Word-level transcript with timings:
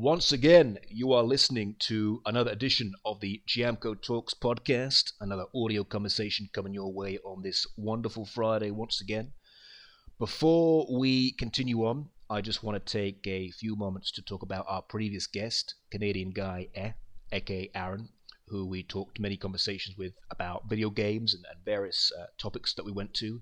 Once 0.00 0.30
again, 0.30 0.78
you 0.88 1.12
are 1.12 1.24
listening 1.24 1.74
to 1.80 2.22
another 2.24 2.52
edition 2.52 2.94
of 3.04 3.18
the 3.18 3.42
Jamco 3.48 4.00
Talks 4.00 4.32
podcast, 4.32 5.10
another 5.20 5.46
audio 5.52 5.82
conversation 5.82 6.48
coming 6.52 6.72
your 6.72 6.92
way 6.92 7.18
on 7.24 7.42
this 7.42 7.66
wonderful 7.76 8.24
Friday 8.24 8.70
once 8.70 9.00
again. 9.00 9.32
Before 10.16 10.86
we 10.96 11.32
continue 11.32 11.84
on, 11.84 12.10
I 12.30 12.42
just 12.42 12.62
want 12.62 12.86
to 12.86 12.92
take 12.92 13.26
a 13.26 13.50
few 13.50 13.74
moments 13.74 14.12
to 14.12 14.22
talk 14.22 14.44
about 14.44 14.66
our 14.68 14.82
previous 14.82 15.26
guest, 15.26 15.74
Canadian 15.90 16.30
guy 16.30 16.68
Eh, 16.76 16.92
aka 17.32 17.68
Aaron, 17.74 18.10
who 18.46 18.66
we 18.66 18.84
talked 18.84 19.18
many 19.18 19.36
conversations 19.36 19.98
with 19.98 20.12
about 20.30 20.68
video 20.68 20.90
games 20.90 21.34
and, 21.34 21.44
and 21.50 21.64
various 21.64 22.12
uh, 22.16 22.26
topics 22.38 22.72
that 22.74 22.86
we 22.86 22.92
went 22.92 23.14
to. 23.14 23.40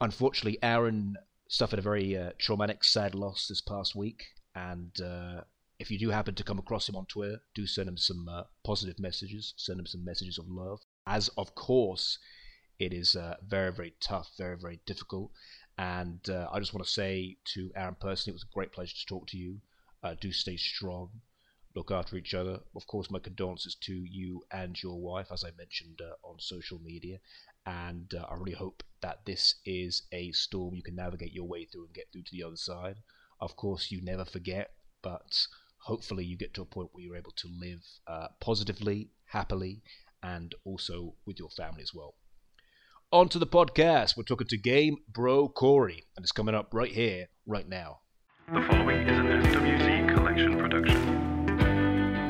Unfortunately, 0.00 0.58
Aaron 0.62 1.16
suffered 1.50 1.78
a 1.78 1.82
very 1.82 2.16
uh, 2.16 2.30
traumatic, 2.38 2.84
sad 2.84 3.14
loss 3.14 3.46
this 3.46 3.60
past 3.60 3.94
week, 3.94 4.24
and 4.54 4.98
uh, 5.02 5.42
if 5.78 5.90
you 5.90 5.98
do 5.98 6.10
happen 6.10 6.34
to 6.34 6.42
come 6.42 6.58
across 6.58 6.88
him 6.88 6.96
on 6.96 7.06
Twitter, 7.06 7.40
do 7.54 7.66
send 7.66 7.88
him 7.88 7.96
some 7.96 8.28
uh, 8.28 8.42
positive 8.64 8.98
messages, 8.98 9.54
send 9.56 9.78
him 9.78 9.86
some 9.86 10.04
messages 10.04 10.38
of 10.38 10.48
love. 10.48 10.80
As 11.06 11.28
of 11.38 11.54
course, 11.54 12.18
it 12.78 12.92
is 12.92 13.14
uh, 13.14 13.36
very, 13.46 13.72
very 13.72 13.94
tough, 14.00 14.30
very, 14.36 14.56
very 14.56 14.80
difficult. 14.86 15.30
And 15.76 16.28
uh, 16.28 16.48
I 16.52 16.58
just 16.58 16.74
want 16.74 16.84
to 16.84 16.92
say 16.92 17.38
to 17.54 17.70
Aaron 17.76 17.96
personally, 18.00 18.32
it 18.32 18.40
was 18.40 18.42
a 18.44 18.54
great 18.54 18.72
pleasure 18.72 18.96
to 18.96 19.06
talk 19.06 19.28
to 19.28 19.36
you. 19.36 19.60
Uh, 20.02 20.14
do 20.20 20.32
stay 20.32 20.56
strong, 20.56 21.10
look 21.74 21.92
after 21.92 22.16
each 22.16 22.34
other. 22.34 22.58
Of 22.74 22.86
course, 22.88 23.10
my 23.10 23.20
condolences 23.20 23.76
to 23.82 23.92
you 23.92 24.42
and 24.50 24.80
your 24.82 25.00
wife, 25.00 25.28
as 25.32 25.44
I 25.44 25.50
mentioned 25.56 26.00
uh, 26.00 26.14
on 26.26 26.40
social 26.40 26.80
media. 26.80 27.18
And 27.66 28.12
uh, 28.14 28.26
I 28.28 28.34
really 28.34 28.52
hope 28.52 28.82
that 29.00 29.24
this 29.26 29.56
is 29.64 30.02
a 30.10 30.32
storm 30.32 30.74
you 30.74 30.82
can 30.82 30.96
navigate 30.96 31.32
your 31.32 31.46
way 31.46 31.64
through 31.64 31.86
and 31.86 31.94
get 31.94 32.06
through 32.12 32.22
to 32.22 32.32
the 32.32 32.42
other 32.42 32.56
side. 32.56 32.96
Of 33.40 33.54
course, 33.54 33.92
you 33.92 34.00
never 34.02 34.24
forget, 34.24 34.72
but 35.02 35.46
hopefully 35.88 36.22
you 36.22 36.36
get 36.36 36.52
to 36.52 36.60
a 36.60 36.66
point 36.66 36.90
where 36.92 37.02
you're 37.02 37.16
able 37.16 37.32
to 37.34 37.48
live 37.58 37.80
uh, 38.06 38.28
positively, 38.40 39.08
happily, 39.24 39.80
and 40.22 40.54
also 40.62 41.14
with 41.26 41.38
your 41.38 41.48
family 41.48 41.80
as 41.82 41.92
well. 41.94 42.14
On 43.10 43.26
to 43.30 43.38
the 43.38 43.46
podcast. 43.46 44.14
We're 44.14 44.24
talking 44.24 44.46
to 44.48 44.58
Game 44.58 44.98
Bro 45.10 45.48
Corey, 45.48 46.04
and 46.14 46.22
it's 46.22 46.32
coming 46.32 46.54
up 46.54 46.74
right 46.74 46.92
here, 46.92 47.28
right 47.46 47.66
now. 47.66 48.00
The 48.52 48.60
following 48.68 49.08
is 49.08 49.18
an 49.18 49.26
SWC 49.42 50.14
collection 50.14 50.58
production. 50.58 51.48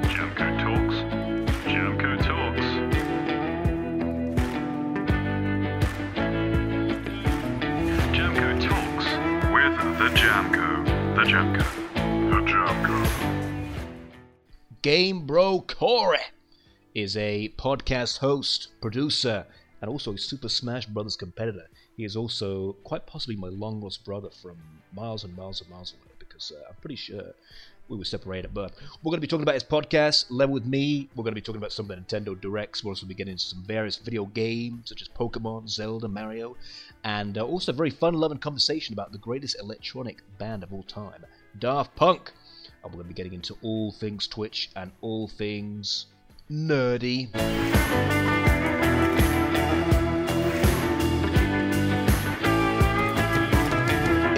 Jamco 0.05 0.49
Talks. 0.63 0.95
Jamco 1.67 2.17
Talks. 2.23 2.67
Jamco 8.17 8.49
Talks 8.69 9.07
with 9.53 9.99
the 9.99 10.09
Jamco. 10.17 10.85
The 11.17 11.23
Jamco. 11.23 11.88
Game 14.89 15.27
Bro 15.27 15.67
Corey 15.69 16.19
is 16.95 17.15
a 17.15 17.53
podcast 17.59 18.21
host, 18.21 18.69
producer, 18.81 19.45
and 19.83 19.91
also 19.91 20.15
a 20.15 20.17
Super 20.19 20.49
Smash 20.49 20.87
Brothers 20.87 21.15
competitor. 21.15 21.67
He 21.99 22.05
is 22.07 22.17
also 22.17 22.73
quite 22.85 23.07
possibly 23.07 23.37
my 23.37 23.49
long 23.49 23.83
lost 23.83 24.03
brother 24.07 24.31
from 24.31 24.57
miles 24.95 25.25
and 25.25 25.37
miles 25.37 25.61
and 25.61 25.69
miles 25.69 25.93
away 25.93 26.15
because 26.19 26.53
uh, 26.57 26.71
I'm 26.71 26.77
pretty 26.81 26.97
sure 26.97 27.35
we 27.91 27.99
were 27.99 28.05
separated 28.07 28.47
at 28.47 28.55
birth. 28.55 28.73
We're 29.03 29.11
going 29.11 29.19
to 29.19 29.21
be 29.21 29.27
talking 29.27 29.43
about 29.43 29.57
his 29.57 29.63
podcast, 29.65 30.25
Level 30.31 30.55
with 30.55 30.65
Me. 30.65 31.11
We're 31.15 31.23
going 31.23 31.35
to 31.35 31.41
be 31.41 31.43
talking 31.43 31.61
about 31.61 31.73
some 31.73 31.91
of 31.91 31.95
the 31.95 32.03
Nintendo 32.03 32.41
Directs. 32.41 32.83
We're 32.83 32.93
also 32.93 33.03
going 33.03 33.09
to 33.11 33.15
be 33.15 33.19
getting 33.19 33.33
into 33.33 33.45
some 33.45 33.65
various 33.65 33.99
video 33.99 34.25
games 34.25 34.89
such 34.89 35.03
as 35.03 35.09
Pokemon, 35.09 35.69
Zelda, 35.69 36.09
Mario, 36.09 36.57
and 37.05 37.37
uh, 37.37 37.45
also 37.45 37.73
a 37.73 37.75
very 37.75 37.91
fun, 37.91 38.15
loving 38.15 38.39
conversation 38.39 38.95
about 38.95 39.13
the 39.13 39.19
greatest 39.19 39.61
electronic 39.61 40.23
band 40.39 40.63
of 40.63 40.73
all 40.73 40.85
time, 40.85 41.27
Daft 41.59 41.95
Punk. 41.95 42.33
We're 42.89 43.03
going 43.03 43.05
to 43.05 43.09
be 43.09 43.15
getting 43.15 43.35
into 43.35 43.55
all 43.61 43.93
things 43.93 44.27
Twitch 44.27 44.71
and 44.75 44.91
all 45.03 45.29
things 45.29 46.07
nerdy. 46.51 47.29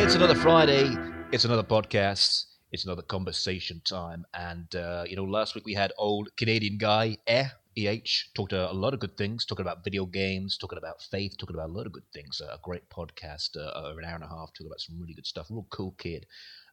It's 0.00 0.16
another 0.16 0.34
Friday. 0.34 0.96
It's 1.30 1.44
another 1.44 1.62
podcast. 1.62 2.46
It's 2.72 2.84
another 2.84 3.02
conversation 3.02 3.82
time. 3.84 4.24
And, 4.34 4.74
uh, 4.74 5.04
you 5.06 5.14
know, 5.14 5.24
last 5.24 5.54
week 5.54 5.64
we 5.64 5.74
had 5.74 5.92
old 5.96 6.30
Canadian 6.36 6.76
guy, 6.78 7.18
Eh, 7.28 7.46
EH, 7.76 8.32
talked 8.34 8.52
a, 8.52 8.70
a 8.70 8.74
lot 8.74 8.94
of 8.94 9.00
good 9.00 9.16
things, 9.16 9.44
talking 9.44 9.64
about 9.64 9.84
video 9.84 10.06
games, 10.06 10.58
talking 10.58 10.78
about 10.78 11.00
faith, 11.02 11.36
talking 11.38 11.54
about 11.54 11.70
a 11.70 11.72
lot 11.72 11.86
of 11.86 11.92
good 11.92 12.10
things. 12.12 12.40
Uh, 12.40 12.54
a 12.54 12.58
great 12.62 12.88
podcast, 12.90 13.56
uh, 13.56 13.70
over 13.86 14.00
an 14.00 14.06
hour 14.06 14.16
and 14.16 14.24
a 14.24 14.28
half, 14.28 14.50
talking 14.52 14.66
about 14.66 14.80
some 14.80 15.00
really 15.00 15.14
good 15.14 15.26
stuff. 15.26 15.46
Real 15.50 15.66
cool 15.70 15.94
kid, 15.98 16.26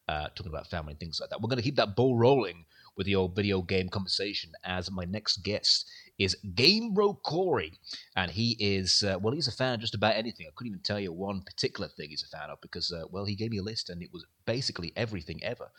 uh, 0.07 0.27
talking 0.35 0.51
about 0.51 0.67
family 0.67 0.91
and 0.91 0.99
things 0.99 1.19
like 1.19 1.29
that. 1.29 1.41
We're 1.41 1.49
going 1.49 1.57
to 1.57 1.63
keep 1.63 1.75
that 1.75 1.95
ball 1.95 2.17
rolling 2.17 2.65
with 2.95 3.05
the 3.05 3.15
old 3.15 3.35
video 3.35 3.61
game 3.61 3.89
conversation 3.89 4.51
as 4.63 4.89
my 4.89 5.05
next 5.05 5.37
guest 5.43 5.89
is 6.17 6.35
Game 6.55 6.93
Bro 6.93 7.19
Corey. 7.25 7.79
And 8.15 8.31
he 8.31 8.55
is, 8.59 9.03
uh, 9.03 9.17
well, 9.21 9.33
he's 9.33 9.47
a 9.47 9.51
fan 9.51 9.75
of 9.75 9.81
just 9.81 9.93
about 9.93 10.15
anything. 10.15 10.47
I 10.47 10.51
couldn't 10.55 10.71
even 10.71 10.81
tell 10.81 10.99
you 10.99 11.11
one 11.11 11.41
particular 11.41 11.87
thing 11.89 12.09
he's 12.09 12.23
a 12.23 12.37
fan 12.37 12.49
of 12.49 12.59
because, 12.61 12.91
uh, 12.91 13.03
well, 13.11 13.25
he 13.25 13.35
gave 13.35 13.51
me 13.51 13.59
a 13.59 13.63
list 13.63 13.89
and 13.89 14.01
it 14.01 14.09
was 14.11 14.25
basically 14.45 14.93
everything 14.95 15.43
ever. 15.43 15.69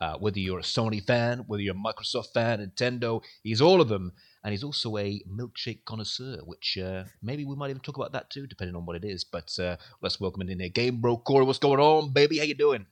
Uh, 0.00 0.16
whether 0.18 0.38
you're 0.38 0.60
a 0.60 0.62
Sony 0.62 1.04
fan, 1.04 1.38
whether 1.48 1.60
you're 1.60 1.74
a 1.74 1.76
Microsoft 1.76 2.32
fan, 2.32 2.60
Nintendo, 2.60 3.20
he's 3.42 3.60
all 3.60 3.80
of 3.80 3.88
them. 3.88 4.12
And 4.44 4.52
he's 4.52 4.62
also 4.62 4.96
a 4.96 5.20
milkshake 5.28 5.84
connoisseur, 5.84 6.38
which 6.44 6.78
uh, 6.78 7.02
maybe 7.20 7.44
we 7.44 7.56
might 7.56 7.70
even 7.70 7.82
talk 7.82 7.96
about 7.96 8.12
that 8.12 8.30
too, 8.30 8.46
depending 8.46 8.76
on 8.76 8.86
what 8.86 8.94
it 8.94 9.04
is. 9.04 9.24
But 9.24 9.58
uh, 9.58 9.76
let's 10.00 10.20
welcome 10.20 10.42
him 10.42 10.50
in 10.50 10.58
there. 10.58 10.68
Game 10.68 11.00
Bro 11.00 11.18
Corey, 11.18 11.44
what's 11.44 11.58
going 11.58 11.80
on, 11.80 12.12
baby? 12.12 12.38
How 12.38 12.44
you 12.44 12.54
doing? 12.54 12.86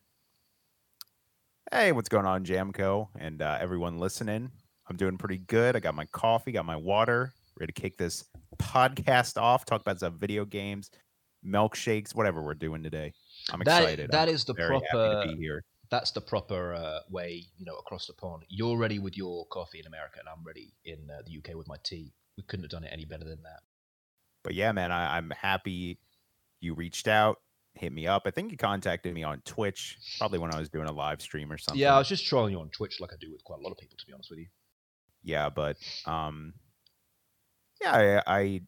Hey, 1.72 1.90
what's 1.90 2.08
going 2.08 2.26
on, 2.26 2.44
Jamco, 2.44 3.08
and 3.18 3.42
uh, 3.42 3.58
everyone 3.60 3.98
listening? 3.98 4.52
I'm 4.88 4.96
doing 4.96 5.18
pretty 5.18 5.38
good. 5.38 5.74
I 5.74 5.80
got 5.80 5.96
my 5.96 6.04
coffee, 6.06 6.52
got 6.52 6.64
my 6.64 6.76
water, 6.76 7.32
ready 7.58 7.72
to 7.72 7.80
kick 7.80 7.96
this 7.96 8.24
podcast 8.56 9.36
off. 9.36 9.64
Talk 9.64 9.80
about 9.80 9.98
some 9.98 10.16
video 10.16 10.44
games, 10.44 10.92
milkshakes, 11.44 12.14
whatever 12.14 12.40
we're 12.40 12.54
doing 12.54 12.84
today. 12.84 13.12
I'm 13.50 13.60
excited. 13.62 14.12
that 14.12 14.28
I'm 14.28 14.34
is 14.34 14.44
the 14.44 14.54
proper- 14.54 15.24
to 15.24 15.24
be 15.26 15.42
here. 15.42 15.64
That's 15.90 16.12
the 16.12 16.20
proper 16.20 16.74
uh, 16.74 17.00
way, 17.10 17.44
you 17.56 17.64
know, 17.64 17.74
across 17.74 18.06
the 18.06 18.12
pond. 18.12 18.44
You're 18.48 18.78
ready 18.78 19.00
with 19.00 19.16
your 19.16 19.44
coffee 19.46 19.80
in 19.80 19.86
America, 19.86 20.20
and 20.20 20.28
I'm 20.28 20.44
ready 20.44 20.72
in 20.84 21.10
uh, 21.10 21.22
the 21.26 21.36
UK 21.36 21.56
with 21.56 21.66
my 21.66 21.76
tea. 21.82 22.12
We 22.36 22.44
couldn't 22.44 22.62
have 22.62 22.70
done 22.70 22.84
it 22.84 22.90
any 22.92 23.06
better 23.06 23.24
than 23.24 23.42
that. 23.42 23.62
But 24.44 24.54
yeah, 24.54 24.70
man, 24.70 24.92
I, 24.92 25.16
I'm 25.16 25.30
happy 25.30 25.98
you 26.60 26.74
reached 26.74 27.08
out, 27.08 27.38
hit 27.76 27.92
me 27.92 28.06
up. 28.06 28.22
I 28.26 28.30
think 28.30 28.50
you 28.50 28.56
contacted 28.56 29.12
me 29.14 29.22
on 29.22 29.40
Twitch, 29.44 29.98
probably 30.18 30.38
when 30.38 30.52
I 30.54 30.58
was 30.58 30.68
doing 30.68 30.88
a 30.88 30.92
live 30.92 31.20
stream 31.20 31.52
or 31.52 31.58
something. 31.58 31.80
Yeah, 31.80 31.94
I 31.94 31.98
was 31.98 32.08
just 32.08 32.26
trolling 32.26 32.52
you 32.52 32.60
on 32.60 32.70
Twitch 32.70 33.00
like 33.00 33.12
I 33.12 33.16
do 33.20 33.32
with 33.32 33.44
quite 33.44 33.60
a 33.60 33.62
lot 33.62 33.70
of 33.72 33.78
people, 33.78 33.96
to 33.98 34.06
be 34.06 34.12
honest 34.12 34.30
with 34.30 34.38
you. 34.40 34.46
yeah 35.22 35.48
but 35.48 35.76
um 36.06 36.54
yeah 37.80 38.22
I, 38.26 38.38
I 38.40 38.60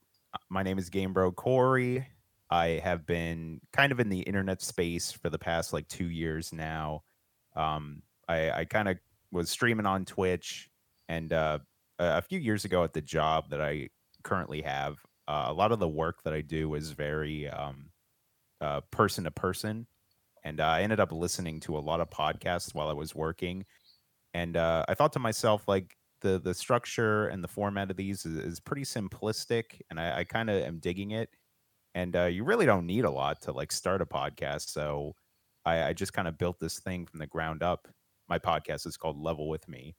my 0.50 0.62
name 0.62 0.78
is 0.78 0.90
game 0.90 1.12
bro 1.12 1.30
corey 1.32 2.06
i 2.50 2.80
have 2.82 3.06
been 3.06 3.60
kind 3.72 3.92
of 3.92 4.00
in 4.00 4.08
the 4.08 4.20
internet 4.20 4.60
space 4.60 5.12
for 5.12 5.30
the 5.30 5.38
past 5.38 5.72
like 5.72 5.86
two 5.88 6.08
years 6.10 6.52
now 6.52 7.02
um 7.56 8.02
i 8.28 8.50
i 8.50 8.64
kind 8.64 8.88
of 8.88 8.98
was 9.30 9.50
streaming 9.50 9.86
on 9.86 10.04
twitch 10.04 10.68
and 11.08 11.32
uh 11.32 11.58
a 11.98 12.04
a 12.18 12.22
few 12.22 12.38
years 12.38 12.64
ago 12.64 12.82
at 12.84 12.92
the 12.92 13.00
job 13.02 13.50
that 13.50 13.60
i 13.60 13.88
currently 14.24 14.62
have 14.62 14.96
uh, 15.28 15.46
a 15.48 15.52
lot 15.52 15.70
of 15.72 15.78
the 15.78 15.88
work 15.88 16.22
that 16.24 16.32
i 16.34 16.40
do 16.40 16.74
is 16.74 16.90
very 16.90 17.48
um 17.48 17.87
uh 18.60 18.80
person 18.90 19.24
to 19.24 19.30
person 19.30 19.86
and 20.44 20.60
uh, 20.60 20.64
i 20.64 20.82
ended 20.82 21.00
up 21.00 21.12
listening 21.12 21.60
to 21.60 21.76
a 21.76 21.80
lot 21.80 22.00
of 22.00 22.10
podcasts 22.10 22.74
while 22.74 22.88
i 22.88 22.92
was 22.92 23.14
working 23.14 23.64
and 24.34 24.56
uh, 24.56 24.84
i 24.88 24.94
thought 24.94 25.12
to 25.12 25.18
myself 25.18 25.66
like 25.68 25.96
the 26.20 26.38
the 26.38 26.54
structure 26.54 27.28
and 27.28 27.42
the 27.42 27.48
format 27.48 27.90
of 27.90 27.96
these 27.96 28.26
is, 28.26 28.36
is 28.36 28.60
pretty 28.60 28.82
simplistic 28.82 29.80
and 29.90 30.00
i, 30.00 30.20
I 30.20 30.24
kind 30.24 30.50
of 30.50 30.62
am 30.62 30.78
digging 30.78 31.12
it 31.12 31.30
and 31.94 32.14
uh, 32.16 32.24
you 32.24 32.44
really 32.44 32.66
don't 32.66 32.86
need 32.86 33.04
a 33.04 33.10
lot 33.10 33.42
to 33.42 33.52
like 33.52 33.72
start 33.72 34.02
a 34.02 34.06
podcast 34.06 34.68
so 34.68 35.14
i, 35.64 35.84
I 35.84 35.92
just 35.92 36.12
kind 36.12 36.28
of 36.28 36.38
built 36.38 36.58
this 36.60 36.78
thing 36.78 37.06
from 37.06 37.18
the 37.18 37.26
ground 37.26 37.62
up. 37.62 37.88
My 38.28 38.38
podcast 38.38 38.86
is 38.86 38.96
called 38.98 39.18
level 39.18 39.48
with 39.48 39.66
me 39.68 39.96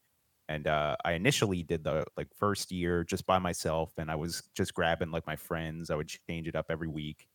and 0.49 0.67
uh, 0.67 0.95
i 1.05 1.13
initially 1.13 1.63
did 1.63 1.83
the 1.83 2.03
like 2.17 2.27
first 2.35 2.71
year 2.71 3.03
just 3.05 3.25
by 3.25 3.39
myself 3.39 3.93
and 3.97 4.11
i 4.11 4.15
was 4.15 4.43
just 4.53 4.73
grabbing 4.73 5.11
like 5.11 5.25
my 5.25 5.35
friends 5.35 5.89
i 5.89 5.95
would 5.95 6.09
change 6.27 6.47
it 6.47 6.55
up 6.55 6.65
every 6.69 6.87
week 6.87 7.27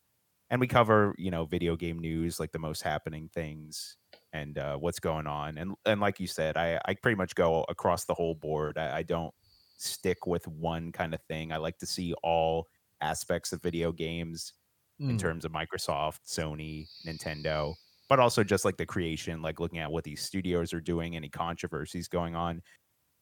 and 0.49 0.61
we 0.61 0.67
cover 0.67 1.15
you 1.17 1.31
know 1.31 1.45
video 1.45 1.75
game 1.75 1.99
news 1.99 2.39
like 2.39 2.51
the 2.51 2.59
most 2.59 2.81
happening 2.83 3.29
things 3.29 3.97
and 4.33 4.57
uh, 4.57 4.77
what's 4.77 4.99
going 4.99 5.27
on. 5.27 5.57
And 5.57 5.75
and 5.85 6.01
like 6.01 6.19
you 6.19 6.27
said, 6.27 6.57
I 6.57 6.79
I 6.85 6.95
pretty 6.95 7.15
much 7.17 7.35
go 7.35 7.65
across 7.69 8.05
the 8.05 8.13
whole 8.13 8.35
board. 8.35 8.77
I, 8.77 8.97
I 8.99 9.03
don't 9.03 9.33
stick 9.77 10.25
with 10.27 10.47
one 10.47 10.91
kind 10.91 11.13
of 11.13 11.21
thing. 11.29 11.51
I 11.51 11.57
like 11.57 11.77
to 11.79 11.85
see 11.85 12.13
all 12.23 12.67
aspects 13.01 13.53
of 13.53 13.61
video 13.61 13.91
games 13.91 14.53
Hmm. 14.99 15.07
in 15.09 15.17
terms 15.17 15.45
of 15.45 15.51
Microsoft, 15.51 16.19
Sony, 16.27 16.87
Nintendo, 17.05 17.75
but 18.09 18.19
also 18.19 18.43
just 18.43 18.65
like 18.65 18.77
the 18.77 18.85
creation, 18.85 19.41
like 19.41 19.59
looking 19.59 19.79
at 19.79 19.91
what 19.91 20.03
these 20.03 20.23
studios 20.23 20.73
are 20.73 20.81
doing, 20.81 21.15
any 21.15 21.29
controversies 21.29 22.07
going 22.07 22.35
on. 22.35 22.61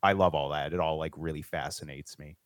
I 0.03 0.13
love 0.13 0.35
all 0.35 0.49
that. 0.49 0.73
It 0.73 0.79
all 0.81 0.97
like 0.99 1.13
really 1.17 1.41
fascinates 1.43 2.19
me, 2.19 2.37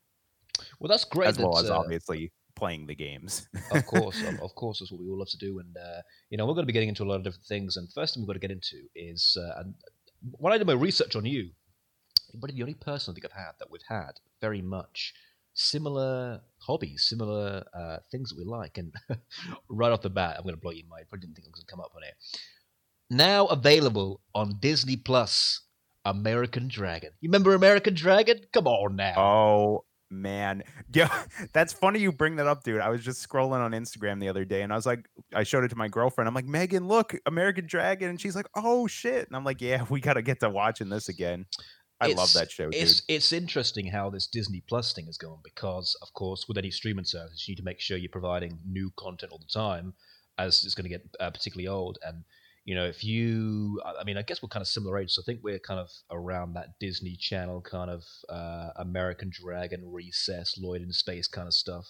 Well, 0.79 0.87
that's 0.89 1.05
great. 1.05 1.27
as 1.27 1.39
well 1.39 1.57
that, 1.57 1.59
as 1.59 1.69
uh, 1.69 1.79
obviously 1.79 2.31
playing 2.57 2.87
the 2.87 2.95
games. 2.95 3.47
of 3.71 3.85
course, 3.85 4.21
of, 4.21 4.41
of 4.41 4.55
course, 4.55 4.79
that's 4.79 4.91
what 4.91 4.99
we 4.99 5.09
all 5.09 5.19
love 5.19 5.29
to 5.29 5.37
do. 5.37 5.59
And 5.59 5.77
uh, 5.77 6.01
you 6.29 6.37
know, 6.37 6.45
we're 6.45 6.53
going 6.53 6.63
to 6.63 6.67
be 6.67 6.73
getting 6.73 6.89
into 6.89 7.03
a 7.03 7.05
lot 7.05 7.15
of 7.15 7.23
different 7.23 7.45
things. 7.45 7.77
And 7.77 7.87
first 7.93 8.13
thing 8.13 8.23
we've 8.23 8.27
got 8.27 8.33
to 8.33 8.39
get 8.39 8.51
into 8.51 8.77
is 8.95 9.37
uh, 9.39 9.61
and 9.61 9.75
when 10.37 10.51
I 10.51 10.57
did 10.57 10.67
my 10.67 10.73
research 10.73 11.15
on 11.15 11.25
you, 11.25 11.51
you're 12.33 12.39
probably 12.39 12.55
the 12.55 12.63
only 12.63 12.73
person 12.73 13.11
I 13.11 13.13
think 13.13 13.25
I've 13.25 13.45
had 13.45 13.53
that 13.59 13.71
we've 13.71 13.81
had 13.87 14.13
very 14.41 14.61
much 14.61 15.13
similar 15.53 16.41
hobbies, 16.59 17.05
similar 17.07 17.63
uh, 17.73 17.97
things 18.11 18.29
that 18.29 18.37
we 18.37 18.45
like. 18.45 18.77
And 18.77 18.93
right 19.69 19.91
off 19.91 20.01
the 20.01 20.09
bat, 20.09 20.35
I'm 20.37 20.43
going 20.43 20.55
to 20.55 20.61
blow 20.61 20.71
your 20.71 20.87
mind. 20.87 21.05
Probably 21.09 21.25
didn't 21.25 21.35
think 21.35 21.47
I 21.47 21.51
was 21.51 21.59
going 21.59 21.67
to 21.67 21.71
come 21.71 21.81
up 21.81 21.93
on 21.95 22.03
it. 22.03 22.15
Now 23.09 23.45
available 23.47 24.21
on 24.35 24.57
Disney 24.59 24.97
Plus, 24.97 25.61
American 26.03 26.67
Dragon. 26.67 27.11
You 27.21 27.29
remember 27.29 27.53
American 27.53 27.93
Dragon? 27.93 28.41
Come 28.51 28.67
on 28.67 28.95
now. 28.95 29.15
Oh 29.17 29.83
man, 30.09 30.63
yeah, 30.93 31.23
that's 31.53 31.73
funny 31.73 31.99
you 31.99 32.11
bring 32.11 32.35
that 32.37 32.47
up, 32.47 32.63
dude. 32.63 32.81
I 32.81 32.89
was 32.89 33.03
just 33.03 33.27
scrolling 33.27 33.59
on 33.59 33.71
Instagram 33.71 34.19
the 34.19 34.29
other 34.29 34.45
day, 34.45 34.61
and 34.61 34.71
I 34.71 34.75
was 34.75 34.85
like, 34.85 35.07
I 35.33 35.43
showed 35.43 35.63
it 35.63 35.69
to 35.69 35.75
my 35.75 35.87
girlfriend. 35.87 36.27
I'm 36.27 36.33
like, 36.33 36.45
Megan, 36.45 36.87
look, 36.87 37.15
American 37.25 37.65
Dragon, 37.67 38.09
and 38.09 38.19
she's 38.19 38.35
like, 38.35 38.47
Oh 38.55 38.87
shit, 38.87 39.27
and 39.27 39.35
I'm 39.35 39.43
like, 39.43 39.61
Yeah, 39.61 39.85
we 39.89 40.01
gotta 40.01 40.21
get 40.21 40.39
to 40.41 40.49
watching 40.49 40.89
this 40.89 41.09
again. 41.09 41.45
I 41.99 42.11
love 42.13 42.31
that 42.33 42.51
show, 42.51 42.69
dude. 42.69 42.81
It's 42.81 43.01
it's 43.07 43.31
interesting 43.31 43.87
how 43.87 44.09
this 44.09 44.27
Disney 44.27 44.61
Plus 44.67 44.93
thing 44.93 45.07
is 45.07 45.17
going 45.17 45.39
because, 45.43 45.97
of 46.01 46.13
course, 46.13 46.45
with 46.47 46.57
any 46.57 46.69
streaming 46.69 47.05
service, 47.05 47.47
you 47.47 47.53
need 47.53 47.57
to 47.57 47.63
make 47.63 47.79
sure 47.79 47.97
you're 47.97 48.09
providing 48.11 48.59
new 48.67 48.91
content 48.97 49.31
all 49.31 49.39
the 49.39 49.51
time, 49.51 49.93
as 50.37 50.63
it's 50.63 50.75
going 50.75 50.83
to 50.83 50.89
get 50.89 51.01
uh, 51.19 51.31
particularly 51.31 51.67
old. 51.67 51.97
And 52.05 52.23
you 52.67 52.75
know, 52.75 52.85
if 52.85 53.01
you, 53.01 53.81
I 53.85 54.03
mean, 54.03 54.17
I 54.17 54.23
guess 54.23 54.43
we're 54.43 54.49
kind 54.49 54.61
of 54.61 54.67
similar 54.67 54.99
age, 54.99 55.11
so 55.11 55.21
I 55.21 55.25
think 55.25 55.39
we're 55.41 55.57
kind 55.57 55.79
of 55.79 55.89
around 56.11 56.55
that 56.55 56.77
Disney 56.81 57.15
Channel 57.15 57.61
kind 57.61 57.89
of 57.89 58.03
uh, 58.27 58.71
American 58.75 59.31
Dragon, 59.31 59.89
Recess, 59.89 60.57
Lloyd 60.61 60.81
in 60.81 60.91
Space 60.91 61.27
kind 61.29 61.47
of 61.47 61.53
stuff 61.53 61.87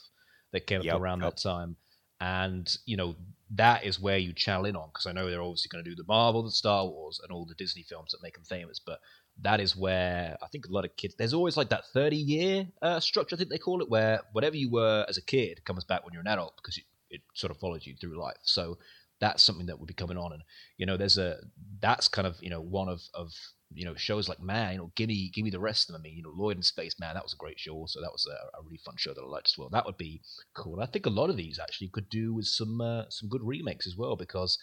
that 0.54 0.68
came 0.68 0.84
Yep, 0.84 0.94
up 0.94 1.02
around 1.02 1.22
yep. 1.22 1.32
that 1.36 1.42
time. 1.42 1.78
And 2.22 2.72
you 2.86 2.96
know 2.96 3.16
that 3.56 3.86
is 3.86 4.00
where 4.00 4.18
you 4.20 4.34
channel 4.34 4.66
in 4.66 4.76
on 4.76 4.90
because 4.94 5.08
I 5.08 5.14
know 5.14 5.30
they're 5.30 5.42
obviously 5.42 5.70
going 5.72 5.84
to 5.84 5.90
do 5.90 5.96
the 5.96 6.08
Marvel, 6.08 6.44
the 6.44 6.52
Star 6.52 6.86
Wars, 6.86 7.20
and 7.24 7.32
all 7.32 7.46
the 7.46 7.56
Disney 7.56 7.84
films 7.84 8.12
that 8.12 8.22
make 8.22 8.36
them 8.36 8.44
famous. 8.44 8.80
But 8.80 9.00
that 9.42 9.60
is 9.60 9.76
where 9.76 10.38
I 10.44 10.48
think 10.48 10.68
a 10.68 10.72
lot 10.72 10.86
of 10.86 10.96
kids. 10.96 11.16
There's 11.18 11.34
always 11.34 11.58
like 11.58 11.70
that 11.70 11.86
30 11.94 12.16
year 12.18 12.68
uh, 12.84 13.00
structure, 13.00 13.36
I 13.36 13.38
think 13.38 13.50
they 13.50 13.58
call 13.58 13.82
it, 13.82 13.90
where 13.90 14.22
whatever 14.32 14.56
you 14.56 14.70
were 14.70 15.06
as 15.10 15.18
a 15.18 15.24
kid 15.24 15.66
comes 15.66 15.86
back 15.86 16.06
when 16.06 16.14
you're 16.14 16.22
an 16.22 16.28
adult 16.28 16.56
because 16.58 16.78
it, 16.78 16.84
it 17.10 17.22
sort 17.34 17.50
of 17.50 17.58
follows 17.58 17.86
you 17.86 17.96
through 18.00 18.20
life. 18.20 18.38
So 18.44 18.78
that's 19.20 19.44
something 19.44 19.66
that 19.68 19.80
would 19.80 19.88
be 19.88 19.94
coming 19.94 20.18
on, 20.18 20.34
and 20.34 20.44
you 20.78 20.86
know, 20.86 20.98
there's 20.98 21.18
a 21.18 21.38
that's 21.80 22.08
kind 22.08 22.28
of 22.28 22.38
you 22.42 22.50
know 22.50 22.62
one 22.62 22.90
of 22.90 23.02
of 23.14 23.32
you 23.74 23.86
know 23.86 23.96
shows 23.96 24.30
like 24.30 24.42
man, 24.42 24.74
you 24.74 24.78
know, 24.78 24.92
give 24.96 25.08
me 25.08 25.32
give 25.34 25.44
me 25.44 25.50
the 25.50 25.60
rest 25.60 25.90
of 25.90 25.94
them. 25.94 26.02
I 26.02 26.04
mean, 26.04 26.18
you 26.18 26.24
know, 26.24 26.34
Lloyd 26.36 26.58
and 26.58 26.66
Space, 26.66 26.96
man, 27.00 27.16
that 27.16 27.24
was 27.24 27.34
a 27.34 27.38
great 27.38 27.60
show. 27.60 27.74
Also, 27.74 28.02
that 28.02 28.12
was 28.12 28.28
a, 28.28 28.58
a 28.58 28.64
really 28.64 28.80
fun 28.86 28.96
show 28.98 29.14
that 29.14 29.22
I 29.22 29.28
liked 29.28 29.50
as 29.50 29.58
well. 29.58 29.70
That 29.70 29.86
would 29.86 29.98
be 29.98 30.22
cool. 30.56 30.82
I 30.82 30.86
think 30.86 31.06
a 31.06 31.12
lot 31.12 31.30
of 31.30 31.38
these 31.38 31.60
actually 31.60 31.90
could 31.90 32.10
do 32.10 32.34
with 32.34 32.46
some 32.46 32.82
uh, 32.82 33.04
some 33.10 33.30
good 33.30 33.44
remakes 33.44 33.88
as 33.88 33.96
well 33.98 34.16
because 34.16 34.58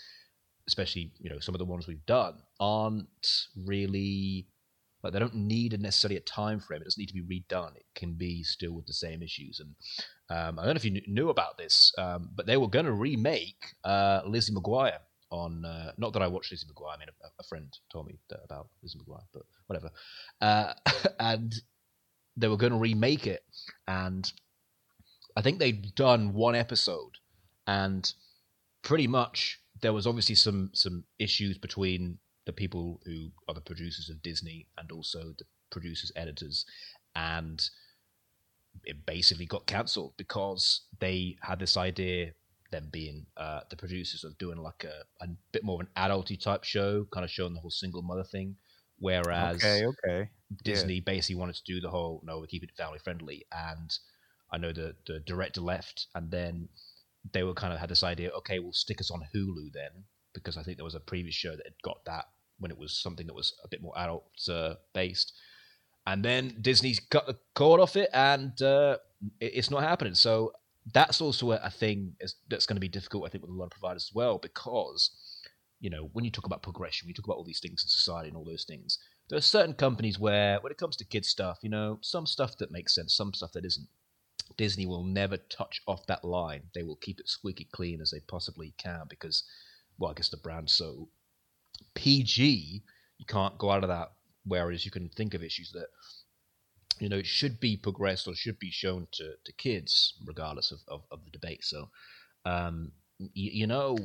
especially 0.66 1.12
you 1.20 1.30
know 1.30 1.38
some 1.40 1.54
of 1.54 1.58
the 1.58 1.64
ones 1.64 1.86
we've 1.86 2.06
done 2.06 2.34
aren't 2.58 3.28
really 3.66 4.46
like 5.04 5.12
they 5.12 5.18
don't 5.18 5.34
need 5.34 5.74
a 5.74 5.78
necessarily 5.78 6.16
a 6.16 6.20
time 6.20 6.58
frame. 6.58 6.80
It 6.80 6.84
doesn't 6.84 7.00
need 7.00 7.08
to 7.08 7.14
be 7.14 7.42
redone. 7.50 7.76
It 7.76 7.84
can 7.94 8.14
be 8.14 8.42
still 8.42 8.72
with 8.72 8.86
the 8.86 8.94
same 8.94 9.22
issues. 9.22 9.60
And 9.60 9.74
um, 10.30 10.58
I 10.58 10.64
don't 10.64 10.74
know 10.74 10.78
if 10.78 10.84
you 10.84 10.92
kn- 10.92 11.04
knew 11.06 11.28
about 11.28 11.58
this, 11.58 11.92
um, 11.98 12.30
but 12.34 12.46
they 12.46 12.56
were 12.56 12.68
going 12.68 12.86
to 12.86 12.92
remake 12.92 13.74
uh, 13.84 14.22
Lizzie 14.26 14.54
McGuire 14.54 14.98
on. 15.30 15.64
Uh, 15.64 15.92
not 15.98 16.14
that 16.14 16.22
I 16.22 16.26
watched 16.26 16.50
Lizzie 16.50 16.66
McGuire. 16.66 16.94
I 16.94 16.98
mean, 16.98 17.08
a, 17.22 17.26
a 17.38 17.44
friend 17.44 17.68
told 17.92 18.06
me 18.06 18.14
about 18.44 18.68
Lizzie 18.82 18.98
McGuire, 18.98 19.24
but 19.34 19.42
whatever. 19.66 19.90
Uh, 20.40 20.72
and 21.20 21.54
they 22.36 22.48
were 22.48 22.56
going 22.56 22.72
to 22.72 22.78
remake 22.78 23.26
it, 23.26 23.44
and 23.86 24.32
I 25.36 25.42
think 25.42 25.58
they'd 25.58 25.94
done 25.94 26.32
one 26.32 26.54
episode, 26.54 27.12
and 27.66 28.10
pretty 28.82 29.06
much 29.06 29.60
there 29.82 29.92
was 29.92 30.06
obviously 30.06 30.34
some 30.34 30.70
some 30.72 31.04
issues 31.18 31.58
between 31.58 32.18
the 32.46 32.52
people 32.52 33.00
who 33.05 33.31
are 33.49 33.55
the 33.55 33.61
producers 33.61 34.11
of 34.11 34.23
Disney 34.23 34.69
and 34.79 34.91
also 34.93 35.35
the 35.38 35.44
producers 35.70 36.12
editors. 36.17 36.64
And 37.17 37.62
it 38.85 39.06
basically 39.06 39.46
got 39.46 39.67
cancelled 39.67 40.14
because 40.17 40.82
they 41.00 41.37
had 41.43 41.61
this 41.61 41.76
idea 41.76 42.32
them 42.75 42.88
being 42.91 43.26
uh, 43.37 43.61
the 43.70 43.76
producers 43.76 44.25
of 44.25 44.37
doing 44.38 44.58
like 44.58 44.85
a, 44.85 45.25
a 45.25 45.29
bit 45.52 45.62
more 45.64 45.81
of 45.81 45.87
an 45.87 45.93
adulty 45.96 46.41
type 46.41 46.64
show 46.64 47.06
kind 47.12 47.25
of 47.25 47.31
showing 47.31 47.55
the 47.55 47.61
whole 47.61 47.70
single 47.70 48.02
mother 48.02 48.25
thing. 48.25 48.56
Whereas 48.99 49.56
okay, 49.56 49.87
okay. 49.87 50.31
Disney 50.62 51.00
basically 51.00 51.37
wanted 51.37 51.56
to 51.56 51.62
do 51.64 51.81
the 51.81 51.91
whole 51.91 52.23
no, 52.25 52.38
we're 52.38 52.46
keeping 52.46 52.69
it 52.69 52.76
family 52.76 52.99
friendly, 52.99 53.44
and 53.52 53.91
I 54.52 54.58
know 54.58 54.73
the 54.73 54.94
the 55.06 55.20
director 55.20 55.61
left, 55.61 56.06
and 56.14 56.31
then 56.31 56.69
they 57.32 57.43
were 57.43 57.55
kind 57.55 57.73
of 57.73 57.81
had 57.81 57.88
this 57.88 58.02
idea, 58.02 58.31
okay, 58.31 58.58
we'll 58.58 58.73
stick 58.73 59.00
us 59.00 59.11
on 59.11 59.23
Hulu 59.35 59.73
then, 59.73 60.05
because 60.32 60.56
I 60.56 60.62
think 60.62 60.76
there 60.76 60.85
was 60.85 60.94
a 60.94 61.00
previous 61.00 61.35
show 61.35 61.56
that 61.56 61.67
had 61.67 61.82
got 61.82 62.05
that 62.05 62.26
when 62.58 62.70
it 62.70 62.78
was 62.78 62.92
something 62.92 63.26
that 63.26 63.34
was 63.34 63.54
a 63.64 63.68
bit 63.68 63.82
more 63.82 63.96
adult 63.98 64.24
uh, 64.48 64.74
based, 64.92 65.32
and 66.06 66.24
then 66.24 66.56
Disney's 66.60 67.00
cut 67.00 67.26
the 67.26 67.38
cord 67.54 67.80
off 67.80 67.96
it, 67.96 68.10
and 68.12 68.60
uh, 68.62 68.98
it, 69.40 69.52
it's 69.54 69.70
not 69.70 69.82
happening. 69.82 70.14
So 70.14 70.52
that's 70.92 71.20
also 71.20 71.52
a, 71.52 71.60
a 71.62 71.70
thing 71.70 72.14
is, 72.20 72.36
that's 72.48 72.66
going 72.66 72.76
to 72.76 72.80
be 72.80 72.88
difficult, 72.88 73.26
I 73.26 73.28
think, 73.30 73.42
with 73.42 73.50
a 73.50 73.54
lot 73.54 73.66
of 73.66 73.70
providers 73.70 74.08
as 74.10 74.14
well, 74.14 74.38
because 74.38 75.10
you 75.80 75.90
know 75.90 76.10
when 76.12 76.24
you 76.24 76.30
talk 76.30 76.46
about 76.46 76.62
progression, 76.62 77.08
you 77.08 77.14
talk 77.14 77.26
about 77.26 77.36
all 77.36 77.44
these 77.44 77.60
things 77.60 77.82
in 77.82 77.88
society 77.88 78.28
and 78.28 78.36
all 78.36 78.44
those 78.44 78.64
things 78.64 78.98
there 79.28 79.38
are 79.38 79.42
certain 79.42 79.74
companies 79.74 80.18
where, 80.18 80.60
when 80.60 80.70
it 80.70 80.78
comes 80.78 80.96
to 80.96 81.04
kids 81.04 81.28
stuff, 81.28 81.58
you 81.62 81.70
know, 81.70 81.98
some 82.02 82.26
stuff 82.26 82.58
that 82.58 82.70
makes 82.70 82.94
sense, 82.94 83.14
some 83.14 83.32
stuff 83.32 83.52
that 83.52 83.64
isn't. 83.64 83.88
Disney 84.58 84.84
will 84.84 85.04
never 85.04 85.38
touch 85.38 85.80
off 85.86 86.06
that 86.06 86.24
line. 86.24 86.64
They 86.74 86.82
will 86.82 86.96
keep 86.96 87.18
it 87.18 87.28
squeaky 87.28 87.66
clean 87.72 88.00
as 88.02 88.10
they 88.10 88.20
possibly 88.20 88.74
can 88.76 89.04
because, 89.08 89.42
well, 89.98 90.10
I 90.10 90.14
guess 90.14 90.28
the 90.28 90.36
brand's 90.36 90.74
so 90.74 91.08
PG, 91.94 92.82
you 93.18 93.26
can't 93.26 93.58
go 93.58 93.70
out 93.70 93.84
of 93.84 93.88
that. 93.88 94.12
Whereas 94.46 94.84
you 94.84 94.90
can 94.90 95.08
think 95.08 95.32
of 95.34 95.42
issues 95.42 95.72
that, 95.72 95.86
you 97.00 97.08
know, 97.08 97.22
should 97.22 97.60
be 97.60 97.76
progressed 97.76 98.28
or 98.28 98.34
should 98.34 98.58
be 98.58 98.70
shown 98.70 99.06
to, 99.12 99.32
to 99.44 99.52
kids, 99.52 100.14
regardless 100.26 100.70
of, 100.70 100.80
of, 100.88 101.02
of 101.10 101.24
the 101.24 101.30
debate. 101.30 101.64
So, 101.64 101.88
um, 102.44 102.92
you, 103.18 103.50
you 103.52 103.66
know, 103.66 103.96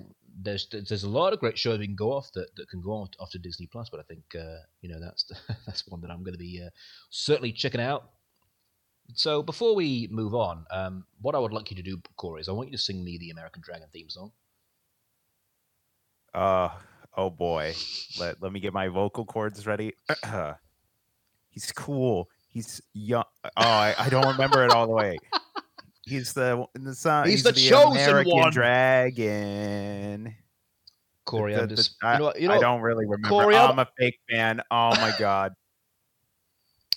there's 0.42 0.68
there's 0.72 1.04
a 1.04 1.10
lot 1.10 1.34
of 1.34 1.40
great 1.40 1.58
shows 1.58 1.80
we 1.80 1.88
can 1.88 1.96
go 1.96 2.14
off 2.14 2.32
that, 2.34 2.56
that 2.56 2.70
can 2.70 2.82
go 2.82 2.92
off, 2.92 3.10
off 3.20 3.32
to 3.32 3.40
Disney 3.40 3.68
Plus, 3.68 3.90
but 3.90 4.00
I 4.00 4.04
think 4.04 4.24
uh, 4.36 4.60
you 4.82 4.90
know 4.90 5.00
that's 5.00 5.24
the, 5.24 5.36
that's 5.66 5.88
one 5.88 6.02
that 6.02 6.12
I'm 6.12 6.24
going 6.24 6.34
to 6.34 6.40
be 6.40 6.62
uh, 6.66 6.70
certainly 7.10 7.52
checking 7.52 7.82
out. 7.82 8.10
So 9.16 9.42
before 9.42 9.76
we 9.76 10.08
move 10.12 10.36
on, 10.36 10.66
um, 10.70 11.06
what 11.20 11.34
I 11.34 11.40
would 11.40 11.52
like 11.52 11.72
you 11.72 11.78
to 11.78 11.84
do, 11.84 12.00
Corey, 12.16 12.42
is 12.42 12.48
I 12.48 12.52
want 12.52 12.70
you 12.70 12.78
to 12.78 12.82
sing 12.82 13.04
me 13.04 13.18
the 13.18 13.32
American 13.32 13.62
Dragon 13.64 13.88
theme 13.92 14.10
song. 14.10 14.32
Uh 16.34 16.70
oh 17.16 17.30
boy. 17.30 17.74
Let 18.20 18.42
let 18.42 18.52
me 18.52 18.60
get 18.60 18.74
my 18.74 18.88
vocal 18.88 19.26
cords 19.26 19.66
ready. 19.68 19.94
He's 21.50 21.72
cool. 21.72 22.30
He's 22.50 22.82
young. 22.94 23.24
Oh, 23.44 23.50
I, 23.58 23.96
I 23.98 24.10
don't 24.10 24.28
remember 24.28 24.64
it 24.64 24.72
all 24.72 24.88
the 24.88 24.94
way. 24.94 25.18
He's 26.06 26.34
the 26.34 26.66
the 26.74 26.96
son. 26.96 27.28
He's 27.28 27.44
the 27.44 27.54
chosen 27.54 28.02
American 28.04 28.32
one. 28.38 28.52
dragon. 28.52 30.36
Corey, 31.26 31.54
The- 31.54 31.62
I'm 31.62 31.70
just 31.70 31.96
I, 32.02 32.14
you 32.14 32.20
know, 32.20 32.34
you 32.40 32.48
know 32.48 32.54
I 32.56 32.60
don't 32.60 32.82
really 32.82 33.06
remember. 33.06 33.28
Corey, 33.30 33.56
I'm- 33.56 33.72
I'm 33.72 33.80
a 33.80 33.88
fake 34.00 34.20
fan. 34.30 34.62
Oh 34.72 34.90
my 35.00 35.14
god. 35.20 35.54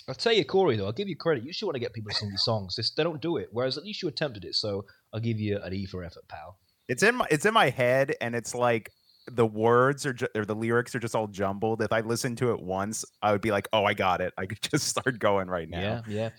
I'll 0.09 0.15
tell 0.15 0.33
you, 0.33 0.45
Corey, 0.45 0.77
though, 0.77 0.87
I'll 0.87 0.93
give 0.93 1.09
you 1.09 1.17
credit. 1.17 1.45
You 1.45 1.53
should 1.53 1.67
want 1.67 1.77
to 1.77 1.81
get 1.81 1.93
people 1.93 2.11
to 2.11 2.17
sing 2.17 2.29
these 2.31 2.43
songs. 2.43 2.75
This, 2.75 2.91
they 2.91 3.05
don't 3.05 3.21
do 3.23 3.37
it, 3.37 3.49
whereas 3.53 3.79
at 3.79 3.85
least 3.85 4.03
you 4.03 4.09
attempted 4.09 4.45
it. 4.45 4.57
So 4.57 4.85
I'll 5.13 5.21
give 5.21 5.39
you 5.39 5.61
an 5.63 5.73
E 5.73 5.87
for 5.87 6.03
effort, 6.03 6.27
pal. 6.29 6.59
It's 6.89 7.03
in 7.05 7.15
my 7.17 7.27
it's 7.31 7.47
in 7.47 7.55
my 7.55 7.69
head, 7.71 8.15
and 8.21 8.35
it's 8.35 8.55
like 8.55 8.91
the 9.31 9.47
words 9.47 10.05
are 10.07 10.13
ju- 10.13 10.29
or 10.35 10.45
the 10.45 10.55
lyrics 10.55 10.95
are 10.95 10.99
just 10.99 11.15
all 11.15 11.27
jumbled. 11.29 11.81
If 11.83 11.93
I 11.93 12.01
listened 12.01 12.39
to 12.39 12.53
it 12.53 12.61
once, 12.61 13.05
I 13.23 13.33
would 13.33 13.41
be 13.41 13.51
like, 13.51 13.69
"Oh, 13.73 13.85
I 13.85 13.95
got 13.95 14.21
it. 14.21 14.33
I 14.37 14.47
could 14.47 14.61
just 14.71 14.89
start 14.89 15.19
going 15.19 15.49
right 15.49 15.69
now." 15.69 15.81
Yeah, 15.81 16.01
yeah. 16.09 16.31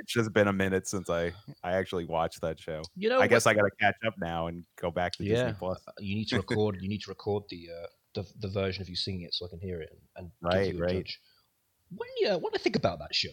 It's 0.00 0.12
just 0.12 0.32
been 0.32 0.46
a 0.46 0.52
minute 0.52 0.86
since 0.86 1.10
I 1.10 1.32
I 1.64 1.72
actually 1.72 2.04
watched 2.04 2.40
that 2.42 2.60
show. 2.60 2.82
You 2.94 3.08
know, 3.08 3.20
I 3.20 3.26
guess 3.26 3.46
I 3.46 3.54
got 3.54 3.62
to 3.62 3.70
catch 3.80 3.96
up 4.06 4.14
now 4.18 4.46
and 4.46 4.64
go 4.80 4.90
back 4.92 5.12
to 5.14 5.24
Yeah. 5.24 5.34
Disney 5.46 5.52
Plus. 5.58 5.78
you 5.98 6.14
need 6.14 6.28
to 6.28 6.36
record. 6.36 6.78
you 6.80 6.88
need 6.88 7.00
to 7.02 7.10
record 7.10 7.42
the 7.50 7.68
uh, 7.82 7.86
the 8.14 8.24
the 8.40 8.48
version 8.48 8.82
of 8.82 8.88
you 8.88 8.94
singing 8.96 9.22
it 9.22 9.34
so 9.34 9.46
I 9.46 9.48
can 9.48 9.58
hear 9.60 9.80
it 9.80 9.90
and, 9.90 10.00
and 10.16 10.30
Right, 10.40 10.66
give 10.66 10.74
you 10.76 10.82
a 10.82 10.86
right. 10.86 10.94
judge. 11.04 11.20
When 11.90 12.08
you 12.20 12.30
when 12.38 12.52
I 12.54 12.58
think 12.58 12.76
about 12.76 13.00
that 13.00 13.14
show, 13.14 13.30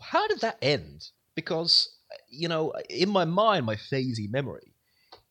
how 0.00 0.26
did 0.28 0.40
that 0.40 0.58
end? 0.60 1.06
Because 1.34 1.96
you 2.28 2.48
know, 2.48 2.72
in 2.90 3.08
my 3.08 3.24
mind, 3.24 3.64
my 3.64 3.76
phasey 3.76 4.28
memory, 4.30 4.74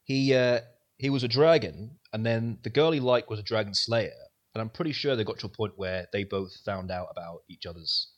he 0.04 0.34
uh, 0.34 0.62
he 0.98 1.10
was 1.10 1.24
a 1.24 1.28
dragon, 1.28 2.00
and 2.12 2.26
then 2.26 2.60
the 2.64 2.70
girl 2.70 2.92
he 2.92 3.00
liked 3.00 3.30
was 3.30 3.40
a 3.40 3.44
dragon 3.44 3.74
slayer, 3.74 4.16
and 4.54 4.62
I'm 4.62 4.70
pretty 4.70 4.92
sure 4.92 5.16
they 5.16 5.24
got 5.24 5.40
to 5.40 5.46
a 5.46 5.50
point 5.50 5.74
where 5.78 6.08
they 6.12 6.24
both 6.24 6.58
found 6.66 6.92
out 6.92 7.10
about 7.12 7.44
each 7.50 7.66
other's. 7.66 8.12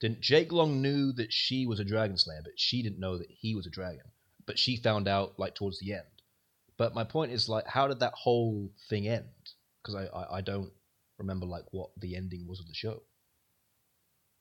Didn't 0.00 0.20
Jake 0.20 0.52
Long 0.52 0.82
knew 0.82 1.12
that 1.12 1.32
she 1.32 1.66
was 1.66 1.80
a 1.80 1.84
dragon 1.84 2.16
slayer, 2.18 2.40
but 2.42 2.58
she 2.58 2.82
didn't 2.82 3.00
know 3.00 3.18
that 3.18 3.30
he 3.30 3.54
was 3.54 3.66
a 3.66 3.70
dragon. 3.70 4.12
But 4.46 4.58
she 4.58 4.76
found 4.76 5.08
out 5.08 5.38
like 5.38 5.54
towards 5.54 5.78
the 5.78 5.92
end. 5.92 6.02
But 6.76 6.94
my 6.94 7.04
point 7.04 7.32
is 7.32 7.48
like, 7.48 7.66
how 7.66 7.86
did 7.86 8.00
that 8.00 8.14
whole 8.14 8.72
thing 8.88 9.06
end? 9.06 9.28
Because 9.82 9.94
I, 9.94 10.06
I 10.06 10.38
I 10.38 10.40
don't 10.40 10.72
remember 11.18 11.46
like 11.46 11.64
what 11.70 11.90
the 11.98 12.16
ending 12.16 12.46
was 12.48 12.60
of 12.60 12.66
the 12.66 12.74
show. 12.74 13.02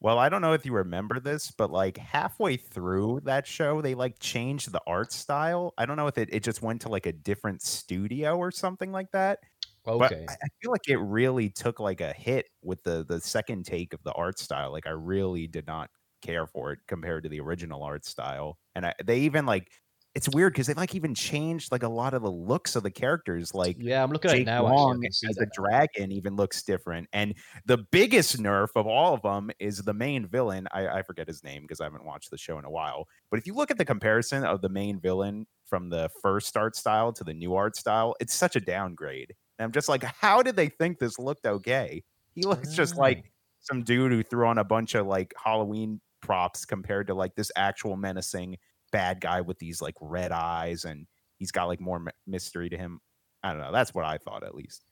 Well, 0.03 0.19
I 0.19 0.29
don't 0.29 0.41
know 0.41 0.53
if 0.53 0.65
you 0.65 0.73
remember 0.73 1.19
this, 1.21 1.51
but 1.51 1.71
like 1.71 1.97
halfway 1.97 2.57
through 2.57 3.21
that 3.23 3.47
show, 3.47 3.81
they 3.81 3.95
like 3.95 4.19
changed 4.19 4.71
the 4.73 4.81
art 4.85 5.13
style. 5.13 5.73
I 5.77 5.85
don't 5.85 5.95
know 5.97 6.07
if 6.07 6.17
it, 6.17 6.29
it 6.33 6.43
just 6.43 6.61
went 6.61 6.81
to 6.81 6.89
like 6.89 7.05
a 7.05 7.13
different 7.13 7.61
studio 7.61 8.37
or 8.37 8.51
something 8.51 8.91
like 8.91 9.11
that. 9.11 9.39
Okay. 9.85 10.29
I 10.29 10.33
I 10.43 10.47
feel 10.61 10.71
like 10.71 10.87
it 10.89 10.97
really 10.97 11.49
took 11.49 11.79
like 11.79 12.01
a 12.01 12.13
hit 12.13 12.47
with 12.63 12.83
the 12.83 13.05
the 13.05 13.21
second 13.21 13.65
take 13.65 13.93
of 13.93 14.03
the 14.03 14.13
art 14.13 14.39
style. 14.39 14.71
Like 14.71 14.87
I 14.87 14.91
really 14.91 15.47
did 15.47 15.67
not 15.67 15.89
care 16.21 16.47
for 16.47 16.73
it 16.73 16.79
compared 16.87 17.23
to 17.23 17.29
the 17.29 17.39
original 17.41 17.83
art 17.83 18.05
style. 18.05 18.59
And 18.75 18.85
I, 18.87 18.93
they 19.05 19.21
even 19.21 19.45
like 19.45 19.71
it's 20.15 20.29
weird 20.29 20.53
because 20.53 20.67
they 20.67 20.75
like 20.75 20.93
even 20.93 21.15
changed 21.15 21.71
like 21.71 21.81
a 21.81 21.89
lot 21.89 22.13
of 22.13 22.21
the 22.21 22.31
looks 22.31 22.75
of 22.75 22.83
the 22.83 22.91
characters. 22.91 23.55
Like 23.55 23.77
yeah, 23.79 24.03
I'm 24.03 24.11
looking 24.11 24.29
at 24.29 24.35
it 24.35 24.39
Jake 24.39 24.45
now. 24.45 24.63
Long 24.63 25.03
see 25.11 25.27
as 25.27 25.37
a 25.37 25.47
dragon 25.53 26.11
even 26.11 26.35
looks 26.35 26.61
different. 26.61 27.07
And 27.13 27.33
the 27.65 27.79
biggest 27.91 28.37
nerf 28.37 28.69
of 28.75 28.85
all 28.85 29.15
of 29.15 29.23
them 29.23 29.49
is 29.59 29.79
the 29.79 29.93
main 29.93 30.27
villain. 30.27 30.67
I, 30.71 30.87
I 30.87 31.01
forget 31.01 31.27
his 31.27 31.43
name 31.43 31.63
because 31.63 31.81
I 31.81 31.85
haven't 31.85 32.05
watched 32.05 32.29
the 32.29 32.37
show 32.37 32.59
in 32.59 32.65
a 32.65 32.69
while. 32.69 33.07
But 33.31 33.39
if 33.39 33.47
you 33.47 33.55
look 33.55 33.71
at 33.71 33.79
the 33.79 33.85
comparison 33.85 34.43
of 34.43 34.61
the 34.61 34.69
main 34.69 34.99
villain 34.99 35.47
from 35.65 35.89
the 35.89 36.09
first 36.21 36.55
art 36.55 36.75
style 36.75 37.11
to 37.13 37.23
the 37.23 37.33
new 37.33 37.55
art 37.55 37.75
style, 37.75 38.15
it's 38.19 38.35
such 38.35 38.55
a 38.55 38.59
downgrade. 38.59 39.33
And 39.57 39.65
I'm 39.65 39.71
just 39.71 39.89
like, 39.89 40.03
how 40.03 40.43
did 40.43 40.55
they 40.55 40.69
think 40.69 40.99
this 40.99 41.17
looked 41.17 41.47
okay? 41.47 42.03
He 42.35 42.43
looks 42.43 42.75
just 42.75 42.97
like 42.97 43.31
some 43.61 43.83
dude 43.83 44.11
who 44.11 44.21
threw 44.21 44.45
on 44.45 44.59
a 44.59 44.63
bunch 44.63 44.93
of 44.93 45.07
like 45.07 45.33
Halloween 45.43 46.01
props 46.21 46.65
compared 46.65 47.07
to 47.07 47.15
like 47.15 47.35
this 47.35 47.51
actual 47.55 47.97
menacing 47.97 48.57
bad 48.93 49.19
guy 49.19 49.41
with 49.41 49.59
these 49.59 49.81
like 49.81 49.95
red 49.99 50.31
eyes 50.31 50.85
and 50.85 51.05
he's 51.37 51.51
got 51.51 51.65
like 51.65 51.81
more 51.81 51.99
my- 51.99 52.11
mystery 52.25 52.69
to 52.69 52.77
him. 52.77 53.01
I 53.43 53.51
don't 53.51 53.59
know. 53.59 53.73
That's 53.73 53.93
what 53.93 54.05
I 54.05 54.17
thought 54.17 54.45
at 54.45 54.55
least. 54.55 54.85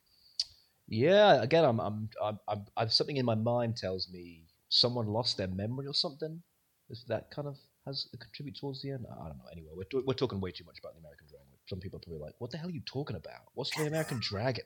Yeah, 0.90 1.42
again, 1.42 1.64
I'm, 1.64 1.80
I'm, 1.80 2.10
I'm, 2.22 2.66
I'm, 2.76 2.90
something 2.90 3.16
in 3.16 3.26
my 3.26 3.36
mind 3.36 3.78
tells 3.78 4.10
me 4.10 4.44
someone 4.68 5.08
lost 5.08 5.38
their 5.38 5.48
memory 5.48 5.88
or 5.88 5.94
something. 5.94 6.42
Is 6.90 7.06
that 7.08 7.32
kind 7.32 7.48
of 7.48 7.56
has 7.86 8.10
a 8.14 8.18
contribute 8.18 8.58
towards 8.60 8.82
the 8.82 8.92
end? 8.92 9.06
I 9.10 9.28
don't 9.30 9.38
know. 9.38 9.46
Anyway, 9.54 9.70
we're, 9.74 10.02
we're 10.06 10.14
talking 10.14 10.42
way 10.42 10.52
too 10.52 10.66
much 10.66 10.80
about 10.80 10.94
the 10.96 11.00
American 11.00 11.28
Dragon. 11.30 11.48
Some 11.70 11.80
people 11.80 11.98
are 11.98 12.02
probably 12.02 12.20
like, 12.20 12.34
"What 12.40 12.52
the 12.52 12.58
hell 12.58 12.68
are 12.68 12.72
you 12.72 12.82
talking 12.86 13.16
about? 13.16 13.48
What's 13.54 13.74
the 13.78 13.86
American 13.86 14.20
Dragon?" 14.22 14.66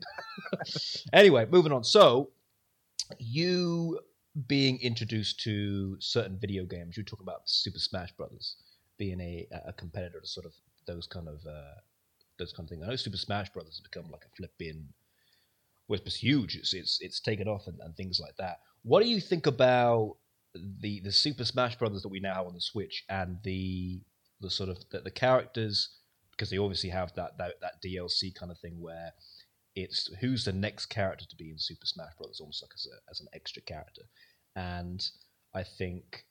anyway, 1.14 1.46
moving 1.52 1.72
on. 1.72 1.84
So, 1.84 2.32
you 3.20 4.00
being 4.48 4.80
introduced 4.82 5.42
to 5.42 5.98
certain 6.00 6.40
video 6.40 6.66
games, 6.66 6.98
you're 6.98 7.04
talking 7.04 7.26
about 7.26 7.42
Super 7.46 7.78
Smash 7.78 8.12
Brothers 8.14 8.56
being 8.98 9.20
a, 9.20 9.48
a 9.68 9.74
competitor 9.74 10.20
to 10.20 10.28
sort 10.28 10.46
of 10.46 10.54
those 10.88 11.08
kind 11.08 11.28
of 11.28 11.40
uh, 11.46 11.80
those 12.38 12.54
kind 12.54 12.66
of 12.66 12.70
things. 12.70 12.84
I 12.84 12.90
know 12.90 12.96
Super 12.96 13.18
Smash 13.18 13.50
Brothers 13.50 13.76
has 13.78 13.82
become 13.82 14.12
like 14.12 14.26
a 14.26 14.36
flipping 14.36 14.88
was 15.88 16.04
was 16.04 16.16
huge. 16.16 16.56
It's 16.56 16.74
it's 16.74 17.00
it's 17.02 17.20
taken 17.20 17.48
off 17.48 17.68
and, 17.68 17.80
and 17.82 17.96
things 17.96 18.20
like 18.20 18.36
that. 18.38 18.60
What 18.84 19.04
do 19.04 19.10
you 19.10 19.20
think 19.20 19.48
about 19.48 20.16
the 20.54 21.02
the 21.02 21.12
Super 21.12 21.46
Smash 21.46 21.78
Brothers 21.78 22.02
that 22.02 22.10
we 22.10 22.20
now 22.20 22.36
have 22.36 22.48
on 22.48 22.54
the 22.54 22.62
Switch 22.62 23.04
and 23.10 23.38
the 23.44 24.02
the 24.42 24.50
sort 24.50 24.70
of 24.70 24.78
the, 24.92 25.00
the 25.00 25.12
characters 25.12 25.90
because 26.32 26.50
they 26.50 26.58
obviously 26.58 26.90
have 26.90 27.14
that, 27.16 27.38
that 27.38 27.54
that 27.62 27.82
DLC 27.84 28.34
kind 28.36 28.52
of 28.52 28.60
thing 28.60 28.76
where 28.80 29.14
it's 29.76 30.10
who's 30.20 30.46
the 30.46 30.54
next 30.54 30.88
character 30.88 31.26
to 31.30 31.36
be 31.36 31.50
in 31.50 31.58
Super 31.58 31.86
Smash 31.86 32.14
Brothers, 32.18 32.40
almost 32.40 32.64
like 32.64 32.72
as 32.74 32.88
a 32.88 33.12
as 33.12 33.20
an 33.20 33.28
extra 33.34 33.62
character. 33.62 34.04
And 34.56 35.06
I 35.54 35.64
think 35.64 36.26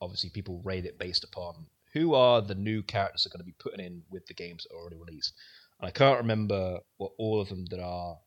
obviously 0.00 0.30
people 0.30 0.60
rate 0.64 0.84
it 0.84 0.98
based 0.98 1.24
upon 1.24 1.66
who 1.94 2.14
are 2.14 2.42
the 2.42 2.54
new 2.54 2.82
characters 2.82 3.22
that 3.22 3.30
are 3.30 3.38
going 3.38 3.46
to 3.46 3.52
be 3.52 3.56
putting 3.58 3.84
in 3.84 4.02
with 4.10 4.26
the 4.26 4.34
games 4.34 4.64
that 4.64 4.74
are 4.74 4.80
already 4.80 4.96
released. 4.96 5.32
And 5.80 5.88
I 5.88 5.92
can't 5.92 6.18
remember 6.18 6.80
what 6.98 7.12
all 7.18 7.40
of 7.40 7.48
them 7.48 7.64
that 7.70 7.80
are 7.80 8.18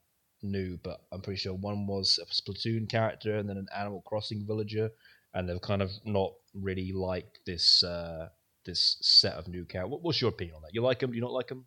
new, 0.41 0.79
but 0.83 1.01
I'm 1.12 1.21
pretty 1.21 1.39
sure 1.39 1.53
one 1.53 1.86
was 1.86 2.19
a 2.21 2.25
Splatoon 2.25 2.89
character 2.89 3.38
and 3.38 3.47
then 3.50 3.57
an 3.57 3.67
Animal 3.75 4.01
Crossing 4.05 4.45
villager, 4.47 4.89
and 5.33 5.47
they've 5.47 5.62
kind 5.62 5.81
of 5.81 5.91
not 6.05 6.31
really 6.53 6.91
liked 6.93 7.39
this 7.45 7.83
uh, 7.83 8.29
this 8.65 8.97
set 9.01 9.33
of 9.33 9.47
new 9.47 9.65
characters. 9.65 9.91
What, 9.91 10.01
what's 10.01 10.21
your 10.21 10.29
opinion 10.29 10.55
on 10.55 10.62
that? 10.63 10.74
You 10.74 10.81
like 10.81 11.00
them? 11.00 11.12
Do 11.12 11.15
you 11.15 11.21
not 11.21 11.31
like 11.31 11.47
them? 11.47 11.65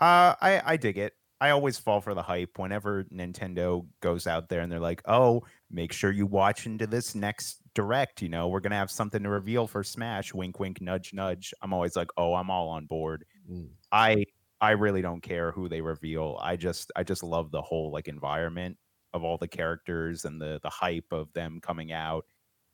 Uh, 0.00 0.34
I 0.40 0.62
I 0.64 0.76
dig 0.76 0.98
it. 0.98 1.14
I 1.40 1.50
always 1.50 1.78
fall 1.78 2.00
for 2.00 2.14
the 2.14 2.22
hype 2.22 2.58
whenever 2.58 3.04
Nintendo 3.04 3.86
goes 4.00 4.26
out 4.26 4.48
there 4.48 4.60
and 4.60 4.70
they're 4.70 4.80
like, 4.80 5.02
"Oh, 5.04 5.42
make 5.70 5.92
sure 5.92 6.10
you 6.10 6.26
watch 6.26 6.66
into 6.66 6.86
this 6.86 7.14
next 7.14 7.60
direct. 7.74 8.22
You 8.22 8.28
know, 8.28 8.48
we're 8.48 8.60
gonna 8.60 8.76
have 8.76 8.90
something 8.90 9.22
to 9.22 9.28
reveal 9.30 9.66
for 9.66 9.82
Smash." 9.84 10.32
Wink, 10.34 10.58
wink, 10.60 10.80
nudge, 10.80 11.12
nudge. 11.14 11.52
I'm 11.62 11.72
always 11.72 11.96
like, 11.96 12.08
"Oh, 12.16 12.34
I'm 12.34 12.50
all 12.50 12.68
on 12.70 12.86
board." 12.86 13.24
Mm. 13.50 13.68
I 13.92 14.24
I 14.60 14.72
really 14.72 15.02
don't 15.02 15.20
care 15.22 15.52
who 15.52 15.68
they 15.68 15.80
reveal. 15.80 16.38
I 16.42 16.56
just 16.56 16.90
I 16.96 17.04
just 17.04 17.22
love 17.22 17.50
the 17.50 17.62
whole 17.62 17.90
like 17.92 18.08
environment 18.08 18.78
of 19.12 19.24
all 19.24 19.38
the 19.38 19.48
characters 19.48 20.24
and 20.24 20.40
the 20.40 20.60
the 20.62 20.70
hype 20.70 21.12
of 21.12 21.32
them 21.34 21.60
coming 21.60 21.92
out 21.92 22.24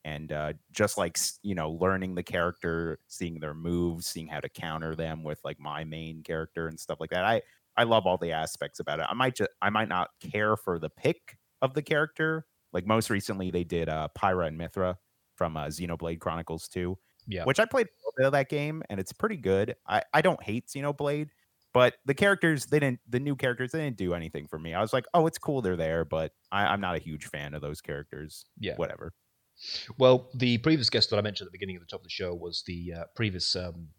and 0.03 0.31
uh, 0.31 0.53
just 0.71 0.97
like 0.97 1.17
you 1.43 1.55
know 1.55 1.71
learning 1.71 2.15
the 2.15 2.23
character, 2.23 2.99
seeing 3.07 3.39
their 3.39 3.53
moves, 3.53 4.07
seeing 4.07 4.27
how 4.27 4.39
to 4.39 4.49
counter 4.49 4.95
them 4.95 5.23
with 5.23 5.39
like 5.43 5.59
my 5.59 5.83
main 5.83 6.23
character 6.23 6.67
and 6.67 6.79
stuff 6.79 6.99
like 6.99 7.11
that. 7.11 7.23
I 7.25 7.41
I 7.77 7.83
love 7.83 8.05
all 8.07 8.17
the 8.17 8.31
aspects 8.31 8.79
about 8.79 8.99
it. 8.99 9.05
I 9.09 9.13
might 9.13 9.35
just 9.35 9.51
I 9.61 9.69
might 9.69 9.89
not 9.89 10.09
care 10.19 10.57
for 10.57 10.79
the 10.79 10.89
pick 10.89 11.37
of 11.61 11.73
the 11.73 11.81
character. 11.83 12.45
Like 12.73 12.85
most 12.85 13.09
recently, 13.09 13.51
they 13.51 13.63
did 13.63 13.89
uh, 13.89 14.07
Pyra 14.17 14.47
and 14.47 14.59
Mythra 14.59 14.95
from 15.35 15.57
uh, 15.57 15.65
Xenoblade 15.65 16.19
Chronicles 16.19 16.67
2 16.67 16.97
Yeah. 17.27 17.43
which 17.45 17.59
I 17.59 17.65
played 17.65 17.87
a 17.87 17.93
little 17.99 18.13
bit 18.17 18.25
of 18.27 18.31
that 18.33 18.49
game 18.49 18.83
and 18.89 18.99
it's 18.99 19.13
pretty 19.13 19.37
good. 19.37 19.75
I, 19.87 20.03
I 20.13 20.21
don't 20.21 20.41
hate 20.43 20.67
Xenoblade, 20.67 21.29
but 21.73 21.95
the 22.05 22.13
characters 22.13 22.65
they 22.67 22.79
didn't 22.79 22.99
the 23.09 23.19
new 23.19 23.35
characters 23.35 23.71
they 23.71 23.79
didn't 23.79 23.97
do 23.97 24.13
anything 24.13 24.47
for 24.47 24.59
me. 24.59 24.73
I 24.73 24.81
was 24.81 24.93
like, 24.93 25.05
oh, 25.13 25.25
it's 25.27 25.37
cool 25.37 25.61
they're 25.61 25.77
there, 25.77 26.05
but 26.05 26.33
I, 26.51 26.65
I'm 26.65 26.81
not 26.81 26.95
a 26.95 26.99
huge 26.99 27.25
fan 27.27 27.53
of 27.53 27.61
those 27.61 27.81
characters. 27.81 28.45
Yeah. 28.59 28.75
Whatever. 28.75 29.13
Well, 29.97 30.29
the 30.33 30.57
previous 30.59 30.89
guest 30.89 31.09
that 31.11 31.17
I 31.17 31.21
mentioned 31.21 31.47
at 31.47 31.51
the 31.51 31.57
beginning 31.57 31.75
of 31.77 31.81
the 31.81 31.87
top 31.87 31.99
of 32.01 32.03
the 32.05 32.09
show 32.09 32.33
was 32.33 32.63
the 32.65 32.93
uh, 32.97 33.03
previous 33.15 33.55
um, 33.55 33.89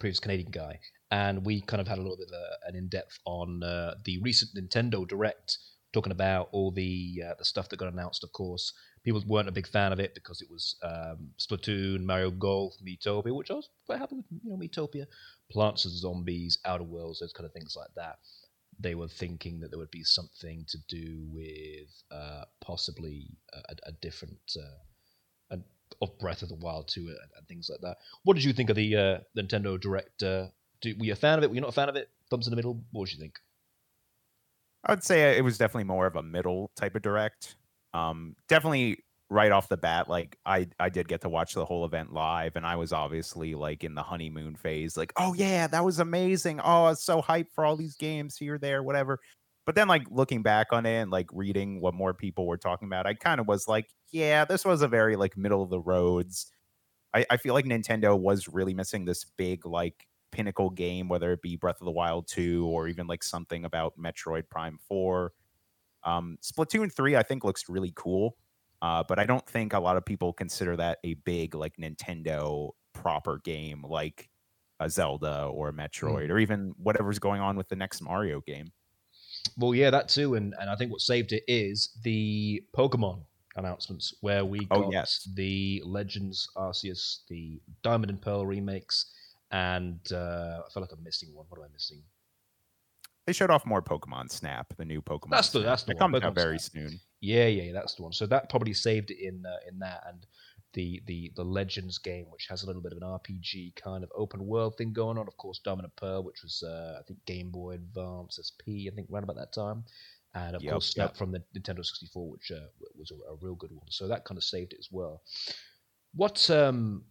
previous 0.00 0.18
Canadian 0.20 0.50
guy, 0.50 0.80
and 1.10 1.44
we 1.44 1.60
kind 1.60 1.80
of 1.80 1.86
had 1.88 1.98
a 1.98 2.02
little 2.02 2.16
bit 2.16 2.28
of 2.28 2.34
a, 2.34 2.68
an 2.68 2.74
in 2.76 2.88
depth 2.88 3.18
on 3.24 3.62
uh, 3.62 3.94
the 4.04 4.18
recent 4.22 4.50
Nintendo 4.56 5.06
Direct, 5.06 5.58
talking 5.96 6.12
about 6.12 6.50
all 6.52 6.70
the 6.70 7.22
uh, 7.26 7.34
the 7.38 7.44
stuff 7.44 7.70
that 7.70 7.78
got 7.78 7.90
announced. 7.90 8.22
Of 8.22 8.32
course, 8.32 8.74
people 9.02 9.22
weren't 9.26 9.48
a 9.48 9.52
big 9.52 9.66
fan 9.66 9.92
of 9.94 9.98
it 9.98 10.14
because 10.14 10.42
it 10.42 10.48
was 10.50 10.76
um, 10.82 11.30
Splatoon, 11.38 12.04
Mario 12.04 12.30
Golf, 12.30 12.74
Miitopia, 12.86 13.34
which 13.34 13.50
I 13.50 13.54
was 13.54 13.70
quite 13.86 13.98
happy 13.98 14.16
with. 14.16 14.26
You 14.44 14.50
know, 14.50 14.58
Miitopia, 14.58 15.06
Plants 15.50 15.86
and 15.86 15.94
Zombies, 15.94 16.58
Outer 16.66 16.84
Worlds, 16.84 17.20
those 17.20 17.32
kind 17.32 17.46
of 17.46 17.52
things 17.52 17.74
like 17.78 17.88
that. 17.96 18.16
They 18.78 18.94
were 18.94 19.08
thinking 19.08 19.60
that 19.60 19.70
there 19.70 19.78
would 19.78 19.90
be 19.90 20.04
something 20.04 20.66
to 20.68 20.78
do 20.86 21.26
with 21.32 21.88
uh, 22.10 22.44
possibly 22.60 23.28
a, 23.54 23.88
a 23.88 23.92
different. 24.02 24.38
Uh, 24.54 24.78
and 25.50 25.64
of 26.02 26.18
Breath 26.18 26.42
of 26.42 26.50
the 26.50 26.56
Wild 26.56 26.88
2 26.88 27.00
and, 27.00 27.16
and 27.38 27.48
things 27.48 27.70
like 27.70 27.80
that. 27.80 27.96
What 28.24 28.34
did 28.34 28.44
you 28.44 28.52
think 28.52 28.68
of 28.68 28.76
the 28.76 28.96
uh, 28.96 29.18
Nintendo 29.34 29.80
Direct? 29.80 30.22
Uh, 30.22 30.48
were 30.84 31.06
you 31.06 31.12
a 31.14 31.16
fan 31.16 31.38
of 31.38 31.44
it? 31.44 31.48
Were 31.48 31.54
you 31.54 31.62
not 31.62 31.70
a 31.70 31.72
fan 31.80 31.88
of 31.88 31.96
it? 31.96 32.10
Thumbs 32.28 32.46
in 32.46 32.50
the 32.50 32.56
middle? 32.56 32.84
What 32.92 33.06
did 33.06 33.14
you 33.14 33.20
think? 33.20 33.38
I 34.86 34.92
would 34.92 35.02
say 35.04 35.36
it 35.36 35.42
was 35.42 35.58
definitely 35.58 35.84
more 35.84 36.06
of 36.06 36.16
a 36.16 36.22
middle 36.22 36.70
type 36.76 36.94
of 36.94 37.02
direct. 37.02 37.56
Um, 37.94 38.36
definitely 38.48 38.98
right 39.30 39.50
off 39.50 39.68
the 39.68 39.76
bat, 39.76 40.08
like 40.08 40.38
I 40.46 40.68
I 40.78 40.88
did 40.88 41.08
get 41.08 41.20
to 41.22 41.28
watch 41.28 41.54
the 41.54 41.64
whole 41.64 41.84
event 41.84 42.12
live, 42.12 42.56
and 42.56 42.64
I 42.66 42.76
was 42.76 42.92
obviously 42.92 43.54
like 43.54 43.82
in 43.84 43.94
the 43.94 44.02
honeymoon 44.02 44.54
phase, 44.56 44.96
like, 44.96 45.12
oh 45.16 45.34
yeah, 45.34 45.66
that 45.68 45.84
was 45.84 45.98
amazing. 45.98 46.60
Oh, 46.60 46.84
I 46.84 46.90
was 46.90 47.02
so 47.02 47.20
hyped 47.22 47.52
for 47.52 47.64
all 47.64 47.76
these 47.76 47.96
games 47.96 48.36
here, 48.36 48.58
there, 48.58 48.82
whatever. 48.82 49.20
But 49.66 49.74
then 49.74 49.88
like 49.88 50.06
looking 50.10 50.42
back 50.42 50.68
on 50.72 50.86
it 50.86 51.02
and 51.02 51.10
like 51.10 51.26
reading 51.32 51.80
what 51.80 51.94
more 51.94 52.14
people 52.14 52.46
were 52.46 52.56
talking 52.58 52.86
about, 52.88 53.06
I 53.06 53.14
kind 53.14 53.40
of 53.40 53.48
was 53.48 53.66
like, 53.66 53.86
yeah, 54.12 54.44
this 54.44 54.64
was 54.64 54.82
a 54.82 54.88
very 54.88 55.16
like 55.16 55.36
middle 55.36 55.62
of 55.62 55.70
the 55.70 55.80
roads. 55.80 56.46
I, 57.14 57.26
I 57.30 57.36
feel 57.38 57.54
like 57.54 57.64
Nintendo 57.66 58.18
was 58.18 58.48
really 58.48 58.74
missing 58.74 59.04
this 59.04 59.24
big 59.24 59.66
like 59.66 60.06
pinnacle 60.36 60.70
game, 60.70 61.08
whether 61.08 61.32
it 61.32 61.40
be 61.40 61.56
Breath 61.56 61.80
of 61.80 61.86
the 61.86 61.90
Wild 61.92 62.28
2 62.28 62.66
or 62.66 62.88
even 62.88 63.06
like 63.06 63.22
something 63.22 63.64
about 63.64 63.98
Metroid 63.98 64.48
Prime 64.50 64.78
4. 64.86 65.32
Um, 66.04 66.38
Splatoon 66.42 66.92
3, 66.92 67.16
I 67.16 67.22
think, 67.22 67.42
looks 67.42 67.68
really 67.68 67.92
cool. 67.96 68.36
Uh, 68.82 69.02
but 69.08 69.18
I 69.18 69.24
don't 69.24 69.46
think 69.46 69.72
a 69.72 69.80
lot 69.80 69.96
of 69.96 70.04
people 70.04 70.32
consider 70.34 70.76
that 70.76 70.98
a 71.04 71.14
big 71.14 71.54
like 71.54 71.74
Nintendo 71.78 72.72
proper 72.92 73.40
game 73.44 73.82
like 73.82 74.28
a 74.80 74.90
Zelda 74.90 75.44
or 75.46 75.70
a 75.70 75.72
Metroid 75.72 76.28
or 76.28 76.38
even 76.38 76.74
whatever's 76.76 77.18
going 77.18 77.40
on 77.40 77.56
with 77.56 77.68
the 77.70 77.76
next 77.76 78.02
Mario 78.02 78.42
game. 78.42 78.70
Well, 79.56 79.74
yeah, 79.74 79.90
that 79.90 80.08
too. 80.10 80.34
And, 80.34 80.54
and 80.60 80.68
I 80.68 80.76
think 80.76 80.92
what 80.92 81.00
saved 81.00 81.32
it 81.32 81.44
is 81.48 81.96
the 82.02 82.62
Pokemon 82.76 83.20
announcements, 83.56 84.14
where 84.20 84.44
we 84.44 84.66
got 84.66 84.78
Oh, 84.78 84.92
yes. 84.92 85.26
the 85.34 85.82
Legends 85.86 86.46
Arceus, 86.56 87.20
the 87.28 87.58
Diamond 87.82 88.10
and 88.10 88.20
Pearl 88.20 88.44
remakes, 88.46 89.12
and 89.50 90.00
uh, 90.12 90.60
I 90.66 90.72
feel 90.72 90.82
like 90.82 90.92
I'm 90.92 91.02
missing 91.02 91.30
one. 91.34 91.46
What 91.48 91.58
am 91.58 91.64
I 91.64 91.72
missing? 91.72 92.02
They 93.26 93.32
showed 93.32 93.50
off 93.50 93.66
more 93.66 93.82
Pokemon 93.82 94.30
Snap, 94.30 94.72
the 94.76 94.84
new 94.84 95.02
Pokemon. 95.02 95.30
That's 95.30 95.50
the- 95.50 95.60
Snap. 95.60 95.66
that's 95.72 95.82
the 95.82 95.94
one, 95.94 96.12
comes 96.12 96.24
out 96.24 96.34
very 96.34 96.58
Snap. 96.58 96.88
soon. 96.90 97.00
Yeah, 97.20 97.46
yeah, 97.46 97.72
that's 97.72 97.94
the 97.94 98.02
one. 98.02 98.12
So 98.12 98.26
that 98.26 98.48
probably 98.50 98.72
saved 98.74 99.10
it 99.10 99.18
in 99.20 99.44
uh, 99.44 99.56
in 99.68 99.78
that 99.80 100.04
and 100.08 100.24
the 100.74 101.02
the 101.06 101.32
the 101.34 101.42
Legends 101.44 101.98
game, 101.98 102.26
which 102.30 102.46
has 102.48 102.62
a 102.62 102.66
little 102.66 102.82
bit 102.82 102.92
of 102.92 102.98
an 102.98 103.04
RPG 103.04 103.74
kind 103.76 104.04
of 104.04 104.10
open 104.14 104.46
world 104.46 104.76
thing 104.76 104.92
going 104.92 105.18
on. 105.18 105.26
Of 105.26 105.36
course, 105.38 105.58
Diamond 105.64 105.84
and 105.86 105.96
Pearl, 105.96 106.22
which 106.22 106.42
was 106.42 106.62
uh, 106.62 106.98
I 107.00 107.02
think 107.04 107.18
Game 107.24 107.50
Boy 107.50 107.72
Advance 107.74 108.38
SP, 108.38 108.86
I 108.86 108.94
think 108.94 109.08
around 109.10 109.24
about 109.24 109.36
that 109.36 109.52
time, 109.52 109.84
and 110.34 110.54
of 110.54 110.62
Yep, 110.62 110.72
course 110.72 110.86
Snap 110.92 111.10
yep. 111.10 111.16
from 111.16 111.32
the 111.32 111.42
Nintendo 111.58 111.84
64, 111.84 112.30
which 112.30 112.52
uh, 112.52 112.66
was 112.96 113.10
a, 113.10 113.14
a 113.32 113.36
real 113.40 113.54
good 113.56 113.72
one. 113.72 113.86
So 113.90 114.06
that 114.06 114.24
kind 114.24 114.38
of 114.38 114.44
saved 114.44 114.72
it 114.74 114.78
as 114.78 114.88
well. 114.92 115.22
What 116.14 116.48
um 116.50 117.02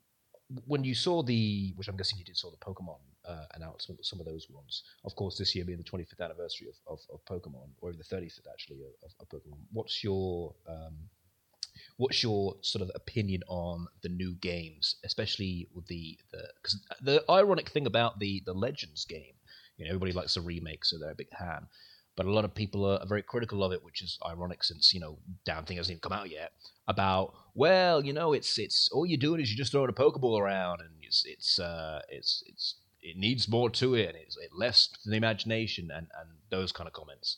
when 0.66 0.84
you 0.84 0.94
saw 0.94 1.24
the, 1.24 1.74
which 1.76 1.88
I'm 1.88 1.98
guessing 1.98 2.20
you 2.20 2.26
did 2.26 2.38
saw 2.38 2.52
the 2.52 2.58
Pokemon 2.58 3.00
uh, 3.28 3.46
announcement, 3.56 4.06
some 4.06 4.20
of 4.20 4.26
those 4.26 4.48
ones. 4.50 4.84
Of 5.04 5.16
course, 5.16 5.38
this 5.38 5.56
year 5.56 5.66
being 5.66 5.80
the 5.80 5.84
25th 5.84 6.24
anniversary 6.24 6.68
of, 6.68 6.76
of, 6.88 7.00
of 7.12 7.26
Pokemon, 7.26 7.70
or 7.82 7.94
the 7.94 8.04
30th 8.04 8.40
actually 8.52 8.82
of, 9.04 9.12
of 9.20 9.30
Pokemon. 9.30 9.58
What's 9.72 10.04
your 10.04 10.54
um, 10.68 10.96
what's 11.98 12.22
your 12.22 12.56
sort 12.62 12.82
of 12.82 12.92
opinion 12.96 13.42
on 13.48 13.88
the 14.04 14.10
new 14.10 14.36
games, 14.36 14.96
especially 15.04 15.68
with 15.74 15.88
the 15.88 16.18
the 16.32 16.48
because 16.62 16.80
the 17.02 17.24
ironic 17.30 17.70
thing 17.70 17.88
about 17.88 18.20
the 18.20 18.44
the 18.46 18.54
Legends 18.54 19.06
game, 19.06 19.34
you 19.78 19.86
know, 19.86 19.90
everybody 19.90 20.12
likes 20.12 20.38
a 20.38 20.42
remake, 20.42 20.86
so 20.86 20.98
they're 20.98 21.12
a 21.12 21.16
big 21.16 21.30
fan. 21.38 21.68
But 22.16 22.28
a 22.28 22.32
lot 22.32 22.46
of 22.46 22.56
people 22.56 22.86
are, 22.86 23.06
very 23.06 23.22
critical 23.22 23.64
of 23.64 23.74
it, 23.74 23.84
which 23.84 24.02
is 24.02 24.18
ironic 24.26 24.64
since 24.64 24.94
you 24.94 25.00
know 25.00 25.20
Damn 25.46 25.66
Thing 25.66 25.78
hasn't 25.78 25.92
even 25.92 26.02
come 26.02 26.18
out 26.18 26.30
yet. 26.30 26.52
About 26.88 27.34
well, 27.56 28.06
you 28.06 28.14
know, 28.14 28.34
it's 28.34 28.58
it's 28.58 28.90
all 28.92 29.06
you're 29.06 29.18
doing 29.18 29.42
is 29.42 29.52
you're 29.52 29.58
just 29.58 29.72
throwing 29.72 29.90
a 29.90 29.94
Pokeball 29.94 30.40
around, 30.40 30.82
and 30.82 30.92
it's 31.02 31.26
it's 31.26 31.60
uh, 31.60 32.02
it's 32.10 32.44
it's 32.48 32.76
it 33.02 33.18
needs 33.18 33.48
more 33.50 33.70
to 33.70 33.96
it, 33.96 34.10
and 34.10 34.18
it's 34.18 34.38
it 34.38 34.52
less 34.54 34.88
to 35.04 35.10
the 35.10 35.18
imagination, 35.18 35.92
and 35.92 36.08
and 36.20 36.30
those 36.50 36.72
kind 36.72 36.88
of 36.88 36.94
comments. 36.94 37.38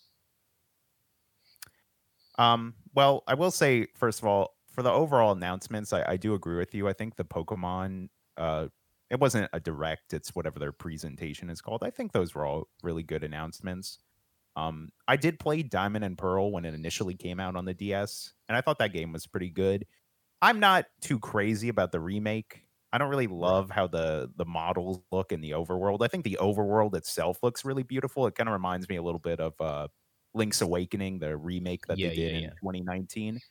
Um, 2.38 2.76
well, 2.94 3.24
I 3.28 3.34
will 3.34 3.52
say 3.52 3.88
first 3.96 4.20
of 4.20 4.26
all, 4.26 4.56
for 4.74 4.84
the 4.84 4.92
overall 4.92 5.32
announcements, 5.32 5.92
I, 5.92 6.04
I 6.08 6.18
do 6.18 6.36
agree 6.36 6.58
with 6.58 6.76
you. 6.76 6.88
I 6.88 6.94
think 6.94 7.16
the 7.16 7.26
Pokemon, 7.26 8.10
uh, 8.38 8.68
it 9.10 9.20
wasn't 9.20 9.50
a 9.54 9.60
direct; 9.60 10.14
it's 10.14 10.36
whatever 10.36 10.60
their 10.60 10.72
presentation 10.72 11.50
is 11.50 11.62
called. 11.62 11.84
I 11.84 11.90
think 11.90 12.12
those 12.12 12.36
were 12.36 12.46
all 12.46 12.68
really 12.84 13.04
good 13.04 13.24
announcements. 13.24 13.98
Um, 14.58 14.90
I 15.08 15.18
did 15.18 15.40
play 15.40 15.64
Diamond 15.64 16.06
and 16.06 16.18
Pearl 16.18 16.52
when 16.52 16.66
it 16.66 16.76
initially 16.76 17.16
came 17.16 17.40
out 17.40 17.56
on 17.56 17.66
the 17.66 17.76
DS, 17.76 18.34
and 18.50 18.58
I 18.58 18.62
thought 18.62 18.80
that 18.80 18.94
game 18.94 19.14
was 19.14 19.28
pretty 19.28 19.52
good. 19.52 19.86
I'm 20.42 20.60
not 20.60 20.86
too 21.02 21.20
crazy 21.20 21.70
about 21.70 21.92
the 21.92 22.00
remake. 22.00 22.66
I 22.94 22.98
don't 23.00 23.10
really 23.10 23.28
love 23.28 23.70
how 23.72 23.88
the 23.88 24.32
the 24.36 24.46
models 24.46 25.04
look 25.12 25.32
in 25.32 25.42
the 25.42 25.52
overworld. 25.52 26.04
I 26.04 26.08
think 26.08 26.24
the 26.24 26.38
overworld 26.42 26.96
itself 26.96 27.44
looks 27.44 27.66
really 27.66 27.84
beautiful. 27.84 28.28
It 28.28 28.36
kind 28.36 28.50
of 28.50 28.54
reminds 28.54 28.88
me 28.90 28.96
a 28.98 29.04
little 29.04 29.20
bit 29.20 29.40
of 29.40 29.60
uh, 29.60 29.88
Link's 30.34 30.62
Awakening, 30.62 31.20
the 31.20 31.38
remake 31.38 31.88
that 31.88 32.00
Yeah, 32.00 32.12
they 32.12 32.12
did 32.12 32.32
yeah, 32.32 32.38
in 32.38 32.50
yeah. 32.50 32.54
2019. 32.62 33.42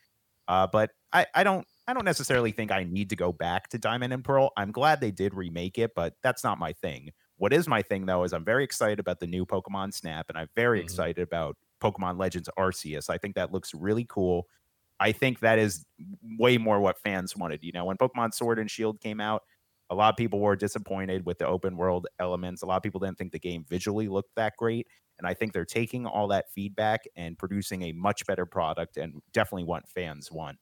Uh, 0.48 0.66
but 0.66 0.92
I, 1.12 1.26
I 1.34 1.44
don't 1.44 1.66
I 1.88 1.94
don't 1.94 2.04
necessarily 2.04 2.52
think 2.52 2.70
I 2.70 2.84
need 2.84 3.10
to 3.10 3.16
go 3.16 3.32
back 3.32 3.68
to 3.70 3.78
Diamond 3.78 4.12
and 4.12 4.25
Pearl. 4.25 4.52
I'm 4.56 4.72
glad 4.72 5.00
they 5.00 5.10
did 5.10 5.34
remake 5.34 5.78
it, 5.78 5.92
but 5.94 6.14
that's 6.22 6.44
not 6.44 6.58
my 6.58 6.72
thing. 6.72 7.10
What 7.36 7.52
is 7.52 7.68
my 7.68 7.82
thing 7.82 8.06
though 8.06 8.24
is 8.24 8.32
I'm 8.32 8.44
very 8.44 8.64
excited 8.64 8.98
about 8.98 9.20
the 9.20 9.26
new 9.26 9.44
Pokemon 9.46 9.92
Snap, 9.94 10.26
and 10.28 10.38
I'm 10.38 10.48
very 10.56 10.80
Mhm. 10.80 10.80
excited 10.80 11.18
about 11.22 11.56
Pokemon 11.82 12.18
Legends 12.18 12.48
Arceus. 12.58 13.10
I 13.10 13.18
think 13.18 13.34
that 13.36 13.52
looks 13.52 13.74
really 13.74 14.06
cool. 14.08 14.48
I 15.00 15.12
think 15.12 15.40
that 15.40 15.58
is 15.58 15.84
way 16.22 16.56
more 16.58 16.80
what 16.80 16.98
fans 16.98 17.36
wanted. 17.36 17.62
You 17.62 17.72
know, 17.72 17.84
when 17.84 17.98
Pokemon 17.98 18.32
Sword 18.32 18.58
and 18.58 18.70
Shield 18.70 19.00
came 19.00 19.20
out, 19.20 19.42
a 19.90 19.94
lot 19.94 20.12
of 20.12 20.16
people 20.16 20.40
were 20.40 20.56
disappointed 20.56 21.26
with 21.26 21.38
the 21.38 21.46
open 21.46 21.76
world 21.76 22.06
elements. 22.18 22.62
A 22.62 22.66
lot 22.66 22.78
of 22.78 22.82
people 22.82 23.00
didn't 23.00 23.18
think 23.18 23.32
the 23.32 23.38
game 23.38 23.64
visually 23.68 24.08
looked 24.08 24.34
that 24.36 24.54
great. 24.56 24.86
And 25.18 25.26
I 25.28 25.34
think 25.34 25.52
they're 25.52 25.64
taking 25.66 26.06
all 26.06 26.28
that 26.28 26.46
feedback 26.54 27.02
and 27.14 27.38
producing 27.38 27.82
a 27.82 27.92
much 27.92 28.26
better 28.26 28.46
product 28.46 28.96
and 28.96 29.20
definitely 29.32 29.64
what 29.64 29.88
fans 29.88 30.32
want. 30.32 30.58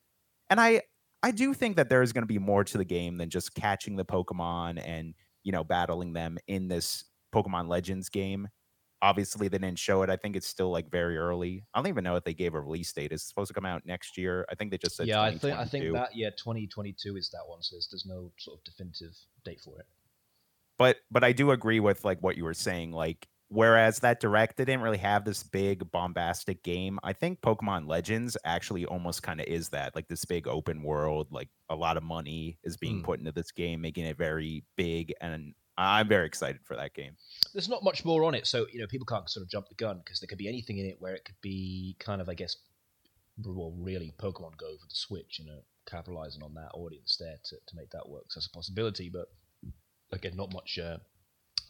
And 0.51 0.61
I 0.61 0.83
I 1.23 1.31
do 1.33 1.55
think 1.55 1.77
that 1.77 1.89
there 1.89 2.03
is 2.03 2.13
going 2.13 2.23
to 2.23 2.27
be 2.27 2.39
more 2.39 2.65
to 2.65 2.79
the 2.79 2.85
game 2.85 3.17
than 3.17 3.31
just 3.31 3.55
catching 3.55 3.97
the 3.97 4.05
Pokemon 4.05 4.81
and, 4.85 5.15
you 5.45 5.53
know, 5.53 5.63
battling 5.63 6.13
them 6.13 6.39
in 6.49 6.67
this 6.67 7.05
Pokemon 7.33 7.69
Legends 7.69 8.09
game. 8.09 8.49
Obviously, 9.03 9.49
they 9.49 9.59
didn't 9.59 9.79
show 9.79 10.03
it. 10.03 10.09
I 10.09 10.17
think 10.17 10.35
it's 10.35 10.47
still 10.47 10.71
like 10.71 10.91
very 10.91 11.19
early. 11.19 11.65
I 11.75 11.79
don't 11.79 11.89
even 11.89 12.05
know 12.05 12.17
if 12.17 12.25
they 12.25 12.33
gave 12.33 12.55
a 12.55 12.61
release 12.61 12.91
date. 12.93 13.13
It's 13.13 13.23
supposed 13.23 13.49
to 13.49 13.55
come 13.55 13.67
out 13.67 13.83
next 13.85 14.17
year. 14.17 14.47
I 14.51 14.55
think 14.55 14.71
they 14.71 14.79
just 14.79 14.97
said 14.97 15.07
yeah, 15.07 15.21
I 15.21 15.37
think 15.37 15.57
I 15.59 15.67
think 15.67 15.93
that 15.93 16.17
yeah, 16.17 16.31
2022 16.31 17.17
is 17.17 17.29
that 17.31 17.43
one. 17.47 17.63
So 17.63 17.77
there's, 17.77 17.89
there's 17.91 18.07
no 18.07 18.33
sort 18.39 18.59
of 18.59 18.65
definitive 18.65 19.15
date 19.45 19.61
for 19.63 19.79
it. 19.79 19.87
but 20.79 20.97
but 21.11 21.23
I 21.23 21.33
do 21.33 21.51
agree 21.51 21.81
with 21.81 22.05
like 22.05 22.23
what 22.23 22.37
you 22.37 22.45
were 22.45 22.55
saying. 22.55 22.93
Like 22.93 23.29
whereas 23.49 23.99
that 24.01 24.21
direct 24.21 24.57
they 24.57 24.65
didn't 24.65 24.83
really 24.83 24.99
have 24.99 25.25
this 25.25 25.43
big 25.43 25.91
bombastic 25.93 26.63
game. 26.63 26.99
I 27.03 27.13
think 27.13 27.41
Pokemon 27.41 27.89
Legends 27.89 28.37
actually 28.45 28.85
almost 28.85 29.23
kind 29.23 29.41
of 29.41 29.47
is 29.47 29.69
that 29.71 29.95
like 29.95 30.09
this 30.09 30.25
big 30.25 30.47
open 30.49 30.83
world. 30.83 31.29
Like 31.31 31.49
a 31.69 31.77
lot 31.77 31.97
of 31.97 32.03
money 32.03 32.59
is 32.65 32.77
being 32.77 32.99
Hmm. 32.99 33.05
put 33.05 33.19
into 33.21 33.33
this 33.33 33.53
game, 33.53 33.81
making 33.81 34.05
it 34.07 34.17
very 34.19 34.65
big, 34.77 35.13
and 35.21 35.55
I'm 35.77 36.07
very 36.09 36.27
excited 36.27 36.61
for 36.65 36.77
that 36.77 36.95
game. 36.95 37.17
there's 37.53 37.69
not 37.69 37.83
much 37.85 38.05
more 38.05 38.25
on 38.25 38.35
it, 38.35 38.47
so 38.47 38.67
you 38.73 38.81
know 38.81 38.87
people 38.87 39.07
can't 39.07 39.29
sort 39.29 39.43
of 39.43 39.51
jump 39.51 39.69
the 39.69 39.75
gun 39.75 39.99
because 40.05 40.21
there 40.21 40.29
could 40.29 40.39
be 40.39 40.49
anything 40.49 40.79
in 40.79 40.87
it 40.87 40.97
where 41.01 41.15
it 41.15 41.25
could 41.25 41.41
be 41.41 41.97
kind 41.99 42.21
of, 42.21 42.29
I 42.29 42.35
guess, 42.35 42.57
well, 43.45 43.75
really 43.77 44.13
Pokemon 44.19 44.57
Go 44.57 44.77
for 44.79 44.87
the 44.89 44.95
Switch, 44.95 45.39
you 45.41 45.47
know, 45.47 45.61
capitalizing 45.87 46.43
on 46.43 46.55
that 46.55 46.71
audience 46.75 47.17
there 47.19 47.37
to, 47.45 47.57
to 47.67 47.77
make 47.77 47.91
that 47.91 48.09
work. 48.09 48.25
So 48.31 48.39
that's 48.39 48.47
a 48.47 48.51
possibility, 48.51 49.11
but 49.11 49.27
again, 50.13 50.37
not 50.37 50.53
much, 50.53 50.79
uh, 50.79 50.99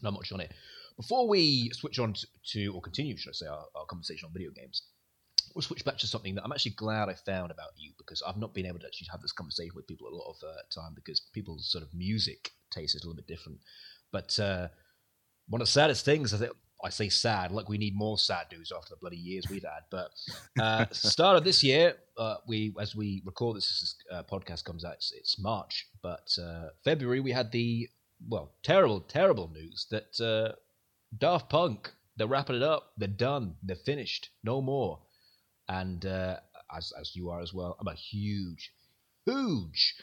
not 0.02 0.12
much 0.12 0.30
on 0.32 0.40
it. 0.40 0.52
Before 0.96 1.28
we 1.28 1.70
switch 1.70 1.98
on 1.98 2.12
to, 2.12 2.26
to 2.52 2.74
or 2.74 2.80
continue, 2.80 3.16
should 3.16 3.30
I 3.30 3.32
say, 3.32 3.46
our, 3.46 3.64
our 3.74 3.86
conversation 3.86 4.26
on 4.26 4.32
video 4.32 4.50
games, 4.50 4.82
we'll 5.54 5.62
switch 5.62 5.84
back 5.84 5.98
to 5.98 6.06
something 6.06 6.34
that 6.34 6.44
I'm 6.44 6.52
actually 6.52 6.72
glad 6.72 7.08
I 7.08 7.14
found 7.14 7.50
about 7.50 7.70
you 7.76 7.92
because 7.98 8.22
I've 8.26 8.36
not 8.36 8.54
been 8.54 8.66
able 8.66 8.78
to 8.80 8.86
actually 8.86 9.08
have 9.10 9.20
this 9.20 9.32
conversation 9.32 9.72
with 9.74 9.86
people 9.86 10.08
a 10.08 10.14
lot 10.14 10.30
of 10.30 10.36
uh, 10.42 10.54
time 10.74 10.92
because 10.94 11.20
people's 11.32 11.70
sort 11.70 11.82
of 11.82 11.92
music 11.94 12.50
taste 12.70 12.94
is 12.94 13.02
a 13.02 13.06
little 13.06 13.16
bit 13.16 13.26
different. 13.26 13.58
But 14.12 14.38
uh, 14.38 14.68
one 15.48 15.60
of 15.60 15.66
the 15.66 15.72
saddest 15.72 16.04
things, 16.04 16.32
I 16.32 16.38
think, 16.38 16.52
I 16.84 16.90
say 16.90 17.08
sad, 17.08 17.50
like 17.50 17.68
we 17.68 17.78
need 17.78 17.96
more 17.96 18.18
sad 18.18 18.46
news 18.52 18.70
after 18.76 18.90
the 18.90 18.98
bloody 19.00 19.16
years 19.16 19.46
we've 19.48 19.64
had. 19.64 19.84
But 19.90 20.10
uh, 20.60 20.86
start 20.92 21.36
of 21.36 21.44
this 21.44 21.62
year, 21.62 21.94
uh, 22.18 22.36
we 22.46 22.74
as 22.78 22.94
we 22.94 23.22
record 23.24 23.56
this, 23.56 23.68
this 23.80 23.96
uh, 24.12 24.22
podcast 24.24 24.64
comes 24.64 24.84
out, 24.84 24.94
it's, 24.94 25.12
it's 25.12 25.38
March. 25.40 25.86
But 26.02 26.28
uh, 26.40 26.68
February, 26.84 27.20
we 27.20 27.32
had 27.32 27.50
the 27.52 27.88
well, 28.28 28.52
terrible, 28.62 29.00
terrible 29.00 29.50
news 29.52 29.86
that 29.90 30.20
uh, 30.20 30.54
Daft 31.18 31.48
Punk 31.48 31.92
they're 32.16 32.26
wrapping 32.26 32.56
it 32.56 32.62
up, 32.62 32.92
they're 32.96 33.08
done, 33.08 33.56
they're 33.62 33.76
finished, 33.76 34.30
no 34.42 34.60
more. 34.60 35.00
And 35.68 36.04
uh, 36.06 36.36
as 36.74 36.92
as 37.00 37.16
you 37.16 37.30
are 37.30 37.40
as 37.40 37.52
well, 37.52 37.76
I'm 37.80 37.88
a 37.88 37.94
huge, 37.94 38.72
huge 39.26 39.96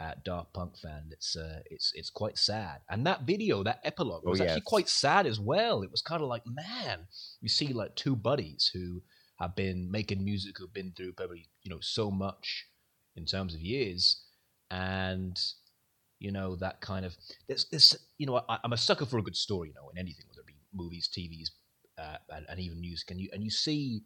uh, 0.00 0.12
Daft 0.24 0.52
Punk 0.52 0.76
fan. 0.78 1.08
It's 1.10 1.36
uh, 1.36 1.60
it's 1.66 1.92
it's 1.94 2.10
quite 2.10 2.38
sad. 2.38 2.80
And 2.88 3.06
that 3.06 3.22
video, 3.22 3.62
that 3.64 3.80
epilogue, 3.84 4.22
Oh, 4.26 4.30
was 4.30 4.40
actually 4.40 4.60
quite 4.62 4.88
sad 4.88 5.26
as 5.26 5.40
well. 5.40 5.82
It 5.82 5.90
was 5.90 6.02
kind 6.02 6.22
of 6.22 6.28
like, 6.28 6.42
man, 6.46 7.06
you 7.40 7.48
see 7.48 7.72
like 7.72 7.96
two 7.96 8.14
buddies 8.14 8.70
who 8.72 9.02
have 9.40 9.56
been 9.56 9.90
making 9.90 10.24
music, 10.24 10.56
who've 10.58 10.72
been 10.72 10.92
through 10.96 11.12
probably 11.14 11.48
you 11.62 11.70
know 11.70 11.80
so 11.80 12.10
much 12.10 12.66
in 13.16 13.24
terms 13.24 13.54
of 13.54 13.60
years, 13.60 14.22
and 14.70 15.36
you 16.20 16.30
know 16.30 16.54
that 16.56 16.80
kind 16.80 17.06
of 17.06 17.16
there's 17.48 17.64
this 17.66 17.96
you 18.18 18.26
know 18.26 18.42
I, 18.48 18.58
I'm 18.62 18.72
a 18.72 18.76
sucker 18.76 19.06
for 19.06 19.18
a 19.18 19.22
good 19.22 19.36
story, 19.36 19.68
you 19.68 19.74
know, 19.74 19.88
in 19.90 19.98
anything, 19.98 20.26
whether 20.27 20.27
it 20.27 20.27
be 20.27 20.27
movies, 20.78 21.08
TVs, 21.12 21.50
uh, 22.02 22.16
and, 22.30 22.46
and 22.48 22.60
even 22.60 22.80
music, 22.80 23.10
and 23.10 23.20
you 23.20 23.28
and 23.32 23.42
you 23.42 23.50
see 23.50 24.02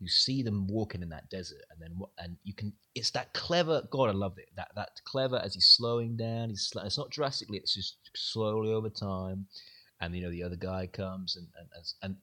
you 0.00 0.08
see 0.08 0.42
them 0.42 0.66
walking 0.66 1.02
in 1.02 1.10
that 1.10 1.28
desert 1.28 1.60
and 1.70 1.80
then 1.80 1.90
what 1.96 2.10
and 2.18 2.36
you 2.42 2.54
can 2.54 2.72
it's 2.94 3.10
that 3.10 3.32
clever 3.34 3.82
god 3.90 4.08
i 4.08 4.12
love 4.12 4.38
it 4.38 4.48
that 4.56 4.68
that 4.74 4.88
clever 5.04 5.36
as 5.36 5.54
he's 5.54 5.74
slowing 5.76 6.16
down 6.16 6.48
he's 6.48 6.72
it's 6.84 6.98
not 6.98 7.10
drastically 7.10 7.58
it's 7.58 7.74
just 7.74 7.98
slowly 8.16 8.72
over 8.72 8.88
time 8.88 9.46
and 10.00 10.16
you 10.16 10.22
know 10.22 10.30
the 10.30 10.42
other 10.42 10.56
guy 10.56 10.86
comes 10.86 11.36
and 11.36 11.46
and, 11.58 11.84
and, 12.02 12.16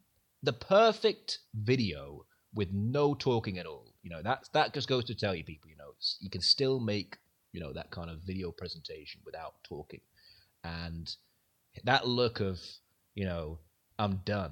the 0.43 0.54
perfect 0.54 1.39
video 1.56 2.23
with 2.54 2.69
no 2.71 3.15
talking 3.15 3.58
at 3.58 3.65
all 3.65 3.93
you 4.04 4.10
know 4.10 4.21
that's 4.23 4.50
that 4.50 4.73
just 4.73 4.88
goes 4.88 5.04
to 5.04 5.15
tell 5.15 5.34
you 5.34 5.43
people 5.43 5.69
you 5.69 5.76
know 5.78 5.91
you 6.19 6.30
can 6.30 6.41
still 6.41 6.80
make 6.80 7.17
you 7.54 7.60
know 7.60 7.73
that 7.73 7.89
kind 7.89 8.10
of 8.10 8.19
video 8.21 8.52
presentation 8.52 9.19
without 9.26 9.56
talking 9.67 10.02
and 10.63 11.15
that 11.84 12.08
look 12.08 12.39
of 12.39 12.60
you 13.15 13.26
know 13.26 13.58
i'm 14.00 14.22
done 14.26 14.52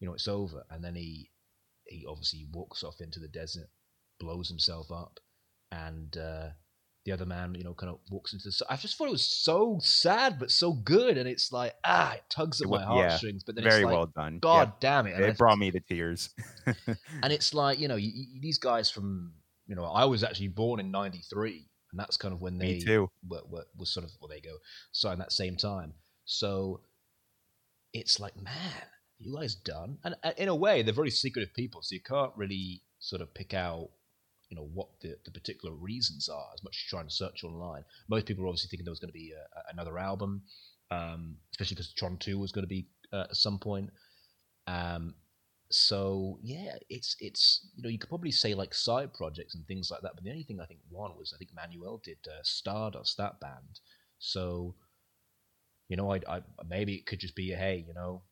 you 0.00 0.06
know 0.06 0.14
it's 0.14 0.28
over 0.28 0.64
and 0.70 0.84
then 0.84 0.94
he 0.94 1.30
he 1.88 2.04
obviously 2.08 2.46
walks 2.52 2.82
off 2.82 3.00
into 3.00 3.20
the 3.20 3.28
desert, 3.28 3.68
blows 4.18 4.48
himself 4.48 4.90
up, 4.90 5.20
and 5.70 6.16
uh, 6.16 6.48
the 7.04 7.12
other 7.12 7.26
man, 7.26 7.54
you 7.54 7.62
know, 7.62 7.74
kind 7.74 7.90
of 7.92 8.00
walks 8.10 8.32
into 8.32 8.48
the. 8.48 8.66
I 8.68 8.76
just 8.76 8.96
thought 8.98 9.06
it 9.06 9.12
was 9.12 9.24
so 9.44 9.78
sad, 9.80 10.38
but 10.40 10.50
so 10.50 10.72
good, 10.72 11.16
and 11.16 11.28
it's 11.28 11.52
like 11.52 11.74
ah, 11.84 12.14
it 12.14 12.24
tugs 12.28 12.60
at 12.60 12.68
my 12.68 12.78
wa- 12.84 12.96
yeah, 12.96 13.08
heartstrings. 13.10 13.44
but 13.44 13.54
then 13.54 13.64
Very 13.64 13.76
it's 13.76 13.84
like, 13.84 13.94
well 13.94 14.06
done. 14.06 14.38
God 14.40 14.68
Yeah, 14.68 14.72
damn 14.80 15.06
it! 15.06 15.14
And, 15.14 15.24
I- 15.24 15.28
it 15.28 15.38
brought 15.38 15.58
me 15.58 15.70
to 15.70 15.80
tears. 15.80 16.30
and 16.66 17.32
it's 17.32 17.54
like 17.54 17.78
you 17.78 17.86
know, 17.88 17.96
you, 17.96 18.10
you- 18.12 18.40
these 18.40 18.58
guys 18.58 18.90
from 18.90 19.34
you 19.68 19.76
know, 19.76 19.84
I 19.84 20.04
was 20.06 20.24
actually 20.24 20.48
born 20.48 20.80
in 20.80 20.90
'93, 20.90 21.68
and 21.92 22.00
that's 22.00 22.16
kind 22.16 22.34
of 22.34 22.40
when 22.40 22.58
they 22.58 22.80
were, 23.28 23.42
were, 23.48 23.64
was 23.76 23.92
sort 23.92 24.04
of 24.04 24.10
well, 24.20 24.28
they 24.28 24.40
go 24.40 24.56
signed 24.92 25.20
that 25.20 25.32
same 25.32 25.56
time. 25.56 25.94
So 26.24 26.80
it's 28.00 28.20
like, 28.20 28.36
man, 28.40 28.82
you 29.18 29.34
guys 29.34 29.54
done? 29.54 29.98
And 30.04 30.14
uh, 30.22 30.32
in 30.36 30.48
a 30.48 30.54
way, 30.54 30.82
they're 30.82 30.94
very 30.94 31.10
secretive 31.10 31.54
people, 31.54 31.82
so 31.82 31.94
you 31.94 32.00
can't 32.00 32.32
really 32.36 32.82
sort 32.98 33.22
of 33.22 33.32
pick 33.34 33.54
out, 33.54 33.88
you 34.48 34.56
know, 34.56 34.68
what 34.72 34.88
the, 35.00 35.16
the 35.24 35.30
particular 35.30 35.74
reasons 35.74 36.28
are 36.28 36.48
as 36.54 36.62
much 36.62 36.76
as 36.84 36.90
trying 36.90 37.08
to 37.08 37.14
search 37.14 37.44
online. 37.44 37.84
Most 38.08 38.26
people 38.26 38.44
are 38.44 38.48
obviously 38.48 38.68
thinking 38.68 38.84
there 38.84 38.92
was 38.92 39.00
going 39.00 39.12
to 39.12 39.18
be 39.18 39.32
a, 39.32 39.58
a- 39.58 39.72
another 39.72 39.98
album, 39.98 40.42
um, 40.90 41.36
especially 41.52 41.74
because 41.74 41.92
Tron 41.94 42.16
Two 42.18 42.38
was 42.38 42.52
going 42.52 42.64
to 42.64 42.68
be 42.68 42.86
uh, 43.12 43.26
at 43.30 43.36
some 43.36 43.58
point. 43.58 43.90
Um, 44.66 45.14
so 45.70 46.38
yeah, 46.42 46.76
it's 46.88 47.16
it's 47.18 47.70
you 47.76 47.82
know 47.82 47.88
you 47.88 47.98
could 47.98 48.08
probably 48.08 48.30
say 48.30 48.54
like 48.54 48.72
side 48.74 49.12
projects 49.14 49.54
and 49.54 49.66
things 49.66 49.90
like 49.90 50.02
that, 50.02 50.12
but 50.14 50.22
the 50.22 50.30
only 50.30 50.44
thing 50.44 50.60
I 50.60 50.66
think 50.66 50.80
one 50.88 51.12
was 51.16 51.32
I 51.34 51.38
think 51.38 51.50
Manuel 51.54 52.00
did 52.04 52.18
uh, 52.26 52.42
Stardust 52.42 53.16
that 53.16 53.40
band. 53.40 53.80
So, 54.18 54.74
you 55.88 55.96
know, 55.96 56.12
I, 56.12 56.20
I 56.28 56.40
maybe 56.68 56.94
it 56.94 57.06
could 57.06 57.20
just 57.20 57.36
be 57.36 57.50
hey, 57.50 57.84
you 57.86 57.94
know, 57.94 58.22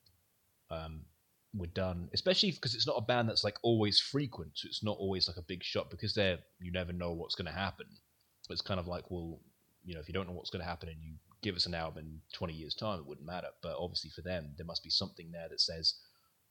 um, 0.71 1.03
we're 1.55 1.67
done. 1.67 2.09
Especially 2.13 2.51
because 2.51 2.75
it's 2.75 2.87
not 2.87 2.97
a 2.99 3.03
band 3.03 3.29
that's 3.29 3.45
like 3.45 3.59
always 3.63 4.01
frequent. 4.01 4.53
So 4.55 4.67
it's 4.67 4.83
not 4.83 4.97
always 4.99 5.29
like 5.29 5.37
a 5.37 5.43
big 5.43 5.63
shot 5.63 5.91
because 5.91 6.15
they're 6.15 6.39
you 6.61 6.73
never 6.73 6.93
know 6.93 7.13
what's 7.13 7.35
going 7.35 7.47
to 7.47 7.59
happen. 7.59 7.87
It's 8.51 8.61
kind 8.61 8.81
of 8.81 8.87
like 8.87 9.11
well, 9.11 9.41
you 9.85 9.95
know, 9.95 10.01
if 10.01 10.09
you 10.09 10.15
don't 10.15 10.27
know 10.29 10.35
what's 10.35 10.51
going 10.51 10.63
to 10.63 10.69
happen 10.69 10.89
and 10.89 10.99
you 11.01 11.15
give 11.43 11.57
us 11.57 11.67
an 11.67 11.75
album 11.75 12.07
in 12.07 12.21
20 12.33 12.55
years 12.55 12.75
time, 12.75 12.99
it 12.99 13.07
wouldn't 13.07 13.27
matter. 13.27 13.49
But 13.63 13.77
obviously 13.79 14.11
for 14.11 14.23
them, 14.23 14.55
there 14.57 14.67
must 14.67 14.83
be 14.83 14.91
something 14.91 15.31
there 15.31 15.49
that 15.49 15.61
says, 15.61 15.95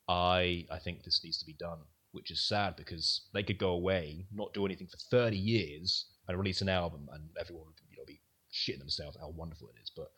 I 0.07 0.65
I 0.71 0.79
think 0.79 1.03
this 1.03 1.21
needs 1.23 1.39
to 1.39 1.45
be 1.45 1.53
done. 1.53 1.79
Which 2.11 2.29
is 2.29 2.47
sad 2.47 2.75
because 2.75 3.27
they 3.33 3.41
could 3.41 3.57
go 3.57 3.71
away, 3.71 4.27
not 4.31 4.53
do 4.53 4.67
anything 4.67 4.85
for 4.85 4.97
30 4.97 5.35
years, 5.35 6.05
and 6.27 6.37
release 6.37 6.61
an 6.61 6.69
album, 6.69 7.09
and 7.11 7.23
everyone 7.39 7.65
would 7.65 7.75
you 7.89 7.97
know 7.97 8.05
be 8.05 8.21
shitting 8.53 8.77
themselves 8.79 9.17
how 9.19 9.29
wonderful 9.29 9.67
it 9.69 9.81
is. 9.81 9.91
But 9.95 10.11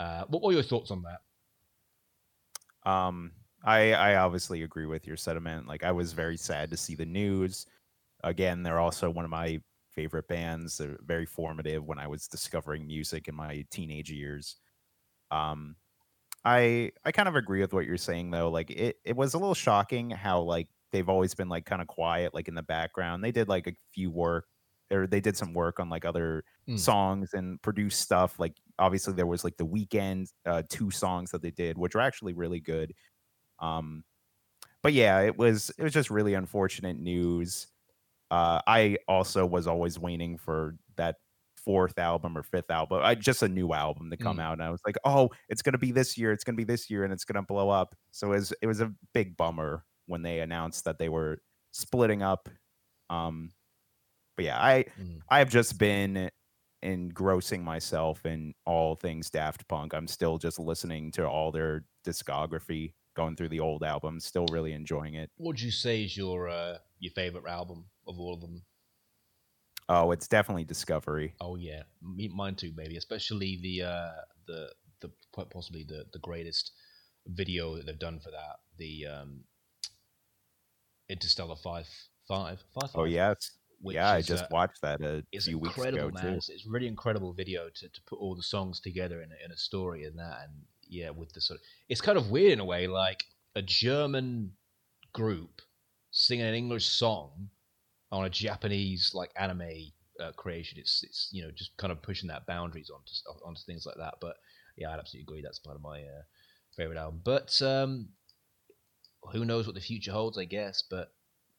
uh, 0.00 0.24
what 0.28 0.42
were 0.42 0.52
your 0.52 0.62
thoughts 0.62 0.90
on 0.90 1.02
that? 1.02 1.20
Um, 2.84 3.32
I 3.64 3.92
I 3.92 4.16
obviously 4.16 4.62
agree 4.62 4.86
with 4.86 5.06
your 5.06 5.16
sentiment. 5.16 5.66
Like 5.66 5.84
I 5.84 5.92
was 5.92 6.12
very 6.12 6.36
sad 6.36 6.70
to 6.70 6.76
see 6.76 6.94
the 6.94 7.06
news. 7.06 7.66
Again, 8.24 8.62
they're 8.62 8.80
also 8.80 9.10
one 9.10 9.24
of 9.24 9.30
my 9.30 9.62
favorite 9.90 10.28
bands. 10.28 10.78
They're 10.78 10.98
very 11.02 11.26
formative 11.26 11.84
when 11.86 11.98
I 11.98 12.06
was 12.06 12.28
discovering 12.28 12.86
music 12.86 13.28
in 13.28 13.34
my 13.34 13.66
teenage 13.70 14.10
years. 14.10 14.56
Um, 15.30 15.76
I 16.44 16.92
I 17.04 17.12
kind 17.12 17.28
of 17.28 17.36
agree 17.36 17.60
with 17.62 17.74
what 17.74 17.86
you're 17.86 17.98
saying 17.98 18.30
though. 18.32 18.50
Like 18.50 18.70
it 18.70 18.98
it 19.04 19.16
was 19.16 19.34
a 19.34 19.38
little 19.38 19.54
shocking 19.54 20.10
how 20.10 20.40
like 20.42 20.68
they've 20.92 21.08
always 21.08 21.34
been 21.34 21.48
like 21.50 21.66
kind 21.66 21.82
of 21.82 21.88
quiet, 21.88 22.34
like 22.34 22.48
in 22.48 22.54
the 22.54 22.62
background. 22.62 23.24
They 23.24 23.32
did 23.32 23.48
like 23.48 23.66
a 23.68 23.74
few 23.94 24.10
work 24.10 24.46
or 24.90 25.06
they 25.06 25.20
did 25.20 25.36
some 25.36 25.54
work 25.54 25.80
on 25.80 25.88
like 25.90 26.04
other 26.04 26.44
Mm. 26.68 26.86
songs 26.86 27.34
and 27.34 27.60
produced 27.62 28.00
stuff. 28.00 28.38
Like 28.38 28.56
obviously 28.78 29.14
there 29.14 29.26
was 29.26 29.44
like 29.44 29.56
the 29.56 29.66
Weeknd 29.66 30.28
uh 30.46 30.62
two 30.68 30.90
songs 30.90 31.30
that 31.32 31.42
they 31.42 31.50
did, 31.50 31.78
which 31.78 31.94
were 31.94 32.00
actually 32.02 32.34
really 32.34 32.60
good. 32.60 32.94
Um 33.60 34.04
but 34.82 34.92
yeah, 34.92 35.20
it 35.20 35.36
was 35.38 35.70
it 35.78 35.82
was 35.82 35.92
just 35.92 36.10
really 36.10 36.34
unfortunate 36.34 36.98
news. 36.98 37.68
Uh 38.30 38.60
I 38.66 38.98
also 39.08 39.46
was 39.46 39.66
always 39.66 39.98
waiting 39.98 40.38
for 40.38 40.76
that 40.96 41.16
fourth 41.56 41.98
album 41.98 42.38
or 42.38 42.42
fifth 42.42 42.70
album, 42.70 43.00
I, 43.04 43.14
just 43.16 43.42
a 43.42 43.48
new 43.48 43.72
album 43.74 44.10
to 44.10 44.16
come 44.16 44.38
Mm. 44.38 44.40
out, 44.40 44.54
and 44.54 44.62
I 44.64 44.70
was 44.70 44.80
like, 44.86 44.96
"Oh, 45.04 45.30
it's 45.48 45.62
gonna 45.62 45.78
be 45.78 45.92
this 45.92 46.18
year. 46.18 46.32
It's 46.32 46.44
gonna 46.44 46.56
be 46.56 46.64
this 46.64 46.90
year, 46.90 47.04
and 47.04 47.12
it's 47.12 47.24
gonna 47.24 47.42
blow 47.44 47.70
up." 47.70 47.94
So 48.12 48.28
it 48.28 48.36
was 48.36 48.54
it 48.62 48.66
was 48.68 48.80
a 48.80 48.92
big 49.14 49.36
bummer 49.36 49.86
when 50.06 50.22
they 50.22 50.40
announced 50.40 50.84
that 50.86 50.98
they 50.98 51.08
were 51.10 51.42
splitting 51.72 52.22
up. 52.22 52.48
Um, 53.10 53.52
but 54.36 54.44
yeah, 54.44 54.60
I 54.60 54.84
Mm. 55.00 55.20
I 55.28 55.38
have 55.38 55.50
just 55.50 55.78
been 55.78 56.30
engrossing 56.82 57.62
myself 57.62 58.24
in 58.24 58.54
all 58.64 58.94
things 58.96 59.30
Daft 59.30 59.68
Punk. 59.68 59.92
I'm 59.92 60.06
still 60.06 60.38
just 60.38 60.58
listening 60.58 61.12
to 61.12 61.28
all 61.28 61.52
their 61.52 61.84
discography, 62.06 62.94
going 63.14 63.36
through 63.36 63.50
the 63.50 63.60
old 63.60 63.84
albums, 63.84 64.24
still 64.24 64.46
really 64.50 64.72
enjoying 64.72 65.14
it. 65.14 65.30
What 65.36 65.48
would 65.48 65.60
you 65.60 65.70
say 65.70 66.04
is 66.04 66.16
your 66.16 66.48
uh, 66.48 66.78
your 66.98 67.12
favorite 67.12 67.46
album 67.46 67.86
of 68.06 68.18
all 68.18 68.34
of 68.34 68.40
them? 68.40 68.62
Oh, 69.88 70.12
it's 70.12 70.28
definitely 70.28 70.64
Discovery. 70.64 71.34
Oh 71.40 71.56
yeah, 71.56 71.82
Me, 72.00 72.28
mine 72.28 72.54
too, 72.54 72.72
maybe 72.76 72.96
Especially 72.96 73.58
the 73.60 73.82
uh, 73.86 74.10
the 74.46 74.72
the 75.00 75.10
quite 75.32 75.50
possibly 75.50 75.84
the 75.84 76.04
the 76.12 76.20
greatest 76.20 76.72
video 77.26 77.76
that 77.76 77.86
they've 77.86 77.98
done 77.98 78.20
for 78.20 78.30
that. 78.30 78.56
The 78.78 79.06
um, 79.06 79.44
Interstella 81.10 81.58
Five 81.58 81.88
Five 82.28 82.62
Five. 82.72 82.90
Oh 82.94 83.04
Five, 83.04 83.10
yes, 83.10 83.36
which 83.36 83.50
yeah, 83.82 84.10
I 84.10 84.20
just 84.20 84.44
uh, 84.44 84.48
watched 84.50 84.80
that 84.82 85.00
a 85.00 85.24
It's 85.32 85.46
few 85.46 85.58
weeks 85.58 85.78
ago 85.78 86.10
man. 86.12 86.22
too. 86.22 86.28
It's, 86.36 86.48
it's 86.48 86.66
really 86.66 86.86
incredible 86.86 87.32
video 87.32 87.68
to, 87.68 87.88
to 87.88 88.00
put 88.06 88.18
all 88.18 88.34
the 88.34 88.42
songs 88.42 88.80
together 88.80 89.22
in 89.22 89.30
a, 89.32 89.44
in 89.44 89.52
a 89.52 89.56
story 89.56 90.04
and 90.04 90.18
that, 90.18 90.40
and 90.44 90.52
yeah, 90.88 91.10
with 91.10 91.32
the 91.32 91.40
sort 91.40 91.60
of 91.60 91.64
it's 91.88 92.00
kind 92.00 92.18
of 92.18 92.30
weird 92.30 92.52
in 92.52 92.60
a 92.60 92.64
way, 92.64 92.86
like 92.86 93.24
a 93.54 93.62
German 93.62 94.52
group 95.12 95.62
singing 96.10 96.46
an 96.46 96.54
English 96.54 96.86
song 96.86 97.50
on 98.12 98.24
a 98.24 98.30
Japanese 98.30 99.12
like 99.14 99.30
anime 99.36 99.92
uh, 100.20 100.32
creation. 100.32 100.78
It's 100.78 101.02
it's 101.02 101.28
you 101.32 101.42
know 101.42 101.50
just 101.50 101.76
kind 101.76 101.92
of 101.92 102.02
pushing 102.02 102.28
that 102.28 102.46
boundaries 102.46 102.90
onto 102.90 103.12
onto 103.44 103.60
things 103.66 103.86
like 103.86 103.96
that. 103.96 104.14
But 104.20 104.36
yeah, 104.76 104.90
I'd 104.92 104.98
absolutely 104.98 105.24
agree. 105.24 105.42
That's 105.42 105.58
part 105.58 105.76
of 105.76 105.82
my 105.82 106.00
uh, 106.00 106.22
favorite 106.76 106.98
album. 106.98 107.20
But 107.24 107.60
um, 107.62 108.08
who 109.32 109.44
knows 109.44 109.66
what 109.66 109.74
the 109.74 109.80
future 109.80 110.12
holds? 110.12 110.38
I 110.38 110.44
guess. 110.44 110.82
But 110.88 111.12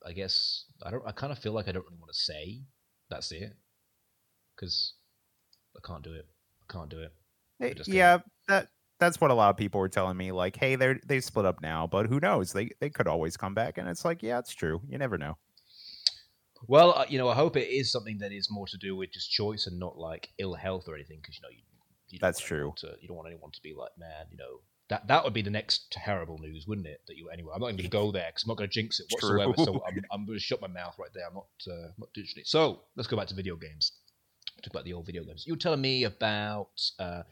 I 0.06 0.14
guess 0.14 0.66
I 0.84 0.92
don't. 0.92 1.04
I 1.06 1.12
kind 1.12 1.32
of 1.32 1.40
feel 1.40 1.54
like 1.54 1.68
I 1.68 1.72
don't 1.72 1.86
really 1.86 2.00
want 2.00 2.12
to 2.12 2.20
say 2.20 2.62
that's 3.10 3.32
it 3.32 3.54
because 4.56 4.94
I 5.76 5.80
can't 5.86 6.04
do 6.04 6.14
it. 6.14 6.26
I 6.70 6.74
can't 6.74 6.90
do 6.90 7.02
it. 7.02 7.12
Yeah, 7.88 8.20
that 8.48 8.70
that's 9.00 9.20
what 9.20 9.32
a 9.32 9.34
lot 9.34 9.50
of 9.50 9.58
people 9.58 9.80
were 9.80 9.90
telling 9.90 10.18
me. 10.18 10.32
Like, 10.32 10.56
hey, 10.56 10.76
they 10.76 10.96
they 11.06 11.20
split 11.20 11.46
up 11.46 11.62
now, 11.62 11.88
but 11.88 12.08
who 12.08 12.20
knows? 12.20 12.54
They 12.54 12.70
they 12.80 12.90
could 12.90 13.08
always 13.08 13.38
come 13.38 13.54
back, 13.54 13.78
and 13.78 13.88
it's 13.88 14.06
like, 14.06 14.24
yeah, 14.24 14.40
it's 14.40 14.54
true. 14.54 14.82
You 14.88 14.98
never 14.98 15.18
know. 15.18 15.38
Well, 16.68 16.94
uh, 16.96 17.06
you 17.10 17.18
know, 17.18 17.28
I 17.28 17.36
hope 17.36 17.58
it 17.58 17.70
is 17.70 17.92
something 17.92 18.20
that 18.20 18.32
is 18.32 18.50
more 18.50 18.68
to 18.68 18.78
do 18.78 18.96
with 18.96 19.12
just 19.12 19.32
choice 19.32 19.66
and 19.68 19.80
not 19.80 19.98
like 19.98 20.30
ill 20.38 20.54
health 20.54 20.88
or 20.88 20.96
anything. 20.96 21.20
Because 21.22 21.38
you 21.38 21.42
know, 21.42 21.50
you, 21.50 21.64
you 22.10 22.20
don't 22.20 22.28
That's 22.28 22.40
want 22.40 22.48
true. 22.48 22.74
To, 22.78 22.96
you 23.02 23.08
don't 23.08 23.18
want 23.18 23.30
anyone 23.30 23.52
to 23.52 23.62
be 23.62 23.74
like, 23.74 23.92
man, 23.98 24.28
you 24.30 24.38
know, 24.38 24.62
that 24.92 25.08
that 25.08 25.24
would 25.24 25.34
be 25.34 25.42
the 25.42 25.50
next 25.50 25.90
terrible 25.90 26.38
news, 26.38 26.68
wouldn't 26.68 26.86
it? 26.86 27.00
That 27.08 27.16
you 27.16 27.30
anyway. 27.30 27.54
I'm 27.56 27.62
not 27.62 27.68
even 27.68 27.78
going 27.78 27.90
to 27.90 27.98
go 27.98 28.12
there 28.12 28.28
because 28.28 28.44
I'm 28.44 28.50
not 28.50 28.58
going 28.58 28.70
to 28.70 28.74
jinx 28.74 29.00
it 29.00 29.08
True. 29.18 29.40
whatsoever. 29.40 29.54
So 29.64 29.82
I'm, 29.88 30.02
I'm 30.12 30.26
going 30.26 30.38
to 30.38 30.44
shut 30.44 30.62
my 30.62 30.68
mouth 30.68 30.96
right 31.00 31.10
there. 31.14 31.26
I'm 31.26 31.34
not 31.34 31.48
uh, 31.66 31.92
not 31.98 32.10
ditching 32.14 32.42
it. 32.42 32.48
So 32.48 32.82
let's 32.98 33.08
go 33.08 33.16
back 33.16 33.28
to 33.28 33.34
video 33.34 33.56
games. 33.56 33.94
Talk 34.62 34.74
about 34.74 34.84
the 34.84 34.92
old 34.92 35.06
video 35.06 35.24
games. 35.24 35.46
You 35.48 35.54
were 35.54 35.60
telling 35.60 35.82
me 35.82 36.04
about. 36.04 36.70
Uh, 37.00 37.24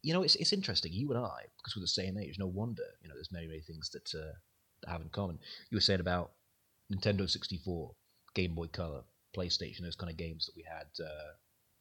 you 0.00 0.14
know, 0.14 0.22
it's 0.22 0.34
it's 0.36 0.54
interesting. 0.54 0.92
You 0.94 1.10
and 1.10 1.18
I, 1.18 1.42
because 1.58 1.76
we're 1.76 1.82
the 1.82 1.88
same 1.88 2.16
age, 2.18 2.36
no 2.38 2.46
wonder. 2.46 2.82
You 3.02 3.08
know, 3.08 3.14
there's 3.14 3.32
many 3.32 3.46
many 3.46 3.60
things 3.60 3.90
that 3.90 4.10
uh, 4.18 4.32
that 4.82 4.90
have 4.90 5.02
in 5.02 5.10
common. 5.10 5.38
You 5.70 5.76
were 5.76 5.82
saying 5.82 6.00
about 6.00 6.32
Nintendo 6.92 7.28
64, 7.28 7.90
Game 8.34 8.54
Boy 8.54 8.66
Color, 8.66 9.02
PlayStation, 9.36 9.82
those 9.82 9.96
kind 9.96 10.10
of 10.10 10.18
games 10.18 10.46
that 10.46 10.56
we 10.56 10.64
had, 10.68 10.86
uh, 11.02 11.32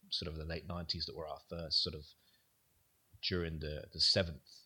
sort 0.10 0.32
of 0.32 0.38
the 0.38 0.46
late 0.46 0.66
90s, 0.68 1.06
that 1.06 1.16
were 1.16 1.28
our 1.28 1.40
first 1.50 1.84
sort 1.84 1.96
of 1.96 2.06
during 3.22 3.60
the 3.60 3.84
the 3.94 4.00
seventh 4.00 4.63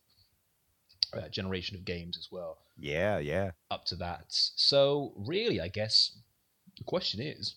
uh, 1.14 1.28
generation 1.28 1.76
of 1.76 1.84
games 1.84 2.16
as 2.18 2.28
well. 2.30 2.58
Yeah, 2.78 3.18
yeah. 3.18 3.52
Up 3.70 3.84
to 3.86 3.96
that, 3.96 4.24
so 4.28 5.12
really, 5.16 5.60
I 5.60 5.68
guess 5.68 6.18
the 6.76 6.84
question 6.84 7.20
is, 7.20 7.56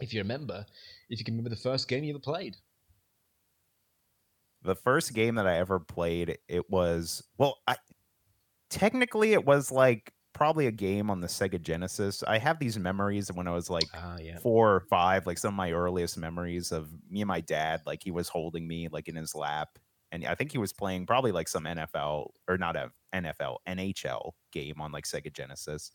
if 0.00 0.12
you 0.12 0.20
remember, 0.20 0.66
if 1.08 1.18
you 1.18 1.24
can 1.24 1.34
remember 1.34 1.50
the 1.50 1.56
first 1.56 1.88
game 1.88 2.04
you 2.04 2.10
ever 2.12 2.18
played. 2.20 2.56
The 4.64 4.76
first 4.76 5.12
game 5.12 5.34
that 5.36 5.46
I 5.46 5.56
ever 5.58 5.80
played, 5.80 6.38
it 6.48 6.70
was 6.70 7.22
well, 7.36 7.58
I 7.66 7.76
technically 8.70 9.32
it 9.32 9.44
was 9.44 9.72
like 9.72 10.12
probably 10.32 10.66
a 10.66 10.72
game 10.72 11.10
on 11.10 11.20
the 11.20 11.26
Sega 11.26 11.60
Genesis. 11.60 12.22
I 12.26 12.38
have 12.38 12.58
these 12.58 12.78
memories 12.78 13.28
of 13.28 13.36
when 13.36 13.48
I 13.48 13.52
was 13.52 13.68
like 13.68 13.88
Ah, 13.94 14.18
yeah. 14.20 14.38
four 14.38 14.74
or 14.74 14.80
five, 14.80 15.26
like 15.26 15.38
some 15.38 15.54
of 15.54 15.56
my 15.56 15.72
earliest 15.72 16.16
memories 16.16 16.72
of 16.72 16.88
me 17.10 17.20
and 17.22 17.28
my 17.28 17.40
dad, 17.40 17.82
like 17.86 18.02
he 18.02 18.10
was 18.10 18.28
holding 18.28 18.66
me 18.66 18.88
like 18.88 19.08
in 19.08 19.16
his 19.16 19.34
lap. 19.34 19.78
And 20.12 20.26
I 20.26 20.34
think 20.34 20.52
he 20.52 20.58
was 20.58 20.72
playing 20.72 21.06
probably 21.06 21.32
like 21.32 21.48
some 21.48 21.64
NFL 21.64 22.30
or 22.46 22.58
not 22.58 22.76
a 22.76 22.90
NFL, 23.14 23.56
NHL 23.68 24.32
game 24.52 24.80
on 24.80 24.92
like 24.92 25.04
Sega 25.04 25.32
Genesis. 25.32 25.90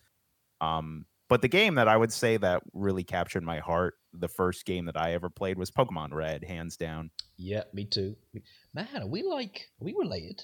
Um, 0.60 1.06
but 1.30 1.41
the 1.41 1.47
game 1.47 1.75
that 1.75 1.88
I 1.88 1.95
would 1.95 2.12
say 2.12 2.38
that 2.38 2.63
really 2.73 3.03
captured 3.03 3.43
my 3.43 3.60
heart, 3.60 3.95
the 4.13 4.27
first 4.27 4.65
game 4.65 4.86
that 4.86 4.99
I 4.99 5.13
ever 5.13 5.30
played 5.30 5.58
was 5.58 5.69
Pokemon 5.69 6.13
Red, 6.13 6.43
hands 6.43 6.77
down. 6.77 7.12
Yeah, 7.38 7.63
me 7.73 7.86
too. 7.86 8.15
Man, 8.73 8.88
are 8.95 9.08
we 9.08 9.23
like 9.23 9.67
are 9.82 9.86
we 9.86 9.93
related? 9.97 10.43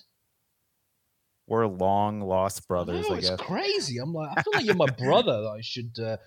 We're 1.47 1.67
long 1.67 2.21
lost 2.21 2.67
brothers, 2.67 3.07
know, 3.09 3.15
I 3.15 3.17
it's 3.17 3.29
guess. 3.29 3.39
crazy. 3.39 3.97
I'm 3.97 4.13
like, 4.13 4.29
I 4.37 4.41
feel 4.41 4.53
like 4.53 4.65
you're 4.65 4.75
my 4.75 4.85
brother. 4.97 5.41
That 5.41 5.55
I 5.57 5.61
should 5.61 5.97
uh, 5.99 6.17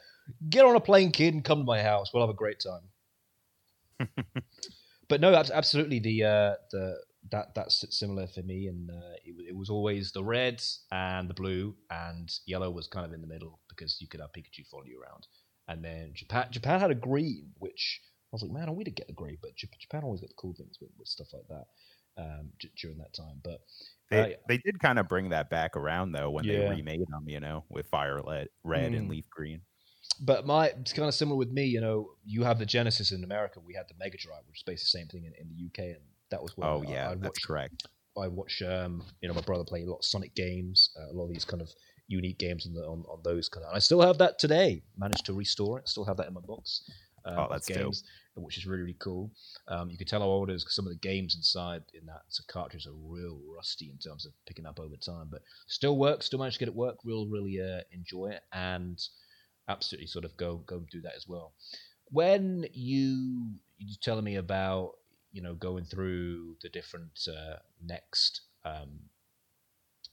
get 0.48 0.64
on 0.64 0.76
a 0.76 0.80
plane, 0.80 1.12
kid, 1.12 1.32
and 1.32 1.44
come 1.44 1.60
to 1.60 1.64
my 1.64 1.82
house. 1.82 2.12
We'll 2.12 2.22
have 2.22 2.30
a 2.30 2.34
great 2.34 2.60
time. 2.60 4.08
but 5.08 5.20
no, 5.20 5.30
that's 5.30 5.50
absolutely 5.50 6.00
the 6.00 6.24
uh, 6.24 6.54
the 6.70 6.98
that 7.30 7.54
that's 7.54 7.84
similar 7.98 8.26
for 8.26 8.42
me, 8.42 8.66
and 8.66 8.90
uh, 8.90 9.14
it, 9.24 9.34
it 9.50 9.56
was 9.56 9.70
always 9.70 10.12
the 10.12 10.24
red 10.24 10.62
and 10.90 11.28
the 11.28 11.34
blue, 11.34 11.74
and 11.90 12.32
yellow 12.46 12.70
was 12.70 12.86
kind 12.88 13.06
of 13.06 13.12
in 13.12 13.20
the 13.20 13.26
middle 13.26 13.60
because 13.68 13.98
you 14.00 14.08
could 14.08 14.20
have 14.20 14.30
Pikachu 14.32 14.66
follow 14.70 14.84
you 14.84 15.00
around. 15.02 15.26
And 15.68 15.84
then 15.84 16.12
Japan 16.14 16.46
Japan 16.50 16.80
had 16.80 16.90
a 16.90 16.94
green, 16.94 17.52
which 17.58 18.00
I 18.32 18.36
was 18.36 18.42
like, 18.42 18.52
man, 18.52 18.68
I 18.68 18.72
we 18.72 18.84
to 18.84 18.90
get 18.90 19.06
the 19.08 19.12
green, 19.12 19.38
but 19.40 19.54
Japan 19.56 20.02
always 20.04 20.20
got 20.20 20.28
the 20.28 20.34
cool 20.36 20.54
things 20.54 20.78
with, 20.80 20.90
with 20.98 21.08
stuff 21.08 21.28
like 21.32 21.46
that 21.48 21.66
um, 22.22 22.50
d- 22.60 22.70
during 22.80 22.98
that 22.98 23.12
time. 23.14 23.40
But 23.42 23.60
They, 24.10 24.34
Uh, 24.34 24.36
they 24.48 24.58
did 24.58 24.78
kind 24.78 24.98
of 24.98 25.08
bring 25.08 25.30
that 25.30 25.50
back 25.50 25.76
around 25.76 26.12
though 26.12 26.30
when 26.30 26.44
Yeah. 26.44 26.68
they 26.68 26.76
remade 26.76 27.00
them, 27.08 27.28
you 27.28 27.40
know, 27.40 27.64
with 27.68 27.86
Fire 27.88 28.22
Red, 28.22 28.48
red 28.62 28.92
Mm. 28.92 28.98
and 28.98 29.08
Leaf 29.08 29.28
Green. 29.30 29.62
But 30.20 30.46
my 30.46 30.68
it's 30.68 30.92
kind 30.92 31.08
of 31.08 31.14
similar 31.14 31.36
with 31.36 31.50
me. 31.50 31.64
You 31.64 31.80
know, 31.80 32.12
you 32.24 32.44
have 32.44 32.58
the 32.58 32.66
Genesis 32.66 33.10
in 33.12 33.24
America. 33.24 33.60
We 33.60 33.74
had 33.74 33.88
the 33.88 33.94
Mega 33.98 34.16
Drive, 34.16 34.44
which 34.46 34.60
is 34.60 34.62
basically 34.62 35.02
the 35.02 35.04
same 35.04 35.08
thing 35.08 35.24
in, 35.24 35.34
in 35.40 35.48
the 35.48 35.66
UK, 35.66 35.96
and 35.96 36.04
that 36.30 36.42
was 36.42 36.56
where 36.56 36.68
Oh 36.68 36.84
I, 36.86 36.90
yeah, 36.90 37.06
I 37.10 37.14
that's 37.14 37.22
watched. 37.24 37.46
correct. 37.46 37.86
I 38.18 38.28
watch. 38.28 38.62
Um, 38.62 39.02
you 39.20 39.28
know, 39.28 39.34
my 39.34 39.42
brother 39.42 39.64
play 39.64 39.82
a 39.82 39.86
lot 39.86 39.98
of 39.98 40.04
Sonic 40.04 40.34
games, 40.34 40.90
uh, 40.98 41.12
a 41.12 41.14
lot 41.14 41.24
of 41.26 41.32
these 41.32 41.44
kind 41.44 41.60
of 41.62 41.68
unique 42.08 42.38
games 42.38 42.66
on, 42.66 42.72
the, 42.72 42.80
on 42.80 43.04
on 43.08 43.20
those 43.24 43.48
kind 43.48 43.64
of. 43.64 43.68
And 43.70 43.76
I 43.76 43.80
still 43.80 44.00
have 44.00 44.18
that 44.18 44.38
today. 44.38 44.82
Managed 44.96 45.26
to 45.26 45.34
restore 45.34 45.78
it. 45.78 45.88
Still 45.88 46.04
have 46.04 46.16
that 46.18 46.28
in 46.28 46.34
my 46.34 46.40
box. 46.40 46.82
Um, 47.24 47.38
Oh, 47.38 47.46
that's 47.50 47.66
dope. 47.66 47.78
games. 47.78 48.04
which 48.36 48.56
is 48.56 48.66
really 48.66 48.82
really 48.82 48.96
cool. 49.00 49.32
Um, 49.68 49.90
you 49.90 49.98
can 49.98 50.06
tell 50.06 50.20
how 50.20 50.26
old 50.26 50.48
it 50.48 50.54
is 50.54 50.62
because 50.62 50.76
some 50.76 50.86
of 50.86 50.92
the 50.92 50.98
games 51.08 51.34
inside 51.34 51.82
in 51.92 52.06
that 52.06 52.22
so 52.28 52.44
cartridge 52.48 52.86
are 52.86 52.92
real 52.92 53.40
rusty 53.54 53.90
in 53.90 53.98
terms 53.98 54.24
of 54.24 54.32
picking 54.46 54.64
up 54.66 54.78
over 54.78 54.96
time, 54.96 55.26
but 55.30 55.42
still 55.66 55.98
works. 55.98 56.26
Still 56.26 56.38
managed 56.38 56.58
to 56.58 56.60
get 56.60 56.68
it 56.68 56.74
work. 56.74 56.98
Real 57.04 57.26
really 57.26 57.60
uh, 57.60 57.80
enjoy 57.92 58.28
it 58.28 58.42
and 58.52 58.98
absolutely 59.68 60.06
sort 60.06 60.24
of 60.24 60.36
go 60.36 60.58
go 60.66 60.76
and 60.76 60.88
do 60.88 61.00
that 61.02 61.14
as 61.16 61.26
well. 61.28 61.52
When 62.10 62.66
you 62.72 63.50
you 63.78 63.96
telling 64.00 64.24
me 64.24 64.36
about 64.36 64.92
you 65.36 65.42
know 65.42 65.54
going 65.54 65.84
through 65.84 66.56
the 66.62 66.70
different 66.70 67.28
uh, 67.28 67.56
next 67.84 68.40
um, 68.64 69.00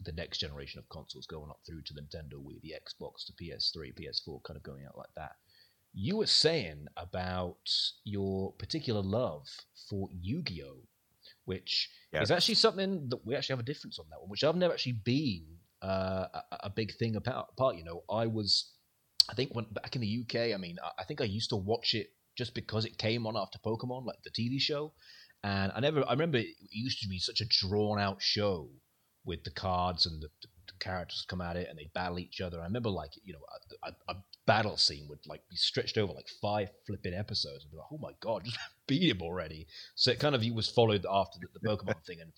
the 0.03 0.11
next 0.11 0.39
generation 0.39 0.79
of 0.79 0.89
consoles 0.89 1.25
going 1.25 1.49
up 1.49 1.61
through 1.65 1.81
to 1.83 1.93
the 1.93 2.01
Nintendo 2.01 2.33
Wii, 2.45 2.59
the 2.61 2.73
Xbox, 2.85 3.25
the 3.25 3.33
PS3, 3.45 3.93
PS4, 3.97 4.43
kind 4.43 4.57
of 4.57 4.63
going 4.63 4.83
out 4.85 4.97
like 4.97 5.13
that. 5.15 5.35
You 5.93 6.17
were 6.17 6.27
saying 6.27 6.87
about 6.97 7.69
your 8.03 8.51
particular 8.53 9.01
love 9.01 9.47
for 9.89 10.09
Yu-Gi-Oh, 10.11 10.79
which 11.45 11.89
Yeah. 12.11 12.21
is 12.21 12.31
actually 12.31 12.55
something 12.55 13.07
that 13.09 13.25
we 13.25 13.33
actually 13.35 13.53
have 13.53 13.61
a 13.67 13.71
difference 13.71 13.97
on 13.97 14.07
that 14.09 14.19
one, 14.19 14.29
which 14.29 14.43
I've 14.43 14.57
never 14.57 14.73
actually 14.73 14.99
been 15.05 15.45
uh, 15.81 16.27
a, 16.33 16.43
a 16.63 16.69
big 16.69 16.93
thing 16.95 17.15
about. 17.15 17.55
Part, 17.55 17.77
you 17.77 17.85
know, 17.85 18.03
I 18.09 18.27
was, 18.27 18.73
I 19.29 19.35
think 19.35 19.55
when 19.55 19.65
back 19.71 19.95
in 19.95 20.01
the 20.01 20.25
UK, 20.25 20.53
I 20.53 20.57
mean, 20.57 20.77
I, 20.83 20.91
I 21.01 21.03
think 21.05 21.21
I 21.21 21.25
used 21.25 21.51
to 21.51 21.55
watch 21.55 21.93
it 21.93 22.09
just 22.35 22.53
because 22.53 22.85
it 22.85 22.97
came 22.97 23.27
on 23.27 23.37
after 23.37 23.59
Pokemon, 23.59 24.05
like 24.05 24.19
the 24.23 24.31
TV 24.31 24.59
show, 24.59 24.93
and 25.43 25.71
I 25.75 25.79
never, 25.81 26.07
I 26.07 26.11
remember 26.13 26.37
it 26.37 26.47
used 26.71 27.01
to 27.01 27.07
be 27.09 27.19
such 27.19 27.41
a 27.41 27.45
drawn-out 27.45 28.21
show 28.21 28.69
with 29.25 29.43
the 29.43 29.51
cards 29.51 30.05
and 30.05 30.21
the, 30.21 30.27
the, 30.41 30.47
the 30.67 30.73
characters 30.79 31.25
come 31.27 31.41
at 31.41 31.55
it 31.55 31.67
and 31.69 31.77
they 31.77 31.89
battle 31.93 32.19
each 32.19 32.41
other. 32.41 32.59
I 32.59 32.65
remember 32.65 32.89
like 32.89 33.11
you 33.23 33.33
know 33.33 33.39
a, 33.83 33.89
a, 33.89 34.13
a 34.13 34.23
battle 34.45 34.77
scene 34.77 35.07
would 35.09 35.19
like 35.27 35.41
be 35.49 35.55
stretched 35.55 35.97
over 35.97 36.13
like 36.13 36.27
five 36.41 36.69
flipping 36.85 37.13
episodes 37.13 37.63
and 37.63 37.71
be 37.71 37.77
like, 37.77 37.87
oh 37.91 37.99
my 37.99 38.11
god, 38.21 38.43
just 38.45 38.57
beat 38.87 39.09
him 39.09 39.21
already. 39.21 39.67
So 39.95 40.11
it 40.11 40.19
kind 40.19 40.35
of 40.35 40.43
was 40.53 40.69
followed 40.69 41.05
after 41.09 41.39
the, 41.39 41.59
the 41.59 41.67
Pokemon 41.67 42.05
thing, 42.05 42.21
and 42.21 42.31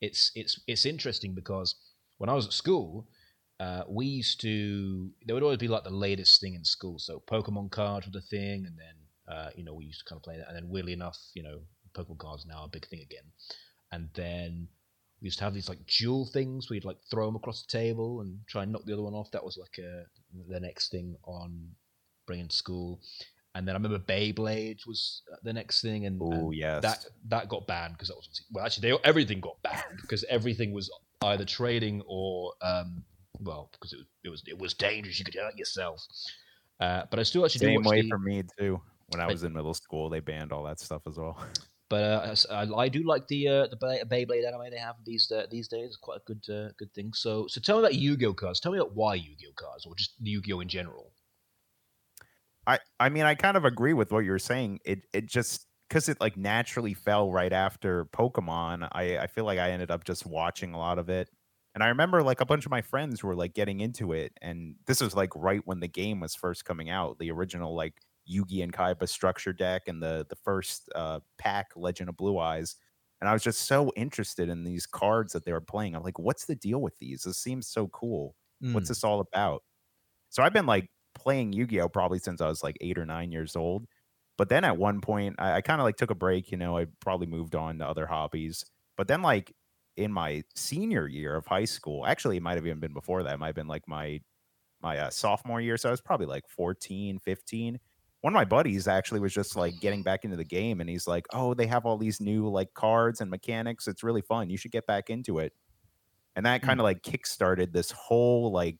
it's 0.00 0.30
it's 0.34 0.60
it's 0.66 0.86
interesting 0.86 1.34
because 1.34 1.74
when 2.18 2.30
I 2.30 2.34
was 2.34 2.46
at 2.46 2.52
school. 2.52 3.08
Uh, 3.58 3.84
we 3.90 4.06
used 4.06 4.40
to 4.40 5.10
there 5.26 5.34
would 5.34 5.42
always 5.42 5.58
be 5.58 5.68
like 5.68 5.84
the 5.84 5.90
latest 5.90 6.40
thing 6.40 6.54
in 6.54 6.64
school 6.64 6.98
so 6.98 7.22
pokemon 7.30 7.70
cards 7.70 8.06
were 8.06 8.12
the 8.12 8.22
thing 8.22 8.64
and 8.64 8.78
then 8.78 8.94
uh, 9.30 9.50
you 9.56 9.64
know 9.64 9.74
we 9.74 9.84
used 9.84 10.00
to 10.00 10.04
kind 10.04 10.18
of 10.18 10.22
play 10.22 10.36
that 10.36 10.48
and 10.48 10.56
then 10.56 10.68
weirdly 10.68 10.92
enough 10.92 11.18
you 11.34 11.42
know 11.42 11.60
pokemon 11.94 12.18
cards 12.18 12.44
now 12.46 12.58
are 12.60 12.66
a 12.66 12.68
big 12.68 12.86
thing 12.88 13.00
again 13.00 13.24
and 13.92 14.08
then 14.14 14.68
we 15.20 15.26
used 15.26 15.38
to 15.38 15.44
have 15.44 15.52
these 15.54 15.68
like 15.68 15.78
dual 15.86 16.24
things 16.26 16.68
where 16.70 16.76
you'd 16.76 16.84
like 16.84 16.96
throw 17.10 17.26
them 17.26 17.36
across 17.36 17.62
the 17.62 17.70
table 17.78 18.22
and 18.22 18.38
try 18.46 18.62
and 18.62 18.72
knock 18.72 18.84
the 18.86 18.92
other 18.94 19.02
one 19.02 19.12
off. 19.12 19.30
That 19.32 19.44
was 19.44 19.58
like 19.58 19.78
uh 19.78 20.04
the 20.48 20.58
next 20.60 20.90
thing 20.90 21.14
on 21.24 21.68
bringing 22.26 22.48
to 22.48 22.56
school. 22.56 23.00
And 23.54 23.68
then 23.68 23.74
I 23.74 23.78
remember 23.78 23.98
Beyblade 23.98 24.86
was 24.86 25.22
uh, 25.30 25.36
the 25.42 25.52
next 25.52 25.82
thing, 25.82 26.06
and, 26.06 26.22
Oh 26.22 26.52
yes. 26.52 26.80
that 26.82 27.04
that 27.28 27.48
got 27.50 27.66
banned 27.66 27.94
because 27.94 28.08
that 28.08 28.16
was 28.16 28.28
well 28.50 28.64
actually 28.64 28.90
they, 28.92 28.96
everything 29.04 29.40
got 29.40 29.60
banned 29.62 29.98
because 30.00 30.24
everything 30.30 30.72
was 30.72 30.88
either 31.24 31.44
trading 31.44 32.00
or 32.06 32.54
um, 32.62 33.04
well 33.40 33.68
because 33.72 33.92
it 33.92 33.98
was 33.98 34.06
it 34.24 34.28
was 34.30 34.42
it 34.46 34.58
was 34.58 34.72
dangerous. 34.72 35.18
You 35.18 35.26
could 35.26 35.34
hurt 35.34 35.58
yourself. 35.58 36.00
Uh, 36.80 37.02
but 37.10 37.18
I 37.18 37.24
still 37.24 37.44
actually 37.44 37.58
do 37.58 37.66
Same 37.66 37.82
watch 37.84 37.86
way 37.92 38.00
the- 38.00 38.08
for 38.08 38.18
me 38.18 38.42
too. 38.58 38.80
When 39.10 39.20
I 39.20 39.26
I- 39.26 39.32
was 39.32 39.44
in 39.44 39.52
middle 39.52 39.74
school, 39.74 40.08
they 40.10 40.20
banned 40.20 40.52
all 40.52 40.64
that 40.64 40.80
stuff 40.80 41.02
as 41.06 41.18
well. 41.18 41.38
But 41.90 42.02
uh, 42.04 42.20
s- 42.30 42.46
I, 42.48 42.62
I 42.72 42.88
do 42.88 43.02
like 43.02 43.26
the 43.26 43.48
uh, 43.48 43.66
the 43.66 43.76
Beyblade 43.76 44.46
anime 44.46 44.70
they 44.70 44.78
have 44.78 44.96
these 45.04 45.30
uh, 45.32 45.46
these 45.50 45.66
days. 45.68 45.86
It's 45.88 45.96
quite 45.96 46.18
a 46.18 46.24
good 46.24 46.44
uh, 46.48 46.70
good 46.78 46.94
thing. 46.94 47.12
So 47.14 47.48
so 47.48 47.60
tell 47.60 47.76
me 47.78 47.80
about 47.82 47.94
Yu-Gi-Oh 47.96 48.34
cards. 48.34 48.60
Tell 48.60 48.70
me 48.72 48.78
about 48.78 48.94
why 48.94 49.14
Yu-Gi-Oh 49.16 49.54
cards, 49.56 49.86
or 49.86 49.96
just 49.96 50.14
Yu-Gi-Oh 50.20 50.60
in 50.60 50.68
general. 50.68 51.12
I 52.66 52.78
I 52.98 53.08
mean 53.08 53.24
I 53.24 53.34
kind 53.34 53.56
of 53.56 53.64
agree 53.64 53.92
with 53.94 54.12
what 54.12 54.20
you're 54.24 54.38
saying. 54.38 54.80
It 54.84 55.06
it 55.12 55.26
just 55.26 55.66
because 55.88 56.08
it 56.08 56.20
like 56.20 56.36
naturally 56.36 56.94
fell 56.94 57.32
right 57.32 57.52
after 57.52 58.04
Pokemon. 58.06 58.88
I 58.92 59.18
I 59.18 59.26
feel 59.26 59.44
like 59.44 59.58
I 59.58 59.70
ended 59.70 59.90
up 59.90 60.04
just 60.04 60.26
watching 60.26 60.74
a 60.74 60.78
lot 60.78 60.98
of 60.98 61.08
it. 61.08 61.28
And 61.74 61.84
I 61.84 61.88
remember 61.88 62.22
like 62.22 62.40
a 62.40 62.46
bunch 62.46 62.66
of 62.66 62.70
my 62.70 62.82
friends 62.82 63.22
were 63.22 63.34
like 63.36 63.54
getting 63.54 63.80
into 63.80 64.12
it, 64.12 64.32
and 64.42 64.74
this 64.86 65.00
was 65.00 65.14
like 65.14 65.30
right 65.36 65.60
when 65.64 65.80
the 65.80 65.88
game 65.88 66.20
was 66.20 66.34
first 66.34 66.64
coming 66.64 66.90
out, 66.90 67.18
the 67.18 67.30
original 67.30 67.74
like 67.74 67.94
Yugi 68.30 68.62
and 68.62 68.72
Kaiba 68.72 69.08
structure 69.08 69.52
deck, 69.52 69.82
and 69.88 70.02
the 70.02 70.26
the 70.28 70.36
first 70.36 70.88
uh, 70.94 71.20
pack 71.38 71.70
Legend 71.76 72.08
of 72.10 72.16
Blue 72.16 72.38
Eyes. 72.38 72.76
And 73.20 73.28
I 73.28 73.32
was 73.34 73.42
just 73.42 73.62
so 73.66 73.92
interested 73.96 74.48
in 74.48 74.64
these 74.64 74.86
cards 74.86 75.34
that 75.34 75.44
they 75.44 75.52
were 75.52 75.60
playing. 75.60 75.94
I'm 75.94 76.02
like, 76.02 76.18
what's 76.18 76.46
the 76.46 76.54
deal 76.54 76.80
with 76.80 76.96
these? 76.98 77.22
This 77.24 77.36
seems 77.38 77.68
so 77.68 77.88
cool 77.88 78.34
what's 78.72 78.88
this 78.88 79.02
all 79.02 79.18
about 79.20 79.62
so 80.28 80.42
i've 80.42 80.52
been 80.52 80.66
like 80.66 80.88
playing 81.14 81.52
yu-gi-oh 81.52 81.88
probably 81.88 82.18
since 82.18 82.40
i 82.40 82.48
was 82.48 82.62
like 82.62 82.76
eight 82.80 82.98
or 82.98 83.06
nine 83.06 83.32
years 83.32 83.56
old 83.56 83.86
but 84.38 84.48
then 84.48 84.64
at 84.64 84.76
one 84.76 85.00
point 85.00 85.36
i, 85.38 85.54
I 85.56 85.60
kind 85.60 85.80
of 85.80 85.84
like 85.84 85.96
took 85.96 86.10
a 86.10 86.14
break 86.14 86.50
you 86.50 86.56
know 86.56 86.76
i 86.78 86.86
probably 87.00 87.26
moved 87.26 87.54
on 87.54 87.78
to 87.78 87.86
other 87.88 88.06
hobbies 88.06 88.64
but 88.96 89.08
then 89.08 89.22
like 89.22 89.52
in 89.96 90.12
my 90.12 90.42
senior 90.54 91.06
year 91.08 91.36
of 91.36 91.46
high 91.46 91.64
school 91.64 92.06
actually 92.06 92.36
it 92.36 92.42
might 92.42 92.56
have 92.56 92.66
even 92.66 92.80
been 92.80 92.94
before 92.94 93.22
that 93.22 93.34
it 93.34 93.38
might 93.38 93.46
have 93.48 93.54
been 93.54 93.68
like 93.68 93.86
my 93.88 94.20
my 94.82 94.98
uh, 94.98 95.10
sophomore 95.10 95.60
year 95.60 95.76
so 95.76 95.88
i 95.88 95.92
was 95.92 96.00
probably 96.02 96.26
like 96.26 96.48
14 96.48 97.18
15 97.18 97.80
one 98.22 98.32
of 98.32 98.36
my 98.36 98.44
buddies 98.44 98.86
actually 98.86 99.20
was 99.20 99.32
just 99.32 99.56
like 99.56 99.80
getting 99.80 100.02
back 100.02 100.24
into 100.24 100.36
the 100.36 100.44
game 100.44 100.80
and 100.80 100.90
he's 100.90 101.06
like 101.06 101.26
oh 101.32 101.54
they 101.54 101.66
have 101.66 101.86
all 101.86 101.96
these 101.96 102.20
new 102.20 102.48
like 102.48 102.72
cards 102.74 103.20
and 103.20 103.30
mechanics 103.30 103.88
it's 103.88 104.02
really 104.02 104.20
fun 104.22 104.50
you 104.50 104.56
should 104.56 104.72
get 104.72 104.86
back 104.86 105.10
into 105.10 105.38
it. 105.38 105.52
And 106.36 106.46
that 106.46 106.62
kind 106.62 106.80
of 106.80 106.84
like 106.84 107.02
kickstarted 107.02 107.72
this 107.72 107.90
whole 107.90 108.52
like 108.52 108.78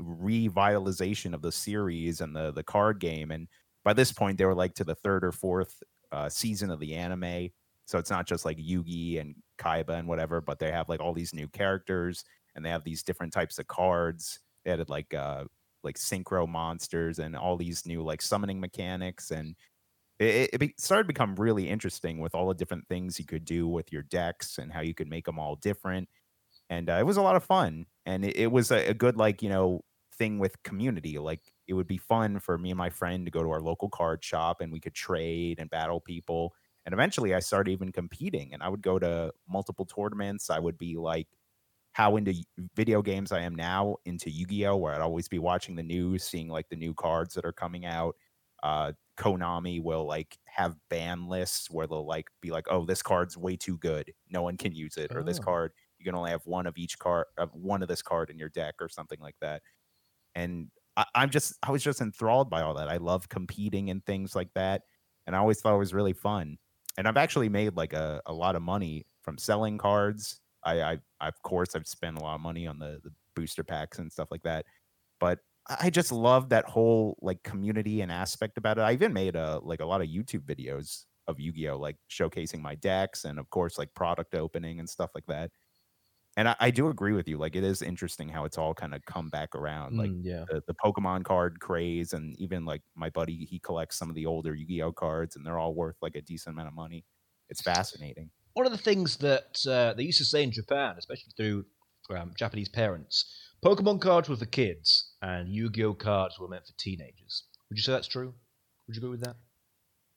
revitalization 0.00 1.34
of 1.34 1.42
the 1.42 1.50
series 1.50 2.20
and 2.20 2.36
the 2.36 2.52
the 2.52 2.62
card 2.62 3.00
game 3.00 3.30
and 3.30 3.48
by 3.84 3.92
this 3.92 4.12
point 4.12 4.38
they 4.38 4.44
were 4.44 4.54
like 4.54 4.74
to 4.74 4.84
the 4.84 4.94
third 4.94 5.24
or 5.24 5.32
fourth 5.32 5.82
uh, 6.12 6.28
season 6.28 6.70
of 6.70 6.78
the 6.78 6.94
anime 6.94 7.48
so 7.86 7.98
it's 7.98 8.10
not 8.10 8.26
just 8.26 8.44
like 8.44 8.58
yugi 8.58 9.20
and 9.20 9.34
kaiba 9.58 9.98
and 9.98 10.06
whatever 10.06 10.40
but 10.40 10.58
they 10.58 10.70
have 10.70 10.88
like 10.88 11.00
all 11.00 11.14
these 11.14 11.34
new 11.34 11.48
characters 11.48 12.24
and 12.54 12.64
they 12.64 12.70
have 12.70 12.84
these 12.84 13.02
different 13.02 13.32
types 13.32 13.58
of 13.58 13.66
cards. 13.66 14.40
They 14.64 14.72
added 14.72 14.88
like 14.88 15.12
uh 15.14 15.44
like 15.84 15.96
synchro 15.96 16.48
monsters 16.48 17.18
and 17.18 17.36
all 17.36 17.56
these 17.56 17.86
new 17.86 18.02
like 18.02 18.22
summoning 18.22 18.60
mechanics 18.60 19.30
and 19.30 19.56
it, 20.18 20.50
it 20.62 20.80
started 20.80 21.04
to 21.04 21.08
become 21.08 21.34
really 21.36 21.68
interesting 21.68 22.18
with 22.18 22.34
all 22.34 22.48
the 22.48 22.54
different 22.54 22.86
things 22.88 23.18
you 23.18 23.26
could 23.26 23.44
do 23.44 23.66
with 23.68 23.92
your 23.92 24.02
decks 24.02 24.58
and 24.58 24.72
how 24.72 24.80
you 24.80 24.94
could 24.94 25.08
make 25.08 25.26
them 25.26 25.38
all 25.38 25.56
different 25.56 26.08
and 26.70 26.88
uh, 26.90 26.94
it 26.94 27.04
was 27.04 27.16
a 27.16 27.22
lot 27.22 27.36
of 27.36 27.44
fun 27.44 27.86
and 28.06 28.24
it, 28.24 28.36
it 28.36 28.52
was 28.52 28.70
a, 28.70 28.88
a 28.88 28.94
good 28.94 29.16
like 29.16 29.42
you 29.42 29.48
know 29.48 29.82
thing 30.14 30.38
with 30.38 30.62
community 30.62 31.18
like 31.18 31.40
it 31.66 31.74
would 31.74 31.86
be 31.86 31.96
fun 31.96 32.38
for 32.38 32.58
me 32.58 32.70
and 32.70 32.78
my 32.78 32.90
friend 32.90 33.24
to 33.24 33.30
go 33.30 33.42
to 33.42 33.50
our 33.50 33.60
local 33.60 33.88
card 33.88 34.22
shop 34.22 34.60
and 34.60 34.72
we 34.72 34.80
could 34.80 34.94
trade 34.94 35.58
and 35.58 35.70
battle 35.70 36.00
people 36.00 36.52
and 36.84 36.92
eventually 36.92 37.34
i 37.34 37.40
started 37.40 37.70
even 37.70 37.90
competing 37.90 38.52
and 38.52 38.62
i 38.62 38.68
would 38.68 38.82
go 38.82 38.98
to 38.98 39.32
multiple 39.48 39.86
tournaments 39.86 40.50
i 40.50 40.58
would 40.58 40.76
be 40.76 40.96
like 40.96 41.28
how 41.92 42.16
into 42.16 42.34
video 42.74 43.02
games 43.02 43.32
i 43.32 43.40
am 43.40 43.54
now 43.54 43.96
into 44.04 44.30
yu-gi-oh 44.30 44.76
where 44.76 44.94
i'd 44.94 45.00
always 45.00 45.28
be 45.28 45.38
watching 45.38 45.76
the 45.76 45.82
news 45.82 46.24
seeing 46.24 46.48
like 46.48 46.68
the 46.68 46.76
new 46.76 46.94
cards 46.94 47.34
that 47.34 47.44
are 47.44 47.52
coming 47.52 47.84
out. 47.86 48.16
Uh 48.62 48.92
konami 49.18 49.82
will 49.82 50.06
like 50.06 50.38
have 50.46 50.76
ban 50.88 51.26
lists 51.28 51.68
where 51.70 51.86
they'll 51.86 52.06
like 52.06 52.28
be 52.40 52.50
like 52.52 52.66
oh 52.70 52.84
this 52.86 53.02
card's 53.02 53.36
way 53.36 53.56
too 53.56 53.76
good. 53.78 54.12
No 54.30 54.42
one 54.42 54.56
can 54.56 54.72
use 54.74 54.96
it 54.96 55.12
or 55.14 55.24
this 55.24 55.38
Oh. 55.38 55.40
card 55.40 55.72
you 55.98 56.04
can 56.04 56.14
only 56.14 56.30
have 56.30 56.46
one 56.46 56.66
of 56.66 56.78
each 56.78 56.98
card 56.98 57.26
of 57.38 57.52
one 57.54 57.82
of 57.82 57.88
this 57.88 58.02
card 58.02 58.30
in 58.30 58.38
your 58.38 58.48
deck 58.50 58.76
or 58.80 58.88
something 58.88 59.20
like 59.20 59.36
that. 59.40 59.62
And 60.34 60.70
I, 60.96 61.06
i'm 61.16 61.30
just 61.30 61.54
i 61.64 61.70
was 61.72 61.82
just 61.84 62.00
enthralled 62.02 62.50
by 62.50 62.62
all 62.62 62.74
that. 62.74 62.88
I 62.90 62.98
love 62.98 63.28
competing 63.30 63.90
and 63.90 64.04
things 64.06 64.36
like 64.36 64.52
that 64.54 64.82
and 65.26 65.36
i 65.36 65.40
always 65.40 65.60
thought 65.62 65.74
it 65.76 65.78
was 65.78 65.94
really 65.94 66.14
fun. 66.14 66.58
And 66.98 67.08
i've 67.08 67.18
actually 67.18 67.50
made 67.50 67.76
like 67.76 67.94
a, 67.94 68.22
a 68.26 68.34
lot 68.34 68.56
of 68.56 68.62
money 68.62 69.06
from 69.24 69.38
selling 69.38 69.78
cards 69.78 70.41
I, 70.64 70.80
I 70.82 70.98
I- 71.20 71.28
of 71.28 71.40
course 71.42 71.74
i've 71.76 71.86
spent 71.86 72.18
a 72.18 72.22
lot 72.22 72.34
of 72.36 72.40
money 72.40 72.66
on 72.66 72.78
the, 72.78 73.00
the 73.02 73.12
booster 73.36 73.64
packs 73.64 73.98
and 73.98 74.12
stuff 74.12 74.28
like 74.30 74.42
that 74.42 74.66
but 75.20 75.40
I 75.68 75.90
just 75.90 76.12
love 76.12 76.48
that 76.50 76.66
whole 76.66 77.18
like 77.22 77.42
community 77.44 78.00
and 78.00 78.12
aspect 78.12 78.58
about 78.58 78.78
it. 78.78 78.82
I 78.82 78.92
even 78.92 79.12
made 79.12 79.36
a 79.36 79.60
like 79.60 79.80
a 79.80 79.86
lot 79.86 80.02
of 80.02 80.08
YouTube 80.08 80.44
videos 80.44 81.06
of 81.28 81.40
Yu-Gi-Oh, 81.40 81.78
like 81.78 81.96
showcasing 82.10 82.60
my 82.60 82.74
decks 82.74 83.24
and 83.24 83.38
of 83.38 83.48
course 83.50 83.78
like 83.78 83.94
product 83.94 84.34
opening 84.34 84.80
and 84.80 84.90
stuff 84.90 85.12
like 85.14 85.26
that. 85.28 85.52
And 86.36 86.48
I, 86.48 86.56
I 86.60 86.70
do 86.70 86.88
agree 86.88 87.12
with 87.12 87.28
you. 87.28 87.38
Like 87.38 87.56
it 87.56 87.64
is 87.64 87.82
interesting 87.82 88.28
how 88.28 88.44
it's 88.44 88.58
all 88.58 88.74
kind 88.74 88.94
of 88.94 89.04
come 89.04 89.28
back 89.30 89.54
around. 89.54 89.96
Like 89.96 90.12
Mm, 90.12 90.24
yeah, 90.24 90.46
the, 90.50 90.62
the 90.66 90.74
Pokemon 90.74 91.24
card 91.24 91.60
craze, 91.60 92.12
and 92.12 92.36
even 92.40 92.64
like 92.64 92.82
my 92.94 93.10
buddy, 93.10 93.44
he 93.44 93.60
collects 93.60 93.96
some 93.98 94.08
of 94.08 94.14
the 94.16 94.26
older 94.26 94.54
Yu-Gi-Oh 94.54 94.92
cards, 94.92 95.36
and 95.36 95.46
they're 95.46 95.58
all 95.58 95.74
worth 95.74 95.96
like 96.02 96.16
a 96.16 96.22
decent 96.22 96.54
amount 96.54 96.68
of 96.68 96.74
money. 96.74 97.04
It's 97.50 97.62
fascinating. 97.62 98.30
One 98.54 98.66
of 98.66 98.72
the 98.72 98.78
things 98.78 99.16
that 99.18 99.58
uh, 99.68 99.94
they 99.94 100.02
used 100.04 100.18
to 100.18 100.24
say 100.24 100.42
in 100.42 100.52
Japan, 100.52 100.94
especially 100.98 101.32
through 101.36 101.64
um, 102.16 102.32
Japanese 102.36 102.68
parents, 102.68 103.24
Pokemon 103.64 104.00
cards 104.00 104.28
were 104.28 104.36
for 104.36 104.46
kids 104.46 105.12
and 105.22 105.48
Yu-Gi-Oh 105.48 105.94
cards 105.94 106.38
were 106.38 106.48
meant 106.48 106.66
for 106.66 106.74
teenagers. 106.78 107.44
Would 107.68 107.78
you 107.78 107.82
say 107.82 107.92
that's 107.92 108.08
true? 108.08 108.34
Would 108.86 108.96
you 108.96 109.00
agree 109.00 109.10
with 109.10 109.24
that? 109.24 109.36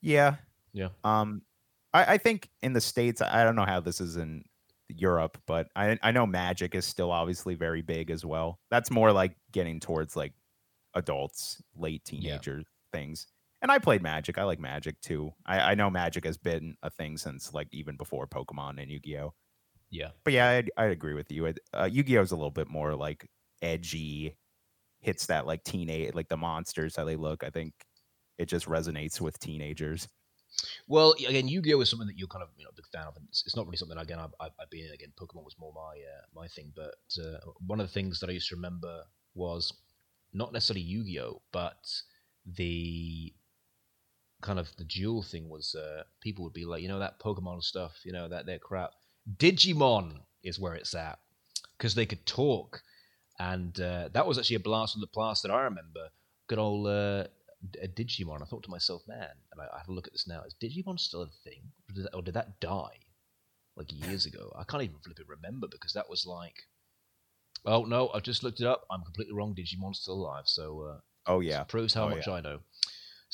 Yeah. 0.02 0.36
Yeah. 0.72 0.88
Um, 1.04 1.42
I, 1.94 2.14
I 2.14 2.18
think 2.18 2.50
in 2.62 2.72
the 2.72 2.80
states, 2.80 3.22
I 3.22 3.44
don't 3.44 3.56
know 3.56 3.64
how 3.64 3.80
this 3.80 4.00
is 4.00 4.16
in 4.16 4.44
Europe, 4.88 5.38
but 5.46 5.68
I 5.74 5.98
I 6.02 6.12
know 6.12 6.26
Magic 6.26 6.74
is 6.74 6.84
still 6.84 7.10
obviously 7.10 7.54
very 7.54 7.82
big 7.82 8.10
as 8.10 8.24
well. 8.24 8.60
That's 8.70 8.90
more 8.90 9.10
like 9.12 9.34
getting 9.52 9.80
towards 9.80 10.14
like 10.16 10.32
adults, 10.94 11.62
late 11.74 12.02
Yeah. 12.10 12.20
teenager 12.20 12.62
things. 12.92 13.26
And 13.62 13.70
I 13.70 13.78
played 13.78 14.02
Magic. 14.02 14.38
I 14.38 14.44
like 14.44 14.60
Magic 14.60 15.00
too. 15.00 15.32
I, 15.46 15.72
I 15.72 15.74
know 15.74 15.90
Magic 15.90 16.24
has 16.24 16.36
been 16.36 16.76
a 16.82 16.90
thing 16.90 17.16
since 17.16 17.54
like 17.54 17.68
even 17.72 17.96
before 17.96 18.26
Pokemon 18.26 18.80
and 18.80 18.90
Yu 18.90 19.00
Gi 19.00 19.18
Oh. 19.18 19.34
Yeah. 19.90 20.10
But 20.24 20.32
yeah, 20.34 20.48
I 20.48 20.82
I 20.82 20.86
agree 20.86 21.14
with 21.14 21.30
you. 21.30 21.52
Uh, 21.72 21.88
Yu 21.90 22.02
Gi 22.02 22.18
Oh 22.18 22.22
is 22.22 22.32
a 22.32 22.36
little 22.36 22.50
bit 22.50 22.68
more 22.68 22.94
like 22.94 23.28
edgy, 23.62 24.36
hits 25.00 25.26
that 25.26 25.46
like 25.46 25.64
teenage 25.64 26.14
like 26.14 26.28
the 26.28 26.36
monsters 26.36 26.96
how 26.96 27.04
they 27.04 27.16
look. 27.16 27.44
I 27.44 27.50
think 27.50 27.72
it 28.38 28.46
just 28.46 28.66
resonates 28.66 29.20
with 29.20 29.38
teenagers. 29.38 30.08
Well, 30.86 31.14
again, 31.28 31.48
Yu-Gi-Oh 31.48 31.80
is 31.80 31.90
something 31.90 32.06
that 32.06 32.18
you're 32.18 32.28
kind 32.28 32.42
of 32.42 32.48
you 32.56 32.64
know 32.64 32.70
a 32.70 32.74
big 32.74 32.86
fan 32.86 33.06
of, 33.06 33.16
and 33.16 33.26
it's, 33.28 33.44
it's 33.46 33.56
not 33.56 33.66
really 33.66 33.76
something 33.76 33.98
again 33.98 34.18
I've, 34.18 34.34
I've 34.40 34.52
I've 34.60 34.70
been 34.70 34.86
in. 34.86 34.92
Again, 34.92 35.12
Pokemon 35.20 35.44
was 35.44 35.56
more 35.58 35.72
my 35.74 35.80
uh, 35.80 36.24
my 36.34 36.48
thing, 36.48 36.72
but 36.74 36.94
uh, 37.22 37.38
one 37.66 37.80
of 37.80 37.86
the 37.86 37.92
things 37.92 38.20
that 38.20 38.30
I 38.30 38.32
used 38.32 38.48
to 38.48 38.56
remember 38.56 39.02
was 39.34 39.72
not 40.32 40.52
necessarily 40.52 40.82
Yu-Gi-Oh, 40.82 41.42
but 41.52 41.86
the 42.46 43.34
kind 44.46 44.58
of 44.60 44.68
the 44.76 44.84
duel 44.84 45.22
thing 45.22 45.48
was 45.48 45.74
uh, 45.74 46.04
people 46.20 46.44
would 46.44 46.52
be 46.54 46.64
like, 46.64 46.80
you 46.82 46.88
know, 46.88 47.00
that 47.00 47.18
Pokemon 47.20 47.62
stuff, 47.62 47.92
you 48.04 48.12
know, 48.12 48.28
that 48.28 48.46
their 48.46 48.60
crap. 48.60 48.92
Digimon 49.38 50.20
is 50.44 50.58
where 50.58 50.74
it's 50.74 50.94
at 50.94 51.18
because 51.76 51.94
they 51.96 52.06
could 52.06 52.24
talk, 52.24 52.80
and 53.40 53.78
uh, 53.80 54.08
that 54.12 54.26
was 54.26 54.38
actually 54.38 54.56
a 54.56 54.60
blast 54.60 54.92
from 54.92 55.00
the 55.00 55.20
past 55.20 55.42
that 55.42 55.50
I 55.50 55.62
remember. 55.62 56.08
Good 56.48 56.60
old 56.60 56.86
uh, 56.86 57.24
a 57.82 57.88
Digimon. 57.88 58.40
I 58.40 58.44
thought 58.44 58.62
to 58.64 58.70
myself, 58.70 59.02
man, 59.08 59.34
and 59.50 59.60
I, 59.60 59.64
I 59.74 59.78
have 59.78 59.88
a 59.88 59.92
look 59.92 60.06
at 60.06 60.12
this 60.12 60.28
now. 60.28 60.42
Is 60.46 60.54
Digimon 60.62 60.98
still 61.00 61.22
a 61.22 61.30
thing, 61.44 61.62
or 61.88 61.94
did 61.94 62.04
that, 62.04 62.14
or 62.14 62.22
did 62.22 62.34
that 62.34 62.60
die 62.60 62.98
like 63.76 63.88
years 63.92 64.26
ago? 64.26 64.52
I 64.56 64.62
can't 64.64 64.84
even 64.84 65.00
flip 65.04 65.18
it 65.18 65.26
remember 65.28 65.66
because 65.68 65.92
that 65.94 66.08
was 66.08 66.24
like, 66.24 66.54
oh 67.64 67.84
no, 67.84 68.10
I've 68.14 68.22
just 68.22 68.44
looked 68.44 68.60
it 68.60 68.66
up. 68.66 68.86
I'm 68.90 69.02
completely 69.02 69.34
wrong. 69.34 69.56
Digimon's 69.56 69.98
still 69.98 70.14
alive, 70.14 70.44
so 70.46 70.82
uh, 70.82 70.98
Oh 71.26 71.40
yeah. 71.40 71.64
proves 71.64 71.94
how 71.94 72.04
Oh, 72.06 72.10
much 72.10 72.28
I 72.28 72.40
know. 72.40 72.60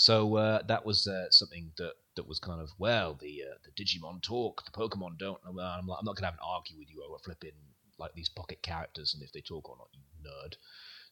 So 0.02 0.34
uh, 0.34 0.62
that 0.66 0.84
was 0.84 1.06
uh, 1.06 1.30
something 1.30 1.70
that 1.78 1.92
that 2.16 2.26
was 2.26 2.40
kind 2.40 2.60
of 2.60 2.70
well, 2.76 3.16
the 3.20 3.44
uh, 3.48 3.54
the 3.64 3.70
Digimon 3.80 4.20
talk, 4.20 4.64
the 4.64 4.72
Pokemon 4.72 5.16
don't. 5.16 5.38
And 5.46 5.60
I'm, 5.60 5.86
like, 5.86 5.98
I'm 6.00 6.04
not 6.04 6.16
gonna 6.16 6.26
have 6.26 6.34
an 6.34 6.40
argue 6.44 6.76
with 6.76 6.90
you 6.90 7.04
over 7.08 7.18
flipping 7.18 7.52
like 8.00 8.12
these 8.14 8.28
pocket 8.28 8.60
characters 8.62 9.14
and 9.14 9.22
if 9.22 9.30
they 9.30 9.40
talk 9.42 9.68
or 9.70 9.76
not, 9.78 9.90
you 9.92 10.00
nerd. 10.28 10.54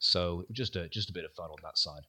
So 0.00 0.44
just 0.50 0.74
a 0.74 0.88
just 0.88 1.08
a 1.08 1.12
bit 1.12 1.24
of 1.24 1.32
fun 1.34 1.50
on 1.50 1.58
that 1.62 1.78
side. 1.78 2.02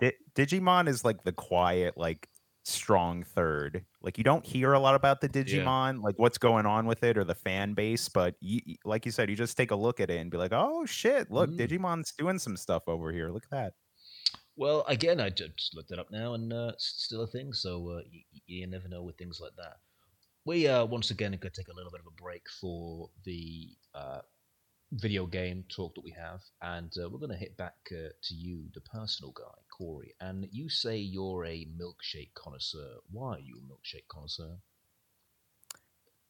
Di- 0.00 0.18
Digimon 0.34 0.88
is 0.88 1.04
like 1.04 1.22
the 1.22 1.30
quiet, 1.30 1.96
like 1.96 2.28
strong 2.64 3.22
third. 3.22 3.84
Like 4.02 4.18
you 4.18 4.24
don't 4.24 4.44
hear 4.44 4.72
a 4.72 4.80
lot 4.80 4.96
about 4.96 5.20
the 5.20 5.28
Digimon, 5.28 6.02
like 6.02 6.18
what's 6.18 6.38
going 6.38 6.66
on 6.66 6.86
with 6.86 7.04
it 7.04 7.18
or 7.18 7.22
the 7.24 7.36
fan 7.36 7.74
base, 7.74 8.08
but 8.08 8.34
you, 8.40 8.60
like 8.84 9.06
you 9.06 9.12
said, 9.12 9.30
you 9.30 9.36
just 9.36 9.56
take 9.56 9.70
a 9.70 9.76
look 9.76 10.00
at 10.00 10.10
it 10.10 10.18
and 10.18 10.28
be 10.28 10.38
like, 10.38 10.52
"Oh 10.52 10.84
shit, 10.86 11.30
look, 11.30 11.50
Mm. 11.50 11.58
Digimon's 11.60 12.12
doing 12.18 12.40
some 12.40 12.56
stuff 12.56 12.82
over 12.88 13.12
here. 13.12 13.30
Look 13.30 13.44
at 13.44 13.50
that." 13.50 13.74
Well, 14.60 14.84
again, 14.88 15.20
I 15.22 15.30
just 15.30 15.74
looked 15.74 15.90
it 15.90 15.98
up 15.98 16.10
now, 16.10 16.34
and 16.34 16.52
uh, 16.52 16.72
it's 16.74 16.92
still 16.98 17.22
a 17.22 17.26
thing. 17.26 17.54
So 17.54 17.92
uh, 17.92 18.00
you, 18.10 18.20
you 18.46 18.66
never 18.66 18.88
know 18.88 19.02
with 19.02 19.16
things 19.16 19.40
like 19.40 19.56
that. 19.56 19.78
We 20.44 20.68
uh, 20.68 20.84
once 20.84 21.10
again 21.10 21.32
are 21.32 21.38
going 21.38 21.50
to 21.50 21.62
take 21.62 21.72
a 21.72 21.74
little 21.74 21.90
bit 21.90 22.02
of 22.02 22.06
a 22.06 22.22
break 22.22 22.42
for 22.60 23.08
the 23.24 23.68
uh, 23.94 24.20
video 24.92 25.24
game 25.24 25.64
talk 25.74 25.94
that 25.94 26.04
we 26.04 26.10
have, 26.10 26.42
and 26.60 26.92
uh, 27.02 27.08
we're 27.08 27.20
going 27.20 27.32
to 27.32 27.38
hit 27.38 27.56
back 27.56 27.76
uh, 27.90 28.10
to 28.22 28.34
you, 28.34 28.64
the 28.74 28.82
personal 28.82 29.32
guy, 29.32 29.44
Corey. 29.74 30.12
And 30.20 30.46
you 30.52 30.68
say 30.68 30.98
you're 30.98 31.46
a 31.46 31.66
milkshake 31.80 32.34
connoisseur. 32.34 32.96
Why 33.10 33.36
are 33.36 33.40
you 33.40 33.62
a 33.62 33.72
milkshake 33.72 34.08
connoisseur? 34.10 34.58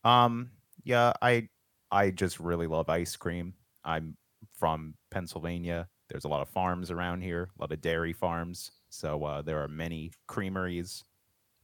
Um, 0.04 0.52
yeah, 0.84 1.14
I 1.20 1.48
I 1.90 2.12
just 2.12 2.38
really 2.38 2.68
love 2.68 2.90
ice 2.90 3.16
cream. 3.16 3.54
I'm 3.84 4.16
from 4.56 4.94
Pennsylvania. 5.10 5.88
There's 6.10 6.24
a 6.24 6.28
lot 6.28 6.42
of 6.42 6.48
farms 6.48 6.90
around 6.90 7.22
here, 7.22 7.48
a 7.56 7.62
lot 7.62 7.72
of 7.72 7.80
dairy 7.80 8.12
farms. 8.12 8.72
So 8.88 9.24
uh, 9.24 9.42
there 9.42 9.62
are 9.62 9.68
many 9.68 10.12
creameries, 10.26 11.04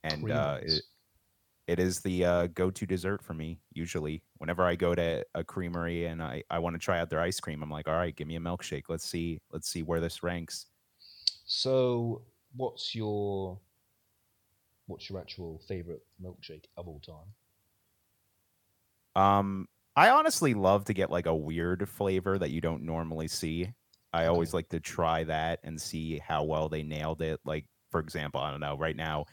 and 0.04 0.30
uh, 0.30 0.58
it, 0.62 0.82
it 1.66 1.80
is 1.80 2.00
the 2.00 2.24
uh, 2.24 2.46
go-to 2.48 2.86
dessert 2.86 3.22
for 3.22 3.34
me. 3.34 3.58
Usually, 3.72 4.22
whenever 4.38 4.64
I 4.64 4.76
go 4.76 4.94
to 4.94 5.24
a 5.34 5.42
creamery 5.42 6.06
and 6.06 6.22
I, 6.22 6.44
I 6.48 6.60
want 6.60 6.74
to 6.74 6.78
try 6.78 7.00
out 7.00 7.10
their 7.10 7.20
ice 7.20 7.40
cream, 7.40 7.62
I'm 7.62 7.70
like, 7.70 7.88
all 7.88 7.94
right, 7.94 8.14
give 8.14 8.28
me 8.28 8.36
a 8.36 8.40
milkshake. 8.40 8.84
Let's 8.88 9.04
see, 9.04 9.40
let's 9.50 9.68
see 9.68 9.82
where 9.82 10.00
this 10.00 10.22
ranks. 10.22 10.66
So, 11.44 12.22
what's 12.54 12.94
your 12.94 13.58
what's 14.86 15.10
your 15.10 15.20
actual 15.20 15.60
favorite 15.66 16.04
milkshake 16.22 16.64
of 16.76 16.86
all 16.86 17.00
time? 17.00 17.34
Um, 19.20 19.68
I 19.96 20.10
honestly 20.10 20.54
love 20.54 20.84
to 20.84 20.94
get 20.94 21.10
like 21.10 21.26
a 21.26 21.34
weird 21.34 21.88
flavor 21.88 22.38
that 22.38 22.50
you 22.50 22.60
don't 22.60 22.82
normally 22.82 23.28
see. 23.28 23.72
I 24.16 24.22
uh-huh. 24.22 24.32
always 24.32 24.54
like 24.54 24.68
to 24.70 24.80
try 24.80 25.24
that 25.24 25.60
and 25.62 25.80
see 25.80 26.18
how 26.18 26.44
well 26.44 26.68
they 26.68 26.82
nailed 26.82 27.20
it. 27.20 27.40
Like, 27.44 27.66
for 27.90 28.00
example, 28.00 28.40
I 28.40 28.50
don't 28.50 28.60
know, 28.60 28.76
right 28.76 28.96
now, 28.96 29.26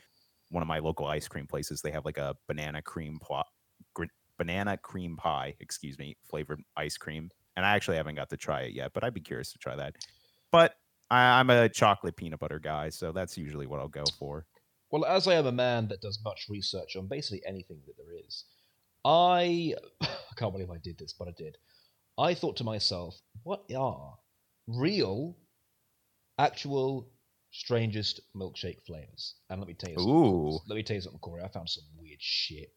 one 0.49 0.61
of 0.61 0.67
my 0.67 0.79
local 0.79 1.05
ice 1.05 1.27
cream 1.27 1.47
places, 1.47 1.81
they 1.81 1.91
have 1.91 2.05
like 2.05 2.17
a 2.17 2.35
banana 2.47 2.81
cream 2.81 3.17
plot, 3.19 3.47
banana 4.37 4.77
cream 4.77 5.15
pie, 5.15 5.55
excuse 5.61 5.97
me, 5.97 6.17
flavored 6.29 6.61
ice 6.75 6.97
cream. 6.97 7.29
And 7.55 7.65
I 7.65 7.75
actually 7.75 7.97
haven't 7.97 8.15
got 8.15 8.29
to 8.29 8.37
try 8.37 8.63
it 8.63 8.73
yet, 8.73 8.91
but 8.93 9.03
I'd 9.03 9.13
be 9.13 9.21
curious 9.21 9.51
to 9.53 9.57
try 9.57 9.75
that. 9.75 9.95
But 10.51 10.75
I, 11.09 11.39
I'm 11.39 11.49
a 11.49 11.69
chocolate 11.69 12.17
peanut 12.17 12.39
butter 12.39 12.59
guy, 12.59 12.89
so 12.89 13.11
that's 13.11 13.37
usually 13.37 13.67
what 13.67 13.79
I'll 13.79 13.87
go 13.87 14.03
for. 14.19 14.45
Well, 14.91 15.05
as 15.05 15.27
I 15.27 15.35
am 15.35 15.45
a 15.45 15.51
man 15.51 15.87
that 15.87 16.01
does 16.01 16.19
much 16.23 16.47
research 16.49 16.95
on 16.95 17.07
basically 17.07 17.41
anything 17.47 17.79
that 17.87 17.95
there 17.97 18.15
is, 18.27 18.45
I 19.05 19.75
I 20.01 20.35
can't 20.35 20.51
believe 20.51 20.69
I 20.69 20.77
did 20.77 20.97
this, 20.97 21.13
but 21.13 21.27
I 21.27 21.31
did. 21.37 21.57
I 22.17 22.33
thought 22.33 22.57
to 22.57 22.63
myself, 22.63 23.19
what 23.43 23.63
are 23.75 24.17
real, 24.67 25.37
actual, 26.37 27.09
strangest 27.51 28.21
milkshake 28.35 28.83
flavors? 28.85 29.35
And 29.49 29.59
let 29.59 29.67
me 29.67 29.73
tell 29.73 29.89
you 29.91 29.97
something. 29.97 30.13
Ooh. 30.13 30.59
Let 30.67 30.75
me 30.75 30.83
tell 30.83 30.95
you 30.95 31.01
something, 31.01 31.19
Corey. 31.19 31.41
I 31.43 31.47
found 31.49 31.69
some 31.69 31.83
weird 31.97 32.19
shit. 32.21 32.69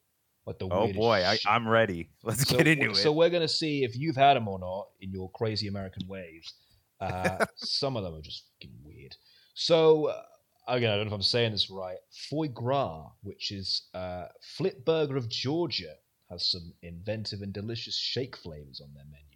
Like 0.45 0.59
the 0.59 0.69
Oh 0.71 0.91
boy, 0.93 1.23
I, 1.25 1.37
I'm 1.45 1.67
ready. 1.67 2.09
Let's 2.23 2.47
So, 2.47 2.57
get 2.57 2.67
into 2.67 2.85
w- 2.85 2.97
it. 2.99 3.03
so 3.03 3.11
we're 3.11 3.29
gonna 3.29 3.49
see 3.49 3.83
if 3.83 3.97
you've 3.97 4.15
had 4.15 4.35
them 4.35 4.47
or 4.47 4.59
not 4.59 4.87
in 5.01 5.11
your 5.11 5.29
crazy 5.31 5.67
American 5.67 6.07
ways. 6.07 6.53
Uh, 7.01 7.45
some 7.57 7.97
of 7.97 8.03
them 8.03 8.15
are 8.15 8.21
just 8.21 8.45
fucking 8.53 8.75
weird. 8.81 9.13
So 9.55 10.05
uh, 10.05 10.21
again, 10.69 10.89
I 10.91 10.95
don't 10.95 11.05
know 11.07 11.09
if 11.09 11.15
I'm 11.15 11.21
saying 11.21 11.51
this 11.51 11.69
right. 11.69 11.97
Foie 12.29 12.47
gras, 12.47 13.09
which 13.23 13.51
is 13.51 13.89
uh, 13.93 14.27
Flip 14.55 14.85
Burger 14.85 15.17
of 15.17 15.27
Georgia, 15.27 15.95
has 16.29 16.49
some 16.49 16.71
inventive 16.81 17.41
and 17.41 17.51
delicious 17.51 17.97
shake 17.97 18.37
flavors 18.37 18.79
on 18.81 18.93
their 18.93 19.03
menu, 19.03 19.26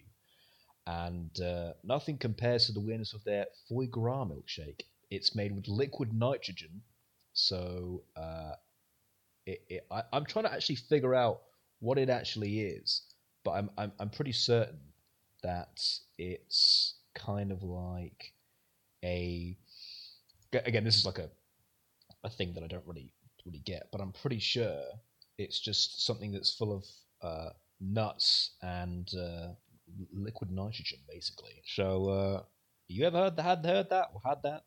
and 0.88 1.40
uh, 1.42 1.74
nothing 1.84 2.18
compares 2.18 2.66
to 2.66 2.72
the 2.72 2.80
weirdness 2.80 3.14
of 3.14 3.24
their 3.24 3.46
foie 3.68 3.86
gras 3.86 4.26
milkshake. 4.26 4.82
It's 5.10 5.36
made 5.36 5.54
with 5.54 5.68
liquid 5.68 6.14
nitrogen, 6.14 6.82
so 7.34 8.04
uh, 8.16 8.54
it, 9.46 9.62
it, 9.70 9.88
I, 9.92 10.04
I'm 10.14 10.26
trying 10.26 10.46
to 10.46 10.54
actually 10.54 10.76
figure 10.78 11.14
out 11.16 11.42
what 11.80 11.98
it 11.98 12.10
actually 12.10 12.62
is, 12.62 13.04
but 13.44 13.52
I'm 13.52 13.70
I'm, 13.78 13.92
I'm 14.00 14.10
pretty 14.10 14.32
certain 14.32 14.80
that 15.44 15.82
it's 16.18 16.96
kind 17.16 17.52
of 17.52 17.64
like 17.64 18.34
a 19.04 19.58
again 20.54 20.84
this 20.84 20.98
is 20.98 21.06
like 21.06 21.18
a 21.18 21.30
a 22.24 22.30
thing 22.30 22.54
that 22.54 22.64
I 22.64 22.68
don't 22.68 22.86
really 22.86 23.14
really 23.46 23.62
get, 23.66 23.88
but 23.92 24.02
I'm 24.02 24.12
pretty 24.12 24.40
sure 24.40 24.82
it's 25.38 25.60
just 25.60 26.06
something 26.06 26.32
that's 26.32 26.54
full 26.54 26.76
of 26.76 26.86
uh, 27.22 27.50
nuts 27.80 28.52
and 28.62 29.10
uh, 29.16 29.48
liquid 30.12 30.52
nitrogen, 30.52 31.00
basically. 31.08 31.62
So, 31.66 32.10
uh, 32.10 32.46
you 32.88 33.06
ever 33.06 33.18
heard 33.20 33.40
had 33.40 33.66
heard 33.66 33.90
that 33.90 34.10
or 34.14 34.22
had 34.26 34.44
that? 34.44 34.66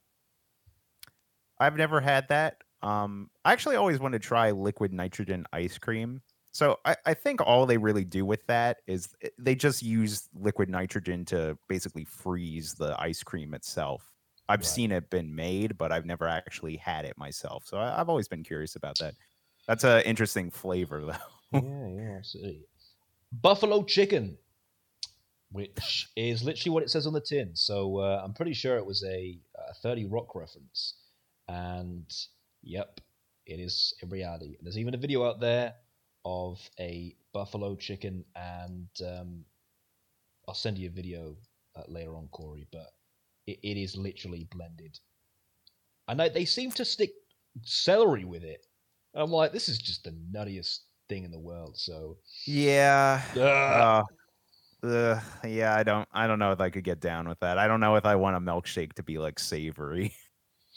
I've 1.59 1.77
never 1.77 2.01
had 2.01 2.29
that. 2.29 2.63
Um, 2.83 3.31
I 3.45 3.53
actually 3.53 3.77
always 3.77 3.99
wanted 4.01 4.21
to 4.21 4.27
try 4.27 4.51
liquid 4.51 4.93
nitrogen 4.93 5.47
ice 5.53 5.79
cream. 5.79 6.23
So 6.53 6.79
I, 6.85 6.97
I 7.07 7.15
think 7.15 7.41
all 7.41 7.67
they 7.67 7.79
really 7.79 8.05
do 8.05 8.25
with 8.25 8.47
that 8.47 8.79
is 8.87 9.15
eh, 9.23 9.31
they 9.39 9.55
just 9.55 9.83
use 9.83 10.29
liquid 10.35 10.69
nitrogen 10.69 11.25
to 11.27 11.59
basically 11.69 12.05
freeze 12.05 12.75
the 12.75 12.95
ice 13.01 13.23
cream 13.23 13.55
itself. 13.55 14.13
I've 14.49 14.65
Right. 14.65 14.67
seen 14.67 14.93
it 14.93 15.09
been 15.11 15.35
made, 15.35 15.79
but 15.79 15.91
I've 15.91 16.05
never 16.05 16.29
actually 16.29 16.77
had 16.77 17.05
it 17.07 17.17
myself. 17.17 17.67
So 17.67 17.79
I, 17.79 17.99
I've 18.01 18.09
always 18.09 18.29
been 18.29 18.45
curious 18.45 18.77
about 18.77 18.99
that. 18.99 19.15
That's 19.67 19.85
an 19.85 20.03
interesting 20.03 20.51
flavor, 20.51 21.01
though. 21.07 21.17
yeah, 21.51 21.87
yeah, 21.89 22.17
absolutely. 22.19 22.67
Buffalo 23.33 23.85
chicken, 23.85 24.39
which 25.55 26.09
is 26.17 26.43
literally 26.43 26.75
what 26.75 26.83
it 26.83 26.91
says 26.91 27.07
on 27.07 27.13
the 27.13 27.21
tin. 27.21 27.55
So 27.55 27.99
uh, 27.99 28.21
I'm 28.25 28.35
pretty 28.35 28.55
sure 28.55 28.77
it 28.77 28.85
was 28.85 29.05
a, 29.05 29.39
a 29.71 29.75
30 29.75 30.07
Rock 30.07 30.35
reference. 30.35 30.95
And 31.47 32.13
yep, 32.65 33.01
it 33.47 33.61
is 33.61 33.95
in 34.03 34.09
reality. 34.09 34.57
There's 34.61 34.77
even 34.77 34.95
a 34.95 34.99
video 34.99 35.25
out 35.25 35.39
there 35.39 35.75
of 36.25 36.59
a 36.81 37.15
buffalo 37.33 37.77
chicken, 37.77 38.25
and 38.35 38.89
um, 39.07 39.45
I'll 40.49 40.55
send 40.55 40.77
you 40.77 40.89
a 40.89 40.93
video 40.93 41.37
uh, 41.77 41.83
later 41.87 42.17
on, 42.17 42.27
Corey, 42.33 42.67
but 42.73 42.89
it, 43.47 43.61
it 43.63 43.81
is 43.81 43.97
literally 43.97 44.49
blended. 44.51 44.99
I 46.09 46.29
they 46.31 46.47
seem 46.47 46.73
to 46.73 46.85
stick 46.85 47.13
celery 47.63 48.25
with 48.25 48.43
it. 48.43 48.67
And 49.15 49.23
I'm 49.23 49.31
like, 49.31 49.53
this 49.53 49.69
is 49.69 49.79
just 49.79 50.03
the 50.03 50.17
nuttiest 50.35 50.81
thing 51.09 51.23
in 51.23 51.31
the 51.31 51.39
world. 51.39 51.79
So, 51.79 52.17
Yeah. 53.37 54.01
Uh, 54.01 54.03
yeah, 54.85 55.75
I 55.77 55.83
don't 55.83 56.09
I 56.13 56.27
don't 56.27 56.39
know 56.39 56.53
if 56.53 56.61
I 56.61 56.71
could 56.71 56.85
get 56.85 57.01
down 57.01 57.29
with 57.29 57.41
that. 57.41 57.59
I 57.59 57.67
don't 57.67 57.81
know 57.81 57.97
if 57.97 58.05
I 58.05 58.17
want 58.17 58.37
a 58.37 58.41
milkshake 58.41 58.93
to 58.95 59.03
be 59.03 59.19
like 59.19 59.39
savory. 59.39 60.15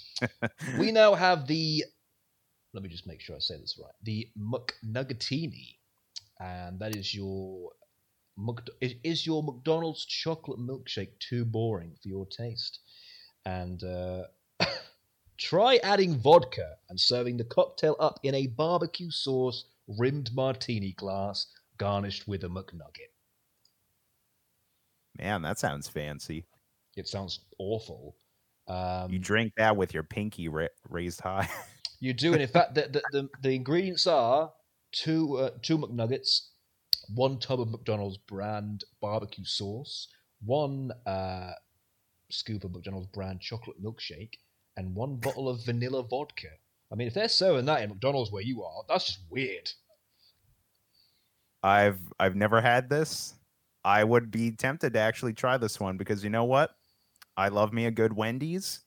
we 0.80 0.92
now 0.92 1.14
have 1.14 1.48
the. 1.48 1.84
Let 2.74 2.84
me 2.84 2.90
just 2.90 3.08
make 3.08 3.22
sure 3.22 3.36
I 3.36 3.40
say 3.40 3.58
this 3.58 3.80
right. 3.82 3.94
The 4.04 4.30
McNuggetini, 4.40 5.78
and 6.40 6.80
that 6.80 6.96
is 6.96 7.14
your. 7.14 7.72
Mc- 8.40 8.70
Is 9.04 9.26
your 9.26 9.42
McDonald's 9.42 10.06
chocolate 10.06 10.60
milkshake 10.60 11.18
too 11.20 11.44
boring 11.44 11.96
for 12.02 12.08
your 12.08 12.28
taste? 12.28 12.80
And 13.46 13.84
uh, 13.84 14.26
try 15.38 15.80
adding 15.84 16.20
vodka 16.20 16.76
and 16.90 17.00
serving 17.00 17.38
the 17.38 17.46
cocktail 17.46 17.96
up 18.00 18.20
in 18.22 18.36
a 18.36 18.46
barbecue 18.46 19.10
sauce 19.10 19.66
rimmed 19.88 20.36
martini 20.36 20.92
glass 20.92 21.48
garnished 21.78 22.28
with 22.28 22.44
a 22.44 22.48
McNugget. 22.48 23.17
Man, 25.18 25.42
that 25.44 25.60
sounds 25.60 25.88
fancy. 25.88 26.46
It 26.96 27.08
sounds 27.08 27.40
awful. 27.58 28.16
Um, 28.68 29.12
You 29.12 29.20
drink 29.20 29.54
that 29.58 29.76
with 29.78 29.94
your 29.94 30.04
pinky 30.04 30.48
ra- 30.48 30.68
raised 30.90 31.22
high. 31.22 31.50
You 32.00 32.14
do, 32.14 32.32
and 32.34 32.44
in 32.44 32.48
fact, 32.48 32.76
the 32.76 32.82
the, 32.92 33.02
the, 33.12 33.30
the 33.42 33.56
ingredients 33.56 34.06
are 34.06 34.52
two 34.92 35.38
uh, 35.38 35.50
two 35.64 35.80
McNuggets, 35.80 36.50
one 37.16 37.40
tub 37.40 37.60
of 37.60 37.72
McDonald's 37.72 38.18
brand 38.20 38.84
barbecue 39.02 39.46
sauce, 39.46 40.08
one 40.46 40.92
uh, 41.08 41.54
scoop 42.30 42.64
of 42.64 42.74
McDonald's 42.74 43.08
brand 43.08 43.42
chocolate 43.42 43.82
milkshake, 43.84 44.36
and 44.76 44.94
one 44.94 45.16
bottle 45.16 45.50
of 45.50 45.66
vanilla 45.66 46.04
vodka. 46.04 46.50
I 46.92 46.96
mean, 46.96 47.08
if 47.08 47.16
they're 47.16 47.28
serving 47.28 47.66
that 47.66 47.82
in 47.82 47.90
McDonald's 47.90 48.32
where 48.32 48.44
you 48.44 48.64
are, 48.64 48.84
that's 48.88 49.08
just 49.08 49.20
weird. 49.32 49.72
I've 51.64 52.00
I've 52.20 52.36
never 52.36 52.62
had 52.62 52.90
this. 52.90 53.34
I 53.88 54.04
would 54.04 54.32
be 54.32 54.52
tempted 54.52 54.94
to 54.94 55.00
actually 55.00 55.32
try 55.34 55.58
this 55.58 55.80
one 55.80 55.96
because 55.96 56.22
you 56.22 56.30
know 56.30 56.44
what? 56.44 56.72
I 57.38 57.48
love 57.48 57.72
me 57.72 57.86
a 57.86 57.92
good 57.92 58.12
Wendy's. 58.14 58.82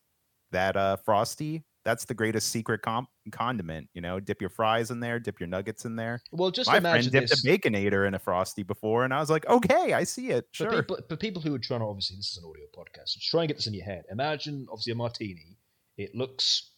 That 0.52 0.76
uh 0.76 0.96
frosty, 0.96 1.62
that's 1.84 2.04
the 2.04 2.12
greatest 2.12 2.48
secret 2.50 2.82
com- 2.82 3.06
condiment. 3.32 3.88
You 3.94 4.00
know, 4.02 4.18
dip 4.20 4.40
your 4.42 4.50
fries 4.50 4.90
in 4.90 4.98
there, 5.00 5.18
dip 5.20 5.40
your 5.40 5.46
nuggets 5.46 5.84
in 5.84 5.96
there. 5.96 6.20
Well, 6.32 6.50
just 6.50 6.68
My 6.68 6.80
friend 6.80 7.10
dipped 7.10 7.30
this. 7.30 7.44
a 7.44 7.48
baconator 7.48 8.06
in 8.06 8.14
a 8.14 8.18
frosty 8.18 8.62
before, 8.64 9.04
and 9.04 9.14
I 9.14 9.20
was 9.20 9.30
like, 9.30 9.46
okay, 9.48 9.92
I 9.94 10.04
see 10.04 10.30
it. 10.30 10.46
For 10.52 10.64
Sure. 10.64 10.82
people, 10.82 10.98
for 11.08 11.16
people 11.16 11.40
who 11.40 11.54
are 11.54 11.58
trying 11.60 11.80
to, 11.80 11.86
obviously, 11.86 12.16
this 12.16 12.32
is 12.32 12.38
an 12.38 12.50
audio 12.50 12.66
podcast. 12.76 13.10
So 13.10 13.18
try 13.22 13.42
and 13.42 13.48
get 13.48 13.56
this 13.58 13.68
in 13.68 13.74
your 13.74 13.84
head. 13.84 14.02
Imagine, 14.10 14.66
obviously, 14.70 14.92
a 14.92 14.96
martini. 14.96 15.56
It 15.96 16.14
looks 16.16 16.72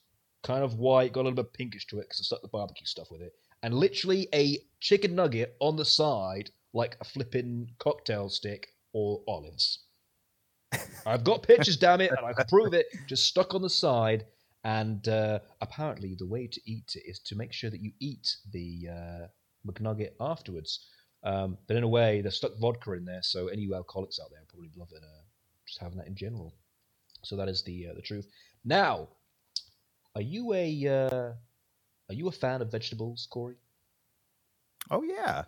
kind 0.45 0.63
of 0.63 0.75
white, 0.75 1.13
got 1.15 1.23
a 1.23 1.27
little 1.29 1.43
bit 1.43 1.53
pinkish 1.55 1.87
to 1.89 1.99
it 1.99 2.03
because 2.03 2.21
I 2.21 2.25
stuck 2.25 2.43
the 2.43 2.49
barbecue 2.49 2.87
stuff 2.87 3.11
with 3.11 3.23
it, 3.23 3.33
and 3.63 3.73
literally 3.75 4.29
a 4.35 4.59
chicken 4.81 5.15
nugget 5.15 5.57
on 5.61 5.77
the 5.77 5.85
side, 5.87 6.51
like 6.73 6.97
a 7.01 7.05
flipping 7.05 7.69
cocktail 7.79 8.29
stick 8.29 8.69
or 8.93 9.23
olives. 9.29 9.85
I've 11.07 11.25
got 11.25 11.43
pictures, 11.43 11.77
damn 11.77 12.01
it, 12.01 12.11
and 12.11 12.25
I 12.25 12.33
can 12.33 12.47
prove 12.47 12.73
it. 12.73 12.87
Just 13.07 13.27
stuck 13.27 13.55
on 13.55 13.63
the 13.63 13.71
side, 13.71 14.25
and 14.65 15.07
uh, 15.07 15.41
apparently, 15.61 16.15
the 16.19 16.27
way 16.27 16.47
to 16.47 16.61
eat 16.67 16.93
it 16.95 17.03
is 17.05 17.21
to 17.27 17.37
make 17.37 17.53
sure 17.53 17.71
that 17.71 17.81
you 17.81 17.93
eat 18.01 18.37
the 18.53 18.89
uh, 18.91 19.27
McNugget 19.71 20.13
afterwards. 20.21 20.87
Um, 21.25 21.59
but 21.69 21.77
in 21.77 21.83
a 21.83 21.89
way, 21.89 22.21
they've 22.21 22.33
stuck 22.33 22.59
vodka 22.59 22.93
in 22.93 23.05
there, 23.05 23.23
so 23.23 23.49
any 23.49 23.69
alcoholics 23.73 24.19
out 24.21 24.31
there 24.31 24.41
probably 24.49 24.71
love 24.77 24.89
it. 24.93 25.03
Uh, 25.03 25.23
just 25.67 25.81
having 25.81 25.99
that 25.99 26.07
in 26.07 26.17
general. 26.17 26.55
So 27.23 27.37
that 27.37 27.49
is 27.49 27.63
the 27.63 27.89
uh, 27.91 27.95
the 27.95 28.03
truth. 28.03 28.27
Now, 28.65 29.09
are 30.15 30.23
you 30.23 30.53
a 30.55 30.87
uh, 30.89 31.33
are 32.09 32.15
you 32.15 32.29
a 32.29 32.33
fan 32.33 32.63
of 32.63 32.71
vegetables, 32.71 33.29
Corey? 33.31 33.57
Oh 34.93 35.03
yeah, 35.03 35.43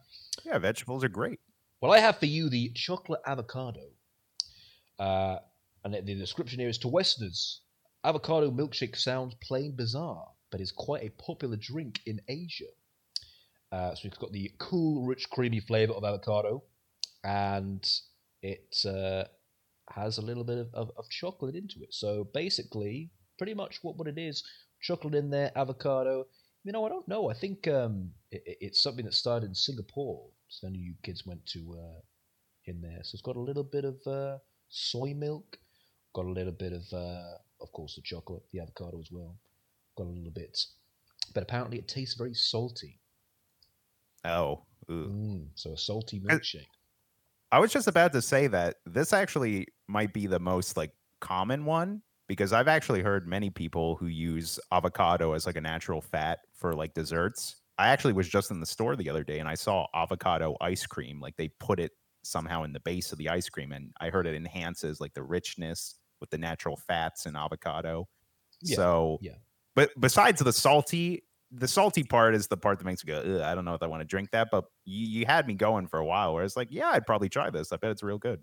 yeah. 0.44 0.58
Vegetables 0.58 1.04
are 1.04 1.08
great. 1.08 1.38
Well, 1.80 1.92
I 1.92 2.00
have 2.00 2.18
for 2.18 2.26
you 2.26 2.48
the 2.48 2.70
chocolate 2.74 3.20
avocado. 3.26 3.90
Uh, 4.98 5.36
and 5.84 5.94
the 5.94 6.14
description 6.14 6.58
here 6.58 6.68
is 6.68 6.78
to 6.78 6.88
Westerners, 6.88 7.60
avocado 8.04 8.50
milkshake 8.50 8.96
sounds 8.96 9.34
plain 9.42 9.76
bizarre, 9.76 10.28
but 10.50 10.60
is 10.60 10.72
quite 10.72 11.02
a 11.02 11.10
popular 11.22 11.56
drink 11.56 12.00
in 12.06 12.20
Asia. 12.28 12.72
Uh, 13.70 13.94
so 13.94 14.06
it's 14.06 14.16
got 14.16 14.32
the 14.32 14.50
cool, 14.58 15.04
rich, 15.04 15.28
creamy 15.30 15.60
flavor 15.60 15.92
of 15.92 16.04
avocado, 16.04 16.62
and 17.24 17.86
it 18.40 18.76
uh, 18.86 19.24
has 19.90 20.16
a 20.18 20.22
little 20.22 20.44
bit 20.44 20.58
of, 20.58 20.68
of, 20.72 20.90
of 20.96 21.08
chocolate 21.10 21.54
into 21.54 21.82
it. 21.82 21.92
So 21.92 22.28
basically, 22.32 23.10
pretty 23.36 23.54
much 23.54 23.80
what, 23.82 23.96
what 23.96 24.08
it 24.08 24.18
is 24.18 24.44
chocolate 24.80 25.14
in 25.14 25.30
there, 25.30 25.50
avocado. 25.56 26.26
You 26.64 26.72
know, 26.72 26.84
I 26.86 26.88
don't 26.88 27.06
know. 27.06 27.30
I 27.30 27.34
think 27.34 27.68
um, 27.68 28.10
it, 28.30 28.42
it- 28.46 28.58
it's 28.60 28.82
something 28.82 29.04
that 29.04 29.14
started 29.14 29.48
in 29.48 29.54
Singapore. 29.54 30.26
So 30.48 30.66
any 30.66 30.78
of 30.78 30.84
you 30.84 30.94
kids 31.02 31.26
went 31.26 31.44
to 31.46 31.78
uh, 31.78 32.00
in 32.66 32.80
there. 32.80 33.00
So 33.02 33.14
it's 33.14 33.22
got 33.22 33.36
a 33.36 33.40
little 33.40 33.64
bit 33.64 33.84
of 33.84 33.96
uh, 34.06 34.38
soy 34.68 35.14
milk, 35.14 35.58
got 36.14 36.24
a 36.26 36.30
little 36.32 36.52
bit 36.52 36.72
of, 36.72 36.82
uh, 36.92 37.34
of 37.60 37.72
course, 37.72 37.96
the 37.96 38.02
chocolate, 38.02 38.42
the 38.52 38.60
avocado 38.60 38.98
as 39.00 39.10
well. 39.12 39.36
Got 39.96 40.06
a 40.06 40.10
little 40.10 40.30
bit, 40.32 40.58
but 41.34 41.42
apparently 41.42 41.78
it 41.78 41.88
tastes 41.88 42.14
very 42.16 42.34
salty. 42.34 42.98
Oh. 44.24 44.62
Mm, 44.90 45.48
so 45.54 45.72
a 45.72 45.78
salty 45.78 46.20
milkshake. 46.20 46.66
I 47.52 47.58
was 47.58 47.72
just 47.72 47.86
about 47.86 48.12
to 48.12 48.22
say 48.22 48.46
that 48.48 48.76
this 48.86 49.12
actually 49.12 49.68
might 49.88 50.12
be 50.12 50.26
the 50.26 50.40
most 50.40 50.76
like 50.76 50.92
common 51.20 51.64
one 51.64 52.02
because 52.26 52.52
I've 52.52 52.68
actually 52.68 53.02
heard 53.02 53.26
many 53.26 53.50
people 53.50 53.96
who 53.96 54.06
use 54.06 54.58
avocado 54.72 55.32
as 55.32 55.46
like 55.46 55.56
a 55.56 55.60
natural 55.60 56.00
fat 56.00 56.40
for 56.54 56.72
like 56.72 56.94
desserts. 56.94 57.56
I 57.78 57.88
actually 57.88 58.12
was 58.12 58.28
just 58.28 58.50
in 58.50 58.60
the 58.60 58.66
store 58.66 58.96
the 58.96 59.10
other 59.10 59.24
day 59.24 59.40
and 59.40 59.48
I 59.48 59.54
saw 59.54 59.86
avocado 59.94 60.56
ice 60.60 60.86
cream. 60.86 61.20
Like 61.20 61.36
they 61.36 61.48
put 61.48 61.80
it 61.80 61.92
somehow 62.22 62.62
in 62.64 62.72
the 62.72 62.80
base 62.80 63.12
of 63.12 63.18
the 63.18 63.28
ice 63.28 63.48
cream, 63.48 63.72
and 63.72 63.92
I 64.00 64.10
heard 64.10 64.26
it 64.26 64.34
enhances 64.34 65.00
like 65.00 65.14
the 65.14 65.22
richness 65.22 65.96
with 66.20 66.30
the 66.30 66.38
natural 66.38 66.76
fats 66.76 67.26
in 67.26 67.36
avocado. 67.36 68.08
Yeah, 68.62 68.76
so 68.76 69.18
yeah. 69.20 69.36
But 69.74 69.90
besides 69.98 70.40
the 70.40 70.52
salty, 70.52 71.24
the 71.50 71.68
salty 71.68 72.04
part 72.04 72.34
is 72.34 72.46
the 72.46 72.56
part 72.56 72.78
that 72.78 72.84
makes 72.84 73.04
me 73.04 73.12
go, 73.12 73.44
I 73.44 73.54
don't 73.54 73.64
know 73.64 73.74
if 73.74 73.82
I 73.82 73.86
want 73.86 74.00
to 74.00 74.06
drink 74.06 74.30
that. 74.30 74.48
But 74.50 74.64
you, 74.84 75.06
you 75.20 75.26
had 75.26 75.46
me 75.46 75.54
going 75.54 75.86
for 75.86 75.98
a 75.98 76.04
while 76.04 76.34
where 76.34 76.44
it's 76.44 76.56
like, 76.56 76.68
yeah, 76.70 76.90
I'd 76.90 77.06
probably 77.06 77.28
try 77.28 77.50
this. 77.50 77.72
I 77.72 77.76
bet 77.76 77.90
it's 77.90 78.02
real 78.02 78.18
good. 78.18 78.40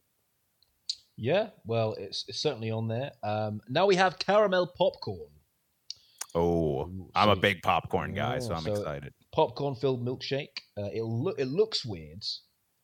Yeah, 1.24 1.50
well, 1.66 1.94
it's, 2.00 2.26
it's 2.28 2.40
certainly 2.42 2.72
on 2.72 2.88
there. 2.88 3.12
Um, 3.22 3.62
now 3.70 3.86
we 3.86 3.96
have 3.96 4.18
caramel 4.18 4.66
popcorn. 4.76 5.30
Oh, 6.34 6.86
Ooh, 6.88 7.12
I'm 7.14 7.30
a 7.30 7.36
big 7.36 7.62
popcorn 7.62 8.16
guy, 8.16 8.40
so 8.40 8.54
Oh, 8.54 8.56
I'm 8.56 8.64
so- 8.64 8.72
excited. 8.74 9.14
popcorn 9.32 9.76
filled 9.76 10.04
milkshake. 10.04 10.58
Uh, 10.76 10.90
it 10.92 11.04
look 11.04 11.38
it 11.40 11.46
looks 11.46 11.86
weird 11.86 12.24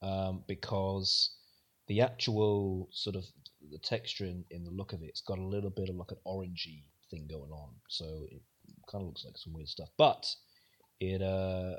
um, 0.03 0.43
because 0.47 1.31
the 1.87 2.01
actual 2.01 2.89
sort 2.91 3.15
of 3.15 3.25
the 3.71 3.79
texture 3.79 4.25
in, 4.25 4.45
in 4.51 4.63
the 4.63 4.69
look 4.71 4.93
of 4.93 5.01
it, 5.01 5.07
it's 5.09 5.21
got 5.21 5.39
a 5.39 5.43
little 5.43 5.71
bit 5.71 5.89
of 5.89 5.95
like 5.95 6.11
an 6.11 6.17
orangey 6.27 6.83
thing 7.09 7.25
going 7.27 7.49
on. 7.51 7.69
So 7.89 8.05
it 8.29 8.41
kind 8.91 9.01
of 9.01 9.07
looks 9.07 9.25
like 9.25 9.37
some 9.37 9.53
weird 9.53 9.69
stuff. 9.69 9.89
But 9.97 10.31
it 10.99 11.23
uh 11.23 11.77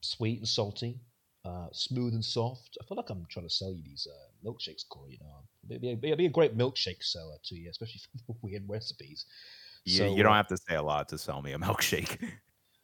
sweet 0.00 0.38
and 0.38 0.48
salty, 0.48 0.98
uh, 1.44 1.68
smooth 1.72 2.14
and 2.14 2.24
soft. 2.24 2.76
I 2.80 2.84
feel 2.86 2.96
like 2.96 3.10
I'm 3.10 3.26
trying 3.30 3.46
to 3.46 3.54
sell 3.54 3.72
you 3.72 3.82
these 3.84 4.08
uh, 4.10 4.30
milkshakes, 4.44 4.84
Corey. 4.88 5.18
You 5.20 5.26
know, 5.26 5.76
it'd 5.76 6.00
be, 6.00 6.08
it'd 6.08 6.18
be 6.18 6.26
a 6.26 6.30
great 6.30 6.56
milkshake 6.56 7.02
seller 7.02 7.36
to 7.44 7.54
you, 7.54 7.70
especially 7.70 8.00
for 8.26 8.32
the 8.32 8.38
weird 8.42 8.64
recipes. 8.68 9.26
You, 9.84 9.98
So, 9.98 10.14
you 10.14 10.22
don't 10.22 10.32
uh, 10.32 10.36
have 10.36 10.48
to 10.48 10.56
say 10.56 10.76
a 10.76 10.82
lot 10.82 11.08
to 11.08 11.18
sell 11.18 11.42
me 11.42 11.52
a 11.52 11.58
milkshake. 11.58 12.18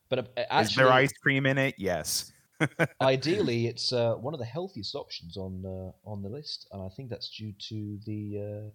But 0.08 0.32
uh, 0.36 0.60
Is 0.60 0.74
there 0.74 0.90
ice 0.90 1.12
cream 1.12 1.46
in 1.46 1.56
it? 1.56 1.76
Yes. 1.78 2.32
ideally 3.00 3.68
it's 3.68 3.92
uh, 3.92 4.14
one 4.14 4.34
of 4.34 4.40
the 4.40 4.46
healthiest 4.46 4.94
options 4.94 5.36
on 5.36 5.64
uh, 5.64 6.10
on 6.10 6.20
the 6.20 6.28
list 6.28 6.68
and 6.72 6.82
i 6.82 6.88
think 6.94 7.08
that's 7.08 7.30
due 7.30 7.54
to 7.58 7.98
the 8.04 8.36
uh, 8.38 8.70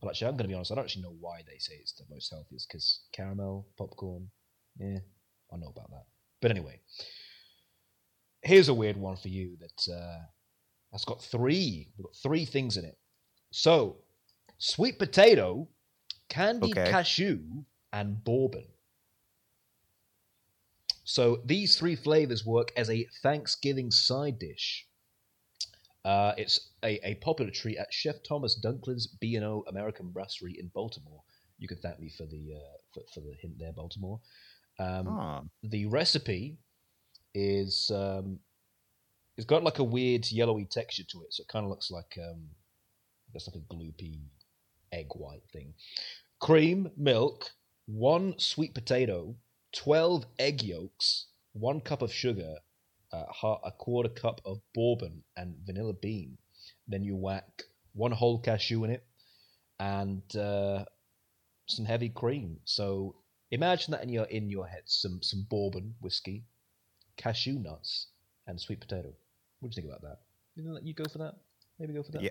well 0.00 0.10
actually 0.10 0.26
i'm 0.26 0.36
going 0.36 0.44
to 0.44 0.48
be 0.48 0.54
honest 0.54 0.72
i 0.72 0.74
don't 0.74 0.84
actually 0.84 1.02
know 1.02 1.16
why 1.20 1.42
they 1.46 1.58
say 1.58 1.74
it's 1.74 1.92
the 1.92 2.04
most 2.08 2.30
healthiest 2.30 2.66
because 2.68 3.00
caramel 3.12 3.66
popcorn 3.76 4.26
yeah 4.78 4.98
i 5.52 5.56
know 5.56 5.68
about 5.68 5.90
that 5.90 6.04
but 6.40 6.50
anyway 6.50 6.80
here's 8.42 8.68
a 8.68 8.74
weird 8.74 8.96
one 8.96 9.16
for 9.16 9.28
you 9.28 9.56
that 9.60 9.92
uh, 9.92 10.20
that's 10.94 11.04
got 11.04 11.20
three 11.22 11.88
we've 11.98 12.04
got 12.06 12.16
three 12.16 12.46
things 12.46 12.78
in 12.78 12.84
it 12.86 12.96
so 13.50 13.98
sweet 14.58 14.98
potato 14.98 15.68
candied 16.30 16.76
Okay. 16.76 16.90
cashew 16.90 17.40
and 17.92 18.24
bourbon 18.24 18.64
so 21.04 21.42
these 21.44 21.78
three 21.78 21.96
flavors 21.96 22.46
work 22.46 22.72
as 22.76 22.88
a 22.88 23.06
Thanksgiving 23.22 23.90
side 23.90 24.38
dish. 24.38 24.86
Uh, 26.04 26.32
it's 26.38 26.70
a, 26.82 26.98
a 27.06 27.14
popular 27.16 27.50
treat 27.50 27.76
at 27.76 27.92
Chef 27.92 28.16
Thomas 28.26 28.58
Dunklin's 28.62 29.06
B&O 29.06 29.64
American 29.68 30.10
Brasserie 30.12 30.56
in 30.58 30.68
Baltimore. 30.68 31.22
You 31.58 31.68
can 31.68 31.78
thank 31.78 32.00
me 32.00 32.08
for 32.10 32.24
the 32.24 32.54
uh, 32.56 32.76
for, 32.94 33.02
for 33.12 33.20
the 33.20 33.34
hint 33.40 33.58
there, 33.58 33.72
Baltimore. 33.72 34.20
Um, 34.78 35.08
Oh, 35.08 35.42
The 35.62 35.86
recipe 35.86 36.56
is 37.34 37.90
um, 37.94 38.38
it's 39.36 39.46
got 39.46 39.64
like 39.64 39.78
a 39.78 39.84
weird 39.84 40.30
yellowy 40.30 40.66
texture 40.66 41.04
to 41.10 41.22
it, 41.22 41.32
so 41.32 41.42
it 41.42 41.48
kind 41.48 41.64
of 41.64 41.70
looks 41.70 41.90
like 41.90 42.18
um, 42.18 42.48
that's 43.32 43.48
like 43.48 43.56
a 43.56 43.74
gloopy 43.74 44.20
egg 44.92 45.08
white 45.14 45.42
thing. 45.52 45.74
Cream, 46.40 46.90
milk, 46.96 47.50
one 47.86 48.34
sweet 48.38 48.74
potato, 48.74 49.34
twelve 49.72 50.24
egg 50.38 50.62
yolks, 50.62 51.26
one 51.52 51.80
cup 51.80 52.02
of 52.02 52.12
sugar, 52.12 52.56
uh, 53.12 53.24
a 53.64 53.72
quarter 53.72 54.08
cup 54.08 54.40
of 54.44 54.60
bourbon, 54.74 55.22
and 55.36 55.56
vanilla 55.66 55.94
bean. 55.94 56.38
Then 56.86 57.02
you 57.02 57.16
whack 57.16 57.62
one 57.92 58.12
whole 58.12 58.38
cashew 58.38 58.84
in 58.84 58.90
it, 58.90 59.04
and 59.80 60.22
uh, 60.36 60.84
some 61.66 61.84
heavy 61.86 62.08
cream. 62.08 62.58
So 62.64 63.16
imagine 63.50 63.92
that 63.92 64.02
in 64.02 64.10
your 64.10 64.26
in 64.26 64.48
your 64.48 64.66
head, 64.66 64.82
some 64.86 65.20
some 65.22 65.46
bourbon 65.50 65.94
whiskey, 66.00 66.44
cashew 67.16 67.58
nuts, 67.58 68.08
and 68.46 68.60
sweet 68.60 68.80
potato. 68.80 69.12
What 69.64 69.72
do 69.72 69.80
you 69.80 69.82
think 69.82 69.96
about 69.96 70.02
that? 70.02 70.18
You 70.56 70.62
know, 70.62 70.78
you 70.82 70.92
go 70.92 71.04
for 71.10 71.16
that? 71.16 71.36
Maybe 71.78 71.94
go 71.94 72.02
for 72.02 72.12
that. 72.12 72.22
Yeah. 72.22 72.30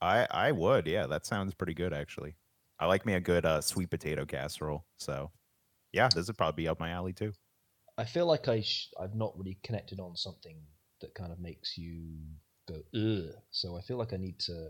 I 0.00 0.24
I 0.30 0.52
would. 0.52 0.86
Yeah, 0.86 1.08
that 1.08 1.26
sounds 1.26 1.52
pretty 1.52 1.74
good 1.74 1.92
actually. 1.92 2.36
I 2.78 2.86
like 2.86 3.04
me 3.04 3.14
a 3.14 3.20
good 3.20 3.44
uh, 3.44 3.60
sweet 3.60 3.90
potato 3.90 4.24
casserole. 4.24 4.84
So, 4.96 5.32
yeah, 5.92 6.08
this 6.14 6.28
would 6.28 6.38
probably 6.38 6.62
be 6.62 6.68
up 6.68 6.78
my 6.78 6.90
alley 6.90 7.12
too. 7.12 7.32
I 7.98 8.04
feel 8.04 8.26
like 8.26 8.46
I 8.46 8.60
sh- 8.60 8.88
I've 9.00 9.16
not 9.16 9.36
really 9.36 9.58
connected 9.64 9.98
on 9.98 10.14
something 10.14 10.58
that 11.00 11.12
kind 11.14 11.32
of 11.32 11.40
makes 11.40 11.76
you 11.76 12.04
go 12.68 12.76
ugh. 12.94 13.34
So 13.50 13.76
I 13.76 13.80
feel 13.80 13.96
like 13.96 14.12
I 14.12 14.16
need 14.16 14.38
to 14.38 14.68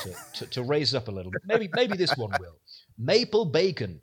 to, 0.00 0.14
to, 0.36 0.46
to 0.46 0.62
raise 0.62 0.94
up 0.94 1.08
a 1.08 1.10
little. 1.10 1.30
bit. 1.30 1.42
Maybe 1.44 1.68
maybe 1.74 1.98
this 1.98 2.16
one 2.16 2.30
will. 2.40 2.56
Maple 2.96 3.44
bacon. 3.44 4.00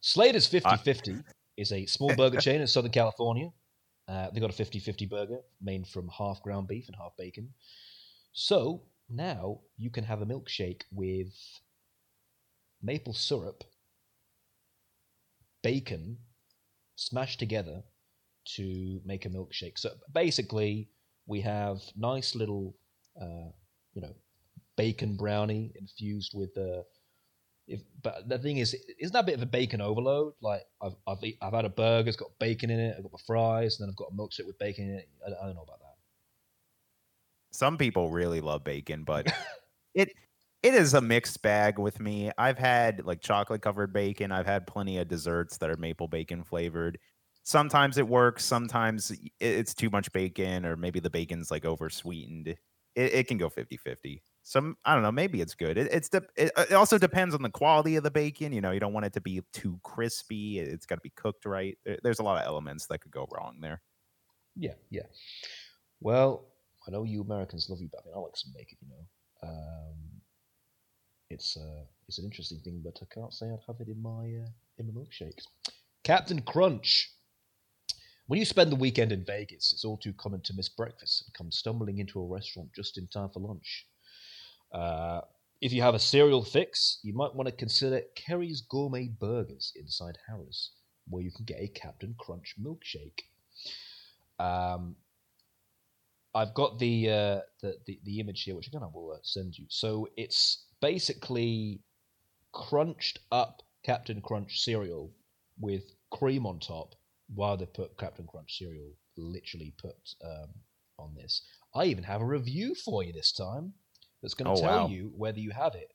Slater's 0.00 0.50
50-50 0.50 1.22
is 1.56 1.70
a 1.70 1.86
small 1.86 2.16
burger 2.16 2.40
chain 2.40 2.60
in 2.60 2.66
Southern 2.66 2.90
California. 2.90 3.50
Uh, 4.10 4.28
they 4.30 4.40
got 4.40 4.50
a 4.50 4.62
50-50 4.62 5.08
burger 5.08 5.38
made 5.62 5.86
from 5.86 6.08
half 6.08 6.42
ground 6.42 6.66
beef 6.66 6.88
and 6.88 6.96
half 6.96 7.12
bacon. 7.16 7.50
So 8.32 8.82
now 9.08 9.60
you 9.76 9.90
can 9.90 10.04
have 10.04 10.20
a 10.20 10.26
milkshake 10.26 10.82
with 10.90 11.32
maple 12.82 13.14
syrup, 13.14 13.62
bacon, 15.62 16.18
smashed 16.96 17.38
together 17.38 17.82
to 18.56 19.00
make 19.04 19.26
a 19.26 19.30
milkshake. 19.30 19.78
So 19.78 19.90
basically, 20.12 20.88
we 21.26 21.40
have 21.42 21.80
nice 21.96 22.34
little, 22.34 22.76
uh, 23.20 23.50
you 23.94 24.02
know, 24.02 24.14
bacon 24.76 25.16
brownie 25.16 25.72
infused 25.76 26.32
with 26.34 26.52
the. 26.54 26.84
If, 27.70 27.82
but 28.02 28.28
the 28.28 28.36
thing 28.36 28.58
is, 28.58 28.74
isn't 28.98 29.12
that 29.12 29.22
a 29.22 29.26
bit 29.26 29.36
of 29.36 29.42
a 29.42 29.46
bacon 29.46 29.80
overload? 29.80 30.34
Like 30.42 30.62
I've 30.82 30.96
I've, 31.06 31.18
I've 31.40 31.52
had 31.52 31.64
a 31.64 31.70
burger, 31.70 32.08
it's 32.08 32.16
got 32.16 32.36
bacon 32.40 32.68
in 32.68 32.80
it. 32.80 32.96
I've 32.96 33.04
got 33.04 33.12
my 33.12 33.18
fries, 33.24 33.78
and 33.78 33.86
then 33.86 33.92
I've 33.92 33.96
got 33.96 34.10
a 34.12 34.16
milkshake 34.16 34.46
with 34.46 34.58
bacon 34.58 34.88
in 34.90 34.94
it. 34.96 35.08
I, 35.24 35.28
I 35.28 35.46
don't 35.46 35.54
know 35.54 35.62
about 35.62 35.78
that. 35.78 35.94
Some 37.52 37.78
people 37.78 38.10
really 38.10 38.40
love 38.40 38.64
bacon, 38.64 39.04
but 39.04 39.32
it 39.94 40.12
it 40.62 40.74
is 40.74 40.94
a 40.94 41.00
mixed 41.00 41.42
bag 41.42 41.78
with 41.78 42.00
me. 42.00 42.32
I've 42.36 42.58
had 42.58 43.04
like 43.06 43.20
chocolate 43.20 43.62
covered 43.62 43.92
bacon. 43.92 44.32
I've 44.32 44.46
had 44.46 44.66
plenty 44.66 44.98
of 44.98 45.08
desserts 45.08 45.56
that 45.58 45.70
are 45.70 45.76
maple 45.76 46.08
bacon 46.08 46.42
flavored. 46.42 46.98
Sometimes 47.44 47.98
it 47.98 48.08
works. 48.08 48.44
Sometimes 48.44 49.12
it's 49.38 49.74
too 49.74 49.90
much 49.90 50.12
bacon, 50.12 50.66
or 50.66 50.76
maybe 50.76 51.00
the 51.00 51.08
bacon's 51.08 51.50
like 51.50 51.64
oversweetened. 51.64 52.48
It, 52.48 52.58
it 52.96 53.28
can 53.28 53.38
go 53.38 53.48
50 53.48 53.76
50. 53.76 54.22
Some, 54.50 54.76
I 54.84 54.94
don't 54.94 55.04
know, 55.04 55.12
maybe 55.12 55.40
it's 55.40 55.54
good. 55.54 55.78
It, 55.78 55.92
it's 55.92 56.08
the, 56.08 56.24
it, 56.34 56.50
it 56.56 56.72
also 56.72 56.98
depends 56.98 57.36
on 57.36 57.42
the 57.42 57.50
quality 57.50 57.94
of 57.94 58.02
the 58.02 58.10
bacon. 58.10 58.52
You 58.52 58.60
know, 58.60 58.72
you 58.72 58.80
don't 58.80 58.92
want 58.92 59.06
it 59.06 59.12
to 59.12 59.20
be 59.20 59.40
too 59.52 59.78
crispy. 59.84 60.58
It's 60.58 60.86
got 60.86 60.96
to 60.96 61.00
be 61.02 61.12
cooked 61.14 61.44
right. 61.44 61.78
There, 61.84 61.98
there's 62.02 62.18
a 62.18 62.24
lot 62.24 62.40
of 62.40 62.48
elements 62.48 62.88
that 62.88 63.00
could 63.00 63.12
go 63.12 63.28
wrong 63.30 63.58
there. 63.60 63.80
Yeah, 64.56 64.74
yeah. 64.90 65.06
Well, 66.00 66.48
I 66.84 66.90
know 66.90 67.04
you 67.04 67.22
Americans 67.22 67.68
love 67.70 67.80
you, 67.80 67.90
but 67.92 68.00
I 68.00 68.06
mean, 68.06 68.14
I 68.16 68.18
like 68.18 68.36
some 68.36 68.52
bacon, 68.52 68.76
you 68.82 68.88
know. 68.88 69.48
Um, 69.48 69.94
it's 71.30 71.56
uh, 71.56 71.84
it's 72.08 72.18
an 72.18 72.24
interesting 72.24 72.58
thing, 72.64 72.82
but 72.84 72.98
I 73.00 73.14
can't 73.14 73.32
say 73.32 73.46
I'd 73.46 73.60
have 73.68 73.76
it 73.78 73.86
in 73.86 74.02
my 74.02 74.24
uh, 74.42 74.50
in 74.78 74.88
my 74.88 75.00
milkshakes. 75.00 75.44
Captain 76.02 76.42
Crunch. 76.42 77.08
When 78.26 78.40
you 78.40 78.44
spend 78.44 78.72
the 78.72 78.76
weekend 78.76 79.12
in 79.12 79.24
Vegas, 79.24 79.72
it's 79.72 79.84
all 79.84 79.96
too 79.96 80.12
common 80.14 80.40
to 80.42 80.54
miss 80.54 80.68
breakfast 80.68 81.24
and 81.24 81.34
come 81.34 81.52
stumbling 81.52 81.98
into 81.98 82.20
a 82.20 82.26
restaurant 82.26 82.70
just 82.74 82.98
in 82.98 83.06
time 83.06 83.30
for 83.32 83.38
lunch. 83.38 83.86
Uh, 84.72 85.20
if 85.60 85.72
you 85.72 85.82
have 85.82 85.94
a 85.94 85.98
cereal 85.98 86.42
fix, 86.42 86.98
you 87.02 87.12
might 87.14 87.34
want 87.34 87.48
to 87.48 87.54
consider 87.54 88.00
Kerry's 88.14 88.62
Gourmet 88.62 89.08
Burgers 89.08 89.72
inside 89.76 90.16
Harrah's, 90.28 90.72
where 91.08 91.22
you 91.22 91.30
can 91.30 91.44
get 91.44 91.60
a 91.60 91.68
Captain 91.68 92.14
Crunch 92.18 92.54
milkshake. 92.60 93.20
Um, 94.38 94.96
I've 96.34 96.54
got 96.54 96.78
the, 96.78 97.10
uh, 97.10 97.40
the, 97.60 97.76
the 97.86 98.00
the 98.04 98.20
image 98.20 98.42
here, 98.44 98.54
which 98.54 98.68
again 98.68 98.82
I 98.82 98.88
will 98.92 99.12
uh, 99.12 99.18
send 99.22 99.58
you. 99.58 99.66
So 99.68 100.08
it's 100.16 100.64
basically 100.80 101.80
crunched 102.52 103.18
up 103.30 103.62
Captain 103.82 104.20
Crunch 104.22 104.60
cereal 104.60 105.12
with 105.58 105.82
cream 106.10 106.46
on 106.46 106.58
top, 106.60 106.94
while 107.34 107.56
they 107.56 107.66
put 107.66 107.98
Captain 107.98 108.26
Crunch 108.26 108.56
cereal 108.58 108.92
literally 109.16 109.74
put 109.76 110.14
um, 110.24 110.48
on 110.98 111.14
this. 111.14 111.42
I 111.74 111.84
even 111.84 112.04
have 112.04 112.20
a 112.20 112.26
review 112.26 112.74
for 112.74 113.02
you 113.02 113.12
this 113.12 113.32
time 113.32 113.74
that's 114.22 114.34
going 114.34 114.46
to 114.54 114.60
Oh, 114.60 114.64
tell 114.66 114.82
wow. 114.84 114.88
you 114.88 115.12
whether 115.16 115.40
you 115.40 115.50
have 115.50 115.74
it. 115.74 115.92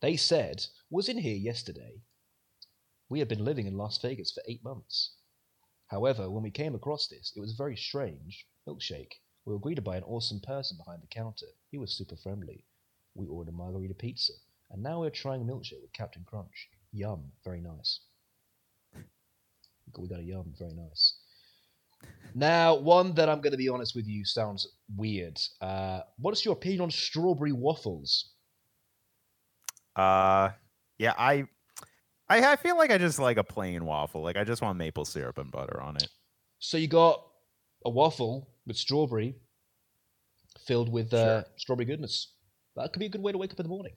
They 0.00 0.16
said 0.16 0.66
was 0.88 1.08
in 1.08 1.18
here 1.18 1.36
yesterday. 1.36 2.02
We 3.08 3.18
had 3.18 3.28
been 3.28 3.44
living 3.44 3.66
in 3.66 3.76
Las 3.76 3.98
Vegas 3.98 4.32
for 4.32 4.42
eight 4.46 4.62
months. 4.64 5.14
However, 5.88 6.30
when 6.30 6.42
we 6.44 6.50
came 6.50 6.74
across 6.74 7.08
this, 7.08 7.32
it 7.36 7.40
was 7.40 7.52
a 7.52 7.56
very 7.62 7.76
strange 7.76 8.46
milkshake. 8.68 9.14
We 9.44 9.52
were 9.52 9.58
greeted 9.58 9.82
by 9.84 9.96
an 9.96 10.04
awesome 10.04 10.40
person 10.40 10.76
behind 10.76 11.02
the 11.02 11.08
counter. 11.08 11.46
He 11.70 11.78
was 11.78 11.92
super 11.92 12.16
friendly. 12.16 12.64
We 13.14 13.26
ordered 13.26 13.52
a 13.52 13.56
margarita 13.56 13.94
pizza, 13.94 14.34
and 14.70 14.82
now 14.82 15.00
we're 15.00 15.10
trying 15.10 15.42
a 15.42 15.44
milkshake 15.44 15.82
with 15.82 15.92
Captain 15.92 16.24
Crunch. 16.24 16.68
Yum, 16.92 17.32
very 17.44 17.60
nice. 17.60 18.00
We 19.98 20.06
got 20.08 20.20
a 20.20 20.24
yum, 20.24 20.54
very 20.56 20.74
nice. 20.74 21.14
Now, 22.34 22.74
one 22.74 23.14
that 23.14 23.28
I'm 23.28 23.40
going 23.40 23.52
to 23.52 23.58
be 23.58 23.68
honest 23.68 23.94
with 23.94 24.06
you 24.06 24.24
sounds 24.24 24.66
weird. 24.96 25.38
Uh, 25.60 26.00
what 26.18 26.32
is 26.32 26.44
your 26.44 26.52
opinion 26.52 26.82
on 26.82 26.90
strawberry 26.90 27.52
waffles? 27.52 28.30
Uh, 29.96 30.50
yeah, 30.98 31.14
I, 31.18 31.46
I, 32.28 32.52
I 32.52 32.56
feel 32.56 32.76
like 32.76 32.90
I 32.90 32.98
just 32.98 33.18
like 33.18 33.36
a 33.36 33.44
plain 33.44 33.84
waffle. 33.84 34.22
Like 34.22 34.36
I 34.36 34.44
just 34.44 34.62
want 34.62 34.78
maple 34.78 35.04
syrup 35.04 35.38
and 35.38 35.50
butter 35.50 35.80
on 35.80 35.96
it. 35.96 36.08
So 36.58 36.76
you 36.76 36.86
got 36.86 37.20
a 37.84 37.90
waffle 37.90 38.48
with 38.66 38.76
strawberry 38.76 39.36
filled 40.66 40.88
with 40.88 41.12
uh, 41.12 41.44
strawberry 41.56 41.86
goodness. 41.86 42.34
That 42.76 42.92
could 42.92 43.00
be 43.00 43.06
a 43.06 43.10
good 43.10 43.22
way 43.22 43.32
to 43.32 43.38
wake 43.38 43.52
up 43.52 43.58
in 43.58 43.64
the 43.64 43.70
morning. 43.70 43.94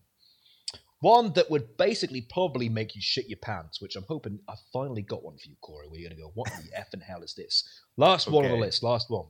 One 1.04 1.34
that 1.34 1.52
would 1.52 1.76
basically 1.78 2.22
probably 2.22 2.70
make 2.70 2.96
you 2.96 3.02
shit 3.02 3.28
your 3.28 3.40
pants, 3.42 3.82
which 3.82 3.98
I'm 3.98 4.06
hoping 4.08 4.40
I 4.48 4.54
finally 4.72 5.02
got 5.02 5.22
one 5.22 5.36
for 5.38 5.50
you, 5.50 5.58
Corey. 5.62 5.88
Where 5.90 6.00
you're 6.00 6.10
gonna 6.10 6.22
go, 6.22 6.32
what 6.34 6.48
the 6.50 6.70
f 6.80 6.88
and 6.94 7.04
hell 7.04 7.22
is 7.24 7.34
this? 7.36 7.64
Last 7.98 8.32
one 8.32 8.46
on 8.46 8.52
the 8.52 8.58
list. 8.58 8.84
Last 8.84 9.10
one. 9.10 9.26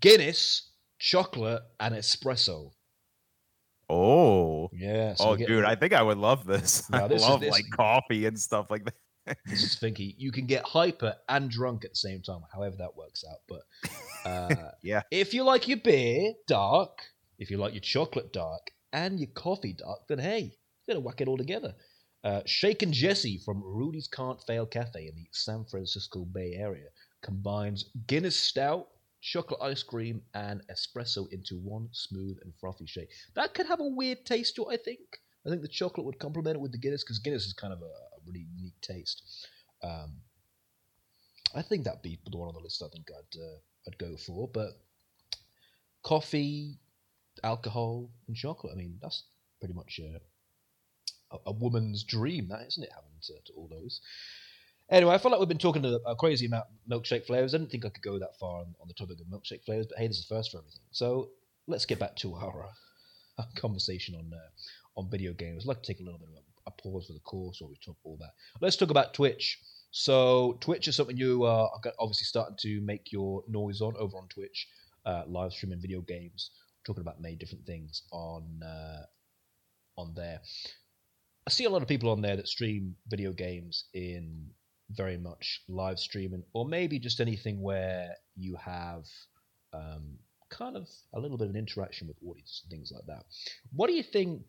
Guinness, 0.00 0.70
chocolate, 0.98 1.62
and 1.80 1.94
espresso. 1.94 2.70
Oh, 3.90 4.70
Yeah. 4.72 5.14
So 5.14 5.24
oh, 5.24 5.32
we 5.32 5.38
get- 5.38 5.48
dude, 5.48 5.64
I 5.66 5.74
think 5.74 5.92
I 5.92 6.02
would 6.02 6.16
love 6.18 6.46
this. 6.46 6.88
I 6.92 7.08
this 7.08 7.22
is- 7.22 7.28
love 7.28 7.40
this- 7.40 7.50
like 7.50 7.66
coffee 7.74 8.24
and 8.26 8.38
stuff 8.38 8.66
like 8.70 8.84
that. 8.86 8.94
this 9.46 9.62
is 9.62 9.76
thinky. 9.78 10.14
You 10.16 10.32
can 10.32 10.46
get 10.46 10.64
hyper 10.64 11.14
and 11.28 11.50
drunk 11.50 11.84
at 11.84 11.90
the 11.92 11.96
same 11.96 12.22
time, 12.22 12.40
however 12.52 12.76
that 12.78 12.96
works 12.96 13.22
out. 13.30 13.38
But 13.48 13.62
uh, 14.28 14.70
Yeah. 14.82 15.02
if 15.10 15.34
you 15.34 15.44
like 15.44 15.68
your 15.68 15.76
beer 15.78 16.32
dark, 16.48 16.98
if 17.38 17.50
you 17.50 17.58
like 17.58 17.74
your 17.74 17.82
chocolate 17.82 18.32
dark, 18.32 18.70
and 18.94 19.20
your 19.20 19.28
coffee 19.34 19.74
dark, 19.74 20.00
then 20.08 20.18
hey, 20.18 20.54
gonna 20.86 21.00
whack 21.00 21.20
it 21.20 21.28
all 21.28 21.38
together. 21.38 21.74
Uh, 22.24 22.40
Shake 22.46 22.82
and 22.82 22.92
Jesse 22.92 23.38
from 23.44 23.62
Rudy's 23.64 24.06
Can't 24.06 24.40
Fail 24.46 24.66
Cafe 24.66 25.08
in 25.08 25.14
the 25.16 25.26
San 25.32 25.64
Francisco 25.64 26.24
Bay 26.24 26.54
Area 26.54 26.86
combines 27.22 27.86
Guinness 28.06 28.38
Stout, 28.38 28.88
chocolate 29.20 29.60
ice 29.60 29.82
cream, 29.82 30.22
and 30.34 30.62
espresso 30.70 31.26
into 31.32 31.58
one 31.58 31.88
smooth 31.92 32.38
and 32.44 32.52
frothy 32.60 32.86
shake. 32.86 33.08
That 33.34 33.54
could 33.54 33.66
have 33.66 33.80
a 33.80 33.86
weird 33.86 34.24
taste 34.24 34.54
to 34.56 34.68
it, 34.68 34.74
I 34.74 34.76
think. 34.84 35.00
I 35.44 35.50
think 35.50 35.62
the 35.62 35.68
chocolate 35.68 36.06
would 36.06 36.20
complement 36.20 36.56
it 36.56 36.60
with 36.60 36.70
the 36.70 36.78
Guinness 36.78 37.02
because 37.02 37.18
Guinness 37.18 37.46
is 37.46 37.54
kind 37.54 37.72
of 37.72 37.80
a, 37.80 37.84
a 37.84 38.20
really 38.24 38.46
unique 38.56 38.80
taste. 38.80 39.48
Um, 39.82 40.18
I 41.54 41.62
think 41.62 41.84
that'd 41.84 42.02
be 42.02 42.18
the 42.30 42.38
one 42.38 42.48
on 42.48 42.54
the 42.54 42.60
list. 42.60 42.82
I 42.84 42.88
think 42.92 43.06
I'd 43.10 43.40
uh, 43.40 43.58
I'd 43.88 43.98
go 43.98 44.16
for, 44.16 44.48
but 44.48 44.70
coffee, 46.04 46.78
alcohol, 47.42 48.10
and 48.28 48.36
chocolate. 48.36 48.72
I 48.74 48.76
mean, 48.76 48.98
that's 49.02 49.24
pretty 49.60 49.74
much 49.74 49.98
a, 49.98 50.20
a, 51.32 51.36
a 51.46 51.52
woman's 51.52 52.04
dream, 52.04 52.48
that 52.48 52.66
isn't 52.66 52.82
it? 52.82 52.90
Having 52.94 53.10
to, 53.22 53.32
to 53.46 53.52
all 53.56 53.68
those. 53.68 54.00
Anyway, 54.90 55.14
I 55.14 55.18
feel 55.18 55.30
like 55.30 55.40
we've 55.40 55.48
been 55.48 55.58
talking 55.58 55.84
a, 55.84 55.98
a 56.06 56.16
crazy 56.16 56.46
amount 56.46 56.66
milkshake 56.90 57.26
flavors. 57.26 57.54
I 57.54 57.58
didn't 57.58 57.70
think 57.70 57.86
I 57.86 57.88
could 57.88 58.02
go 58.02 58.18
that 58.18 58.36
far 58.38 58.58
on, 58.58 58.74
on 58.80 58.88
the 58.88 58.94
topic 58.94 59.18
of 59.20 59.26
milkshake 59.26 59.64
flavors, 59.64 59.86
but 59.86 59.98
hey, 59.98 60.06
this 60.06 60.18
is 60.18 60.26
first 60.26 60.50
for 60.50 60.58
everything. 60.58 60.82
So 60.90 61.30
let's 61.66 61.86
get 61.86 61.98
back 61.98 62.16
to 62.16 62.34
our, 62.34 62.68
our 63.38 63.46
conversation 63.56 64.14
on 64.14 64.30
uh, 64.34 64.48
on 64.96 65.10
video 65.10 65.32
games. 65.32 65.64
I'd 65.64 65.68
like 65.68 65.82
to 65.82 65.92
take 65.92 66.00
a 66.00 66.04
little 66.04 66.18
bit 66.18 66.28
of 66.28 66.34
a, 66.34 66.70
a 66.70 66.70
pause 66.82 67.06
for 67.06 67.14
the 67.14 67.20
course 67.20 67.58
while 67.60 67.70
we 67.70 67.76
talk 67.84 67.96
all 68.04 68.18
that. 68.20 68.32
Let's 68.60 68.76
talk 68.76 68.90
about 68.90 69.14
Twitch. 69.14 69.58
So 69.90 70.58
Twitch 70.60 70.88
is 70.88 70.96
something 70.96 71.16
you 71.16 71.44
uh, 71.44 71.68
are 71.72 71.92
obviously 71.98 72.24
starting 72.24 72.56
to 72.60 72.80
make 72.82 73.12
your 73.12 73.42
noise 73.48 73.80
on 73.80 73.94
over 73.98 74.16
on 74.16 74.28
Twitch, 74.28 74.68
uh, 75.06 75.24
live 75.26 75.52
streaming 75.52 75.80
video 75.80 76.00
games, 76.00 76.50
talking 76.86 77.02
about 77.02 77.20
many 77.20 77.36
different 77.36 77.66
things 77.66 78.02
on 78.10 78.60
uh, 78.62 79.04
on 79.96 80.14
there. 80.14 80.40
I 81.46 81.50
see 81.50 81.64
a 81.64 81.70
lot 81.70 81.82
of 81.82 81.88
people 81.88 82.10
on 82.10 82.22
there 82.22 82.36
that 82.36 82.48
stream 82.48 82.94
video 83.08 83.32
games 83.32 83.86
in 83.94 84.50
very 84.90 85.16
much 85.16 85.62
live 85.68 85.98
streaming, 85.98 86.44
or 86.52 86.66
maybe 86.66 86.98
just 86.98 87.20
anything 87.20 87.60
where 87.60 88.14
you 88.36 88.56
have 88.56 89.04
um, 89.72 90.18
kind 90.50 90.76
of 90.76 90.88
a 91.14 91.20
little 91.20 91.36
bit 91.36 91.48
of 91.48 91.54
an 91.54 91.58
interaction 91.58 92.06
with 92.06 92.16
audience 92.24 92.62
and 92.62 92.70
things 92.70 92.92
like 92.94 93.04
that. 93.06 93.24
What 93.72 93.88
do 93.88 93.94
you 93.94 94.02
think 94.02 94.42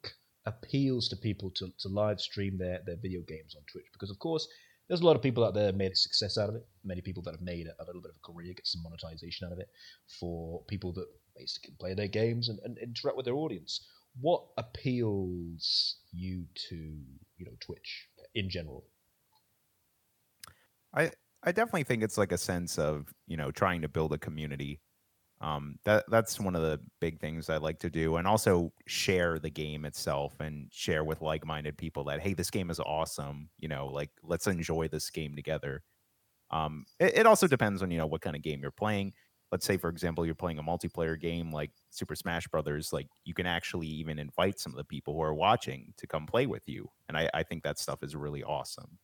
appeals 0.46 1.08
to 1.10 1.16
people 1.16 1.50
to, 1.56 1.70
to 1.80 1.88
live 1.88 2.20
stream 2.20 2.58
their, 2.58 2.82
their 2.86 2.98
video 3.02 3.22
games 3.28 3.56
on 3.56 3.64
Twitch? 3.72 3.88
Because 3.94 4.12
of 4.12 4.20
course, 4.20 4.48
there's 4.88 5.02
a 5.02 5.06
lot 5.06 5.16
of 5.16 5.22
people 5.22 5.46
out 5.46 5.54
there 5.54 5.68
that 5.68 5.78
made 5.78 5.94
a 5.94 5.96
success 5.96 6.38
out 6.38 6.50
of 6.50 6.56
it. 6.56 6.68
Many 6.84 7.02
people 7.02 7.24
that 7.24 7.32
have 7.32 7.42
made 7.42 7.68
a, 7.68 7.86
little 7.86 8.02
bit 8.02 8.12
of 8.12 8.18
a 8.18 8.32
career, 8.32 8.54
get 8.54 8.68
some 8.68 8.84
monetization 8.84 9.48
out 9.48 9.54
of 9.54 9.60
it. 9.60 9.70
For 10.20 10.62
people 10.68 10.92
that 10.94 11.08
basically 11.36 11.70
can 11.70 11.78
play 11.80 11.94
their 11.94 12.10
games 12.10 12.50
and, 12.50 12.60
and 12.64 12.78
interact 12.78 13.16
with 13.16 13.26
their 13.26 13.36
audience, 13.36 13.88
what 14.20 14.44
appeals 14.58 15.98
you 16.12 16.46
to 16.70 16.76
you 16.76 17.46
know 17.46 17.54
Twitch 17.60 18.08
in 18.36 18.50
general? 18.50 18.86
I 20.94 21.12
I 21.44 21.52
definitely 21.52 21.84
think 21.84 22.04
it's 22.04 22.18
like 22.18 22.32
a 22.32 22.38
sense 22.38 22.78
of 22.78 23.14
you 23.28 23.38
know 23.38 23.52
trying 23.52 23.82
to 23.82 23.90
build 23.90 24.14
a 24.14 24.18
community. 24.18 24.82
Um, 25.42 25.76
that 25.84 26.06
that's 26.10 26.40
one 26.40 26.56
of 26.56 26.62
the 26.62 26.80
big 27.02 27.20
things 27.20 27.50
I 27.50 27.58
like 27.58 27.80
to 27.80 27.90
do, 27.90 28.16
and 28.16 28.28
also 28.28 28.72
share 28.88 29.40
the 29.40 29.50
game 29.50 29.84
itself 29.84 30.40
and 30.40 30.70
share 30.72 31.04
with 31.04 31.22
like-minded 31.22 31.78
people 31.78 32.06
that 32.06 32.22
hey, 32.22 32.34
this 32.34 32.50
game 32.50 32.70
is 32.70 32.80
awesome. 32.80 33.50
You 33.60 33.68
know, 33.68 33.88
like 33.88 34.12
let's 34.24 34.48
enjoy 34.48 34.88
this 34.88 35.10
game 35.10 35.36
together. 35.36 35.84
Um, 36.52 36.86
it, 37.00 37.20
it 37.20 37.26
also 37.26 37.48
depends 37.48 37.82
on 37.84 37.92
you 37.92 37.98
know 37.98 38.08
what 38.08 38.22
kind 38.22 38.36
of 38.36 38.42
game 38.42 38.62
you're 38.62 38.72
playing. 38.72 39.14
Let's 39.52 39.66
say, 39.66 39.78
for 39.78 39.90
example, 39.90 40.26
you're 40.26 40.36
playing 40.36 40.60
a 40.60 40.64
multiplayer 40.64 41.20
game 41.20 41.52
like 41.52 41.72
Super 41.94 42.16
Smash 42.16 42.48
Brothers. 42.48 42.92
Like 42.92 43.08
you 43.24 43.34
can 43.34 43.46
actually 43.46 43.88
even 43.88 44.20
invite 44.20 44.60
some 44.60 44.74
of 44.74 44.78
the 44.78 44.84
people 44.84 45.14
who 45.14 45.22
are 45.22 45.34
watching 45.34 45.94
to 45.98 46.08
come 46.08 46.26
play 46.26 46.46
with 46.46 46.64
you, 46.68 46.90
and 47.08 47.18
I, 47.18 47.30
I 47.34 47.44
think 47.44 47.64
that 47.64 47.80
stuff 47.80 48.04
is 48.04 48.16
really 48.16 48.44
awesome. 48.44 48.98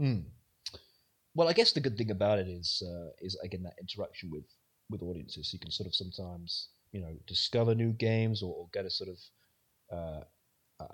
Mm. 0.00 0.24
Well, 1.34 1.48
I 1.48 1.52
guess 1.52 1.72
the 1.72 1.80
good 1.80 1.96
thing 1.96 2.10
about 2.10 2.38
it 2.38 2.48
is 2.48 2.82
uh, 2.84 3.10
is 3.20 3.38
again 3.42 3.62
that 3.64 3.74
interaction 3.80 4.30
with 4.30 4.46
with 4.88 5.02
audiences. 5.02 5.52
You 5.52 5.58
can 5.58 5.70
sort 5.70 5.86
of 5.86 5.94
sometimes 5.94 6.70
you 6.92 7.00
know 7.00 7.14
discover 7.26 7.74
new 7.74 7.92
games 7.92 8.42
or, 8.42 8.54
or 8.54 8.68
get 8.72 8.86
a 8.86 8.90
sort 8.90 9.10
of 9.10 9.96
uh, 9.96 10.20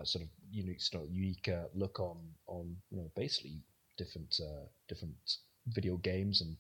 a 0.00 0.04
sort 0.04 0.24
of 0.24 0.30
unique 0.50 0.82
sort 0.82 1.04
of 1.04 1.10
unique 1.10 1.48
uh, 1.48 1.68
look 1.74 2.00
on 2.00 2.18
on 2.46 2.76
you 2.90 2.98
know 2.98 3.10
basically 3.14 3.62
different 3.96 4.38
uh, 4.42 4.66
different 4.88 5.14
video 5.68 5.96
games 5.96 6.40
and 6.40 6.56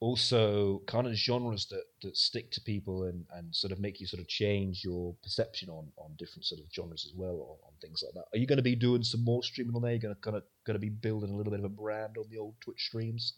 also 0.00 0.82
kind 0.86 1.06
of 1.06 1.14
genres 1.14 1.66
that, 1.66 1.84
that 2.02 2.16
stick 2.16 2.50
to 2.50 2.60
people 2.60 3.04
and, 3.04 3.24
and 3.34 3.54
sort 3.54 3.72
of 3.72 3.80
make 3.80 4.00
you 4.00 4.06
sort 4.06 4.20
of 4.20 4.28
change 4.28 4.82
your 4.84 5.14
perception 5.22 5.68
on, 5.70 5.88
on 5.96 6.14
different 6.18 6.44
sort 6.44 6.60
of 6.60 6.66
genres 6.74 7.06
as 7.10 7.16
well 7.16 7.34
or 7.34 7.56
on 7.66 7.72
things 7.80 8.02
like 8.04 8.14
that. 8.14 8.24
Are 8.36 8.38
you 8.38 8.46
going 8.46 8.58
to 8.58 8.62
be 8.62 8.74
doing 8.74 9.02
some 9.02 9.24
more 9.24 9.42
streaming 9.42 9.74
on 9.74 9.82
there? 9.82 9.92
You're 9.92 10.00
going 10.00 10.14
to 10.14 10.20
kind 10.20 10.36
of 10.36 10.42
going 10.66 10.74
to 10.74 10.80
be 10.80 10.90
building 10.90 11.30
a 11.30 11.36
little 11.36 11.50
bit 11.50 11.60
of 11.60 11.66
a 11.66 11.70
brand 11.70 12.16
on 12.18 12.24
the 12.30 12.38
old 12.38 12.54
Twitch 12.60 12.82
streams? 12.82 13.34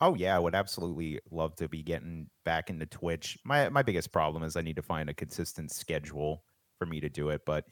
Oh 0.00 0.14
yeah, 0.14 0.36
I 0.36 0.38
would 0.38 0.54
absolutely 0.54 1.20
love 1.30 1.54
to 1.56 1.68
be 1.68 1.82
getting 1.82 2.28
back 2.44 2.68
into 2.68 2.86
Twitch. 2.86 3.38
My 3.44 3.68
my 3.68 3.82
biggest 3.82 4.12
problem 4.12 4.42
is 4.42 4.56
I 4.56 4.62
need 4.62 4.76
to 4.76 4.82
find 4.82 5.08
a 5.08 5.14
consistent 5.14 5.70
schedule 5.70 6.42
for 6.78 6.86
me 6.86 7.00
to 7.00 7.08
do 7.08 7.28
it. 7.28 7.42
But 7.46 7.64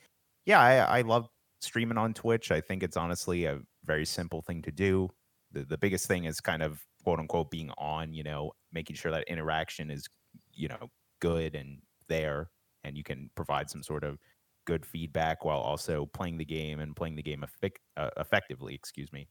yeah, 0.47 0.61
I, 0.61 0.99
I 0.99 1.01
love 1.03 1.27
streaming 1.61 1.99
on 1.99 2.15
Twitch. 2.15 2.51
I 2.51 2.61
think 2.61 2.83
it's 2.83 2.97
honestly 2.97 3.45
a 3.45 3.61
very 3.85 4.05
simple 4.05 4.43
thing 4.43 4.63
to 4.63 4.71
do. 4.71 5.09
The 5.51 5.65
the 5.65 5.79
biggest 5.79 6.07
thing 6.07 6.25
is 6.25 6.41
kind 6.41 6.63
of 6.63 6.81
quote 7.03 7.19
unquote 7.19 7.51
being 7.51 7.71
on, 7.79 8.13
you 8.15 8.23
know, 8.23 8.53
making 8.73 8.97
sure 8.97 9.13
that 9.13 9.25
interaction 9.29 9.91
is, 9.91 10.07
you 10.53 10.69
know, 10.69 10.91
good 11.21 11.55
and 11.55 11.81
there 12.09 12.51
and 12.85 12.97
you 12.97 13.05
can 13.05 13.31
provide 13.35 13.71
some 13.71 13.83
sort 13.83 14.05
of 14.05 14.19
good 14.65 14.87
feedback 14.87 15.45
while 15.45 15.59
also 15.59 16.07
playing 16.07 16.39
the 16.39 16.45
game 16.45 16.81
and 16.81 16.97
playing 16.97 17.17
the 17.17 17.23
game 17.23 17.45
effic- 17.45 17.77
uh, 17.97 18.11
effectively, 18.17 18.75
excuse 18.75 19.13
me. 19.13 19.29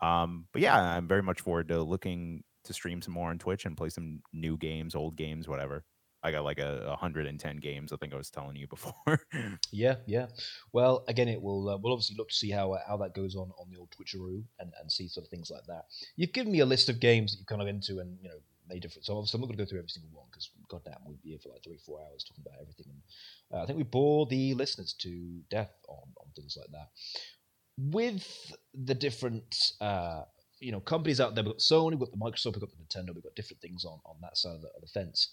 Um, 0.00 0.46
but 0.52 0.62
yeah, 0.62 0.78
I'm 0.78 1.08
very 1.08 1.22
much 1.22 1.40
forward 1.40 1.68
to 1.68 1.82
looking 1.82 2.44
to 2.64 2.72
stream 2.72 3.02
some 3.02 3.14
more 3.14 3.30
on 3.30 3.38
Twitch 3.38 3.64
and 3.64 3.76
play 3.76 3.88
some 3.88 4.22
new 4.32 4.56
games, 4.56 4.94
old 4.94 5.16
games, 5.16 5.48
whatever. 5.48 5.84
I 6.28 6.32
got 6.32 6.44
like 6.44 6.58
a 6.58 6.84
110 6.88 7.56
games. 7.56 7.90
I 7.90 7.96
think 7.96 8.12
I 8.12 8.16
was 8.16 8.28
telling 8.28 8.54
you 8.54 8.66
before. 8.66 9.20
yeah, 9.72 9.96
yeah. 10.06 10.26
Well, 10.72 11.04
again, 11.08 11.26
it 11.26 11.40
will. 11.40 11.70
Uh, 11.70 11.78
we'll 11.78 11.94
obviously 11.94 12.16
look 12.16 12.28
to 12.28 12.34
see 12.34 12.50
how 12.50 12.72
uh, 12.72 12.80
how 12.86 12.98
that 12.98 13.14
goes 13.14 13.34
on 13.34 13.50
on 13.58 13.70
the 13.70 13.78
old 13.78 13.90
Twitcheroo 13.90 14.42
and 14.60 14.72
and 14.78 14.92
see 14.92 15.08
sort 15.08 15.24
of 15.24 15.30
things 15.30 15.50
like 15.50 15.64
that. 15.68 15.86
You've 16.16 16.34
given 16.34 16.52
me 16.52 16.60
a 16.60 16.66
list 16.66 16.90
of 16.90 17.00
games 17.00 17.32
that 17.32 17.38
you've 17.38 17.46
kind 17.46 17.62
of 17.62 17.68
into, 17.68 18.00
and 18.00 18.18
you 18.22 18.28
know, 18.28 18.36
made 18.68 18.82
different. 18.82 19.06
So 19.06 19.16
obviously, 19.16 19.38
I'm 19.38 19.40
not 19.40 19.46
going 19.46 19.56
to 19.56 19.64
go 19.64 19.68
through 19.68 19.78
every 19.78 19.88
single 19.88 20.10
one 20.12 20.26
because 20.30 20.50
goddamn, 20.68 21.00
we'd 21.06 21.22
be 21.22 21.30
here 21.30 21.38
for 21.42 21.48
like 21.48 21.64
three, 21.64 21.78
four 21.86 21.98
hours 22.00 22.24
talking 22.24 22.44
about 22.46 22.60
everything. 22.60 22.92
And 22.92 23.58
uh, 23.58 23.62
I 23.62 23.66
think 23.66 23.78
we 23.78 23.84
bore 23.84 24.26
the 24.26 24.52
listeners 24.52 24.92
to 25.00 25.40
death 25.48 25.72
on 25.88 26.08
on 26.20 26.26
things 26.36 26.58
like 26.60 26.70
that. 26.72 26.88
With 27.78 28.52
the 28.74 28.94
different. 28.94 29.56
Uh, 29.80 30.24
you 30.60 30.72
know, 30.72 30.80
companies 30.80 31.20
out 31.20 31.36
there. 31.36 31.44
We've 31.44 31.52
got 31.52 31.60
Sony, 31.60 31.90
we've 31.90 32.00
got 32.00 32.10
the 32.10 32.16
Microsoft, 32.16 32.54
we've 32.56 32.62
got 32.62 32.70
the 32.70 32.82
Nintendo, 32.82 33.14
we've 33.14 33.22
got 33.22 33.36
different 33.36 33.60
things 33.60 33.84
on, 33.84 34.00
on 34.04 34.16
that 34.22 34.36
side 34.36 34.56
of 34.56 34.62
the, 34.62 34.66
of 34.74 34.80
the 34.80 34.88
fence 34.88 35.30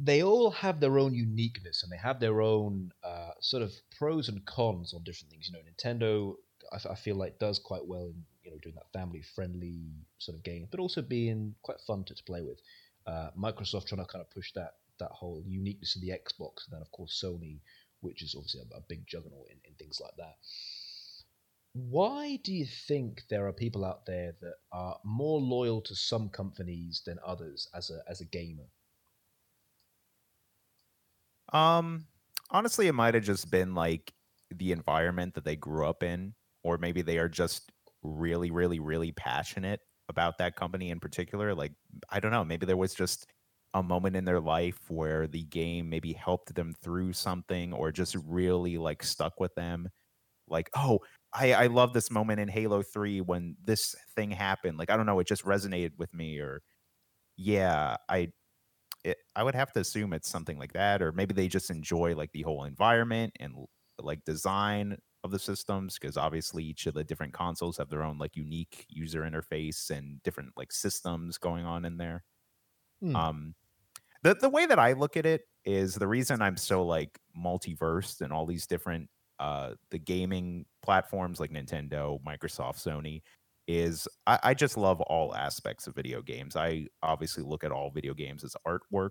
they 0.00 0.22
all 0.22 0.50
have 0.50 0.78
their 0.78 0.98
own 0.98 1.12
uniqueness 1.14 1.82
and 1.82 1.90
they 1.90 1.96
have 1.96 2.20
their 2.20 2.40
own 2.40 2.92
uh, 3.02 3.30
sort 3.40 3.62
of 3.62 3.72
pros 3.96 4.28
and 4.28 4.44
cons 4.46 4.94
on 4.94 5.02
different 5.02 5.30
things. 5.30 5.48
You 5.48 5.54
know, 5.54 5.64
Nintendo, 5.68 6.34
I, 6.72 6.94
feel 6.94 7.16
like 7.16 7.38
does 7.38 7.58
quite 7.58 7.86
well 7.86 8.06
in 8.06 8.24
you 8.44 8.50
know 8.50 8.58
doing 8.62 8.76
that 8.76 8.92
family 8.92 9.22
friendly 9.34 9.80
sort 10.18 10.36
of 10.36 10.44
game, 10.44 10.68
but 10.70 10.80
also 10.80 11.02
being 11.02 11.54
quite 11.62 11.80
fun 11.86 12.04
to, 12.04 12.14
to 12.14 12.22
play 12.24 12.42
with. 12.42 12.60
Uh, 13.06 13.30
Microsoft 13.36 13.86
trying 13.86 14.04
to 14.04 14.12
kind 14.12 14.22
of 14.22 14.30
push 14.30 14.52
that 14.52 14.74
that 15.00 15.10
whole 15.10 15.42
uniqueness 15.46 15.96
of 15.96 16.02
the 16.02 16.10
Xbox, 16.10 16.66
and 16.66 16.72
then 16.72 16.82
of 16.82 16.90
course 16.92 17.20
Sony, 17.24 17.60
which 18.00 18.22
is 18.22 18.34
obviously 18.36 18.60
a, 18.60 18.76
a 18.76 18.80
big 18.88 19.06
juggernaut 19.06 19.46
in, 19.50 19.58
in 19.64 19.74
things 19.74 20.00
like 20.00 20.14
that. 20.16 20.36
Why 21.72 22.36
do 22.42 22.52
you 22.52 22.66
think 22.66 23.22
there 23.28 23.46
are 23.46 23.52
people 23.52 23.84
out 23.84 24.06
there 24.06 24.34
that 24.40 24.54
are 24.72 24.98
more 25.04 25.40
loyal 25.40 25.80
to 25.82 25.94
some 25.94 26.28
companies 26.28 27.02
than 27.04 27.18
others 27.24 27.68
as 27.74 27.90
a 27.90 27.98
as 28.08 28.20
a 28.20 28.24
gamer? 28.26 28.68
Um, 31.52 32.06
honestly, 32.50 32.86
it 32.86 32.94
might 32.94 33.14
have 33.14 33.24
just 33.24 33.50
been 33.50 33.74
like 33.74 34.12
the 34.50 34.72
environment 34.72 35.34
that 35.34 35.44
they 35.44 35.56
grew 35.56 35.86
up 35.86 36.02
in, 36.02 36.34
or 36.62 36.78
maybe 36.78 37.02
they 37.02 37.18
are 37.18 37.28
just 37.28 37.70
really, 38.02 38.50
really, 38.50 38.78
really 38.78 39.12
passionate 39.12 39.80
about 40.08 40.38
that 40.38 40.56
company 40.56 40.90
in 40.90 41.00
particular. 41.00 41.54
Like, 41.54 41.72
I 42.10 42.20
don't 42.20 42.30
know, 42.32 42.44
maybe 42.44 42.66
there 42.66 42.76
was 42.76 42.94
just 42.94 43.26
a 43.74 43.82
moment 43.82 44.16
in 44.16 44.24
their 44.24 44.40
life 44.40 44.78
where 44.90 45.26
the 45.26 45.42
game 45.44 45.90
maybe 45.90 46.12
helped 46.14 46.54
them 46.54 46.74
through 46.82 47.12
something 47.12 47.72
or 47.72 47.92
just 47.92 48.16
really 48.26 48.78
like 48.78 49.02
stuck 49.02 49.38
with 49.40 49.54
them. 49.54 49.88
Like, 50.48 50.70
oh, 50.76 51.00
I, 51.34 51.54
I 51.54 51.66
love 51.68 51.92
this 51.94 52.10
moment 52.10 52.40
in 52.40 52.48
Halo 52.48 52.82
3 52.82 53.20
when 53.22 53.56
this 53.64 53.94
thing 54.16 54.30
happened. 54.32 54.78
Like, 54.78 54.90
I 54.90 54.96
don't 54.96 55.06
know, 55.06 55.20
it 55.20 55.28
just 55.28 55.44
resonated 55.44 55.92
with 55.98 56.14
me, 56.14 56.38
or 56.40 56.62
yeah, 57.36 57.96
I 58.08 58.32
it, 59.08 59.18
I 59.34 59.42
would 59.42 59.54
have 59.54 59.72
to 59.72 59.80
assume 59.80 60.12
it's 60.12 60.28
something 60.28 60.58
like 60.58 60.72
that, 60.74 61.02
or 61.02 61.12
maybe 61.12 61.34
they 61.34 61.48
just 61.48 61.70
enjoy 61.70 62.14
like 62.14 62.32
the 62.32 62.42
whole 62.42 62.64
environment 62.64 63.32
and 63.40 63.54
like 63.98 64.24
design 64.24 64.96
of 65.24 65.30
the 65.30 65.38
systems 65.38 65.98
because 65.98 66.16
obviously 66.16 66.62
each 66.62 66.86
of 66.86 66.94
the 66.94 67.02
different 67.02 67.32
consoles 67.32 67.76
have 67.76 67.88
their 67.88 68.04
own 68.04 68.18
like 68.18 68.36
unique 68.36 68.86
user 68.88 69.22
interface 69.22 69.90
and 69.90 70.22
different 70.22 70.50
like 70.56 70.72
systems 70.72 71.38
going 71.38 71.64
on 71.64 71.84
in 71.84 71.96
there. 71.96 72.22
Hmm. 73.00 73.16
Um, 73.16 73.54
the 74.22 74.34
the 74.34 74.48
way 74.48 74.66
that 74.66 74.78
I 74.78 74.92
look 74.92 75.16
at 75.16 75.26
it 75.26 75.42
is 75.64 75.94
the 75.94 76.08
reason 76.08 76.42
I'm 76.42 76.56
so 76.56 76.84
like 76.84 77.18
multiversed 77.36 78.20
and 78.20 78.32
all 78.32 78.46
these 78.46 78.66
different 78.66 79.08
uh 79.38 79.74
the 79.90 79.98
gaming 79.98 80.66
platforms 80.82 81.40
like 81.40 81.50
Nintendo, 81.50 82.20
Microsoft, 82.22 82.76
Sony 82.76 83.22
is 83.68 84.08
I, 84.26 84.38
I, 84.42 84.54
just 84.54 84.78
love 84.78 85.00
all 85.02 85.36
aspects 85.36 85.86
of 85.86 85.94
video 85.94 86.22
games. 86.22 86.56
I 86.56 86.86
obviously 87.02 87.44
look 87.44 87.62
at 87.62 87.70
all 87.70 87.90
video 87.90 88.14
games 88.14 88.42
as 88.42 88.56
artwork, 88.66 89.10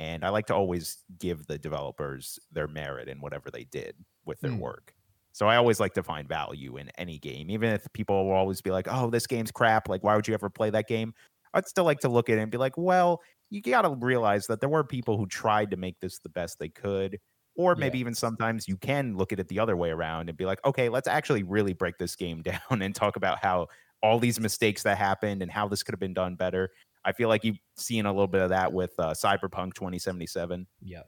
and 0.00 0.24
I 0.24 0.30
like 0.30 0.46
to 0.46 0.54
always 0.54 0.98
give 1.18 1.46
the 1.46 1.58
developers 1.58 2.40
their 2.50 2.66
merit 2.66 3.08
in 3.08 3.20
whatever 3.20 3.52
they 3.52 3.64
did 3.64 3.94
with 4.26 4.40
their 4.40 4.50
mm. 4.50 4.58
work. 4.58 4.92
So 5.32 5.46
I 5.46 5.56
always 5.56 5.78
like 5.78 5.94
to 5.94 6.02
find 6.02 6.28
value 6.28 6.76
in 6.76 6.90
any 6.98 7.18
game, 7.18 7.50
even 7.50 7.70
if 7.70 7.86
people 7.92 8.26
will 8.26 8.34
always 8.34 8.60
be 8.60 8.72
like, 8.72 8.88
"Oh, 8.90 9.10
this 9.10 9.28
game's 9.28 9.52
crap. 9.52 9.88
Like, 9.88 10.02
why 10.02 10.16
would 10.16 10.26
you 10.26 10.34
ever 10.34 10.50
play 10.50 10.70
that 10.70 10.88
game?" 10.88 11.14
I'd 11.54 11.68
still 11.68 11.84
like 11.84 12.00
to 12.00 12.08
look 12.08 12.28
at 12.28 12.38
it 12.38 12.42
and 12.42 12.50
be 12.50 12.58
like, 12.58 12.76
"Well, 12.76 13.22
you 13.48 13.62
got 13.62 13.82
to 13.82 13.90
realize 13.90 14.48
that 14.48 14.58
there 14.58 14.68
were 14.68 14.82
people 14.82 15.16
who 15.16 15.26
tried 15.26 15.70
to 15.70 15.76
make 15.76 16.00
this 16.00 16.18
the 16.18 16.28
best 16.28 16.58
they 16.58 16.68
could." 16.68 17.18
Or 17.56 17.76
maybe 17.76 17.98
yeah. 17.98 18.02
even 18.02 18.14
sometimes 18.14 18.66
you 18.66 18.76
can 18.76 19.16
look 19.16 19.32
at 19.32 19.38
it 19.38 19.46
the 19.46 19.60
other 19.60 19.76
way 19.76 19.90
around 19.90 20.28
and 20.28 20.36
be 20.36 20.44
like, 20.44 20.58
okay, 20.64 20.88
let's 20.88 21.06
actually 21.06 21.44
really 21.44 21.72
break 21.72 21.98
this 21.98 22.16
game 22.16 22.42
down 22.70 22.82
and 22.82 22.92
talk 22.94 23.14
about 23.14 23.38
how 23.40 23.68
all 24.04 24.18
these 24.18 24.38
mistakes 24.38 24.82
that 24.82 24.98
happened 24.98 25.40
and 25.40 25.50
how 25.50 25.66
this 25.66 25.82
could 25.82 25.94
have 25.94 26.00
been 26.00 26.12
done 26.12 26.34
better. 26.34 26.70
I 27.06 27.12
feel 27.12 27.30
like 27.30 27.42
you've 27.42 27.58
seen 27.78 28.04
a 28.04 28.12
little 28.12 28.26
bit 28.26 28.42
of 28.42 28.50
that 28.50 28.70
with 28.70 28.92
uh, 28.98 29.14
Cyberpunk 29.14 29.72
2077. 29.72 30.66
Yeah. 30.82 31.00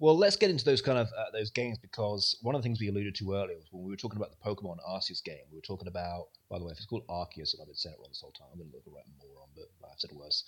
Well, 0.00 0.18
let's 0.18 0.34
get 0.34 0.50
into 0.50 0.64
those 0.64 0.82
kind 0.82 0.98
of 0.98 1.06
uh, 1.16 1.30
those 1.32 1.50
games 1.50 1.78
because 1.78 2.36
one 2.42 2.56
of 2.56 2.60
the 2.60 2.66
things 2.66 2.80
we 2.80 2.88
alluded 2.88 3.14
to 3.16 3.34
earlier 3.34 3.56
was 3.56 3.68
when 3.70 3.84
we 3.84 3.90
were 3.90 3.96
talking 3.96 4.16
about 4.16 4.32
the 4.32 4.42
Pokemon 4.44 4.78
Arceus 4.88 5.22
game. 5.22 5.44
We 5.52 5.58
were 5.58 5.62
talking 5.62 5.86
about, 5.86 6.28
by 6.50 6.58
the 6.58 6.64
way, 6.64 6.72
if 6.72 6.78
it's 6.78 6.86
called 6.86 7.06
Arceus, 7.08 7.54
and 7.54 7.60
I've 7.60 7.68
been 7.68 7.76
saying 7.76 7.94
it 7.94 8.00
wrong 8.00 8.08
this 8.10 8.20
whole 8.20 8.32
time, 8.32 8.48
I'm 8.52 8.58
going 8.58 8.70
to 8.70 8.76
look 8.76 8.84
right 8.88 9.04
moron, 9.22 9.48
but 9.54 9.66
I've 9.86 10.00
said 10.00 10.10
it 10.10 10.16
worse. 10.16 10.42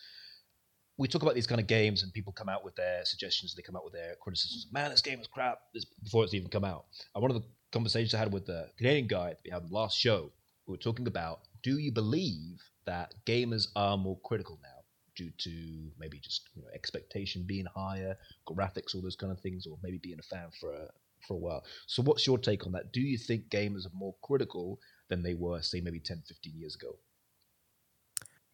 We 0.97 1.07
talk 1.07 1.23
about 1.23 1.35
these 1.35 1.47
kind 1.47 1.61
of 1.61 1.69
games, 1.69 2.03
and 2.03 2.13
people 2.13 2.33
come 2.33 2.49
out 2.49 2.65
with 2.65 2.75
their 2.75 3.05
suggestions. 3.05 3.55
They 3.55 3.63
come 3.63 3.77
out 3.77 3.85
with 3.85 3.93
their 3.93 4.17
criticisms. 4.21 4.67
Man, 4.73 4.91
this 4.91 5.03
game 5.03 5.21
is 5.21 5.29
crap. 5.29 5.59
This, 5.73 5.85
before 5.85 6.25
it's 6.25 6.35
even 6.35 6.49
come 6.49 6.65
out. 6.65 6.87
And 7.15 7.23
one 7.23 7.31
of 7.31 7.37
the 7.37 7.47
conversations 7.73 8.15
I 8.15 8.19
had 8.19 8.33
with 8.33 8.47
the 8.47 8.69
Canadian 8.77 9.07
guy 9.07 9.35
had 9.51 9.69
the 9.69 9.75
last 9.75 9.99
show 9.99 10.33
we 10.67 10.73
were 10.73 10.79
talking 10.79 11.07
about 11.07 11.41
do 11.63 11.79
you 11.79 11.93
believe 11.93 12.63
that 12.85 13.15
gamers 13.27 13.69
are 13.77 13.97
more 13.97 14.19
critical 14.21 14.59
now 14.63 14.85
due 15.15 15.31
to 15.39 15.93
maybe 15.99 16.19
just 16.19 16.49
you 16.55 16.63
know, 16.63 16.69
expectation 16.75 17.45
being 17.47 17.67
higher, 17.67 18.17
graphics, 18.49 18.95
all 18.95 19.03
those 19.03 19.17
kind 19.17 19.31
of 19.31 19.41
things, 19.41 19.67
or 19.67 19.79
maybe 19.83 19.99
being 19.99 20.19
a 20.19 20.23
fan 20.23 20.51
for 20.59 20.73
a, 20.73 20.89
for 21.27 21.35
a 21.35 21.39
while. 21.39 21.65
So, 21.87 22.03
what's 22.03 22.27
your 22.27 22.39
take 22.39 22.67
on 22.67 22.73
that? 22.73 22.93
Do 22.93 23.01
you 23.01 23.19
think 23.19 23.49
gamers 23.51 23.87
are 23.87 23.95
more 23.95 24.17
critical 24.23 24.81
than 25.09 25.23
they 25.23 25.35
were, 25.35 25.61
say, 25.63 25.81
maybe 25.83 26.01
10, 26.01 26.23
15 26.27 26.57
years 26.59 26.75
ago? 26.75 26.99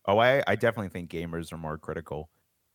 Oh, 0.06 0.18
I, 0.18 0.42
I 0.46 0.56
definitely 0.56 0.88
think 0.88 1.10
gamers 1.10 1.52
are 1.52 1.58
more 1.58 1.78
critical. 1.78 2.30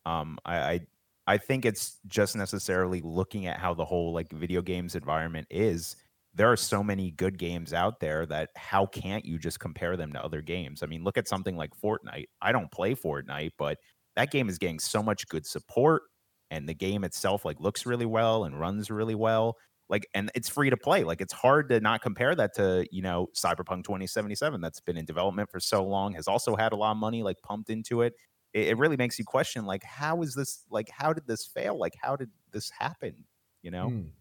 Um, 0.05 0.38
I, 0.45 0.57
I 0.73 0.88
I 1.25 1.38
think 1.38 1.63
it's 1.65 1.99
just 2.05 2.36
necessarily 2.36 2.99
looking 3.01 3.45
at 3.47 3.57
how 3.57 3.73
the 3.73 3.86
whole 3.86 4.13
like 4.13 4.31
video 4.31 4.61
games 4.61 4.93
environment 4.95 5.47
is. 5.49 5.95
There 6.34 6.51
are 6.51 6.57
so 6.57 6.84
many 6.84 7.11
good 7.11 7.38
games 7.38 7.73
out 7.73 7.99
there 7.99 8.25
that 8.25 8.49
how 8.55 8.86
can't 8.88 9.25
you 9.25 9.38
just 9.38 9.59
compare 9.59 9.95
them 9.97 10.13
to 10.13 10.23
other 10.23 10.41
games? 10.41 10.81
I 10.84 10.88
mean, 10.88 11.03
look 11.03 11.17
at 11.17 11.27
something 11.27 11.55
like 11.55 11.71
Fortnite. 11.75 12.25
I 12.41 12.51
don't 12.51 12.71
play 12.71 12.95
Fortnite, 12.95 13.51
but 13.57 13.77
that 14.15 14.31
game 14.31 14.49
is 14.49 14.57
getting 14.57 14.79
so 14.79 15.03
much 15.03 15.27
good 15.27 15.45
support 15.45 16.03
and 16.51 16.67
the 16.67 16.73
game 16.73 17.03
itself 17.03 17.45
like 17.45 17.59
looks 17.59 17.86
really 17.86 18.05
well 18.05 18.43
and 18.45 18.59
runs 18.59 18.89
really 18.91 19.15
well 19.15 19.57
like 19.89 20.07
and 20.13 20.31
it's 20.36 20.49
free 20.49 20.69
to 20.69 20.77
play 20.77 21.03
like 21.03 21.21
it's 21.21 21.34
hard 21.34 21.69
to 21.69 21.79
not 21.79 22.01
compare 22.01 22.36
that 22.36 22.53
to 22.55 22.86
you 22.91 23.01
know 23.01 23.27
cyberpunk 23.36 23.84
2077 23.84 24.61
that's 24.61 24.79
been 24.81 24.97
in 24.97 25.05
development 25.05 25.49
for 25.49 25.59
so 25.59 25.84
long 25.84 26.13
has 26.13 26.27
also 26.27 26.55
had 26.55 26.71
a 26.73 26.75
lot 26.75 26.91
of 26.91 26.97
money 26.97 27.23
like 27.23 27.38
pumped 27.43 27.69
into 27.69 28.01
it 28.01 28.13
it, 28.53 28.67
it 28.69 28.77
really 28.77 28.97
makes 28.97 29.17
you 29.17 29.25
question 29.25 29.65
like 29.65 29.84
how 29.84 30.21
is 30.21 30.36
this 30.36 30.65
like 30.69 30.89
how 30.89 31.11
did 31.13 31.25
this 31.27 31.45
fail 31.45 31.77
like 31.77 31.95
how 32.01 32.15
did 32.15 32.29
this 32.51 32.69
happen 32.77 33.25
you 33.61 33.71
know 33.71 33.93
Hmm. 33.93 34.13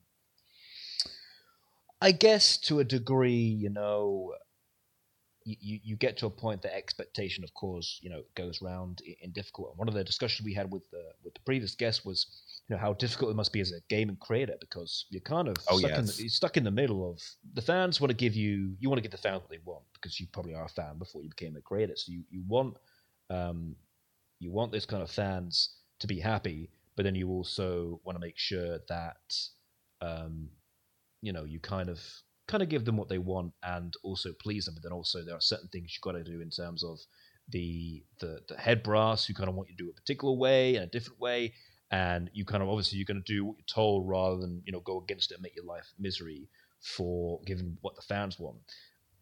I 2.03 2.11
guess 2.11 2.59
to 2.59 2.81
a 2.81 2.85
degree, 2.85 3.31
you 3.31 3.71
know, 3.71 4.35
you, 5.45 5.79
you, 5.85 5.97
get 5.97 6.17
to 6.19 6.27
a 6.27 6.31
point 6.31 6.63
that 6.63 6.77
expectation, 6.77 7.45
of 7.45 7.55
course, 7.55 8.01
you 8.03 8.11
know, 8.11 8.23
goes 8.35 8.61
round 8.61 9.01
in, 9.07 9.15
in 9.23 9.31
difficult. 9.31 9.71
And 9.71 9.79
one 9.79 9.89
of 9.89 9.95
the 9.95 10.03
discussions 10.03 10.45
we 10.45 10.53
had 10.53 10.73
with 10.73 10.91
the 10.91 11.03
with 11.23 11.35
the 11.35 11.41
previous 11.41 11.77
guest 11.77 12.05
was, 12.05 12.27
you 12.69 12.75
know, 12.75 12.81
how 12.81 12.95
difficult 12.95 13.31
it 13.31 13.35
must 13.35 13.53
be 13.53 13.61
as 13.61 13.71
a 13.71 13.81
gaming 13.89 14.17
creator 14.17 14.55
because 14.61 15.07
you're 15.11 15.21
kind 15.21 15.47
of 15.47 15.57
Oh, 15.69 15.79
stuck, 15.79 15.99
in 15.99 16.07
the, 16.07 16.15
you're 16.19 16.29
stuck 16.29 16.57
in 16.57 16.65
the 16.65 16.71
middle 16.73 17.09
of 17.09 17.21
the 17.55 17.63
fans 17.63 18.01
want 18.01 18.11
to 18.11 18.17
give 18.17 18.35
you 18.35 18.75
you 18.81 18.89
want 18.89 18.99
to 18.99 19.03
give 19.03 19.13
the 19.13 19.17
fans 19.17 19.41
what 19.41 19.51
they 19.51 19.61
want 19.65 19.85
because 19.95 20.19
you 20.19 20.27
probably 20.33 20.55
are 20.55 20.65
a 20.65 20.69
fan 20.69 20.99
before 20.99 21.23
you 21.23 21.29
became 21.29 21.57
a 21.57 21.61
creator. 21.61 21.95
So 21.97 22.11
you 22.11 22.25
you 22.31 22.43
want 22.49 22.77
um, 23.31 23.77
you 24.41 24.51
want 24.51 24.73
this 24.73 24.87
kind 24.87 25.03
of 25.03 25.11
fans 25.11 25.77
to 26.01 26.09
be 26.09 26.19
happy, 26.19 26.69
but 26.97 27.05
then 27.05 27.15
you 27.15 27.31
also 27.31 28.01
want 28.05 28.17
to 28.17 28.21
make 28.21 28.39
sure 28.39 28.79
that 28.89 29.37
um, 30.01 30.49
you 31.23 31.33
know 31.33 31.45
you 31.45 31.59
kind 31.61 31.89
of 31.89 32.01
kind 32.49 32.63
of 32.63 32.69
give 32.69 32.85
them 32.85 32.97
what 32.97 33.09
they 33.09 33.19
want 33.19 33.53
and 33.63 33.95
also 34.03 34.31
please 34.41 34.67
them 34.67 34.75
but 34.75 34.83
then 34.83 34.93
also 34.93 35.25
there 35.25 35.37
are 35.37 35.41
certain 35.41 35.69
things 35.69 35.95
you've 35.95 36.03
got 36.03 36.19
to 36.19 36.25
do 36.25 36.41
in 36.41 36.51
terms 36.51 36.85
of 36.85 36.99
the 37.49 38.03
the, 38.21 38.41
the 38.49 38.57
head 38.57 38.83
brass 38.83 39.25
who 39.25 39.35
kind 39.35 39.49
of 39.49 39.55
want 39.55 39.69
you 39.69 39.77
to 39.77 39.85
do 39.85 39.91
a 39.91 39.95
particular 39.95 40.35
way 40.35 40.77
and 40.77 40.85
a 40.85 40.89
different 40.89 41.21
way 41.21 41.53
and 41.91 42.31
you 42.33 42.45
kind 42.45 42.63
of 42.63 42.69
obviously 42.69 42.99
you're 42.99 43.07
going 43.07 43.23
to 43.23 43.33
do 43.33 43.45
what 43.45 43.57
you're 43.59 43.75
told 43.75 44.09
rather 44.09 44.37
than 44.37 44.63
you 44.65 44.73
know 44.73 44.81
go 44.81 45.01
against 45.01 45.31
it 45.31 45.35
and 45.35 45.43
make 45.43 45.55
your 45.55 45.65
life 45.65 45.93
misery 45.99 46.49
for 46.81 47.41
giving 47.47 47.77
what 47.81 47.95
the 47.95 48.03
fans 48.03 48.41
want. 48.41 48.57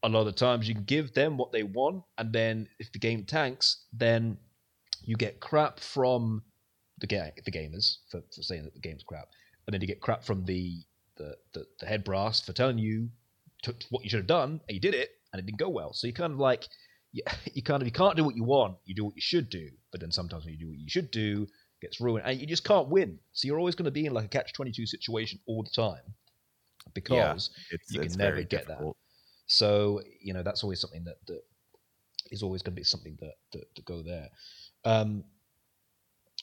A 0.03 0.09
lot 0.09 0.21
of 0.21 0.27
the 0.27 0.33
times 0.33 0.67
you 0.67 0.75
can 0.75 0.85
give 0.85 1.13
them 1.13 1.37
what 1.37 1.53
they 1.53 1.63
want 1.63 2.03
and 2.17 2.33
then 2.33 2.69
if 2.79 2.91
the 2.93 2.99
game 2.99 3.25
tanks 3.25 3.85
then 3.93 4.39
you 5.03 5.17
get 5.17 5.41
crap 5.41 5.79
from 5.79 6.43
the 7.01 7.07
ga- 7.07 7.33
the 7.45 7.53
gamers 7.53 7.99
for, 8.11 8.23
for 8.35 8.43
saying 8.43 8.65
that 8.65 8.75
the 8.75 8.81
game's 8.81 9.03
crap 9.03 9.29
and 9.67 9.75
then 9.75 9.81
you 9.81 9.87
get 9.87 10.01
crap 10.01 10.25
from 10.25 10.45
the 10.45 10.79
the, 11.21 11.37
the, 11.53 11.67
the 11.81 11.87
head 11.87 12.03
brass 12.05 12.41
for 12.41 12.53
telling 12.53 12.79
you 12.79 13.09
to, 13.63 13.75
what 13.91 14.03
you 14.05 14.11
should 14.11 14.21
have 14.21 14.27
done 14.27 14.61
and 14.69 14.75
you 14.75 14.81
did 14.81 14.95
it 14.95 15.11
and 15.33 15.41
it 15.41 15.47
didn't 15.47 15.59
go 15.59 15.69
well. 15.69 15.93
So 15.93 16.07
you 16.07 16.13
kind 16.13 16.33
of 16.33 16.39
like 16.39 16.67
you, 17.13 17.23
you 17.53 17.63
kind 17.63 17.83
of 17.83 17.87
you 17.87 17.93
can't 17.93 18.17
do 18.17 18.25
what 18.25 18.37
you 18.37 18.45
want, 18.45 18.77
you 18.85 18.95
do 18.95 19.05
what 19.05 19.15
you 19.15 19.23
should 19.23 19.51
do. 19.51 19.69
But 19.93 20.01
then 20.01 20.11
sometimes 20.11 20.45
when 20.45 20.55
you 20.55 20.61
do 20.61 20.69
what 20.69 20.79
you 20.79 20.89
should 20.89 21.11
do, 21.11 21.43
it 21.43 21.87
gets 21.87 22.01
ruined 22.01 22.27
and 22.27 22.41
you 22.41 22.47
just 22.47 22.65
can't 22.65 22.89
win. 22.89 23.19
So 23.33 23.47
you're 23.47 23.59
always 23.59 23.75
going 23.75 23.85
to 23.85 23.91
be 23.91 24.07
in 24.07 24.15
like 24.15 24.25
a 24.25 24.29
catch 24.29 24.53
twenty 24.53 24.73
two 24.73 24.87
situation 24.87 25.39
all 25.47 25.63
the 25.63 25.71
time 25.71 26.15
because 26.95 27.51
it's, 27.71 27.93
you 27.93 28.01
can 28.01 28.07
it's 28.07 28.17
never 28.17 28.33
very 28.33 28.45
get 28.45 28.67
that. 28.67 28.81
so 29.47 30.01
you 30.21 30.33
know 30.33 30.43
that's 30.43 30.63
always 30.63 30.81
something 30.81 31.05
that, 31.05 31.17
that 31.27 31.43
is 32.31 32.43
always 32.43 32.63
going 32.63 32.75
to 32.75 32.81
be 32.81 32.85
something 32.85 33.17
that, 33.21 33.35
that 33.53 33.75
to 33.75 33.83
go 33.83 34.03
there. 34.03 34.29
Um, 34.85 35.25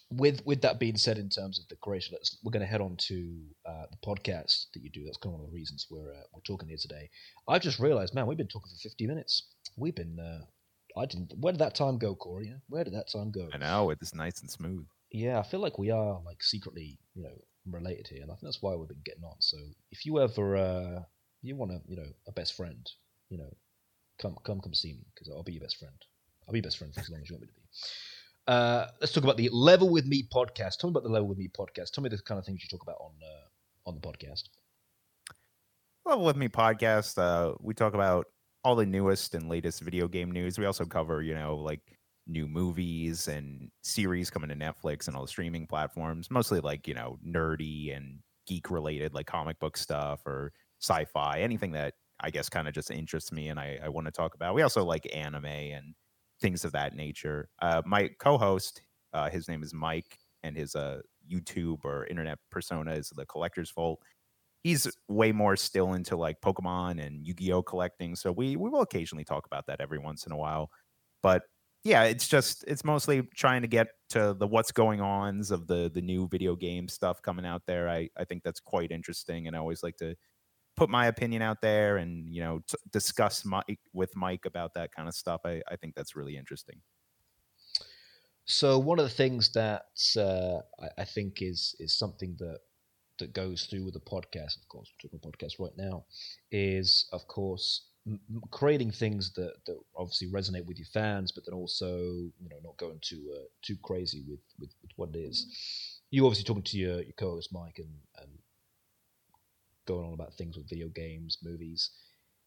with 0.10 0.46
with 0.46 0.62
that 0.62 0.80
being 0.80 0.98
said, 0.98 1.18
in 1.18 1.30
terms 1.30 1.60
of 1.60 1.68
the 1.68 1.76
creation, 1.76 2.14
let's 2.14 2.38
we're 2.44 2.52
going 2.52 2.62
to 2.62 2.68
head 2.68 2.82
on 2.82 2.96
to 3.08 3.40
uh, 3.66 3.86
the 3.92 3.98
podcast 4.06 4.68
that 4.74 4.82
you 4.82 4.90
do. 4.90 5.04
That's 5.04 5.18
kind 5.18 5.34
of 5.34 5.40
one 5.40 5.46
of 5.46 5.52
the 5.52 5.56
reasons 5.56 5.88
we're 5.90 6.14
uh, 6.14 6.24
we're 6.34 6.42
talking 6.46 6.70
here 6.70 6.78
today. 6.80 7.10
I 7.48 7.60
just 7.60 7.80
realised, 7.80 8.14
man, 8.14 8.28
we've 8.28 8.38
been 8.38 8.48
talking 8.48 8.72
for 8.72 8.90
fifty 8.90 9.08
minutes. 9.08 9.48
We've 9.76 9.96
been. 9.96 10.18
Uh, 10.20 10.46
I 11.00 11.06
didn't. 11.06 11.34
Where 11.40 11.54
did 11.54 11.60
that 11.60 11.76
time 11.76 11.98
go, 11.98 12.16
Corey? 12.16 12.54
Where 12.70 12.84
did 12.84 12.94
that 12.94 13.12
time 13.12 13.32
go? 13.32 13.50
I 13.54 13.58
know 13.58 13.90
it's 13.90 14.16
nice 14.16 14.42
and 14.42 14.50
smooth. 14.50 14.86
Yeah, 15.12 15.40
I 15.40 15.44
feel 15.44 15.60
like 15.60 15.78
we 15.78 15.92
are 15.92 16.22
like 16.26 16.42
secretly, 16.42 17.00
you 17.14 17.24
know, 17.24 17.38
related 17.66 18.08
here, 18.08 18.22
and 18.24 18.32
I 18.32 18.36
think 18.36 18.44
that's 18.44 18.62
why 18.62 18.76
we've 18.76 18.88
been 18.88 19.02
getting 19.06 19.24
on. 19.24 19.36
So 19.40 19.58
if 19.92 20.06
you 20.06 20.20
ever, 20.20 20.56
uh, 20.58 21.02
you 21.42 21.56
want 21.56 21.72
to, 21.72 21.80
you 21.88 21.98
know, 21.98 22.08
a 22.28 22.32
best 22.32 22.56
friend, 22.56 22.90
you 23.30 23.38
know, 23.38 23.50
come, 24.20 24.36
come, 24.44 24.60
come 24.60 24.74
see 24.74 24.94
me 24.94 25.06
because 25.14 25.30
I'll 25.30 25.44
be 25.44 25.54
your 25.54 25.64
best 25.64 25.78
friend. 25.78 25.94
I'll 26.48 26.54
be 26.54 26.60
your 26.60 26.64
best 26.64 26.78
friend 26.78 26.94
for 26.94 27.02
as 27.02 27.10
long 27.10 27.22
as 27.22 27.30
you 27.30 27.36
want 27.36 27.44
me 27.44 27.48
to 27.48 27.54
be. 27.54 27.62
Uh, 28.48 28.88
let's 29.02 29.12
talk 29.12 29.24
about 29.24 29.38
the 29.38 29.50
Level 29.52 29.90
with 29.90 30.06
Me 30.06 30.24
podcast. 30.24 30.78
Tell 30.78 30.90
me 30.90 30.94
about 30.94 31.04
the 31.04 31.10
Level 31.10 31.28
with 31.28 31.38
Me 31.38 31.50
podcast. 31.50 31.92
Tell 31.92 32.04
me 32.04 32.10
the 32.10 32.18
kind 32.20 32.40
of 32.40 32.46
things 32.46 32.62
you 32.64 32.70
talk 32.70 32.82
about 32.82 32.98
on 33.00 33.12
uh, 33.22 33.90
on 33.90 33.96
the 33.96 34.02
podcast. 34.02 34.44
Level 36.06 36.26
with 36.26 36.38
Me 36.38 36.48
podcast. 36.48 37.18
Uh, 37.18 37.56
we 37.60 37.74
talk 37.74 37.94
about 37.94 38.28
all 38.64 38.76
the 38.76 38.86
newest 38.86 39.36
and 39.36 39.50
latest 39.50 39.82
video 39.82 40.08
game 40.08 40.32
news. 40.32 40.58
We 40.58 40.66
also 40.66 40.86
cover, 40.86 41.22
you 41.22 41.34
know, 41.34 41.58
like 41.58 41.82
new 42.26 42.48
movies 42.48 43.28
and 43.28 43.70
series 43.84 44.30
coming 44.30 44.50
to 44.50 44.56
Netflix 44.56 45.08
and 45.08 45.16
all 45.16 45.24
the 45.24 45.28
streaming 45.28 45.68
platforms. 45.68 46.32
Mostly 46.32 46.60
like, 46.60 46.88
you 46.88 46.94
know, 46.94 47.18
nerdy 47.26 47.96
and 47.96 48.20
geek 48.46 48.72
related, 48.72 49.14
like 49.14 49.26
comic 49.26 49.60
book 49.60 49.78
stuff 49.78 50.26
or 50.26 50.54
sci 50.80 51.06
fi, 51.06 51.40
anything 51.42 51.72
that 51.74 51.96
I 52.20 52.30
guess 52.30 52.50
kind 52.50 52.68
of 52.68 52.74
just 52.74 52.92
interests 52.92 53.32
me 53.32 53.50
and 53.50 53.60
I, 53.60 53.80
I 53.84 53.90
want 53.90 54.06
to 54.06 54.12
talk 54.12 54.36
about. 54.36 54.56
We 54.56 54.62
also 54.62 54.84
like 54.84 55.08
anime 55.14 55.46
and 55.46 55.94
things 56.42 56.66
of 56.66 56.72
that 56.74 56.96
nature. 56.96 57.50
Uh, 57.62 57.82
my 57.86 58.10
co 58.20 58.38
host, 58.38 58.82
uh, 59.14 59.30
his 59.30 59.48
name 59.48 59.64
is 59.64 59.74
Mike, 59.74 60.20
and 60.44 60.56
his 60.56 60.76
uh, 60.76 61.02
YouTube 61.32 61.80
or 61.84 62.06
internet 62.06 62.40
persona 62.52 62.94
is 62.94 63.10
the 63.10 63.26
Collector's 63.26 63.72
Vault 63.72 64.02
he's 64.64 64.88
way 65.08 65.32
more 65.32 65.56
still 65.56 65.94
into 65.94 66.18
like 66.18 66.42
Pokemon 66.42 67.02
and 67.04 67.26
Yu-Gi-Oh 67.26 67.64
collecting. 67.64 68.16
So 68.16 68.32
we 68.32 68.56
we 68.56 68.70
will 68.70 68.82
occasionally 68.82 69.24
talk 69.24 69.46
about 69.46 69.66
that 69.68 69.82
every 69.82 70.00
once 70.00 70.26
in 70.26 70.32
a 70.32 70.38
while. 70.38 70.72
But 71.24 71.44
yeah, 71.84 72.04
it's 72.04 72.28
just 72.28 72.66
it's 72.68 72.84
mostly 72.84 73.24
trying 73.36 73.62
to 73.62 73.68
get 73.68 73.88
to 74.10 74.36
the 74.38 74.48
what's 74.48 74.72
going 74.72 75.02
ons 75.02 75.52
of 75.52 75.68
the 75.68 75.90
the 75.94 76.02
new 76.02 76.28
video 76.28 76.56
game 76.56 76.88
stuff 76.88 77.22
coming 77.22 77.46
out 77.46 77.64
there. 77.66 77.90
I 77.90 78.10
I 78.18 78.26
think 78.26 78.44
that's 78.44 78.60
quite 78.60 78.92
interesting, 78.92 79.48
and 79.48 79.56
I 79.56 79.60
always 79.60 79.84
like 79.84 79.98
to 79.98 80.16
put 80.78 80.90
my 80.90 81.08
opinion 81.08 81.42
out 81.42 81.62
there 81.62 81.98
and 81.98 82.34
you 82.34 82.42
know 82.42 82.62
t- 82.68 82.78
discuss 82.92 83.44
Mike 83.44 83.80
with 83.94 84.16
Mike 84.16 84.46
about 84.46 84.74
that 84.76 84.92
kind 84.96 85.08
of 85.08 85.14
stuff. 85.16 85.42
I 85.44 85.62
I 85.70 85.76
think 85.76 85.96
that's 85.96 86.16
really 86.16 86.38
interesting. 86.38 86.80
So 88.46 88.80
one 88.80 88.98
of 88.98 89.04
the 89.04 89.14
things 89.14 89.52
that 89.54 89.88
uh, 90.16 90.60
I, 90.82 91.02
I 91.02 91.06
think 91.06 91.42
is 91.42 91.76
is 91.80 91.98
something 91.98 92.36
that 92.40 92.60
that 93.20 93.34
goes 93.34 93.66
through 93.66 93.84
with 93.84 93.96
the 93.96 94.00
podcast, 94.00 94.58
of 94.58 94.68
course, 94.70 94.90
we're 95.04 95.10
talking 95.10 95.32
podcast 95.32 95.60
right 95.60 95.76
now, 95.76 96.06
is 96.52 97.10
of 97.12 97.28
course 97.28 97.88
creating 98.52 98.92
things 98.92 99.34
that, 99.34 99.54
that 99.66 99.78
obviously 99.98 100.30
resonate 100.30 100.66
with 100.66 100.78
your 100.78 100.88
fans, 100.94 101.32
but 101.32 101.44
then 101.46 101.54
also 101.54 101.98
you 101.98 102.50
know 102.50 102.58
not 102.64 102.78
going 102.78 103.00
too 103.02 103.34
uh, 103.36 103.46
too 103.62 103.76
crazy 103.84 104.24
with, 104.28 104.40
with, 104.60 104.70
with 104.82 104.92
what 104.96 105.10
it 105.14 105.18
is. 105.18 106.00
You 106.10 106.26
obviously 106.26 106.46
talking 106.46 106.64
to 106.64 106.78
your, 106.78 107.02
your 107.02 107.14
co-host 107.18 107.50
Mike 107.52 107.80
and, 107.80 107.94
and 108.22 108.30
going 109.88 110.06
on 110.06 110.14
about 110.14 110.34
things 110.36 110.58
with 110.58 110.70
video 110.70 110.90
games, 110.90 111.40
movies. 111.44 111.90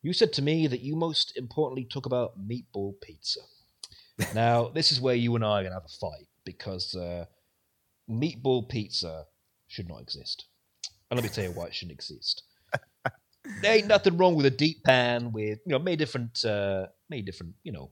You 0.03 0.13
said 0.13 0.33
to 0.35 0.43
me 0.43 0.67
that 0.67 0.81
you 0.81 0.95
most 0.95 1.37
importantly 1.37 1.85
talk 1.85 2.07
about 2.07 2.39
meatball 2.39 2.95
pizza. 3.01 3.41
now 4.35 4.69
this 4.69 4.93
is 4.93 5.01
where 5.01 5.15
you 5.15 5.35
and 5.35 5.45
I 5.45 5.61
are 5.61 5.63
gonna 5.65 5.75
have 5.75 5.85
a 5.85 5.99
fight 6.01 6.29
because 6.45 6.95
uh, 6.95 7.25
meatball 8.09 8.69
pizza 8.69 9.25
should 9.69 9.89
not 9.89 10.01
exist. 10.01 10.47
And 11.11 11.19
let 11.19 11.25
me 11.25 11.31
tell 11.31 11.45
you 11.45 11.51
why 11.51 11.67
it 11.67 11.75
shouldn't 11.75 11.99
exist. 11.99 12.45
there 13.63 13.75
ain't 13.75 13.87
nothing 13.87 14.17
wrong 14.17 14.37
with 14.37 14.47
a 14.47 14.51
deep 14.51 14.85
pan 14.85 15.33
with 15.33 15.59
you 15.67 15.73
know 15.73 15.79
many 15.79 15.97
different 15.97 16.45
uh, 16.45 16.87
many 17.09 17.23
different 17.23 17.55
you 17.63 17.73
know 17.73 17.91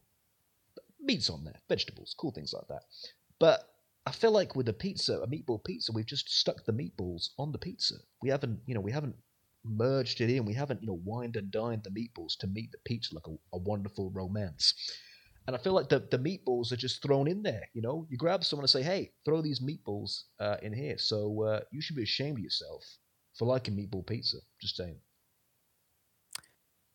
meats 1.00 1.30
on 1.30 1.44
there, 1.44 1.60
vegetables, 1.68 2.14
cool 2.18 2.32
things 2.32 2.52
like 2.52 2.68
that. 2.68 2.82
But 3.38 3.60
I 4.06 4.12
feel 4.12 4.30
like 4.30 4.56
with 4.56 4.68
a 4.68 4.72
pizza, 4.72 5.20
a 5.20 5.26
meatball 5.26 5.62
pizza, 5.64 5.92
we've 5.92 6.06
just 6.06 6.30
stuck 6.30 6.64
the 6.64 6.72
meatballs 6.72 7.30
on 7.38 7.52
the 7.52 7.58
pizza. 7.58 7.96
We 8.22 8.28
haven't 8.28 8.60
you 8.66 8.74
know 8.74 8.80
we 8.80 8.92
haven't 8.92 9.16
merged 9.68 10.20
it 10.20 10.30
in. 10.30 10.44
We 10.44 10.54
haven't 10.54 10.82
you 10.82 10.88
know 10.88 11.00
wined 11.04 11.36
and 11.36 11.50
dined 11.50 11.84
the 11.84 11.90
meatballs 11.90 12.36
to 12.38 12.46
meet 12.46 12.72
the 12.72 12.78
pizza 12.84 13.14
like 13.14 13.26
a, 13.26 13.34
a 13.52 13.58
wonderful 13.58 14.10
romance. 14.10 14.74
And 15.46 15.56
I 15.56 15.58
feel 15.58 15.72
like 15.72 15.88
the, 15.88 16.06
the 16.10 16.18
meatballs 16.18 16.72
are 16.72 16.76
just 16.76 17.02
thrown 17.02 17.26
in 17.26 17.42
there. 17.42 17.62
You 17.72 17.80
know, 17.80 18.06
you 18.10 18.18
grab 18.18 18.44
someone 18.44 18.64
and 18.64 18.70
say, 18.70 18.82
"Hey, 18.82 19.12
throw 19.24 19.40
these 19.40 19.60
meatballs 19.60 20.24
uh, 20.38 20.56
in 20.62 20.72
here." 20.72 20.98
So 20.98 21.42
uh, 21.42 21.60
you 21.70 21.80
should 21.80 21.96
be 21.96 22.02
ashamed 22.02 22.38
of 22.38 22.44
yourself 22.44 22.84
for 23.34 23.46
liking 23.46 23.74
meatball 23.74 24.06
pizza. 24.06 24.38
Just 24.60 24.76
saying. 24.76 24.96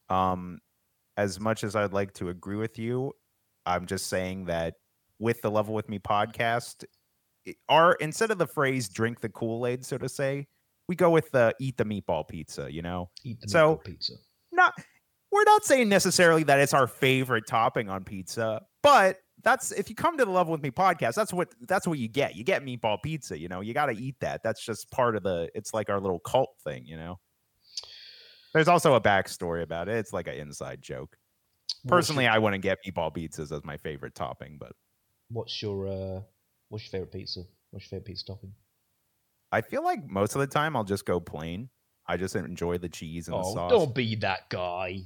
Um, 0.09 0.59
as 1.17 1.39
much 1.39 1.63
as 1.63 1.75
I'd 1.75 1.93
like 1.93 2.13
to 2.15 2.29
agree 2.29 2.57
with 2.57 2.77
you, 2.77 3.13
I'm 3.65 3.85
just 3.85 4.07
saying 4.07 4.45
that 4.45 4.75
with 5.19 5.41
the 5.41 5.49
Level 5.49 5.73
With 5.73 5.89
Me 5.89 5.99
podcast, 5.99 6.85
our 7.69 7.93
instead 7.95 8.31
of 8.31 8.37
the 8.37 8.47
phrase 8.47 8.89
drink 8.89 9.19
the 9.19 9.29
Kool-Aid, 9.29 9.85
so 9.85 9.97
to 9.97 10.09
say, 10.09 10.47
we 10.93 10.95
go 10.95 11.09
with 11.09 11.31
the 11.31 11.55
eat 11.59 11.75
the 11.77 11.85
meatball 11.85 12.27
pizza, 12.27 12.71
you 12.71 12.83
know? 12.83 13.09
Eat 13.23 13.41
the 13.41 13.49
So- 13.49 13.77
meatball 13.77 13.83
pizza. 13.83 14.13
Not 14.51 14.73
we're 15.31 15.43
not 15.45 15.65
saying 15.65 15.89
necessarily 15.89 16.43
that 16.43 16.59
it's 16.59 16.75
our 16.75 16.85
favorite 16.85 17.47
topping 17.47 17.89
on 17.89 18.03
pizza, 18.03 18.61
but 18.83 19.17
that's 19.41 19.71
if 19.71 19.89
you 19.89 19.95
come 19.95 20.15
to 20.19 20.25
the 20.25 20.29
Level 20.31 20.51
With 20.51 20.61
Me 20.61 20.69
podcast, 20.69 21.15
that's 21.15 21.33
what 21.33 21.49
that's 21.61 21.87
what 21.87 21.97
you 21.97 22.07
get. 22.07 22.35
You 22.35 22.43
get 22.43 22.63
meatball 22.63 23.01
pizza, 23.01 23.39
you 23.39 23.47
know. 23.47 23.61
You 23.61 23.73
got 23.73 23.87
to 23.87 23.93
eat 23.93 24.15
that. 24.19 24.43
That's 24.43 24.63
just 24.63 24.91
part 24.91 25.15
of 25.15 25.23
the 25.23 25.49
it's 25.55 25.73
like 25.73 25.89
our 25.89 25.99
little 25.99 26.19
cult 26.19 26.51
thing, 26.63 26.85
you 26.85 26.97
know. 26.97 27.19
There's 28.53 28.67
also 28.67 28.93
a 28.93 29.01
backstory 29.01 29.63
about 29.63 29.89
it. 29.89 29.95
It's 29.95 30.13
like 30.13 30.27
an 30.27 30.35
inside 30.35 30.83
joke. 30.83 31.17
Personally, 31.87 32.25
your, 32.25 32.33
I 32.33 32.37
wouldn't 32.37 32.61
get 32.61 32.77
meatball 32.85 33.11
pizzas 33.11 33.51
as 33.51 33.63
my 33.65 33.77
favorite 33.77 34.13
topping, 34.13 34.57
but 34.59 34.73
what's 35.29 35.59
your 35.63 35.87
uh, 35.87 36.21
what's 36.69 36.85
your 36.85 36.91
favorite 36.91 37.11
pizza? 37.11 37.41
What's 37.71 37.85
your 37.85 37.99
favorite 37.99 38.05
pizza 38.05 38.25
topping? 38.27 38.53
I 39.53 39.61
feel 39.61 39.83
like 39.83 40.09
most 40.09 40.33
of 40.35 40.41
the 40.41 40.47
time 40.47 40.75
I'll 40.75 40.83
just 40.83 41.05
go 41.05 41.19
plain. 41.19 41.69
I 42.07 42.17
just 42.17 42.35
enjoy 42.35 42.79
the 42.79 42.89
cheese 42.89 43.27
and 43.27 43.35
the 43.35 43.41
Oh, 43.41 43.53
sauce. 43.53 43.71
don't 43.71 43.93
be 43.95 44.15
that 44.17 44.49
guy. 44.49 45.01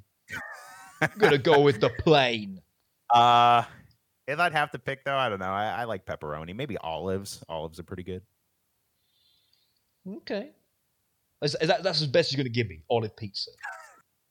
I'm 1.02 1.12
gonna 1.20 1.38
go 1.38 1.62
with 1.62 1.80
the 1.82 1.90
plain. 2.00 2.62
Uh, 3.14 3.64
if 4.28 4.38
I'd 4.38 4.52
have 4.52 4.72
to 4.72 4.80
pick 4.80 5.06
though, 5.06 5.16
I 5.16 5.30
don't 5.30 5.40
know. 5.40 5.46
I, 5.46 5.68
I 5.68 5.84
like 5.86 6.06
pepperoni. 6.06 6.54
Maybe 6.54 6.78
olives. 6.78 7.42
Olives 7.48 7.80
are 7.80 7.84
pretty 7.84 8.04
good. 8.04 8.22
Okay. 10.06 10.52
Is, 11.42 11.56
is 11.62 11.70
that 11.70 11.84
that's 11.84 12.02
as 12.02 12.08
best 12.08 12.32
you're 12.34 12.44
gonna 12.44 12.50
give 12.54 12.68
me? 12.68 12.82
Olive 12.90 13.16
pizza. 13.16 13.52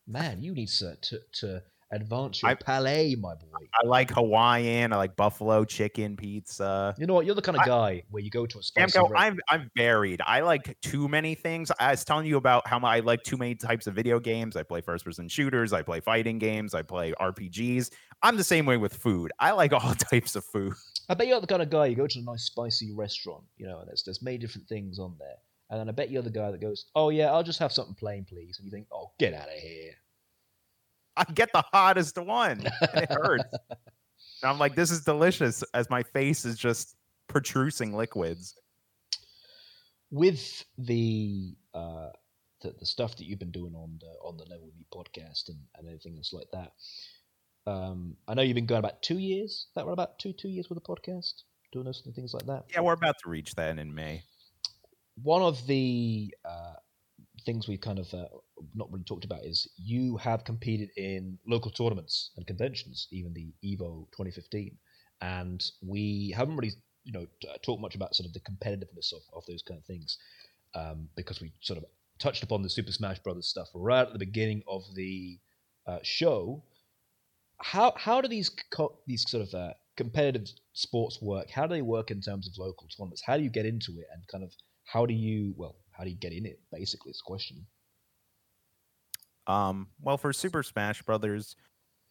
Man, 0.07 0.43
you 0.43 0.53
need 0.53 0.69
to 0.69 0.97
to, 1.01 1.21
to 1.41 1.63
advance 1.93 2.43
your 2.43 2.51
I- 2.53 2.55
palate, 2.55 3.19
my 3.19 3.35
boy. 3.35 3.67
I 3.75 3.87
like 3.87 4.11
Hawaiian. 4.11 4.93
I 4.93 4.97
like 4.97 5.17
buffalo 5.17 5.65
chicken 5.65 6.17
pizza. 6.17 6.95
You 6.99 7.07
know 7.07 7.15
what? 7.15 7.27
You're 7.27 7.35
the 7.35 7.43
kind 7.43 7.57
of 7.57 7.63
I- 7.63 7.67
guy 7.67 8.03
where 8.11 8.23
you 8.23 8.31
go 8.31 8.47
to 8.47 8.59
a 8.59 8.63
spicy. 8.63 8.99
Jamco, 8.99 9.11
re- 9.11 9.17
I'm 9.19 9.39
I'm 9.49 9.71
varied. 9.77 10.21
I 10.27 10.41
like 10.41 10.77
too 10.83 11.09
many 11.09 11.35
things. 11.35 11.71
I 11.79 11.91
was 11.91 12.05
telling 12.05 12.27
you 12.27 12.37
about 12.37 12.67
how 12.67 12.79
I 12.81 13.01
like 13.01 13.23
too 13.23 13.37
many 13.37 13.55
types 13.55 13.87
of 13.87 13.95
video 13.95 14.19
games. 14.21 14.57
I 14.57 14.63
play 14.63 14.81
first 14.81 15.05
person 15.05 15.29
shooters. 15.29 15.73
I 15.73 15.83
play 15.83 16.01
fighting 16.01 16.39
games. 16.39 16.75
I 16.75 16.83
play 16.83 17.13
RPGs. 17.21 17.91
I'm 18.23 18.37
the 18.37 18.45
same 18.45 18.67
way 18.67 18.77
with 18.77 18.95
food. 18.95 19.31
I 19.39 19.53
like 19.53 19.73
all 19.73 19.95
types 20.11 20.37
of 20.37 20.45
food. 20.45 20.75
I 21.09 21.15
bet 21.15 21.27
you're 21.29 21.41
the 21.41 21.47
kind 21.47 21.63
of 21.63 21.71
guy 21.71 21.87
you 21.87 21.97
go 21.97 22.07
to 22.07 22.19
a 22.19 22.23
nice 22.23 22.45
spicy 22.45 22.93
restaurant, 22.93 23.45
you 23.59 23.67
know, 23.67 23.79
and 23.81 23.89
there's 23.89 24.03
there's 24.03 24.23
many 24.23 24.39
different 24.39 24.69
things 24.69 24.99
on 24.99 25.15
there. 25.19 25.37
And 25.71 25.81
then 25.81 25.89
I 25.89 25.93
bet 25.93 26.11
you're 26.11 26.23
the 26.23 26.31
guy 26.31 26.51
that 26.53 26.61
goes, 26.61 26.87
"Oh 26.95 27.11
yeah, 27.11 27.33
I'll 27.33 27.43
just 27.43 27.59
have 27.59 27.73
something 27.73 27.95
plain, 27.95 28.25
please." 28.25 28.59
And 28.59 28.65
you 28.67 28.71
think, 28.71 28.87
"Oh, 28.93 29.11
get 29.19 29.35
out 29.35 29.49
of 29.49 29.55
here." 29.55 29.93
I 31.17 31.25
get 31.25 31.51
the 31.53 31.65
hottest 31.73 32.19
one. 32.19 32.67
And 32.81 33.03
it 33.03 33.13
hurts. 33.13 33.45
And 34.43 34.51
I'm 34.51 34.59
like, 34.59 34.75
this 34.75 34.91
is 34.91 35.03
delicious 35.03 35.65
as 35.73 35.89
my 35.89 36.03
face 36.03 36.45
is 36.45 36.59
just 36.59 36.95
protruding 37.27 37.95
liquids. 37.97 38.55
With 40.11 40.65
the 40.77 41.57
uh, 41.75 42.11
the, 42.61 42.75
the 42.79 42.85
stuff 42.87 43.17
that 43.17 43.25
you've 43.25 43.39
been 43.39 43.51
doing 43.51 43.75
on 43.75 43.99
the 43.99 44.13
on 44.23 44.37
the 44.37 44.45
Level 44.45 44.67
with 44.67 44.77
Me 44.77 44.85
podcast 44.93 45.49
and, 45.49 45.59
and 45.77 45.87
everything 45.87 46.17
else 46.17 46.35
like 46.35 46.49
that, 46.53 46.73
um, 47.71 48.17
I 48.29 48.35
know 48.35 48.43
you've 48.43 48.55
been 48.55 48.67
going 48.67 48.79
about 48.81 49.01
two 49.03 49.19
years. 49.19 49.69
That 49.75 49.87
right? 49.87 49.93
About 49.93 50.19
two 50.19 50.35
two 50.35 50.49
years 50.49 50.69
with 50.69 50.77
the 50.77 50.85
podcast, 50.85 51.43
doing 51.73 51.87
those 51.87 52.03
and 52.05 52.15
things 52.15 52.35
like 52.35 52.47
that. 52.47 52.65
Yeah, 52.73 52.81
we're 52.81 52.93
about 52.93 53.17
to 53.25 53.31
reach 53.31 53.55
that 53.55 53.79
in 53.79 53.95
May. 53.95 54.23
one 55.23 55.43
of 55.43 55.67
the 55.67 56.35
uh, 56.45 56.75
things 57.47 57.69
we've 57.69 57.81
kind 57.81 57.99
of 57.99 58.13
uh, 58.13 58.27
not 58.75 58.91
really 58.93 59.05
talked 59.05 59.25
about 59.25 59.45
is 59.45 59.71
you 59.77 60.17
have 60.19 60.45
competed 60.45 60.91
in 60.97 61.39
local 61.47 61.71
tournaments 61.71 62.33
and 62.37 62.47
conventions, 62.47 63.07
even 63.13 63.33
the 63.33 63.55
Evo 63.65 64.07
2015, 64.11 64.77
and 65.23 65.65
we 65.81 66.35
haven't 66.37 66.57
really, 66.57 66.73
you 67.05 67.13
know, 67.13 67.27
t- 67.41 67.49
talked 67.63 67.81
much 67.81 67.95
about 67.95 68.15
sort 68.15 68.27
of 68.27 68.33
the 68.35 68.41
competitiveness 68.41 69.13
of, 69.13 69.23
of 69.35 69.45
those 69.47 69.63
kind 69.63 69.79
of 69.79 69.87
things 69.87 70.19
um, 70.75 71.09
because 71.17 71.41
we 71.41 71.53
sort 71.63 71.79
of 71.79 71.85
touched 72.19 72.43
upon 72.43 72.63
the 72.63 72.69
Super 72.69 72.93
Smash 72.93 73.21
Brothers 73.21 73.47
stuff 73.47 73.69
right 73.75 74.07
at 74.07 74.13
the 74.13 74.19
beginning 74.19 74.63
of 74.69 74.83
the 74.95 75.39
uh, 75.87 75.99
show. 76.03 76.63
How 77.63 77.95
how 77.97 78.21
do 78.21 78.29
these 78.29 78.51
co- 78.71 78.99
these 79.07 79.25
sort 79.29 79.49
of 79.49 79.55
uh, 79.55 79.73
competitive 79.97 80.47
sports 80.73 81.23
work? 81.23 81.49
How 81.51 81.67
do 81.67 81.75
they 81.75 81.83
work 81.83 82.11
in 82.11 82.21
terms 82.21 82.49
of 82.49 82.59
local 82.59 82.89
tournaments? 82.89 83.23
How 83.25 83.37
do 83.37 83.43
you 83.43 83.51
get 83.51 83.65
into 83.65 83.93
it 83.93 84.07
and 84.13 84.27
kind 84.29 84.45
of 84.45 84.53
how 84.87 85.07
do 85.07 85.15
you 85.15 85.55
well 85.57 85.77
how 85.93 86.05
do 86.05 86.11
you 86.11 86.17
get 86.17 86.33
in 86.33 86.47
it 86.47 86.61
basically 86.73 87.11
is 87.11 87.19
the 87.19 87.25
question 87.27 87.67
Um, 89.47 89.89
well, 90.01 90.19
for 90.19 90.33
Super 90.33 90.63
Smash 90.63 91.03
Brothers, 91.03 91.57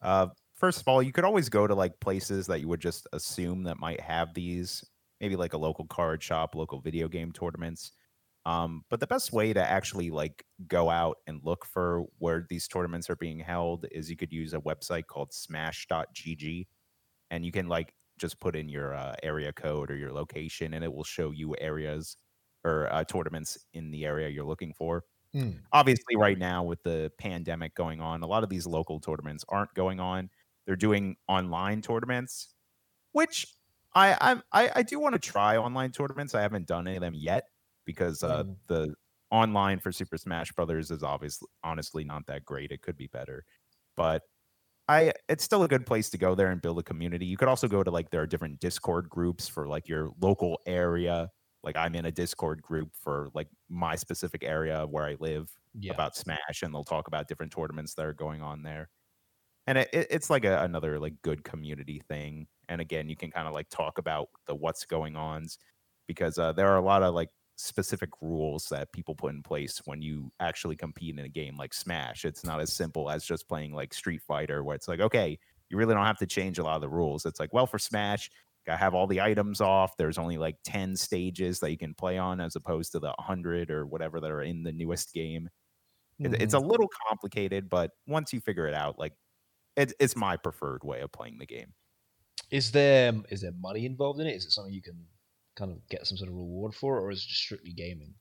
uh, 0.02 0.28
first 0.56 0.82
of 0.82 0.88
all, 0.88 1.04
you 1.04 1.12
could 1.12 1.26
always 1.26 1.50
go 1.50 1.68
to 1.68 1.76
like 1.76 2.00
places 2.00 2.48
that 2.48 2.62
you 2.62 2.68
would 2.68 2.82
just 2.82 3.08
assume 3.14 3.64
that 3.64 3.80
might 3.80 4.02
have 4.02 4.34
these, 4.34 4.84
maybe 5.20 5.36
like 5.36 5.54
a 5.54 5.58
local 5.58 5.86
card 5.88 6.24
shop, 6.24 6.56
local 6.56 6.80
video 6.80 7.08
game 7.08 7.32
tournaments. 7.32 7.92
Um, 8.46 8.84
but 8.90 9.00
the 9.00 9.08
best 9.08 9.34
way 9.34 9.54
to 9.54 9.62
actually 9.62 10.12
like 10.12 10.46
go 10.68 10.90
out 10.90 11.18
and 11.28 11.42
look 11.44 11.66
for 11.66 12.04
where 12.20 12.46
these 12.50 12.68
tournaments 12.68 13.10
are 13.10 13.16
being 13.16 13.40
held 13.40 13.88
is 13.92 14.10
you 14.10 14.16
could 14.18 14.32
use 14.32 14.54
a 14.54 14.60
website 14.60 15.08
called 15.08 15.34
smash.gg 15.34 16.68
and 17.32 17.46
you 17.46 17.52
can 17.52 17.68
like 17.68 17.94
just 18.20 18.40
put 18.40 18.56
in 18.56 18.70
your 18.70 18.94
uh, 18.96 19.16
area 19.24 19.54
code 19.54 19.92
or 19.92 19.98
your 19.98 20.14
location 20.14 20.74
and 20.76 20.84
it 20.84 20.94
will 20.94 21.04
show 21.04 21.32
you 21.32 21.56
areas 21.60 22.18
or 22.66 22.92
uh, 22.94 23.06
tournaments 23.06 23.58
in 23.74 23.92
the 23.92 24.06
area 24.06 24.30
you're 24.30 24.46
looking 24.46 24.74
for 24.74 25.06
obviously 25.72 26.16
right 26.16 26.38
now 26.38 26.64
with 26.64 26.82
the 26.84 27.12
pandemic 27.18 27.76
going 27.76 28.02
on 28.02 28.22
a 28.24 28.28
lot 28.28 28.44
of 28.44 28.50
these 28.50 28.66
local 28.68 29.00
tournaments 29.00 29.44
aren't 29.50 29.74
going 29.74 30.00
on 30.00 30.30
they're 30.66 30.76
doing 30.76 31.16
online 31.28 31.82
tournaments 31.82 32.56
which 33.14 33.48
i 33.96 34.14
I'm- 34.22 34.44
i 34.52 34.72
i 34.78 34.84
do 34.84 35.00
want 35.00 35.14
to 35.14 35.20
try 35.20 35.58
online 35.58 35.92
tournaments 35.92 36.36
i 36.36 36.42
haven't 36.42 36.68
done 36.68 36.88
any 36.88 36.98
of 36.98 37.02
them 37.02 37.16
yet 37.16 37.46
because 37.86 38.24
uh 38.24 38.44
Mm. 38.44 38.60
the 38.68 38.96
online 39.32 39.80
for 39.80 39.92
super 39.92 40.18
smash 40.18 40.52
brothers 40.54 40.92
is 40.92 41.04
obviously 41.04 41.48
honestly 41.64 42.04
not 42.04 42.28
that 42.28 42.46
great 42.46 42.72
it 42.72 42.82
could 42.82 42.98
be 42.98 43.08
better 43.08 43.46
but 43.98 44.24
I 44.88 45.14
it's 45.30 45.44
still 45.44 45.64
a 45.64 45.68
good 45.68 45.86
place 45.86 46.10
to 46.12 46.18
go 46.18 46.36
there 46.36 46.52
and 46.52 46.62
build 46.62 46.80
a 46.80 46.84
community. 46.84 47.26
You 47.26 47.38
could 47.38 47.48
also 47.48 47.68
go 47.68 47.84
to 47.84 47.92
like 47.92 48.12
there 48.12 48.22
are 48.22 48.28
different 48.28 48.60
Discord 48.60 49.10
groups 49.10 49.48
for 49.48 49.68
like 49.68 49.88
your 49.88 50.12
local 50.22 50.60
area. 50.68 51.30
Like 51.66 51.78
I'm 51.78 51.96
in 51.96 52.06
a 52.06 52.12
Discord 52.14 52.62
group 52.64 52.92
for 52.96 53.30
like 53.36 53.50
my 53.70 53.98
specific 53.98 54.44
area 54.46 54.88
where 54.88 55.06
I 55.06 55.18
live 55.20 55.50
yeah 55.74 56.00
about 56.00 56.16
Smash, 56.18 56.64
and 56.64 56.74
they'll 56.74 56.86
talk 56.86 57.08
about 57.10 57.28
different 57.30 57.54
tournaments 57.54 57.96
that 57.96 58.06
are 58.08 58.14
going 58.14 58.44
on 58.44 58.64
there. 58.64 58.90
And 59.68 59.78
it, 59.78 59.90
it- 59.94 60.08
it's 60.12 60.30
like 60.30 60.46
a, 60.46 60.62
another 60.64 61.00
like 61.00 61.22
good 61.22 61.44
community 61.44 62.02
thing. 62.08 62.48
And 62.70 62.82
again, 62.82 63.10
you 63.10 63.16
can 63.16 63.32
kind 63.32 63.48
of 63.48 63.54
like 63.54 63.70
talk 63.70 63.98
about 63.98 64.30
the 64.48 64.56
what's 64.56 64.86
going 64.86 65.16
ons 65.16 65.58
because 66.08 66.38
uh, 66.38 66.52
there 66.54 66.68
are 66.70 66.78
a 66.78 66.82
lot 66.86 67.04
of 67.04 67.14
like 67.14 67.30
specific 67.58 68.10
rules 68.22 68.68
that 68.70 68.92
people 68.92 69.16
put 69.16 69.34
in 69.34 69.42
place 69.44 69.82
when 69.86 70.02
you 70.02 70.32
actually 70.40 70.76
compete 70.76 71.18
in 71.18 71.26
a 71.26 71.30
game 71.30 71.58
like 71.58 71.74
Smash. 71.74 72.26
It's 72.26 72.44
not 72.44 72.60
as 72.62 72.74
simple 72.74 73.10
as 73.10 73.26
just 73.26 73.48
playing 73.48 73.74
like 73.74 73.94
Street 73.94 74.22
Fighter, 74.22 74.64
where 74.64 74.76
it's 74.76 74.88
like, 74.88 75.00
okay, 75.00 75.40
you 75.70 75.78
really 75.78 75.94
don't 75.96 76.06
have 76.06 76.20
to 76.20 76.28
change 76.28 76.60
a 76.60 76.64
lot 76.64 76.76
of 76.76 76.82
the 76.82 76.90
rules. 76.90 77.26
It's 77.26 77.40
like, 77.40 77.54
well, 77.54 77.68
for 77.68 77.80
Smash, 77.80 78.30
gotta 78.66 78.78
have 78.80 78.94
all 78.96 79.08
the 79.08 79.22
items 79.22 79.62
off. 79.62 79.98
There's 79.98 80.18
only 80.18 80.38
like 80.38 80.58
10 80.64 80.96
stages 80.96 81.60
that 81.62 81.72
you 81.72 81.78
can 81.78 81.94
play 81.96 82.18
on 82.18 82.42
as 82.42 82.56
opposed 82.56 82.92
to 82.94 83.00
the 83.00 83.14
100 83.18 83.72
or 83.72 83.86
whatever 83.86 84.20
that 84.22 84.32
are 84.32 84.42
in 84.44 84.64
the 84.64 84.72
newest 84.74 85.14
game. 85.14 85.50
It- 86.24 86.42
It's 86.42 86.54
a 86.56 86.60
Mm-hmm. 86.60 86.68
little 86.68 86.90
complicated, 87.10 87.70
but 87.70 87.92
once 88.08 88.34
you 88.34 88.42
figure 88.42 88.68
it 88.68 88.74
out, 88.76 89.00
like 89.00 89.14
it, 89.78 89.94
it's 90.00 90.16
my 90.18 90.38
preferred 90.38 90.84
way 90.86 91.02
of 91.02 91.12
playing 91.14 91.40
the 91.40 91.48
game. 91.48 91.74
is 92.50 92.72
there 92.72 93.14
is 93.30 93.42
there 93.42 93.52
money 93.52 93.86
involved 93.86 94.20
in 94.20 94.28
it 94.28 94.36
is 94.36 94.46
it 94.46 94.52
something 94.52 94.74
you 94.74 94.82
can 94.82 95.08
kind 95.56 95.72
of 95.72 95.88
get 95.90 96.06
some 96.08 96.18
sort 96.18 96.30
of 96.30 96.36
reward 96.36 96.74
for 96.76 97.00
or 97.00 97.12
is 97.12 97.24
it 97.24 97.28
just 97.28 97.42
strictly 97.42 97.72
gaming 97.74 98.16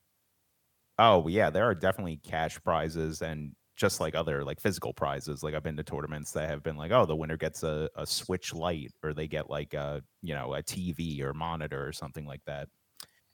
Oh 0.99 1.27
yeah, 1.29 1.51
there 1.51 1.65
are 1.65 1.75
definitely 1.75 2.19
cash 2.19 2.63
prizes 2.63 3.21
and 3.23 3.57
just 3.77 4.01
like 4.01 4.15
other 4.15 4.45
like 4.45 4.61
physical 4.61 4.93
prizes. 4.93 5.43
Like 5.43 5.55
I've 5.55 5.63
been 5.63 5.77
to 5.77 5.83
tournaments 5.83 6.33
that 6.33 6.49
have 6.49 6.63
been 6.63 6.77
like, 6.77 6.93
oh, 6.93 7.07
the 7.07 7.17
winner 7.17 7.37
gets 7.37 7.63
a, 7.63 7.89
a 7.97 8.07
Switch 8.07 8.55
light 8.55 8.93
or 9.03 9.13
they 9.13 9.27
get 9.29 9.51
like 9.51 9.75
a 9.75 10.03
you 10.23 10.35
know 10.35 10.55
a 10.55 10.63
TV 10.63 11.23
or 11.23 11.35
monitor 11.35 11.87
or 11.87 11.93
something 11.93 12.27
like 12.27 12.43
that. 12.47 12.69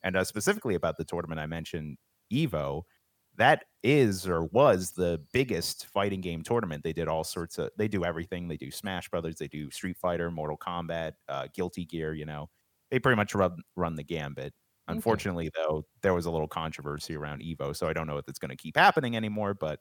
And 0.03 0.15
uh, 0.15 0.23
specifically 0.23 0.75
about 0.75 0.97
the 0.97 1.05
tournament 1.05 1.39
I 1.39 1.45
mentioned, 1.45 1.97
Evo, 2.33 2.83
that 3.37 3.65
is 3.83 4.27
or 4.27 4.45
was 4.45 4.91
the 4.91 5.21
biggest 5.31 5.85
fighting 5.87 6.21
game 6.21 6.43
tournament. 6.43 6.83
They 6.83 6.93
did 6.93 7.07
all 7.07 7.23
sorts 7.23 7.57
of 7.57 7.69
they 7.77 7.87
do 7.87 8.03
everything. 8.03 8.47
They 8.47 8.57
do 8.57 8.71
Smash 8.71 9.09
Brothers, 9.09 9.37
they 9.37 9.47
do 9.47 9.69
Street 9.71 9.97
Fighter, 9.97 10.31
Mortal 10.31 10.57
Kombat, 10.57 11.13
uh, 11.29 11.47
Guilty 11.53 11.85
Gear. 11.85 12.13
You 12.13 12.25
know, 12.25 12.49
they 12.89 12.99
pretty 12.99 13.15
much 13.15 13.35
run 13.35 13.57
run 13.75 13.95
the 13.95 14.03
gambit. 14.03 14.53
Okay. 14.89 14.95
Unfortunately, 14.97 15.49
though, 15.55 15.85
there 16.01 16.13
was 16.13 16.25
a 16.25 16.31
little 16.31 16.47
controversy 16.47 17.15
around 17.15 17.41
Evo, 17.41 17.75
so 17.75 17.87
I 17.87 17.93
don't 17.93 18.07
know 18.07 18.17
if 18.17 18.27
it's 18.27 18.39
going 18.39 18.49
to 18.49 18.57
keep 18.57 18.75
happening 18.75 19.15
anymore. 19.15 19.53
But 19.53 19.79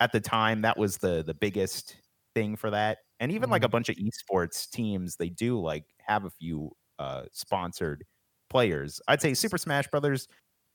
at 0.00 0.12
the 0.12 0.20
time, 0.20 0.62
that 0.62 0.78
was 0.78 0.96
the 0.96 1.22
the 1.22 1.34
biggest 1.34 1.96
thing 2.34 2.56
for 2.56 2.70
that. 2.70 2.98
And 3.20 3.30
even 3.30 3.50
like 3.50 3.64
a 3.64 3.68
bunch 3.68 3.88
of 3.90 3.96
esports 3.96 4.68
teams, 4.70 5.16
they 5.16 5.28
do 5.28 5.60
like 5.60 5.84
have 6.00 6.24
a 6.24 6.30
few 6.30 6.70
uh, 6.98 7.24
sponsored 7.32 8.04
players. 8.48 9.00
I'd 9.08 9.20
say 9.20 9.34
Super 9.34 9.58
Smash 9.58 9.88
Brothers, 9.88 10.26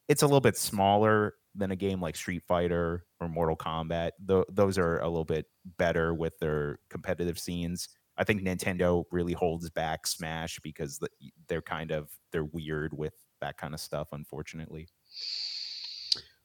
it's 0.08 0.22
a 0.22 0.26
little 0.28 0.42
bit 0.42 0.58
smaller 0.58 1.34
than 1.56 1.72
a 1.72 1.76
game 1.76 2.02
like 2.02 2.16
Street 2.16 2.44
Fighter 2.48 3.06
or 3.20 3.28
Mortal 3.30 3.56
Kombat. 3.56 4.12
Tho- 4.24 4.46
those 4.52 4.78
are 4.78 5.00
a 5.00 5.08
little 5.08 5.26
bit 5.26 5.46
better 5.78 6.14
with 6.14 6.38
their 6.40 6.80
competitive 6.90 7.40
scenes. 7.40 7.90
I 8.18 8.24
think 8.24 8.44
Nintendo 8.44 9.04
really 9.12 9.34
holds 9.34 9.70
back 9.70 10.08
Smash 10.08 10.60
because 10.64 11.00
they're 11.48 11.62
kind 11.62 11.92
of 11.92 12.10
they're 12.32 12.46
weird 12.46 12.96
with 12.98 13.14
that 13.42 13.58
kind 13.58 13.74
of 13.74 13.80
stuff. 13.80 14.10
Unfortunately, 14.12 14.88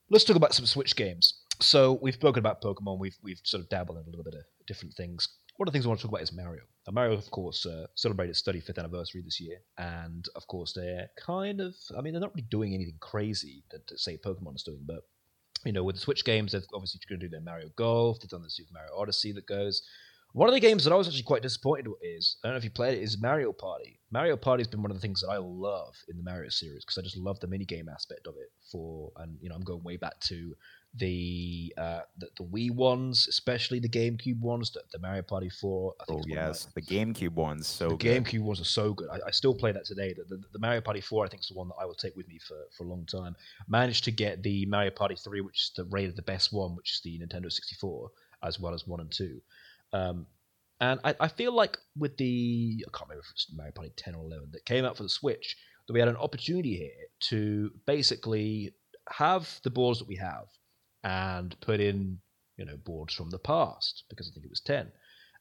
let's 0.08 0.24
talk 0.24 0.36
about 0.36 0.54
some 0.54 0.66
Switch 0.66 0.96
games. 0.96 1.39
So 1.62 1.98
we've 2.00 2.14
spoken 2.14 2.38
about 2.38 2.62
Pokemon. 2.62 2.98
We've 2.98 3.16
we've 3.22 3.40
sort 3.44 3.62
of 3.62 3.68
dabbled 3.68 3.98
in 3.98 4.04
a 4.04 4.10
little 4.10 4.24
bit 4.24 4.34
of 4.34 4.44
different 4.66 4.94
things. 4.94 5.28
One 5.56 5.68
of 5.68 5.72
the 5.72 5.76
things 5.76 5.84
I 5.84 5.88
want 5.88 6.00
to 6.00 6.06
talk 6.06 6.12
about 6.12 6.22
is 6.22 6.32
Mario. 6.32 6.62
Now, 6.86 6.92
Mario, 6.94 7.12
of 7.12 7.30
course, 7.30 7.66
uh, 7.66 7.86
celebrated 7.94 8.30
its 8.30 8.42
35th 8.42 8.78
anniversary 8.78 9.20
this 9.22 9.38
year, 9.40 9.58
and 9.76 10.24
of 10.34 10.46
course 10.46 10.72
they're 10.72 11.08
kind 11.18 11.60
of. 11.60 11.74
I 11.96 12.00
mean, 12.00 12.14
they're 12.14 12.20
not 12.20 12.34
really 12.34 12.46
doing 12.50 12.74
anything 12.74 12.96
crazy 13.00 13.62
that, 13.70 13.82
say 13.98 14.16
Pokemon 14.16 14.56
is 14.56 14.62
doing, 14.62 14.84
but 14.86 15.02
you 15.66 15.72
know, 15.72 15.84
with 15.84 15.96
the 15.96 16.00
Switch 16.00 16.24
games, 16.24 16.52
they're 16.52 16.62
obviously 16.72 17.00
going 17.08 17.20
to 17.20 17.26
do 17.26 17.30
their 17.30 17.42
Mario 17.42 17.68
Golf. 17.76 18.20
They've 18.20 18.30
done 18.30 18.42
the 18.42 18.50
Super 18.50 18.70
Mario 18.72 18.96
Odyssey 18.96 19.32
that 19.32 19.46
goes. 19.46 19.82
One 20.32 20.48
of 20.48 20.54
the 20.54 20.60
games 20.60 20.84
that 20.84 20.92
I 20.92 20.96
was 20.96 21.08
actually 21.08 21.24
quite 21.24 21.42
disappointed 21.42 21.88
with 21.88 21.98
is 22.02 22.36
I 22.42 22.46
don't 22.46 22.54
know 22.54 22.58
if 22.58 22.64
you 22.64 22.70
played 22.70 22.96
it 22.96 23.02
is 23.02 23.20
Mario 23.20 23.52
Party. 23.52 23.98
Mario 24.12 24.36
Party 24.36 24.60
has 24.60 24.68
been 24.68 24.80
one 24.80 24.92
of 24.92 24.96
the 24.96 25.00
things 25.00 25.20
that 25.20 25.28
I 25.28 25.38
love 25.38 25.94
in 26.08 26.16
the 26.16 26.22
Mario 26.22 26.50
series 26.50 26.84
because 26.84 26.98
I 26.98 27.02
just 27.02 27.16
love 27.16 27.40
the 27.40 27.48
mini 27.48 27.64
game 27.64 27.88
aspect 27.88 28.28
of 28.28 28.34
it. 28.36 28.50
For 28.70 29.10
and 29.16 29.36
you 29.40 29.48
know 29.48 29.56
I'm 29.56 29.64
going 29.64 29.82
way 29.82 29.96
back 29.96 30.20
to 30.20 30.54
the 30.94 31.72
uh, 31.78 32.00
the, 32.18 32.28
the 32.36 32.44
Wii 32.44 32.70
ones, 32.72 33.28
especially 33.28 33.78
the 33.78 33.88
GameCube 33.88 34.40
ones, 34.40 34.70
the, 34.72 34.82
the 34.92 34.98
Mario 34.98 35.22
Party 35.22 35.48
Four. 35.48 35.94
I 36.00 36.04
think 36.04 36.20
oh 36.20 36.24
yes, 36.26 36.66
the 36.74 36.82
GameCube 36.82 37.32
ones. 37.34 37.66
So 37.68 37.90
the 37.90 37.96
good. 37.96 38.24
GameCube 38.24 38.40
ones 38.40 38.60
are 38.60 38.64
so 38.64 38.92
good. 38.92 39.08
I, 39.10 39.28
I, 39.28 39.30
still 39.30 39.54
play 39.54 39.70
that 39.72 39.84
today. 39.84 40.14
The, 40.14 40.24
the, 40.24 40.42
the, 40.52 40.58
Mario 40.58 40.80
Party 40.80 41.00
Four, 41.00 41.24
I 41.24 41.28
think, 41.28 41.42
is 41.42 41.48
the 41.48 41.54
one 41.54 41.68
that 41.68 41.76
I 41.80 41.84
will 41.84 41.94
take 41.94 42.16
with 42.16 42.26
me 42.26 42.38
for, 42.38 42.56
for 42.76 42.84
a 42.84 42.88
long 42.88 43.06
time. 43.06 43.36
Managed 43.68 44.04
to 44.04 44.10
get 44.10 44.42
the 44.42 44.66
Mario 44.66 44.90
Party 44.90 45.14
Three, 45.14 45.40
which 45.40 45.62
is 45.62 45.72
the 45.76 45.84
rated 45.84 46.16
the 46.16 46.22
best 46.22 46.52
one, 46.52 46.74
which 46.74 46.94
is 46.94 47.00
the 47.04 47.20
Nintendo 47.20 47.52
64, 47.52 48.10
as 48.42 48.58
well 48.58 48.74
as 48.74 48.86
one 48.86 49.00
and 49.00 49.12
two. 49.12 49.40
Um, 49.92 50.26
and 50.80 50.98
I, 51.04 51.14
I, 51.20 51.28
feel 51.28 51.52
like 51.52 51.76
with 51.96 52.16
the 52.16 52.84
I 52.86 52.90
can't 52.96 53.08
remember 53.10 53.24
if 53.24 53.32
it's 53.32 53.46
Mario 53.54 53.72
Party 53.72 53.92
10 53.96 54.14
or 54.14 54.24
11 54.24 54.48
that 54.52 54.64
came 54.64 54.84
out 54.84 54.96
for 54.96 55.02
the 55.02 55.08
Switch, 55.08 55.56
that 55.86 55.92
we 55.92 56.00
had 56.00 56.08
an 56.08 56.16
opportunity 56.16 56.76
here 56.76 57.06
to 57.28 57.70
basically 57.86 58.72
have 59.08 59.60
the 59.62 59.70
boards 59.70 59.98
that 59.98 60.08
we 60.08 60.16
have 60.16 60.46
and 61.04 61.58
put 61.60 61.80
in 61.80 62.18
you 62.56 62.64
know 62.64 62.76
boards 62.76 63.14
from 63.14 63.30
the 63.30 63.38
past 63.38 64.04
because 64.08 64.28
I 64.28 64.32
think 64.32 64.44
it 64.44 64.50
was 64.50 64.60
10. 64.60 64.90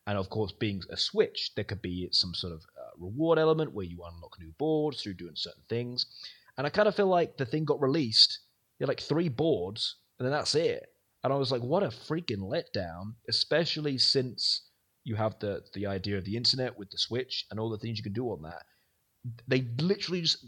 And 0.08 0.18
of 0.18 0.30
course, 0.30 0.52
being 0.52 0.82
a 0.90 0.98
Switch, 0.98 1.52
there 1.56 1.66
could 1.66 1.82
be 1.82 2.10
some 2.12 2.34
sort 2.34 2.54
of 2.54 2.62
uh, 2.62 2.92
reward 2.98 3.38
element 3.38 3.74
where 3.74 3.86
you 3.86 4.04
unlock 4.04 4.38
new 4.40 4.52
boards 4.58 5.04
through 5.04 5.16
doing 5.16 5.36
certain 5.36 5.64
things. 5.70 6.06
And 6.58 6.66
I 6.66 6.72
kind 6.72 6.88
of 6.88 6.96
feel 6.96 7.08
like 7.08 7.38
the 7.38 7.46
thing 7.46 7.64
got 7.66 7.82
released, 7.82 8.40
you 8.80 8.86
had 8.86 8.90
like 8.90 9.02
three 9.02 9.30
boards, 9.30 9.98
and 10.18 10.26
then 10.26 10.32
that's 10.32 10.56
it. 10.56 10.88
And 11.24 11.32
I 11.32 11.36
was 11.36 11.52
like, 11.52 11.62
what 11.62 11.84
a 11.84 11.88
freaking 11.88 12.40
letdown, 12.40 13.14
especially 13.28 13.98
since 13.98 14.70
you 15.04 15.16
have 15.16 15.38
the 15.40 15.62
the 15.74 15.86
idea 15.86 16.18
of 16.18 16.26
the 16.26 16.38
internet 16.38 16.78
with 16.78 16.90
the 16.90 16.98
Switch 16.98 17.46
and 17.52 17.60
all 17.60 17.70
the 17.70 17.78
things 17.78 17.98
you 17.98 18.04
can 18.04 18.14
do 18.14 18.32
on 18.32 18.42
that. 18.44 18.64
They 19.48 19.68
literally 19.80 20.22
just 20.22 20.46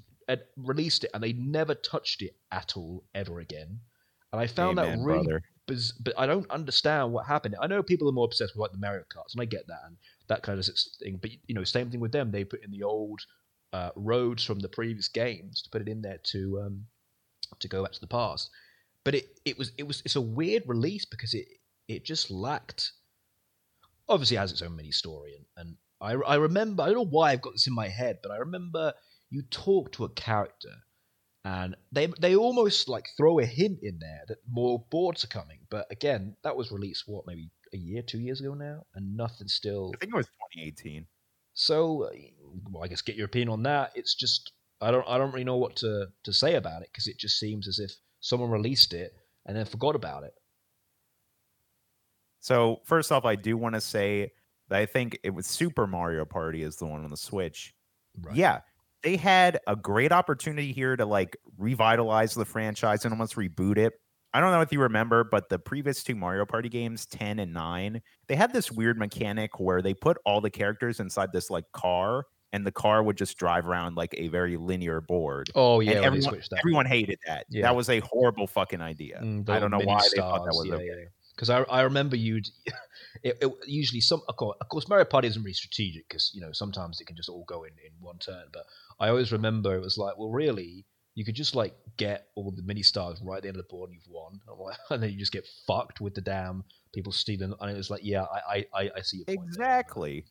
released 0.55 1.03
it 1.03 1.12
and 1.14 1.22
they 1.22 1.34
never 1.34 1.76
touched 1.76 2.22
it 2.22 2.36
at 2.51 2.78
all 2.78 3.03
ever 3.14 3.39
again. 3.39 3.82
And 4.32 4.42
I 4.42 4.48
found 4.48 4.80
Amen, 4.80 5.00
that 5.00 5.06
really, 5.06 5.40
biz- 5.68 5.94
but 5.94 6.14
I 6.18 6.26
don't 6.26 6.50
understand 6.50 7.12
what 7.12 7.26
happened. 7.26 7.56
I 7.60 7.68
know 7.68 7.84
people 7.84 8.08
are 8.10 8.14
more 8.14 8.26
obsessed 8.26 8.56
with 8.56 8.62
like 8.62 8.72
the 8.72 8.78
Mario 8.78 9.04
Karts, 9.04 9.34
and 9.34 9.42
I 9.42 9.46
get 9.46 9.68
that 9.68 9.82
and 9.86 9.98
that 10.28 10.44
kind 10.44 10.60
of 10.60 10.68
thing. 11.00 11.20
But 11.22 11.32
you 11.48 11.56
know, 11.56 11.64
same 11.64 11.90
thing 11.90 12.00
with 12.00 12.12
them. 12.12 12.32
They 12.32 12.44
put 12.44 12.64
in 12.64 12.72
the 12.72 12.84
old 12.84 13.22
uh, 13.74 13.92
roads 13.96 14.44
from 14.44 14.60
the 14.60 14.70
previous 14.70 15.08
games 15.08 15.62
to 15.64 15.70
put 15.70 15.82
it 15.82 15.90
in 15.90 16.02
there 16.02 16.20
to 16.32 16.62
um, 16.66 16.86
to 17.60 17.68
go 17.68 17.84
back 17.84 17.92
to 17.92 18.02
the 18.02 18.08
past. 18.08 18.50
But 19.04 19.16
it, 19.16 19.40
it 19.46 19.58
was 19.58 19.72
it 19.78 19.88
was 19.88 20.02
it's 20.06 20.16
a 20.16 20.22
weird 20.22 20.64
release 20.66 21.06
because 21.06 21.34
it 21.34 21.48
it 21.88 22.06
just 22.06 22.32
lacked 22.32 22.94
obviously 24.12 24.38
has 24.38 24.52
its 24.52 24.62
own 24.62 24.76
mini 24.76 24.92
story. 24.92 25.36
And, 25.36 25.46
and 25.58 25.78
I, 26.02 26.14
I 26.34 26.36
remember, 26.36 26.84
I 26.84 26.88
don't 26.88 26.96
know 26.96 27.06
why 27.06 27.32
I've 27.32 27.42
got 27.42 27.54
this 27.54 27.68
in 27.68 27.74
my 27.74 27.88
head, 27.88 28.20
but 28.22 28.32
I 28.32 28.38
remember 28.38 28.94
you 29.30 29.44
talk 29.44 29.92
to 29.94 30.04
a 30.04 30.10
character 30.10 30.70
and 31.44 31.76
they 31.92 32.08
they 32.20 32.36
almost 32.36 32.88
like 32.88 33.08
throw 33.18 33.39
a 33.39 33.46
hint 33.46 33.80
in 33.82 33.98
there 34.00 34.22
that 34.28 34.38
more 34.50 34.84
boards 34.92 35.24
are 35.24 35.28
coming. 35.28 35.60
But 35.70 35.88
again, 35.92 36.36
that 36.44 36.56
was 36.56 36.72
released 36.72 37.04
what 37.08 37.26
maybe 37.26 37.50
a 37.74 37.78
year, 37.78 38.02
two 38.02 38.20
years 38.20 38.42
ago 38.42 38.54
now, 38.54 38.84
and 38.96 39.16
nothing 39.16 39.48
still. 39.48 39.92
I 39.96 39.98
think 39.98 40.14
it 40.14 40.18
was 40.18 40.28
2018. 40.56 41.06
So, 41.54 42.10
well, 42.70 42.84
I 42.84 42.88
guess 42.88 43.02
get 43.02 43.16
your 43.16 43.26
opinion 43.26 43.50
on 43.50 43.64
that. 43.64 43.92
It's 43.96 44.16
just 44.16 44.52
I 44.80 44.92
don't 44.92 45.08
I 45.08 45.18
don't 45.18 45.32
really 45.32 45.44
know 45.44 45.58
what 45.58 45.76
to 45.78 46.08
to 46.24 46.34
say 46.34 46.56
about 46.56 46.84
it 46.84 46.89
because 46.92 47.08
it 47.08 47.18
just 47.18 47.39
seems 47.39 47.68
as 47.68 47.80
if 47.80 47.92
someone 48.20 48.50
released 48.50 48.94
it 48.94 49.14
and 49.46 49.58
then 49.58 49.66
forgot 49.66 49.96
about 49.96 50.24
it. 50.24 50.34
So 52.39 52.82
first 52.86 53.12
off, 53.12 53.26
I 53.26 53.36
do 53.36 53.58
want 53.58 53.76
to 53.76 53.82
say 53.82 54.32
that 54.70 54.80
I 54.80 54.86
think 54.86 55.20
it 55.24 55.32
was 55.32 55.46
Super 55.46 55.86
Mario 55.86 56.26
Party 56.26 56.64
is 56.64 56.78
the 56.78 56.86
one 56.86 57.04
on 57.04 57.10
the 57.10 57.18
Switch. 57.18 57.74
Right. 58.20 58.36
Yeah, 58.36 58.62
they 59.04 59.18
had 59.18 59.60
a 59.68 59.76
great 59.76 60.12
opportunity 60.12 60.72
here 60.72 60.95
to 60.95 61.06
like 61.06 61.38
revitalize 61.58 62.34
the 62.34 62.45
franchise 62.45 63.06
and 63.06 63.14
almost 63.14 63.36
reboot 63.36 63.78
it. 63.78 63.93
I 64.34 64.39
don't 64.39 64.52
know 64.52 64.62
if 64.62 64.72
you 64.72 64.80
remember, 64.80 65.26
but 65.26 65.49
the 65.49 65.60
previous 65.60 66.04
two 66.04 66.16
Mario 66.16 66.45
Party 66.45 66.70
games, 66.70 67.06
10 67.06 67.39
and 67.39 67.54
9, 67.54 68.02
they 68.28 68.36
had 68.36 68.54
this 68.54 68.72
weird 68.72 68.97
mechanic 68.97 69.60
where 69.60 69.82
they 69.82 69.93
put 69.93 70.18
all 70.26 70.39
the 70.39 70.49
characters 70.49 71.02
inside 71.02 71.34
this 71.34 71.49
like 71.49 71.66
car 71.74 72.26
and 72.54 72.66
the 72.66 72.72
car 72.72 73.04
would 73.04 73.18
just 73.18 73.38
drive 73.38 73.68
around 73.68 73.95
like 73.95 74.14
a 74.18 74.30
very 74.30 74.56
linear 74.56 75.02
board. 75.02 75.49
Oh 75.56 75.80
yeah, 75.80 75.93
everyone, 75.93 76.41
everyone, 76.60 76.86
hated 76.86 77.20
that. 77.26 77.45
Yeah. 77.49 77.64
That 77.64 77.76
was 77.76 77.89
a 77.89 77.99
horrible 77.99 78.47
fucking 78.47 78.82
idea. 78.82 79.20
Mm, 79.22 79.49
I 79.49 79.60
don't 79.60 79.72
know 79.72 79.80
why 79.80 79.99
stars, 79.99 80.12
they 80.12 80.18
thought 80.20 80.45
that 80.45 80.54
was 80.54 80.68
yeah, 80.68 80.76
okay. 80.76 80.86
Yeah 80.86 81.21
because 81.42 81.50
I, 81.50 81.64
I 81.76 81.82
remember 81.82 82.16
you'd 82.16 82.48
it, 83.24 83.38
it, 83.42 83.52
usually 83.66 84.00
some 84.00 84.22
of 84.30 84.36
course, 84.36 84.58
of 84.62 84.70
course 84.70 84.88
Mario 84.88 85.06
Party 85.06 85.28
isn't 85.28 85.42
really 85.42 85.54
strategic 85.54 86.08
because 86.08 86.32
you 86.36 86.42
know 86.42 86.52
sometimes 86.52 87.02
it 87.02 87.08
can 87.08 87.16
just 87.16 87.30
all 87.30 87.46
go 87.48 87.64
in 87.64 87.72
in 87.84 87.92
one 88.00 88.20
turn. 88.20 88.44
But 88.54 88.66
I 89.00 89.10
always 89.10 89.32
remember 89.32 89.76
it 89.76 89.82
was 89.82 89.98
like, 89.98 90.20
well, 90.20 90.30
really, 90.30 90.86
you 91.16 91.26
could 91.26 91.34
just 91.34 91.56
like 91.56 91.74
get 91.98 92.28
all 92.36 92.52
the 92.52 92.62
mini 92.62 92.84
stars 92.84 93.20
right 93.24 93.38
at 93.38 93.42
the 93.42 93.50
end 93.50 93.58
of 93.58 93.64
the 93.64 93.70
board 93.72 93.89
and 93.89 93.96
you've 93.96 94.14
won, 94.14 94.39
and 94.92 95.02
then 95.02 95.10
you 95.10 95.18
just 95.18 95.32
get 95.32 95.48
fucked 95.66 96.00
with 96.00 96.14
the 96.14 96.22
damn 96.22 96.64
people 96.94 97.12
stealing. 97.12 97.56
And 97.60 97.72
it 97.72 97.78
was 97.78 97.89
like, 97.89 98.02
yeah, 98.04 98.26
I 98.48 98.68
I, 98.72 98.92
I 98.98 99.02
see 99.02 99.24
exactly. 99.28 100.26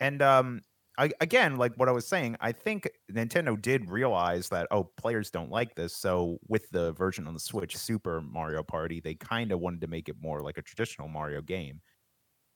And 0.00 0.22
um, 0.22 0.62
I, 0.98 1.10
again, 1.20 1.56
like 1.56 1.72
what 1.76 1.88
I 1.88 1.92
was 1.92 2.06
saying, 2.06 2.36
I 2.40 2.52
think 2.52 2.88
Nintendo 3.10 3.60
did 3.60 3.90
realize 3.90 4.48
that 4.50 4.68
oh, 4.70 4.90
players 4.96 5.30
don't 5.30 5.50
like 5.50 5.74
this. 5.74 5.96
So 5.96 6.38
with 6.48 6.68
the 6.70 6.92
version 6.92 7.26
on 7.26 7.34
the 7.34 7.40
Switch, 7.40 7.76
Super 7.76 8.20
Mario 8.20 8.62
Party, 8.62 9.00
they 9.00 9.14
kind 9.14 9.52
of 9.52 9.60
wanted 9.60 9.80
to 9.82 9.86
make 9.86 10.08
it 10.08 10.16
more 10.20 10.40
like 10.40 10.58
a 10.58 10.62
traditional 10.62 11.08
Mario 11.08 11.40
game. 11.40 11.80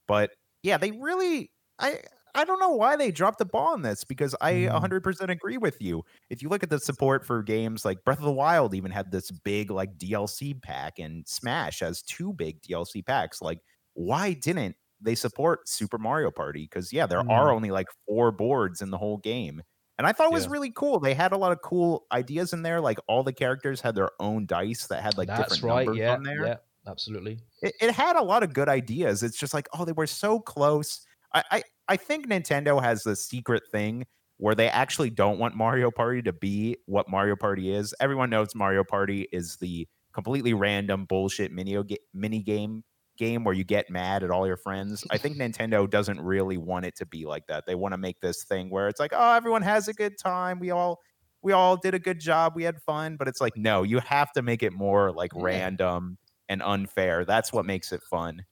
But 0.07 0.31
yeah, 0.63 0.77
they 0.77 0.91
really, 0.91 1.51
I, 1.79 2.01
I 2.35 2.45
don't 2.45 2.61
know 2.61 2.71
why 2.71 2.97
they 2.97 3.11
dropped 3.11 3.39
the 3.39 3.47
ball 3.47 3.73
on 3.73 3.81
this 3.81 4.05
because 4.05 4.35
I 4.43 4.53
mm. 4.53 4.81
100% 4.81 5.31
agree 5.31 5.57
with 5.57 5.81
you. 5.81 6.05
If 6.29 6.43
you 6.43 6.51
look 6.51 6.63
at 6.63 6.69
the 6.69 6.79
support 6.79 7.25
for 7.25 7.43
games 7.43 7.87
like 7.87 8.05
Breath 8.05 8.19
of 8.19 8.25
the 8.25 8.33
Wild, 8.33 8.75
even 8.75 8.91
had 8.91 9.11
this 9.11 9.31
big 9.31 9.71
like 9.71 9.97
DLC 9.97 10.61
pack, 10.61 10.99
and 10.99 11.27
Smash 11.27 11.81
has 11.81 12.03
two 12.03 12.35
big 12.35 12.61
DLC 12.61 13.05
packs. 13.05 13.41
Like, 13.41 13.61
why 13.95 14.35
didn't 14.35 14.77
they 15.01 15.15
support 15.15 15.69
Super 15.69 15.99
Mario 15.99 16.31
Party 16.31 16.63
because 16.63 16.93
yeah, 16.93 17.07
there 17.07 17.23
mm. 17.23 17.31
are 17.31 17.53
only 17.53 17.71
like 17.71 17.87
four 18.07 18.33
boards 18.33 18.83
in 18.83 18.91
the 18.91 18.99
whole 18.99 19.19
game. 19.19 19.63
And 19.99 20.07
I 20.07 20.13
thought 20.13 20.27
it 20.27 20.33
was 20.33 20.45
yeah. 20.45 20.53
really 20.53 20.71
cool. 20.71 21.01
They 21.01 21.15
had 21.15 21.33
a 21.33 21.39
lot 21.39 21.53
of 21.53 21.63
cool 21.63 22.07
ideas 22.13 22.53
in 22.53 22.63
there. 22.63 22.81
Like 22.81 22.99
all 23.09 23.23
the 23.23 23.33
characters 23.33 23.81
had 23.81 23.95
their 23.95 24.11
own 24.21 24.47
dice 24.47 24.87
that 24.89 25.03
had 25.03 25.17
like 25.17 25.29
That's 25.29 25.55
different 25.55 25.65
right. 25.65 25.87
numbers 25.87 25.99
yeah. 25.99 26.13
on 26.13 26.23
there. 26.23 26.47
Yeah, 26.47 26.57
absolutely. 26.87 27.39
It, 27.63 27.75
it, 27.81 27.91
had 27.93 28.17
a 28.17 28.23
lot 28.23 28.43
of 28.43 28.53
good 28.53 28.69
ideas. 28.69 29.23
It's 29.23 29.39
just 29.39 29.55
like, 29.55 29.69
oh, 29.73 29.87
they 29.87 29.93
were 29.93 30.07
so 30.07 30.39
close. 30.39 31.07
I, 31.33 31.43
I, 31.51 31.63
I 31.89 31.97
think 31.97 32.29
Nintendo 32.29 32.83
has 32.83 33.05
this 33.05 33.25
secret 33.25 33.63
thing 33.73 34.05
where 34.37 34.55
they 34.55 34.69
actually 34.69 35.09
don't 35.09 35.39
want 35.39 35.55
Mario 35.55 35.91
Party 35.91 36.21
to 36.23 36.33
be 36.33 36.77
what 36.85 37.09
Mario 37.09 37.37
Party 37.37 37.73
is. 37.73 37.95
Everyone 37.99 38.29
knows 38.29 38.55
Mario 38.55 38.85
Party 38.85 39.27
is 39.33 39.57
the 39.57 39.89
completely 40.13 40.53
random 40.53 41.07
bullshit 41.07 41.53
mini, 41.53 41.83
mini 42.13 42.43
game 42.43 42.85
game 43.17 43.45
where 43.45 43.55
you 43.55 43.65
get 43.65 43.91
mad 43.91 44.23
at 44.23 44.31
all 44.31 44.47
your 44.47 44.57
friends. 44.57 45.05
I 45.11 45.19
think 45.19 45.37
Nintendo 45.39 45.89
doesn't 45.89 46.21
really 46.21 46.57
want 46.57 46.87
it 46.87 46.97
to 46.97 47.07
be 47.07 47.27
like 47.27 47.47
that. 47.49 47.67
They 47.67 47.75
want 47.75 47.93
to 47.93 47.99
make 47.99 48.21
this 48.21 48.45
thing 48.45 48.71
where 48.71 48.89
it's 48.89 49.01
like, 49.01 49.13
oh, 49.15 49.33
everyone 49.35 49.63
has 49.63 49.89
a 49.89 49.93
good 49.93 50.19
time. 50.19 50.59
We 50.59 50.71
all 50.71 51.01
we 51.43 51.53
all 51.53 51.77
did 51.77 51.95
a 51.95 51.99
good 51.99 52.19
job. 52.19 52.55
We 52.57 52.65
had 52.65 52.83
fun, 52.83 53.17
but 53.17 53.29
it's 53.29 53.41
like, 53.41 53.57
no, 53.57 53.85
you 53.85 54.01
have 54.01 54.33
to 54.33 54.43
make 54.43 54.63
it 54.63 54.73
more 54.73 55.13
like 55.13 55.31
random 55.35 56.19
and 56.49 56.63
unfair. 56.63 57.25
That's 57.25 57.53
what 57.53 57.65
makes 57.65 57.93
it 57.93 58.03
fun. 58.03 58.45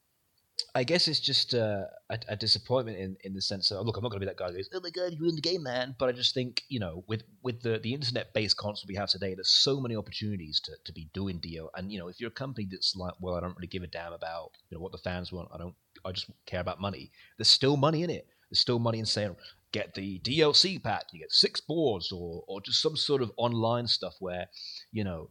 I 0.75 0.85
guess 0.85 1.09
it's 1.09 1.21
just 1.21 1.55
a, 1.55 1.89
a, 2.29 2.37
disappointment 2.37 2.99
in, 2.99 3.17
in 3.23 3.35
the 3.35 3.41
sense 3.41 3.71
of 3.71 3.85
look, 3.87 3.97
I'm 3.97 4.03
not 4.03 4.11
going 4.11 4.21
to 4.21 4.27
be 4.27 4.31
that 4.31 4.37
guy 4.37 4.49
who 4.49 4.57
goes, 4.57 4.69
"Oh 4.75 4.81
my 4.83 4.91
god, 4.91 5.13
you 5.13 5.21
ruined 5.21 5.39
the 5.39 5.43
game, 5.43 5.63
man!" 5.63 5.95
But 5.99 6.09
I 6.09 6.13
just 6.13 6.35
think 6.35 6.63
you 6.69 6.81
know, 6.81 7.05
with 7.09 7.23
with 7.43 7.63
the, 7.63 7.79
the 7.79 7.95
internet 7.95 8.35
based 8.35 8.57
console 8.57 8.87
we 8.89 8.97
have 8.97 9.09
today, 9.09 9.35
there's 9.35 9.51
so 9.51 9.81
many 9.81 9.97
opportunities 9.97 10.61
to, 10.65 10.73
to 10.85 10.93
be 10.93 11.09
doing 11.15 11.39
deal. 11.39 11.71
And 11.75 11.91
you 11.91 11.99
know, 11.99 12.09
if 12.09 12.21
you're 12.21 12.29
a 12.29 12.33
company 12.33 12.69
that's 12.71 12.95
like, 12.97 13.15
well, 13.21 13.35
I 13.35 13.41
don't 13.41 13.57
really 13.57 13.69
give 13.69 13.83
a 13.83 13.87
damn 13.87 14.13
about 14.13 14.51
you 14.69 14.77
know 14.77 14.83
what 14.83 14.93
the 14.93 14.99
fans 14.99 15.33
want. 15.33 15.49
I 15.55 15.59
don't. 15.59 15.75
I 16.05 16.13
just 16.13 16.31
care 16.47 16.61
about 16.61 16.81
money. 16.81 17.11
There's 17.39 17.49
still 17.49 17.77
money 17.77 18.03
in 18.03 18.11
it. 18.11 18.27
There's 18.51 18.61
still 18.61 18.79
money 18.79 18.99
in 18.99 19.07
saying 19.07 19.37
get 19.73 19.95
the 19.95 20.21
DLC 20.21 20.83
pack. 20.83 21.07
You 21.13 21.21
get 21.21 21.33
six 21.33 21.61
boards 21.61 22.13
or 22.13 22.45
or 22.47 22.61
just 22.61 22.81
some 22.81 22.97
sort 22.97 23.23
of 23.23 23.33
online 23.37 23.87
stuff 23.87 24.15
where 24.21 24.47
you 24.93 25.05
know 25.05 25.31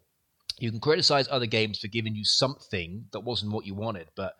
you 0.59 0.69
can 0.69 0.79
criticize 0.79 1.27
other 1.29 1.45
games 1.45 1.79
for 1.79 1.87
giving 1.87 2.15
you 2.15 2.25
something 2.25 3.05
that 3.11 3.21
wasn't 3.21 3.51
what 3.51 3.65
you 3.65 3.73
wanted, 3.73 4.09
but 4.15 4.33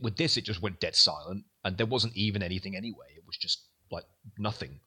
with 0.00 0.16
this 0.16 0.36
it 0.36 0.44
just 0.44 0.62
went 0.62 0.80
dead 0.80 0.94
silent 0.94 1.44
and 1.64 1.76
there 1.78 1.86
wasn't 1.86 2.14
even 2.16 2.42
anything 2.42 2.76
anyway. 2.76 3.06
It 3.16 3.24
was 3.26 3.36
just 3.36 3.66
like 3.90 4.04
nothing. 4.38 4.80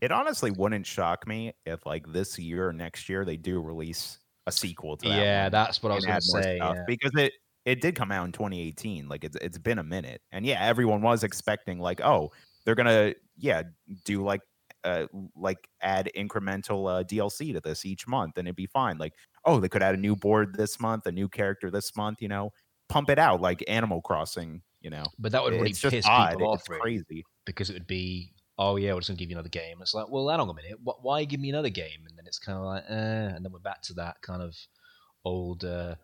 It 0.00 0.12
honestly 0.12 0.50
wouldn't 0.50 0.86
shock 0.86 1.26
me 1.26 1.54
if 1.66 1.84
like 1.84 2.06
this 2.12 2.38
year 2.38 2.68
or 2.68 2.72
next 2.72 3.08
year 3.08 3.24
they 3.24 3.36
do 3.36 3.60
release 3.60 4.18
a 4.46 4.52
sequel 4.52 4.96
to 4.96 5.08
that. 5.08 5.14
yeah, 5.14 5.42
one 5.44 5.52
that's 5.52 5.82
what 5.82 5.92
I 5.92 5.94
was 5.96 6.04
and 6.04 6.12
going 6.12 6.20
to 6.20 6.42
say. 6.42 6.56
yeah. 6.56 6.84
because 6.86 7.12
it 7.16 7.32
it 7.64 7.82
did 7.82 7.94
come 7.94 8.10
out 8.10 8.24
in 8.24 8.32
2018. 8.32 9.08
Like 9.08 9.24
it's 9.24 9.36
it's 9.36 9.58
been 9.58 9.78
a 9.78 9.84
minute, 9.84 10.22
and 10.32 10.46
yeah, 10.46 10.64
everyone 10.64 11.02
was 11.02 11.24
expecting 11.24 11.78
like, 11.78 12.00
oh, 12.00 12.30
they're 12.64 12.74
gonna 12.74 13.14
yeah 13.36 13.62
do 14.04 14.22
like 14.24 14.40
uh 14.84 15.06
like 15.36 15.68
add 15.82 16.10
incremental 16.16 16.88
uh, 16.88 17.04
DLC 17.04 17.52
to 17.52 17.60
this 17.60 17.84
each 17.84 18.06
month, 18.08 18.38
and 18.38 18.48
it'd 18.48 18.56
be 18.56 18.66
fine. 18.66 18.98
Like 18.98 19.12
oh, 19.44 19.60
they 19.60 19.68
could 19.68 19.82
add 19.82 19.94
a 19.94 19.98
new 19.98 20.16
board 20.16 20.54
this 20.54 20.80
month, 20.80 21.06
a 21.06 21.12
new 21.12 21.28
character 21.28 21.70
this 21.70 21.94
month. 21.96 22.22
You 22.22 22.28
know, 22.28 22.50
pump 22.88 23.10
it 23.10 23.18
out 23.18 23.40
like 23.40 23.62
Animal 23.68 24.00
Crossing. 24.02 24.62
You 24.80 24.90
know, 24.90 25.04
But 25.18 25.32
that 25.32 25.42
would 25.42 25.54
really 25.54 25.70
it's 25.70 25.80
piss 25.80 26.06
odd. 26.06 26.38
people 26.38 26.54
It's 26.54 26.62
off, 26.62 26.68
really, 26.68 26.80
crazy. 26.80 27.24
because 27.44 27.68
it 27.68 27.72
would 27.72 27.88
be, 27.88 28.32
oh 28.58 28.76
yeah, 28.76 28.92
we're 28.92 29.00
just 29.00 29.08
gonna 29.10 29.18
give 29.18 29.28
you 29.28 29.34
another 29.34 29.48
game. 29.48 29.78
It's 29.80 29.92
like, 29.92 30.08
well, 30.08 30.28
hang 30.28 30.38
on 30.38 30.48
a 30.48 30.54
minute, 30.54 30.78
wh- 30.84 31.04
why 31.04 31.24
give 31.24 31.40
me 31.40 31.50
another 31.50 31.68
game? 31.68 32.06
And 32.08 32.16
then 32.16 32.26
it's 32.28 32.38
kind 32.38 32.56
of 32.56 32.64
like, 32.64 32.84
eh, 32.88 33.34
and 33.34 33.44
then 33.44 33.50
we're 33.52 33.58
back 33.58 33.82
to 33.82 33.92
that 33.94 34.22
kind 34.22 34.40
of 34.40 34.54
old, 35.24 35.64
uh, 35.64 35.96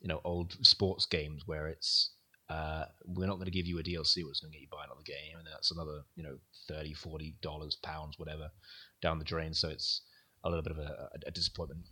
you 0.00 0.08
know, 0.08 0.22
old 0.24 0.56
sports 0.66 1.04
games 1.04 1.42
where 1.46 1.66
it's, 1.68 2.14
uh, 2.48 2.86
we're 3.04 3.26
not 3.26 3.34
going 3.34 3.44
to 3.44 3.50
give 3.50 3.66
you 3.66 3.78
a 3.78 3.82
DLC, 3.82 4.24
we're 4.24 4.30
just 4.30 4.42
going 4.42 4.50
to 4.52 4.56
get 4.58 4.62
you 4.62 4.68
buy 4.70 4.84
another 4.86 5.02
game, 5.04 5.36
and 5.36 5.46
that's 5.52 5.70
another, 5.70 6.00
you 6.16 6.22
know, 6.22 6.38
30 6.68 6.94
40 6.94 7.34
dollars, 7.42 7.76
pounds, 7.82 8.18
whatever, 8.18 8.48
down 9.02 9.18
the 9.18 9.24
drain. 9.26 9.52
So 9.52 9.68
it's 9.68 10.00
a 10.42 10.48
little 10.48 10.62
bit 10.62 10.72
of 10.72 10.78
a, 10.78 11.08
a 11.26 11.30
disappointment. 11.30 11.82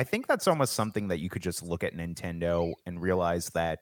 I 0.00 0.04
think 0.04 0.26
that's 0.26 0.48
almost 0.48 0.72
something 0.72 1.08
that 1.08 1.20
you 1.20 1.28
could 1.28 1.42
just 1.42 1.62
look 1.62 1.84
at 1.84 1.94
Nintendo 1.94 2.72
and 2.86 3.02
realize 3.02 3.50
that 3.50 3.80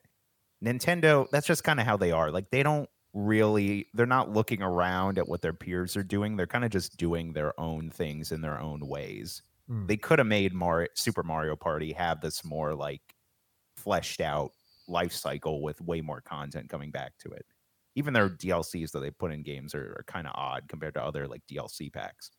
Nintendo, 0.61 1.29
that's 1.31 1.47
just 1.47 1.63
kind 1.63 1.79
of 1.79 1.87
how 1.87 1.97
they 1.97 2.11
are. 2.11 2.33
Like 2.33 2.51
they 2.51 2.65
don't 2.65 2.91
really 3.15 3.87
they're 3.95 4.05
not 4.05 4.29
looking 4.29 4.61
around 4.61 5.17
at 5.17 5.29
what 5.29 5.43
their 5.43 5.53
peers 5.53 5.97
are 5.97 6.03
doing. 6.03 6.37
They're 6.37 6.49
kind 6.49 6.65
of 6.65 6.73
just 6.73 6.97
doing 6.97 7.35
their 7.35 7.59
own 7.61 7.91
things 7.91 8.33
in 8.33 8.41
their 8.41 8.61
own 8.61 8.81
ways. 8.89 9.43
Hmm. 9.69 9.87
They 9.87 9.97
could 9.97 10.19
have 10.19 10.27
made 10.27 10.53
Mario, 10.53 10.89
Super 10.97 11.23
Mario 11.23 11.55
Party 11.55 11.93
have 11.93 12.21
this 12.21 12.45
more 12.45 12.75
like 12.75 13.03
fleshed 13.77 14.21
out 14.21 14.51
life 14.89 15.13
cycle 15.13 15.63
with 15.63 15.81
way 15.81 16.01
more 16.01 16.21
content 16.21 16.69
coming 16.69 16.91
back 16.91 17.13
to 17.19 17.31
it. 17.31 17.47
Even 17.95 18.13
their 18.13 18.29
DLCs 18.29 18.91
that 18.91 18.99
they 18.99 19.13
put 19.13 19.33
in 19.33 19.45
games 19.45 19.73
are, 19.73 19.99
are 20.01 20.05
kind 20.09 20.27
of 20.27 20.33
odd 20.35 20.65
compared 20.67 20.95
to 20.95 21.05
other 21.05 21.29
like 21.29 21.43
DLC 21.49 21.93
packs. 21.93 22.33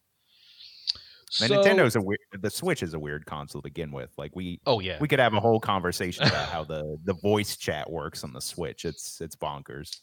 So- 1.29 1.47
Nintendo's 1.47 1.95
a 1.95 2.01
weird. 2.01 2.19
The 2.41 2.49
Switch 2.49 2.81
is 2.83 2.93
a 2.93 2.99
weird 2.99 3.25
console 3.25 3.61
to 3.61 3.67
begin 3.67 3.91
with. 3.91 4.11
Like 4.17 4.35
we 4.35 4.59
oh 4.65 4.79
yeah, 4.79 4.97
we 4.99 5.07
could 5.07 5.19
have 5.19 5.33
a 5.33 5.39
whole 5.39 5.59
conversation 5.59 6.25
about 6.27 6.49
how 6.49 6.63
the 6.73 6.97
the 7.05 7.13
voice 7.13 7.55
chat 7.55 7.89
works 7.89 8.23
on 8.23 8.33
the 8.33 8.41
Switch. 8.41 8.83
It's 8.85 9.21
it's 9.21 9.35
bonkers. 9.35 9.99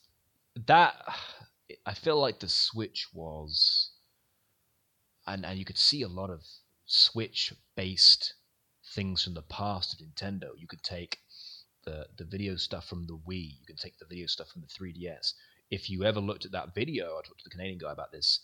that 0.66 0.94
I 1.86 1.94
feel 1.94 2.20
like 2.20 2.38
the 2.38 2.48
Switch 2.48 3.08
was, 3.12 3.90
and 5.26 5.44
and 5.44 5.58
you 5.58 5.64
could 5.64 5.78
see 5.78 6.02
a 6.02 6.08
lot 6.08 6.30
of 6.30 6.42
Switch 6.86 7.52
based 7.76 8.34
things 8.94 9.24
from 9.24 9.34
the 9.34 9.42
past 9.42 9.94
of 10.00 10.06
Nintendo. 10.06 10.50
You 10.56 10.68
could 10.68 10.82
take 10.84 11.18
the 11.84 12.06
the 12.18 12.24
video 12.24 12.54
stuff 12.56 12.86
from 12.86 13.06
the 13.06 13.18
Wii. 13.28 13.58
You 13.60 13.66
could 13.66 13.78
take 13.78 13.98
the 13.98 14.06
video 14.06 14.26
stuff 14.26 14.48
from 14.48 14.62
the 14.62 14.68
3DS. 14.68 15.32
If 15.70 15.90
you 15.90 16.04
ever 16.04 16.20
looked 16.20 16.44
at 16.44 16.52
that 16.52 16.72
video, 16.74 17.06
I 17.06 17.22
talked 17.26 17.38
to 17.38 17.44
the 17.44 17.50
Canadian 17.50 17.78
guy 17.78 17.90
about 17.92 18.12
this, 18.12 18.40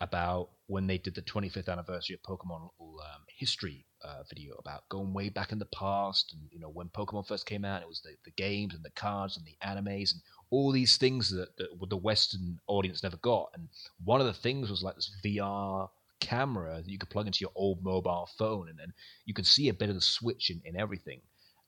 about 0.00 0.50
when 0.66 0.86
they 0.86 0.98
did 0.98 1.14
the 1.14 1.22
25th 1.22 1.68
anniversary 1.68 2.14
of 2.14 2.22
Pokemon 2.22 2.70
um, 2.80 3.22
history 3.28 3.84
uh, 4.02 4.22
video 4.28 4.54
about 4.58 4.88
going 4.88 5.12
way 5.12 5.28
back 5.28 5.52
in 5.52 5.58
the 5.58 5.66
past, 5.66 6.32
and 6.32 6.42
you 6.50 6.58
know 6.58 6.70
when 6.70 6.88
Pokemon 6.88 7.26
first 7.26 7.46
came 7.46 7.64
out, 7.64 7.82
it 7.82 7.88
was 7.88 8.00
the, 8.00 8.14
the 8.24 8.30
games 8.32 8.74
and 8.74 8.84
the 8.84 8.90
cards 8.90 9.36
and 9.36 9.44
the 9.44 9.56
animes 9.66 10.12
and 10.12 10.22
all 10.50 10.72
these 10.72 10.96
things 10.96 11.30
that, 11.30 11.56
that 11.58 11.68
the 11.88 11.96
Western 11.96 12.58
audience 12.66 13.02
never 13.02 13.18
got. 13.18 13.50
And 13.54 13.68
one 14.04 14.20
of 14.20 14.26
the 14.26 14.32
things 14.32 14.70
was 14.70 14.82
like 14.82 14.96
this 14.96 15.14
VR 15.24 15.88
camera 16.20 16.82
that 16.82 16.90
you 16.90 16.98
could 16.98 17.10
plug 17.10 17.26
into 17.26 17.40
your 17.40 17.52
old 17.54 17.82
mobile 17.82 18.28
phone, 18.38 18.68
and 18.68 18.78
then 18.78 18.92
you 19.26 19.34
could 19.34 19.46
see 19.46 19.68
a 19.68 19.74
bit 19.74 19.90
of 19.90 19.94
the 19.94 20.00
Switch 20.00 20.50
in, 20.50 20.62
in 20.64 20.80
everything. 20.80 21.20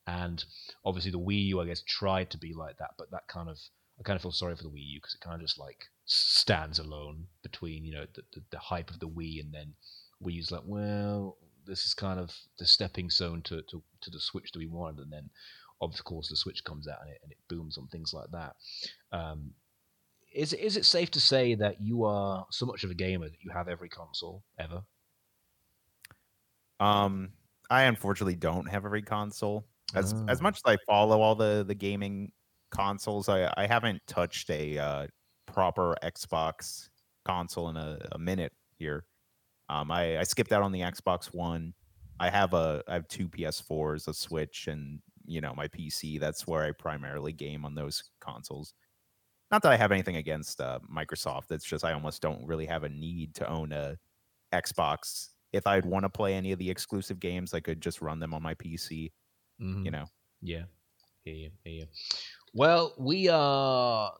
And 0.06 0.44
obviously, 0.84 1.10
the 1.10 1.18
Wii 1.18 1.46
U, 1.48 1.60
I 1.60 1.66
guess, 1.66 1.82
tried 1.82 2.30
to 2.30 2.38
be 2.38 2.54
like 2.54 2.78
that, 2.78 2.92
but 2.98 3.10
that 3.10 3.28
kind 3.28 3.48
of 3.48 3.58
I 4.00 4.02
kind 4.04 4.16
of 4.16 4.22
feel 4.22 4.32
sorry 4.32 4.56
for 4.56 4.64
the 4.64 4.70
Wii 4.70 4.94
U 4.94 5.00
because 5.00 5.14
it 5.14 5.20
kind 5.20 5.34
of 5.34 5.40
just 5.42 5.58
like 5.58 5.86
stands 6.12 6.78
alone 6.78 7.26
between 7.42 7.84
you 7.84 7.92
know 7.92 8.06
the, 8.14 8.22
the, 8.32 8.42
the 8.50 8.58
hype 8.58 8.90
of 8.90 8.98
the 9.00 9.08
Wii 9.08 9.40
and 9.40 9.52
then 9.52 9.74
Wii 10.22 10.34
U's 10.34 10.50
like, 10.50 10.62
well, 10.64 11.36
this 11.66 11.84
is 11.84 11.94
kind 11.94 12.20
of 12.20 12.30
the 12.58 12.66
stepping 12.66 13.10
stone 13.10 13.42
to, 13.42 13.62
to, 13.70 13.82
to 14.00 14.10
the 14.10 14.20
Switch 14.20 14.52
that 14.52 14.58
we 14.58 14.66
wanted, 14.66 15.00
and 15.02 15.12
then 15.12 15.30
of 15.80 16.02
course 16.04 16.28
the 16.28 16.36
Switch 16.36 16.62
comes 16.64 16.86
out 16.88 17.00
and 17.02 17.10
it, 17.10 17.18
and 17.22 17.32
it 17.32 17.38
booms 17.48 17.78
on 17.78 17.88
things 17.88 18.12
like 18.14 18.30
that. 18.32 18.54
Um, 19.12 19.54
is 20.32 20.52
it, 20.52 20.60
is 20.60 20.76
it 20.76 20.84
safe 20.86 21.10
to 21.12 21.20
say 21.20 21.54
that 21.56 21.80
you 21.80 22.04
are 22.04 22.46
so 22.50 22.66
much 22.66 22.84
of 22.84 22.90
a 22.90 22.94
gamer 22.94 23.28
that 23.28 23.42
you 23.42 23.50
have 23.52 23.68
every 23.68 23.88
console 23.88 24.44
ever? 24.58 24.82
Um, 26.80 27.32
I 27.70 27.82
unfortunately 27.84 28.36
don't 28.36 28.68
have 28.70 28.84
every 28.84 29.02
console. 29.02 29.66
As 29.94 30.14
as 30.28 30.40
Oh. 30.40 30.42
much 30.42 30.56
as 30.56 30.62
I 30.66 30.76
follow 30.86 31.20
all 31.20 31.34
the 31.34 31.64
the 31.66 31.74
gaming 31.74 32.32
consoles, 32.70 33.28
I 33.28 33.52
I 33.56 33.66
haven't 33.66 34.02
touched 34.06 34.50
a 34.50 34.78
uh, 34.78 35.06
proper 35.52 35.96
Xbox 36.02 36.88
console 37.24 37.68
in 37.70 37.76
a, 37.76 37.98
a 38.12 38.18
minute 38.18 38.52
here. 38.78 39.04
Um, 39.68 39.90
I, 39.90 40.18
I 40.18 40.22
skipped 40.24 40.52
out 40.52 40.62
on 40.62 40.72
the 40.72 40.80
Xbox 40.80 41.32
One. 41.34 41.74
I 42.20 42.30
have 42.30 42.54
a 42.54 42.82
I 42.88 42.94
have 42.94 43.08
two 43.08 43.28
PS4s, 43.28 44.08
a 44.08 44.14
Switch, 44.14 44.68
and 44.68 45.00
you 45.24 45.40
know 45.40 45.54
my 45.54 45.68
PC. 45.68 46.20
That's 46.20 46.46
where 46.46 46.64
I 46.64 46.72
primarily 46.72 47.32
game 47.32 47.64
on 47.64 47.74
those 47.74 48.02
consoles. 48.20 48.74
Not 49.50 49.62
that 49.62 49.72
I 49.72 49.76
have 49.76 49.92
anything 49.92 50.16
against 50.16 50.60
uh, 50.60 50.78
Microsoft. 50.90 51.50
It's 51.50 51.64
just 51.64 51.84
I 51.84 51.92
almost 51.92 52.22
don't 52.22 52.44
really 52.46 52.66
have 52.66 52.84
a 52.84 52.88
need 52.88 53.34
to 53.36 53.48
own 53.48 53.72
a 53.72 53.96
Xbox. 54.52 55.30
If 55.52 55.66
I'd 55.66 55.84
want 55.84 56.04
to 56.04 56.08
play 56.08 56.34
any 56.34 56.52
of 56.52 56.58
the 56.58 56.70
exclusive 56.70 57.20
games, 57.20 57.52
I 57.54 57.60
could 57.60 57.80
just 57.80 58.00
run 58.00 58.18
them 58.18 58.32
on 58.34 58.42
my 58.42 58.54
PC. 58.54 59.12
Mhm. 59.60 59.84
You 59.84 59.90
know, 59.90 60.06
Yeah, 60.40 60.64
hear 61.24 61.50
you. 61.64 61.86
Well, 62.54 62.94
we 62.98 63.28
are 63.28 64.16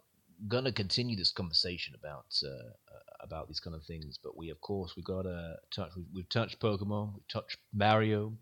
gonna 0.48 0.72
continue 0.72 1.16
this 1.16 1.32
conversation 1.32 1.94
about 1.98 2.26
uh, 2.44 2.48
uh, 2.48 3.12
about 3.22 3.48
these 3.48 3.60
kind 3.60 3.76
of 3.76 3.84
things, 3.84 4.18
but 4.22 4.36
we, 4.36 4.50
of 4.50 4.60
course, 4.60 4.94
we 4.96 5.02
got 5.02 5.22
to 5.22 5.56
touch. 5.74 5.90
We've, 5.96 6.06
we've 6.14 6.28
touched 6.28 6.60
Pokemon, 6.60 7.14
we've 7.14 7.28
touched 7.28 7.58
Mario, 7.72 8.34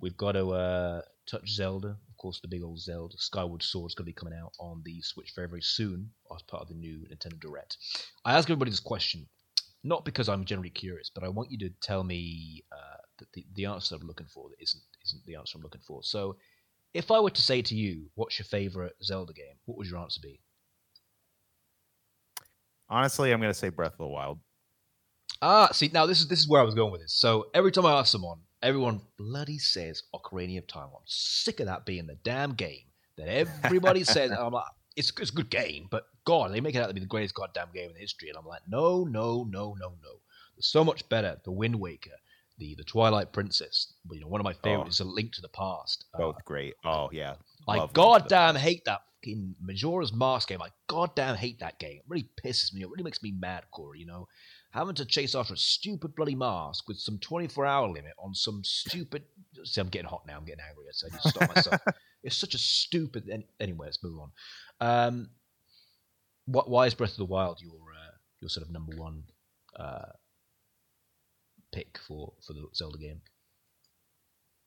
we've 0.00 0.16
got 0.16 0.32
to 0.32 0.50
uh, 0.50 1.02
touch 1.26 1.48
Zelda. 1.50 1.88
Of 1.88 2.16
course, 2.18 2.40
the 2.40 2.48
big 2.48 2.62
old 2.62 2.80
Zelda 2.80 3.14
Skyward 3.18 3.62
Sword 3.62 3.90
is 3.90 3.94
going 3.94 4.04
to 4.04 4.10
be 4.10 4.12
coming 4.12 4.38
out 4.38 4.52
on 4.58 4.82
the 4.84 5.00
Switch 5.02 5.32
very, 5.34 5.48
very 5.48 5.62
soon 5.62 6.10
as 6.34 6.42
part 6.42 6.62
of 6.62 6.68
the 6.68 6.74
new 6.74 7.06
Nintendo 7.10 7.38
Direct. 7.40 7.76
I 8.24 8.36
ask 8.36 8.46
everybody 8.46 8.70
this 8.70 8.80
question, 8.80 9.26
not 9.82 10.04
because 10.04 10.28
I'm 10.28 10.44
generally 10.44 10.70
curious, 10.70 11.10
but 11.14 11.24
I 11.24 11.28
want 11.28 11.50
you 11.50 11.58
to 11.58 11.70
tell 11.82 12.02
me 12.02 12.64
uh, 12.72 12.96
that 13.18 13.32
the, 13.32 13.46
the 13.54 13.66
answer 13.66 13.94
I'm 13.94 14.06
looking 14.06 14.26
for 14.26 14.48
that 14.48 14.62
isn't 14.62 14.82
isn't 15.04 15.26
the 15.26 15.36
answer 15.36 15.56
I'm 15.56 15.62
looking 15.62 15.82
for. 15.86 16.02
So, 16.02 16.36
if 16.92 17.10
I 17.10 17.20
were 17.20 17.30
to 17.30 17.42
say 17.42 17.62
to 17.62 17.74
you, 17.74 18.10
"What's 18.14 18.38
your 18.38 18.46
favorite 18.46 18.96
Zelda 19.02 19.32
game?" 19.32 19.56
What 19.66 19.78
would 19.78 19.86
your 19.86 19.98
answer 19.98 20.20
be? 20.22 20.40
Honestly, 22.88 23.32
I'm 23.32 23.40
gonna 23.40 23.54
say 23.54 23.68
Breath 23.68 23.92
of 23.92 23.98
the 23.98 24.06
Wild. 24.06 24.38
Ah, 25.42 25.68
see, 25.72 25.90
now 25.92 26.06
this 26.06 26.20
is 26.20 26.28
this 26.28 26.38
is 26.38 26.48
where 26.48 26.60
I 26.60 26.64
was 26.64 26.74
going 26.74 26.92
with 26.92 27.00
this. 27.00 27.14
So 27.14 27.46
every 27.54 27.72
time 27.72 27.86
I 27.86 27.92
ask 27.92 28.10
someone, 28.10 28.38
everyone 28.62 29.00
bloody 29.18 29.58
says 29.58 30.02
Ocarina 30.14 30.58
of 30.58 30.66
Time. 30.66 30.88
I'm 30.94 31.02
sick 31.06 31.60
of 31.60 31.66
that 31.66 31.84
being 31.86 32.06
the 32.06 32.18
damn 32.24 32.54
game 32.54 32.86
that 33.16 33.28
everybody 33.28 34.04
says. 34.04 34.30
I'm 34.30 34.52
like, 34.52 34.64
it's 34.96 35.12
it's 35.20 35.30
a 35.30 35.34
good 35.34 35.50
game, 35.50 35.88
but 35.90 36.04
God, 36.24 36.52
they 36.52 36.60
make 36.60 36.74
it 36.74 36.78
out 36.78 36.88
to 36.88 36.94
be 36.94 37.00
the 37.00 37.06
greatest 37.06 37.34
goddamn 37.34 37.68
game 37.74 37.90
in 37.90 37.96
history, 37.96 38.28
and 38.28 38.38
I'm 38.38 38.46
like, 38.46 38.62
no, 38.68 39.04
no, 39.04 39.44
no, 39.44 39.74
no, 39.78 39.88
no. 40.02 40.20
There's 40.56 40.68
so 40.68 40.84
much 40.84 41.08
better. 41.08 41.36
The 41.44 41.52
Wind 41.52 41.78
Waker, 41.78 42.10
the 42.58 42.74
the 42.76 42.84
Twilight 42.84 43.32
Princess. 43.32 43.92
You 44.10 44.20
know, 44.20 44.28
one 44.28 44.40
of 44.40 44.44
my 44.44 44.52
favorites 44.52 44.96
is 44.96 45.00
A 45.00 45.04
Link 45.04 45.32
to 45.32 45.42
the 45.42 45.48
Past. 45.48 46.04
Uh, 46.14 46.18
Both 46.18 46.44
great. 46.44 46.74
Oh 46.84 47.08
yeah, 47.12 47.34
I 47.68 47.78
love 47.78 47.90
to 47.90 47.94
goddamn 47.94 48.56
hate 48.56 48.84
that 48.86 49.00
fucking 49.24 49.54
Majora's 49.60 50.12
Mask 50.12 50.48
game. 50.48 50.62
I 50.62 50.68
goddamn 50.88 51.36
hate 51.36 51.60
that 51.60 51.78
game. 51.78 51.96
It 51.96 52.04
really 52.08 52.28
pisses 52.44 52.72
me. 52.72 52.82
It 52.82 52.90
really 52.90 53.02
makes 53.02 53.22
me 53.22 53.32
mad, 53.32 53.64
Corey. 53.70 54.00
You 54.00 54.06
know, 54.06 54.28
having 54.70 54.94
to 54.96 55.04
chase 55.04 55.34
after 55.34 55.54
a 55.54 55.56
stupid 55.56 56.14
bloody 56.14 56.34
mask 56.34 56.88
with 56.88 56.98
some 56.98 57.18
24 57.18 57.66
hour 57.66 57.88
limit 57.88 58.12
on 58.18 58.34
some 58.34 58.62
stupid. 58.64 59.24
See, 59.64 59.80
I'm 59.80 59.88
getting 59.88 60.08
hot 60.08 60.24
now. 60.26 60.36
I'm 60.36 60.44
getting 60.44 60.64
angry. 60.68 60.84
So 60.92 61.06
I 61.06 61.14
need 61.14 61.22
to 61.22 61.28
stop 61.28 61.54
myself. 61.54 61.80
it's 62.22 62.36
such 62.36 62.54
a 62.54 62.58
stupid. 62.58 63.30
Anyway, 63.60 63.86
let's 63.86 64.02
move 64.02 64.20
on. 64.20 64.30
Um, 64.80 65.30
what? 66.46 66.68
Why 66.68 66.86
is 66.86 66.94
Breath 66.94 67.12
of 67.12 67.16
the 67.16 67.24
Wild 67.24 67.60
your 67.62 67.72
uh, 67.72 68.16
your 68.40 68.48
sort 68.48 68.66
of 68.66 68.72
number 68.72 68.94
one 68.96 69.24
uh, 69.78 70.12
pick 71.72 71.98
for 72.06 72.34
for 72.46 72.52
the 72.52 72.66
Zelda 72.74 72.98
game? 72.98 73.22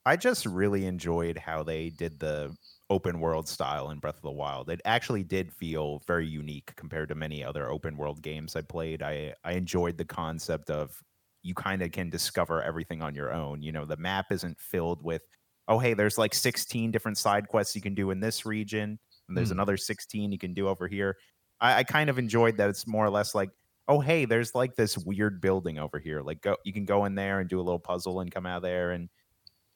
I 0.08 0.16
just 0.16 0.46
really 0.46 0.86
enjoyed 0.86 1.38
how 1.38 1.64
they 1.64 1.90
did 1.90 2.20
the 2.20 2.56
open 2.90 3.20
world 3.20 3.48
style 3.50 3.90
in 3.90 4.00
Breath 4.00 4.16
of 4.18 4.22
the 4.22 4.32
Wild. 4.32 4.70
It 4.70 4.82
actually 4.86 5.24
did 5.24 5.52
feel 5.54 6.00
very 6.08 6.26
unique 6.28 6.74
compared 6.76 7.10
to 7.10 7.16
many 7.16 7.44
other 7.44 7.70
open 7.70 7.98
world 7.98 8.22
games 8.22 8.56
I 8.56 8.62
played. 8.62 9.02
I 9.04 9.36
I 9.44 9.54
enjoyed 9.54 9.98
the 9.98 10.06
concept 10.06 10.70
of 10.70 11.02
you 11.44 11.54
kind 11.54 11.82
of 11.82 11.92
can 11.92 12.10
discover 12.10 12.62
everything 12.64 13.02
on 13.02 13.16
your 13.16 13.34
own. 13.34 13.62
You 13.62 13.72
know, 13.72 13.86
the 13.86 13.98
map 13.98 14.32
isn't 14.32 14.60
filled 14.60 15.04
with 15.04 15.24
oh 15.68 15.80
hey, 15.80 15.94
there's 15.94 16.18
like 16.18 16.34
16 16.34 16.92
different 16.92 17.18
side 17.18 17.48
quests 17.50 17.76
you 17.76 17.82
can 17.82 17.96
do 17.96 18.12
in 18.12 18.20
this 18.22 18.46
region. 18.46 19.00
and 19.28 19.38
there's 19.38 19.52
Mm. 19.52 19.52
another 19.52 19.78
16 19.78 20.32
you 20.32 20.38
can 20.40 20.54
do 20.54 20.68
over 20.70 20.88
here. 20.88 21.18
I, 21.60 21.80
I 21.80 21.84
kind 21.84 22.10
of 22.10 22.18
enjoyed 22.20 22.58
that 22.58 22.70
it's 22.70 22.88
more 22.88 23.06
or 23.06 23.10
less 23.10 23.36
like, 23.36 23.50
oh 23.90 24.00
hey, 24.00 24.26
there's 24.26 24.56
like 24.56 24.76
this 24.76 24.98
weird 24.98 25.42
building 25.42 25.80
over 25.80 26.00
here. 26.00 26.22
Like 26.22 26.42
go 26.42 26.58
you 26.66 26.74
can 26.74 26.86
go 26.86 27.06
in 27.06 27.16
there 27.16 27.40
and 27.42 27.50
do 27.50 27.60
a 27.60 27.64
little 27.64 27.80
puzzle 27.80 28.20
and 28.22 28.32
come 28.32 28.46
out 28.46 28.62
there 28.62 28.92
and 28.92 29.10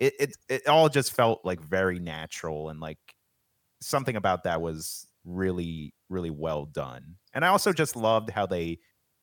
it 0.02 0.15
it 0.19 0.38
it 0.49 0.68
all 0.68 0.90
just 0.90 1.14
felt 1.14 1.45
like 1.45 1.61
very 1.61 1.99
natural 1.99 2.69
and 2.69 2.82
like 2.82 2.99
something 3.82 4.15
about 4.15 4.44
that 4.44 4.61
was 4.61 5.07
really 5.26 5.94
really 6.10 6.30
well 6.32 6.65
done. 6.65 7.18
And 7.34 7.45
I 7.45 7.49
also 7.49 7.73
just 7.73 7.95
loved 7.95 8.30
how 8.30 8.45
they 8.45 8.80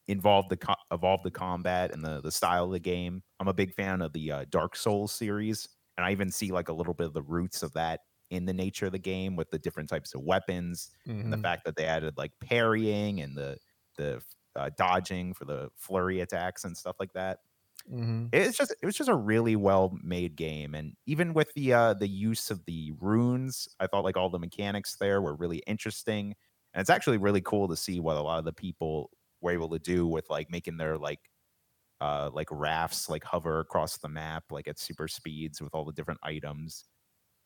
involved 0.09 0.51
the 0.51 0.57
co- 0.57 0.75
evolved 0.91 1.25
the 1.25 1.31
combat 1.31 1.93
and 1.93 2.05
the 2.05 2.21
the 2.21 2.33
style 2.33 2.67
of 2.67 2.73
the 2.73 2.81
game. 2.81 3.23
I'm 3.41 3.49
a 3.49 3.55
big 3.55 3.75
fan 3.75 4.03
of 4.03 4.13
the 4.13 4.33
uh, 4.33 4.45
Dark 4.51 4.77
Souls 4.77 5.13
series, 5.13 5.69
and 5.97 6.07
I 6.07 6.13
even 6.13 6.31
see 6.31 6.53
like 6.53 6.69
a 6.69 6.73
little 6.75 6.95
bit 6.95 7.07
of 7.09 7.15
the 7.15 7.23
roots 7.23 7.63
of 7.63 7.73
that 7.75 8.01
in 8.31 8.45
the 8.47 8.55
nature 8.55 8.87
of 8.87 8.93
the 8.93 8.99
game 8.99 9.37
with 9.37 9.51
the 9.51 9.59
different 9.59 9.89
types 9.89 10.15
of 10.15 10.23
weapons 10.23 10.91
and 11.25 11.33
the 11.33 11.39
Mhm. 11.39 11.45
fact 11.45 11.65
that 11.65 11.77
they 11.77 11.87
added 11.87 12.17
like 12.17 12.33
parrying 12.41 13.21
and 13.21 13.37
the 13.37 13.59
the 13.97 14.23
uh, 14.57 14.71
dodging 14.77 15.35
for 15.35 15.45
the 15.45 15.71
flurry 15.77 16.21
attacks 16.21 16.65
and 16.65 16.77
stuff 16.77 16.97
like 17.01 17.13
that. 17.13 17.41
Mhm. 17.89 18.33
It's 18.33 18.59
just 18.59 18.73
it 18.83 18.85
was 18.87 18.97
just 18.97 19.09
a 19.09 19.15
really 19.15 19.57
well 19.57 19.97
made 20.03 20.37
game, 20.37 20.75
and 20.75 20.95
even 21.07 21.33
with 21.33 21.53
the 21.55 21.73
uh, 21.73 21.95
the 21.95 22.09
use 22.09 22.51
of 22.51 22.65
the 22.67 22.93
runes, 23.01 23.69
I 23.81 23.87
thought 23.87 24.05
like 24.05 24.17
all 24.19 24.29
the 24.31 24.39
mechanics 24.39 24.97
there 24.97 25.23
were 25.23 25.35
really 25.35 25.59
interesting, 25.67 26.35
and 26.75 26.81
it's 26.83 26.91
actually 26.91 27.17
really 27.19 27.41
cool 27.41 27.69
to 27.69 27.77
see 27.77 28.01
what 28.01 28.17
a 28.19 28.23
lot 28.23 28.39
of 28.39 28.45
the 28.45 28.53
people 28.53 29.11
were 29.41 29.53
able 29.53 29.71
to 29.71 29.79
do 29.79 30.07
with 30.07 30.29
like 30.31 30.51
making 30.51 30.77
their 30.77 30.99
like 30.99 31.31
uh 32.01 32.31
like 32.33 32.49
rafts 32.53 33.09
like 33.11 33.25
hover 33.25 33.61
across 33.61 33.99
the 33.99 34.09
map 34.09 34.45
like 34.53 34.69
at 34.69 34.79
super 34.79 35.09
speeds 35.09 35.61
with 35.63 35.75
all 35.75 35.85
the 35.85 35.93
different 35.93 36.21
items. 36.23 36.85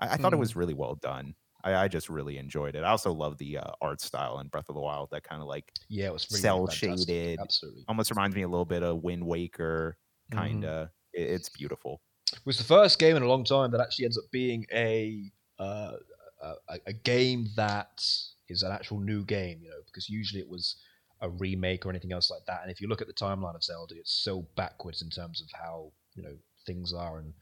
I, 0.00 0.14
I 0.14 0.18
thought 0.18 0.34
it 0.34 0.38
was 0.38 0.56
really 0.56 0.74
well 0.74 0.96
done. 0.96 1.34
I, 1.64 1.74
I 1.76 1.88
just 1.88 2.08
really 2.10 2.38
enjoyed 2.38 2.76
it. 2.76 2.84
I 2.84 2.90
also 2.90 3.12
love 3.12 3.38
the 3.38 3.58
uh, 3.58 3.72
art 3.82 4.00
style 4.02 4.38
in 4.40 4.48
Breath 4.48 4.68
of 4.70 4.76
the 4.76 4.82
Wild. 4.82 5.10
That 5.12 5.24
kind 5.24 5.42
of 5.42 5.48
like 5.48 5.72
Yeah, 5.88 6.08
it 6.08 6.12
was 6.12 6.24
cell 6.24 6.68
shaded. 6.68 7.40
Absolutely. 7.40 7.86
almost 7.88 8.10
reminds 8.10 8.36
me 8.36 8.42
a 8.42 8.48
little 8.48 8.64
bit 8.66 8.82
of 8.82 9.02
Wind 9.02 9.26
Waker. 9.26 9.98
Mhm. 10.32 10.36
Kind 10.36 10.64
of. 10.64 10.88
It's 11.12 11.48
beautiful. 11.48 12.00
It 12.32 12.40
was 12.46 12.58
the 12.58 12.64
first 12.64 12.98
game 12.98 13.16
in 13.16 13.22
a 13.22 13.28
long 13.28 13.44
time 13.44 13.70
that 13.72 13.80
actually 13.80 14.06
ends 14.06 14.18
up 14.18 14.24
being 14.32 14.66
a 14.72 15.30
uh, 15.58 15.96
a, 16.42 16.54
a- 16.68 16.80
a 16.88 16.92
game 16.92 17.48
that 17.56 18.04
is 18.48 18.62
an 18.62 18.72
actual 18.72 19.00
new 19.00 19.24
game. 19.24 19.60
You 19.62 19.70
know, 19.70 19.82
because 19.86 20.08
usually 20.08 20.40
it 20.40 20.48
was 20.48 20.76
a 21.20 21.28
remake 21.30 21.86
or 21.86 21.90
anything 21.90 22.12
else 22.12 22.30
like 22.30 22.44
that. 22.46 22.62
And 22.62 22.70
if 22.70 22.80
you 22.80 22.88
look 22.88 23.00
at 23.00 23.06
the 23.06 23.12
timeline 23.14 23.54
of 23.54 23.62
Zelda, 23.62 23.94
it's 23.96 24.12
so 24.12 24.42
backwards 24.56 25.02
in 25.02 25.10
terms 25.10 25.40
of 25.42 25.48
how 25.52 25.92
you 26.14 26.22
know 26.22 26.36
things 26.66 26.92
are, 26.92 27.18
and 27.18 27.32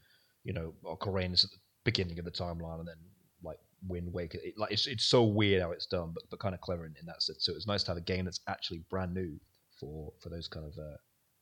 you 0.43 0.53
know, 0.53 0.73
Ocarina 0.83 1.33
is 1.33 1.45
at 1.45 1.51
the 1.51 1.57
beginning 1.85 2.19
of 2.19 2.25
the 2.25 2.31
timeline, 2.31 2.79
and 2.79 2.87
then 2.87 2.97
like 3.43 3.59
Wind 3.87 4.11
Waker. 4.13 4.39
It, 4.43 4.57
like 4.57 4.71
it's 4.71 4.85
it's 4.87 5.05
so 5.05 5.23
weird 5.23 5.61
how 5.61 5.71
it's 5.71 5.85
done, 5.87 6.11
but 6.13 6.23
but 6.29 6.39
kind 6.39 6.53
of 6.55 6.61
clever 6.61 6.85
in, 6.85 6.95
in 6.99 7.05
that 7.05 7.23
sense. 7.23 7.45
So 7.45 7.53
it's 7.55 7.67
nice 7.67 7.83
to 7.83 7.91
have 7.91 7.97
a 7.97 8.01
game 8.01 8.25
that's 8.25 8.41
actually 8.47 8.79
brand 8.89 9.13
new 9.13 9.39
for 9.79 10.11
for 10.21 10.29
those 10.29 10.47
kind 10.47 10.65
of 10.65 10.73
uh, 10.77 10.97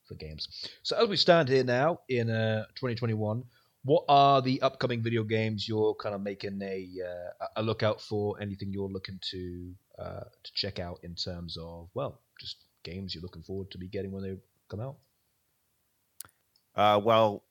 for 0.10 0.16
games. 0.16 0.68
So 0.84 0.98
as 0.98 1.08
we 1.08 1.16
stand 1.16 1.48
here 1.48 1.64
now 1.64 2.00
in 2.10 2.30
uh, 2.30 2.66
2021, 2.76 3.44
what 3.86 4.04
are 4.10 4.42
the 4.42 4.62
upcoming 4.62 5.02
video 5.02 5.24
games 5.24 5.68
you're 5.68 5.96
kind 5.96 6.14
of 6.14 6.22
making 6.22 6.60
a 6.62 6.88
uh, 7.02 7.46
a 7.56 7.64
look 7.64 7.84
out 7.84 8.02
for? 8.02 8.36
Anything 8.42 8.74
you're 8.74 8.90
looking 8.90 9.20
to 9.32 9.72
uh, 9.98 10.26
to 10.44 10.54
check 10.54 10.80
out 10.80 11.00
in 11.04 11.16
terms 11.16 11.56
of 11.58 11.90
well, 11.94 12.20
just 12.42 12.58
games 12.84 13.16
you're 13.16 13.22
looking 13.22 13.44
forward 13.44 13.72
to 13.72 13.78
be 13.78 13.88
getting 13.88 14.12
when 14.12 14.24
they 14.24 14.36
come 14.68 14.82
out? 14.82 14.98
Uh, 16.76 17.00
well, 17.00 17.44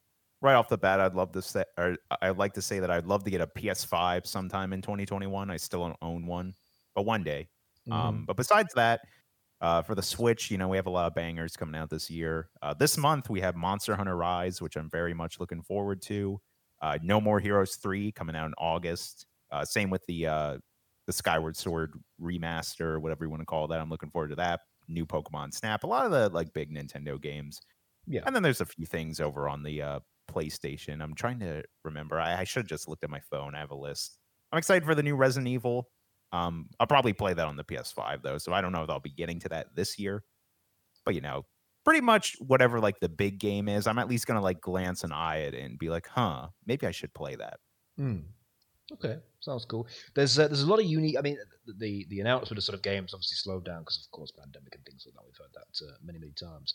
right 0.42 0.54
off 0.54 0.68
the 0.68 0.78
bat, 0.78 1.00
I'd 1.00 1.14
love 1.14 1.32
to 1.32 1.42
say, 1.42 1.64
or 1.78 1.96
I'd 2.20 2.36
like 2.36 2.52
to 2.54 2.62
say 2.62 2.78
that 2.78 2.90
I'd 2.90 3.06
love 3.06 3.24
to 3.24 3.30
get 3.30 3.40
a 3.40 3.46
PS5 3.46 4.26
sometime 4.26 4.72
in 4.72 4.82
2021. 4.82 5.50
I 5.50 5.56
still 5.56 5.80
don't 5.80 5.96
own 6.02 6.26
one, 6.26 6.54
but 6.94 7.02
one 7.02 7.24
day. 7.24 7.48
Mm-hmm. 7.88 7.92
Um, 7.92 8.24
but 8.26 8.36
besides 8.36 8.72
that, 8.74 9.00
uh, 9.60 9.82
for 9.82 9.94
the 9.94 10.02
Switch, 10.02 10.50
you 10.50 10.58
know, 10.58 10.68
we 10.68 10.76
have 10.76 10.86
a 10.86 10.90
lot 10.90 11.06
of 11.06 11.14
bangers 11.14 11.56
coming 11.56 11.78
out 11.78 11.90
this 11.90 12.10
year. 12.10 12.48
Uh, 12.62 12.74
this 12.74 12.96
month, 12.96 13.28
we 13.28 13.40
have 13.40 13.56
Monster 13.56 13.96
Hunter 13.96 14.16
Rise, 14.16 14.62
which 14.62 14.76
I'm 14.76 14.88
very 14.88 15.14
much 15.14 15.40
looking 15.40 15.62
forward 15.62 16.00
to. 16.02 16.40
Uh, 16.80 16.98
no 17.02 17.20
More 17.20 17.40
Heroes 17.40 17.76
3 17.76 18.12
coming 18.12 18.36
out 18.36 18.46
in 18.46 18.54
August. 18.56 19.26
Uh, 19.50 19.64
same 19.64 19.90
with 19.90 20.04
the 20.06 20.26
uh, 20.26 20.58
the 21.06 21.12
Skyward 21.12 21.56
Sword 21.56 21.94
remaster, 22.20 23.00
whatever 23.00 23.24
you 23.24 23.30
want 23.30 23.40
to 23.40 23.46
call 23.46 23.66
that. 23.68 23.80
I'm 23.80 23.88
looking 23.88 24.10
forward 24.10 24.28
to 24.28 24.36
that. 24.36 24.60
New 24.88 25.06
Pokemon 25.06 25.54
Snap, 25.54 25.84
a 25.84 25.86
lot 25.86 26.04
of 26.04 26.12
the 26.12 26.28
like 26.28 26.52
big 26.52 26.72
Nintendo 26.72 27.20
games. 27.20 27.60
Yeah. 28.06 28.20
And 28.26 28.34
then 28.34 28.42
there's 28.42 28.60
a 28.60 28.66
few 28.66 28.86
things 28.86 29.20
over 29.20 29.48
on 29.48 29.62
the 29.62 29.82
uh, 29.82 30.00
PlayStation. 30.30 31.02
I'm 31.02 31.14
trying 31.14 31.40
to 31.40 31.62
remember. 31.84 32.20
I, 32.20 32.40
I 32.40 32.44
should 32.44 32.60
have 32.60 32.68
just 32.68 32.88
looked 32.88 33.04
at 33.04 33.10
my 33.10 33.20
phone. 33.20 33.54
I 33.54 33.60
have 33.60 33.70
a 33.70 33.76
list. 33.76 34.18
I'm 34.52 34.58
excited 34.58 34.84
for 34.84 34.94
the 34.94 35.02
new 35.02 35.16
Resident 35.16 35.48
Evil. 35.48 35.88
Um, 36.32 36.68
I'll 36.78 36.86
probably 36.86 37.12
play 37.12 37.34
that 37.34 37.46
on 37.46 37.56
the 37.56 37.64
PS5 37.64 38.22
though, 38.22 38.38
so 38.38 38.52
I 38.52 38.60
don't 38.60 38.72
know 38.72 38.82
if 38.82 38.90
I'll 38.90 39.00
be 39.00 39.10
getting 39.10 39.40
to 39.40 39.48
that 39.50 39.74
this 39.74 39.98
year. 39.98 40.24
But 41.04 41.14
you 41.14 41.20
know, 41.20 41.46
pretty 41.84 42.00
much 42.00 42.36
whatever 42.40 42.80
like 42.80 43.00
the 43.00 43.08
big 43.08 43.38
game 43.38 43.68
is, 43.68 43.86
I'm 43.86 43.98
at 43.98 44.08
least 44.08 44.26
gonna 44.26 44.42
like 44.42 44.60
glance 44.60 45.04
and 45.04 45.12
eye 45.12 45.42
at 45.42 45.54
it 45.54 45.64
and 45.64 45.78
be 45.78 45.88
like, 45.88 46.06
huh, 46.06 46.48
maybe 46.66 46.86
I 46.86 46.90
should 46.90 47.14
play 47.14 47.36
that. 47.36 47.60
Mm. 47.98 48.24
Okay, 48.92 49.18
sounds 49.40 49.64
cool. 49.66 49.86
There's 50.14 50.38
uh, 50.38 50.48
there's 50.48 50.62
a 50.62 50.66
lot 50.66 50.80
of 50.80 50.86
unique. 50.86 51.16
I 51.18 51.22
mean, 51.22 51.36
the 51.78 52.06
the 52.08 52.20
announcement 52.20 52.58
of 52.58 52.64
sort 52.64 52.76
of 52.76 52.82
games 52.82 53.12
obviously 53.12 53.36
slowed 53.36 53.64
down 53.64 53.80
because 53.80 54.04
of 54.04 54.10
course 54.10 54.30
pandemic 54.30 54.74
and 54.74 54.84
things 54.84 55.04
like 55.06 55.14
that. 55.14 55.24
We've 55.24 55.36
heard 55.36 55.52
that 55.54 55.86
uh, 55.86 55.96
many 56.02 56.18
many 56.18 56.32
times. 56.32 56.74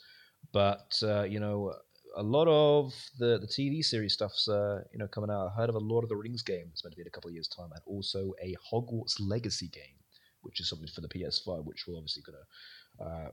But 0.52 0.94
uh, 1.02 1.24
you 1.24 1.40
know, 1.40 1.74
a 2.16 2.24
lot 2.24 2.48
of 2.48 2.94
the 3.20 3.40
the 3.40 3.48
TV 3.48 3.84
series 3.84 4.14
stuff's 4.14 4.48
uh, 4.48 4.82
you 4.92 5.00
know 5.00 5.08
coming 5.08 5.30
out. 5.30 5.48
I 5.48 5.56
heard 5.56 5.70
of 5.70 5.76
a 5.76 5.80
Lord 5.80 6.04
of 6.04 6.10
the 6.10 6.16
Rings 6.16 6.42
game 6.42 6.66
that's 6.68 6.84
meant 6.84 6.94
to 6.94 6.98
be 6.98 7.02
in 7.02 7.08
a 7.08 7.12
couple 7.12 7.30
of 7.30 7.34
years 7.34 7.48
time, 7.48 7.70
and 7.72 7.82
also 7.86 8.34
a 8.42 8.56
Hogwarts 8.72 9.16
Legacy 9.20 9.68
game, 9.68 9.98
which 10.42 10.60
is 10.60 10.70
something 10.70 10.88
for 10.88 11.02
the 11.02 11.10
PS5, 11.10 11.66
which 11.66 11.86
will 11.88 11.98
obviously 11.98 12.24
gonna 12.26 13.10
uh, 13.10 13.30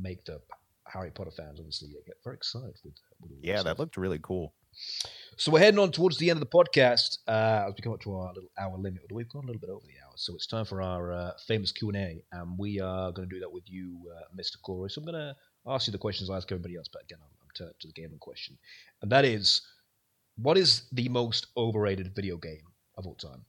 make 0.00 0.24
the 0.24 0.40
Harry 0.86 1.10
Potter 1.10 1.30
fans 1.30 1.58
obviously 1.58 1.88
get 2.06 2.16
very 2.22 2.36
excited 2.36 2.74
with. 2.84 2.94
with 3.20 3.32
Yeah, 3.42 3.62
that 3.62 3.78
looked 3.78 3.96
really 3.96 4.20
cool. 4.22 4.54
So 5.36 5.52
we're 5.52 5.60
heading 5.60 5.78
on 5.78 5.92
towards 5.92 6.18
the 6.18 6.30
end 6.30 6.40
of 6.40 6.48
the 6.48 6.58
podcast 6.58 7.18
uh, 7.28 7.68
as 7.68 7.74
we 7.76 7.82
come 7.82 7.92
up 7.92 8.00
to 8.00 8.14
our 8.14 8.32
little 8.34 8.50
hour 8.58 8.76
limit. 8.76 9.02
Although 9.02 9.16
we've 9.16 9.28
gone 9.28 9.44
a 9.44 9.46
little 9.46 9.60
bit 9.60 9.70
over 9.70 9.84
the 9.86 10.04
hour, 10.04 10.12
so 10.16 10.34
it's 10.34 10.46
time 10.46 10.64
for 10.64 10.82
our 10.82 11.12
uh, 11.12 11.30
famous 11.46 11.72
Q 11.72 11.90
and 11.90 11.96
A, 11.96 12.22
and 12.32 12.58
we 12.58 12.80
are 12.80 13.12
going 13.12 13.28
to 13.28 13.34
do 13.34 13.40
that 13.40 13.52
with 13.52 13.64
you, 13.66 13.98
uh, 14.16 14.24
Mr. 14.36 14.60
Corey. 14.62 14.90
So 14.90 15.00
I'm 15.00 15.06
going 15.06 15.14
to 15.14 15.36
ask 15.66 15.86
you 15.86 15.92
the 15.92 15.98
questions 15.98 16.30
I 16.30 16.36
ask 16.36 16.50
everybody 16.50 16.76
else, 16.76 16.88
but 16.92 17.02
again, 17.02 17.18
I'm 17.22 17.43
to, 17.54 17.70
to 17.80 17.88
the 17.94 18.02
in 18.02 18.18
question, 18.18 18.56
and 19.02 19.10
that 19.10 19.24
is, 19.24 19.62
what 20.36 20.56
is 20.56 20.84
the 20.92 21.08
most 21.08 21.48
overrated 21.56 22.14
video 22.14 22.36
game 22.36 22.66
of 22.96 23.06
all 23.06 23.14
time? 23.14 23.44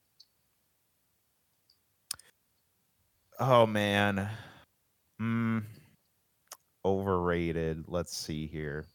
Oh 3.39 3.65
man. 3.65 4.29
Mm, 5.21 5.63
overrated. 6.83 7.85
Let's 7.87 8.15
see 8.15 8.47
here. 8.47 8.85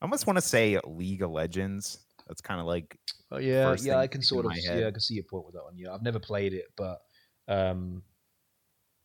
I 0.00 0.04
almost 0.04 0.26
want 0.26 0.36
to 0.36 0.42
say 0.42 0.78
League 0.84 1.22
of 1.22 1.30
Legends. 1.30 1.98
That's 2.26 2.40
kind 2.40 2.60
of 2.60 2.66
like 2.66 2.98
Oh 3.32 3.38
yeah, 3.38 3.74
yeah, 3.80 3.98
I 3.98 4.06
can 4.06 4.22
sort 4.22 4.46
of 4.46 4.52
yeah. 4.54 4.86
I 4.86 4.90
can 4.90 5.00
see 5.00 5.14
your 5.14 5.24
point 5.24 5.46
with 5.46 5.54
that 5.54 5.64
one. 5.64 5.76
Yeah, 5.76 5.92
I've 5.92 6.02
never 6.02 6.20
played 6.20 6.52
it, 6.52 6.66
but 6.76 7.00
um, 7.48 8.02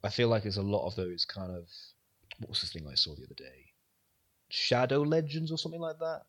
I 0.03 0.09
feel 0.09 0.27
like 0.27 0.43
there's 0.43 0.57
a 0.57 0.61
lot 0.61 0.85
of 0.85 0.95
those 0.95 1.25
kind 1.25 1.51
of 1.51 1.63
what 2.39 2.49
was 2.49 2.61
the 2.61 2.67
thing 2.67 2.87
I 2.89 2.95
saw 2.95 3.15
the 3.15 3.23
other 3.23 3.35
day? 3.35 3.60
Shadow 4.51 5.01
Legends 5.01 5.51
or 5.51 5.57
something 5.57 5.81
like 5.81 5.99
that. 5.99 6.21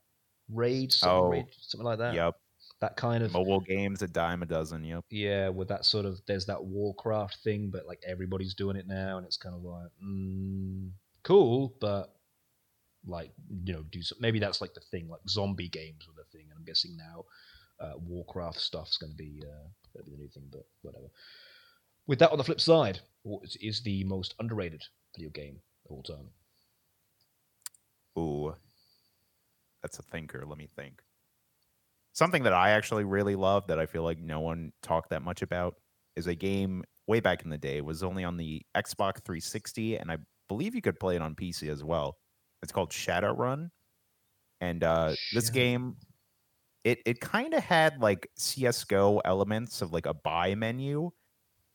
Raid, 0.49 0.93
something, 0.93 1.25
Oh, 1.25 1.29
Raid, 1.29 1.47
something 1.61 1.85
like 1.87 1.99
that. 1.99 2.15
yep, 2.15 2.35
That 2.81 2.97
kind 2.97 3.23
of 3.23 3.33
mobile 3.33 3.61
games 3.61 4.03
a 4.03 4.09
dime 4.09 4.43
a 4.43 4.47
dozen. 4.47 4.85
Yep. 4.85 5.05
yeah, 5.11 5.49
with 5.49 5.69
that 5.69 5.85
sort 5.85 6.05
of 6.05 6.21
there's 6.27 6.47
that 6.47 6.63
Warcraft 6.63 7.39
thing, 7.45 7.71
but 7.71 7.87
like 7.87 8.03
everybody's 8.07 8.55
doing 8.55 8.77
it 8.77 8.87
now, 8.87 9.17
and 9.19 9.27
it's 9.27 9.37
kind 9.37 9.55
of 9.55 9.63
like 9.63 9.91
mm, 10.05 10.91
cool, 11.23 11.75
but 11.81 12.15
like 13.07 13.33
you 13.65 13.73
know, 13.73 13.83
do 13.91 14.03
some, 14.03 14.19
maybe 14.21 14.39
that's 14.39 14.61
like 14.61 14.75
the 14.75 14.81
thing, 14.81 15.09
like 15.09 15.21
zombie 15.29 15.69
games 15.69 16.07
were 16.07 16.15
the 16.17 16.37
thing, 16.37 16.47
and 16.51 16.59
I'm 16.59 16.65
guessing 16.65 16.97
now 16.97 17.25
uh, 17.81 17.95
Warcraft 17.99 18.61
stuff's 18.61 18.97
going 18.99 19.13
to 19.13 19.17
be 19.17 19.43
uh, 19.45 19.69
going 19.93 20.05
to 20.05 20.11
be 20.11 20.17
the 20.17 20.23
new 20.23 20.29
thing, 20.29 20.49
but 20.51 20.65
whatever. 20.83 21.07
With 22.07 22.19
that 22.19 22.31
on 22.33 22.39
the 22.39 22.45
flip 22.45 22.61
side, 22.61 23.01
what 23.23 23.45
is, 23.45 23.57
is 23.61 23.81
the 23.83 24.05
most 24.05 24.35
underrated 24.39 24.83
video 25.17 25.31
game 25.31 25.61
of 25.87 25.93
all 25.93 26.03
time? 26.03 26.29
Ooh, 28.19 28.55
that's 29.83 29.99
a 29.99 30.03
thinker. 30.03 30.45
Let 30.47 30.59
me 30.59 30.67
think. 30.67 31.03
Something 32.13 32.43
that 32.43 32.53
I 32.53 32.71
actually 32.71 33.05
really 33.05 33.37
love 33.37 33.67
that 33.69 33.79
I 33.79 33.87
feel 33.87 34.03
like 34.03 34.19
no 34.19 34.41
one 34.41 34.73
talked 34.83 35.11
that 35.11 35.23
much 35.23 35.41
about 35.43 35.77
is 36.15 36.27
a 36.27 36.35
game 36.35 36.85
way 37.07 37.21
back 37.21 37.43
in 37.43 37.51
the 37.51 37.59
day. 37.59 37.79
It 37.79 37.85
was 37.85 38.03
only 38.03 38.23
on 38.23 38.37
the 38.37 38.63
Xbox 38.77 39.25
360, 39.25 39.97
and 39.97 40.11
I 40.11 40.19
believe 40.49 40.75
you 40.75 40.83
could 40.83 41.01
play 41.01 41.17
it 41.17 41.23
on 41.23 41.35
PC 41.35 41.71
as 41.71 41.83
well. 41.83 42.19
It's 42.63 42.73
called 42.73 42.91
Shadowrun, 42.91 43.71
and 44.61 44.85
uh, 44.85 45.15
this 45.33 45.51
game, 45.51 45.97
it 46.85 47.01
it 47.07 47.21
kind 47.21 47.55
of 47.55 47.65
had 47.65 48.01
like 48.01 48.29
CS:GO 48.37 49.21
elements 49.25 49.83
of 49.83 49.93
like 49.93 50.07
a 50.07 50.15
buy 50.15 50.55
menu, 50.55 51.11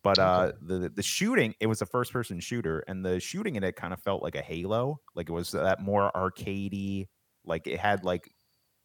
but 0.03 0.19
uh, 0.19 0.53
the 0.61 0.89
the 0.89 1.03
shooting 1.03 1.55
it 1.59 1.67
was 1.67 1.81
a 1.81 1.85
first 1.85 2.13
person 2.13 2.39
shooter, 2.39 2.79
and 2.87 3.05
the 3.05 3.19
shooting 3.19 3.55
in 3.55 3.63
it 3.63 3.75
kind 3.75 3.93
of 3.93 4.01
felt 4.01 4.23
like 4.23 4.35
a 4.35 4.41
Halo, 4.41 5.01
like 5.15 5.29
it 5.29 5.33
was 5.33 5.51
that 5.51 5.81
more 5.81 6.11
arcadey, 6.15 7.07
like 7.45 7.67
it 7.67 7.79
had 7.79 8.03
like 8.03 8.31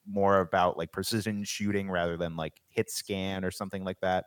more 0.07 0.41
about 0.41 0.79
like 0.79 0.93
precision 0.93 1.45
shooting 1.45 1.91
rather 1.91 2.17
than 2.17 2.37
like 2.37 2.61
hit 2.69 2.91
scan 2.91 3.45
or 3.45 3.51
something 3.53 3.85
like 3.85 4.01
that. 4.03 4.27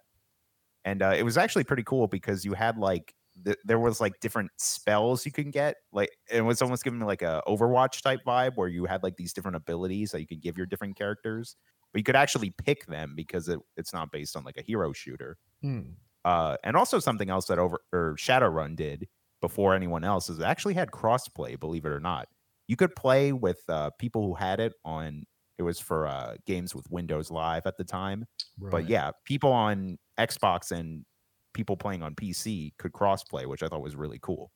and 0.84 1.02
uh, 1.02 1.14
it 1.18 1.24
was 1.24 1.38
actually 1.38 1.64
pretty 1.64 1.84
cool 1.84 2.08
because 2.08 2.46
you 2.46 2.54
had 2.54 2.78
like 2.78 3.16
th- 3.44 3.58
there 3.66 3.80
was 3.80 4.00
like 4.00 4.20
different 4.22 4.52
spells 4.58 5.26
you 5.26 5.32
can 5.32 5.52
get. 5.52 5.78
Like 5.92 6.10
it 6.32 6.42
was 6.42 6.62
almost 6.62 6.84
giving 6.84 7.00
me 7.00 7.06
like 7.06 7.22
a 7.22 7.42
Overwatch 7.48 8.02
type 8.02 8.22
vibe 8.26 8.54
where 8.56 8.68
you 8.68 8.86
had 8.86 9.04
like 9.04 9.16
these 9.18 9.34
different 9.34 9.58
abilities 9.58 10.12
that 10.12 10.22
you 10.22 10.28
could 10.28 10.42
give 10.42 10.58
your 10.58 10.66
different 10.68 10.98
characters, 10.98 11.56
but 11.92 12.00
you 12.00 12.04
could 12.04 12.16
actually 12.16 12.52
pick 12.52 12.86
them 12.88 13.14
because 13.16 13.50
it, 13.50 13.60
it's 13.78 13.94
not 13.94 14.12
based 14.12 14.36
on 14.36 14.44
like 14.44 14.58
a 14.58 14.62
hero 14.62 14.94
shooter. 14.94 15.38
Hmm. 15.62 15.98
Uh, 16.26 16.58
and 16.64 16.76
also 16.76 17.00
something 17.00 17.30
else 17.30 17.46
that 17.46 17.60
over 17.60 17.80
or 17.94 18.16
Shadowrun 18.18 18.76
did 18.76 19.08
before 19.42 19.76
anyone 19.76 20.04
else 20.04 20.30
is 20.30 20.40
it 20.40 20.44
actually 20.44 20.74
had 20.74 20.92
crossplay. 20.92 21.58
Believe 21.60 21.86
it 21.86 21.90
or 21.90 22.00
not, 22.02 22.28
you 22.68 22.76
could 22.76 22.96
play 22.96 23.32
with 23.32 23.62
uh, 23.70 23.92
people 24.00 24.26
who 24.28 24.34
had 24.34 24.60
it 24.60 24.74
on. 24.84 25.26
It 25.58 25.64
was 25.64 25.80
for 25.80 26.08
uh, 26.08 26.36
games 26.46 26.76
with 26.76 26.90
Windows 26.92 27.32
Live 27.32 27.66
at 27.66 27.78
the 27.78 27.86
time, 27.86 28.26
but 28.70 28.90
yeah, 28.90 29.12
people 29.24 29.54
on 29.54 29.98
Xbox 30.20 30.72
and 30.72 31.06
people 31.54 31.78
playing 31.78 32.04
on 32.04 32.16
PC 32.16 32.74
could 32.78 32.92
crossplay, 32.92 33.46
which 33.46 33.64
I 33.64 33.68
thought 33.70 33.82
was 33.82 33.96
really 33.96 34.20
cool. 34.22 34.52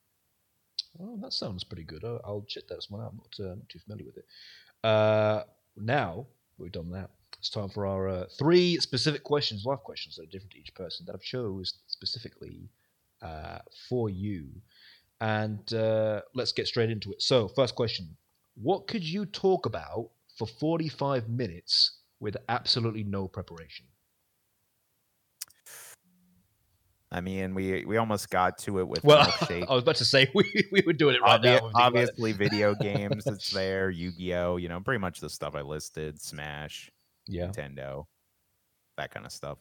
Oh, 1.00 1.18
that 1.22 1.34
sounds 1.34 1.64
pretty 1.64 1.84
good. 1.84 2.04
I'll, 2.04 2.20
I'll 2.26 2.46
check 2.48 2.68
that 2.68 2.84
one 2.90 3.02
out. 3.02 3.12
I'm 3.12 3.18
not, 3.18 3.52
uh, 3.52 3.56
not 3.56 3.70
too 3.70 3.80
familiar 3.80 4.06
with 4.06 4.18
it. 4.18 4.26
Uh, 4.84 5.44
now 5.78 6.28
we've 6.58 6.72
done 6.72 6.92
that. 6.92 7.12
It's 7.40 7.50
time 7.50 7.70
for 7.70 7.86
our 7.86 8.10
uh, 8.10 8.26
three 8.38 8.78
specific 8.78 9.24
questions, 9.24 9.64
life 9.66 9.80
questions 9.80 10.16
that 10.18 10.24
are 10.24 10.32
different 10.32 10.52
to 10.52 10.60
each 10.60 10.74
person 10.76 11.06
that 11.06 11.16
I've 11.16 11.22
chose 11.22 11.74
specifically 11.88 12.70
uh, 13.22 13.60
for 13.88 14.10
you. 14.10 14.50
And 15.22 15.72
uh, 15.74 16.22
let's 16.36 16.52
get 16.52 16.68
straight 16.68 16.90
into 16.90 17.12
it. 17.14 17.22
So, 17.22 17.48
first 17.48 17.76
question: 17.76 18.18
What 18.56 18.88
could 18.88 19.04
you 19.04 19.26
talk 19.26 19.66
about 19.66 20.10
for 20.38 20.48
45 20.48 21.30
minutes 21.30 22.00
with 22.20 22.36
absolutely 22.50 23.04
no 23.04 23.28
preparation? 23.28 23.86
I 27.12 27.22
mean, 27.22 27.56
we 27.56 27.86
we 27.86 27.98
almost 27.98 28.30
got 28.30 28.58
to 28.60 28.80
it 28.80 28.88
with 28.88 29.04
Well, 29.04 29.26
milkshake. 29.26 29.66
I 29.70 29.74
was 29.74 29.82
about 29.84 29.96
to 29.96 30.06
say 30.06 30.30
we, 30.36 30.44
we 30.72 30.84
were 30.86 30.94
doing 30.94 31.16
it 31.16 31.22
right 31.22 31.42
Obvi- 31.42 31.44
now. 31.44 31.54
when 31.64 31.64
we 31.64 31.74
think 31.74 31.88
about 31.88 32.04
it. 32.04 32.10
obviously, 32.12 32.32
video 32.34 32.76
games. 32.82 33.26
It's 33.26 33.50
there. 33.52 33.90
Yu-Gi-Oh. 33.90 34.58
You 34.58 34.70
know, 34.70 34.80
pretty 34.80 35.00
much 35.00 35.20
the 35.20 35.30
stuff 35.30 35.56
I 35.56 35.62
listed. 35.62 36.22
Smash, 36.22 36.92
yeah. 37.30 37.48
Nintendo, 37.48 38.06
that 38.98 39.12
kind 39.12 39.26
of 39.26 39.32
stuff. 39.32 39.60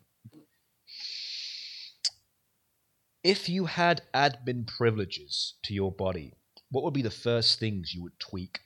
If 3.23 3.49
you 3.49 3.67
had 3.67 4.03
admin 4.15 4.67
privileges 4.67 5.55
to 5.65 5.75
your 5.75 5.93
body, 5.93 6.35
what 6.71 6.85
would 6.85 6.95
be 6.95 7.03
the 7.03 7.11
first 7.11 7.61
things 7.61 7.95
you 7.95 8.03
would 8.03 8.19
tweak? 8.19 8.61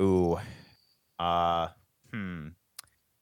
Ooh, 0.00 0.38
uh, 1.18 1.68
hmm. 2.12 2.48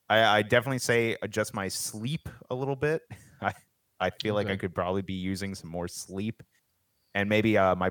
I, 0.09 0.39
I 0.39 0.43
definitely 0.43 0.79
say 0.79 1.17
adjust 1.23 1.55
my 1.55 1.69
sleep 1.69 2.29
a 2.51 2.55
little 2.55 2.77
bit. 2.77 3.03
I 3.43 3.53
I 4.01 4.11
feel 4.11 4.35
like 4.35 4.49
I 4.49 4.57
could 4.57 4.75
probably 4.75 5.03
be 5.03 5.15
using 5.15 5.55
some 5.55 5.71
more 5.71 5.89
sleep, 5.89 6.43
and 7.15 7.29
maybe 7.29 7.59
uh 7.59 7.77
my 7.77 7.91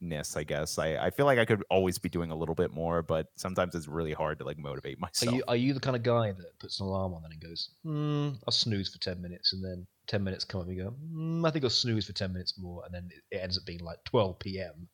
productiveness. 0.00 0.36
I 0.36 0.44
guess 0.44 0.78
I 0.78 0.96
I 1.06 1.10
feel 1.10 1.26
like 1.26 1.38
I 1.38 1.44
could 1.44 1.64
always 1.70 1.98
be 1.98 2.08
doing 2.08 2.30
a 2.30 2.36
little 2.36 2.54
bit 2.54 2.72
more, 2.72 3.02
but 3.02 3.26
sometimes 3.36 3.74
it's 3.74 3.88
really 3.88 4.12
hard 4.12 4.38
to 4.38 4.44
like 4.44 4.58
motivate 4.58 4.98
Are 5.22 5.26
myself. 5.26 5.34
you 5.36 5.42
are 5.48 5.56
you 5.56 5.72
the 5.74 5.80
kind 5.80 5.96
of 5.96 6.02
guy 6.02 6.32
that 6.32 6.58
puts 6.58 6.80
an 6.80 6.86
alarm 6.86 7.14
on 7.14 7.22
and 7.30 7.40
goes, 7.40 7.70
hmm, 7.82 8.30
I'll 8.46 8.52
snooze 8.52 8.88
for 8.92 8.98
ten 8.98 9.20
minutes, 9.20 9.52
and 9.52 9.64
then 9.64 9.86
ten 10.06 10.22
minutes 10.24 10.44
come 10.44 10.60
up 10.60 10.66
and 10.68 10.76
you 10.76 10.84
go, 10.84 10.90
hmm, 10.90 11.44
I 11.44 11.50
think 11.50 11.64
I'll 11.64 11.70
snooze 11.70 12.06
for 12.06 12.12
ten 12.12 12.32
minutes 12.32 12.58
more, 12.58 12.82
and 12.84 12.94
then 12.94 13.08
it, 13.10 13.36
it 13.36 13.38
ends 13.42 13.58
up 13.58 13.64
being 13.66 13.80
like 13.80 13.98
twelve 14.04 14.38
p.m. 14.38 14.88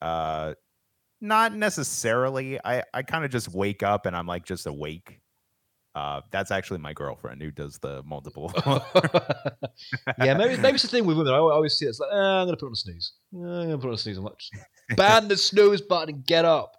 Uh, 0.00 0.54
not 1.20 1.54
necessarily. 1.54 2.58
I 2.64 2.82
I 2.92 3.02
kind 3.02 3.24
of 3.24 3.30
just 3.30 3.48
wake 3.48 3.82
up 3.82 4.06
and 4.06 4.16
I'm 4.16 4.26
like 4.26 4.44
just 4.44 4.66
awake. 4.66 5.20
Uh, 5.94 6.22
that's 6.30 6.50
actually 6.50 6.78
my 6.78 6.94
girlfriend 6.94 7.42
who 7.42 7.50
does 7.50 7.78
the 7.78 8.02
multiple. 8.04 8.50
yeah, 10.18 10.34
maybe 10.34 10.56
maybe 10.56 10.74
it's 10.74 10.82
the 10.82 10.88
thing 10.88 11.04
with 11.04 11.18
women. 11.18 11.34
I 11.34 11.36
always 11.36 11.74
see 11.74 11.84
it. 11.84 11.90
It's 11.90 12.00
like, 12.00 12.10
eh, 12.10 12.16
I'm 12.16 12.46
gonna 12.46 12.56
put 12.56 12.66
on 12.66 12.72
a 12.72 12.76
snooze. 12.76 13.12
Eh, 13.34 13.38
I'm 13.38 13.64
gonna 13.64 13.78
put 13.78 13.88
on 13.88 13.94
a 13.94 13.98
snooze. 13.98 14.16
I'm 14.16 14.24
like, 14.24 14.40
ban 14.96 15.28
the 15.28 15.36
snooze 15.36 15.82
button 15.82 16.14
and 16.14 16.26
get 16.26 16.46
up. 16.46 16.72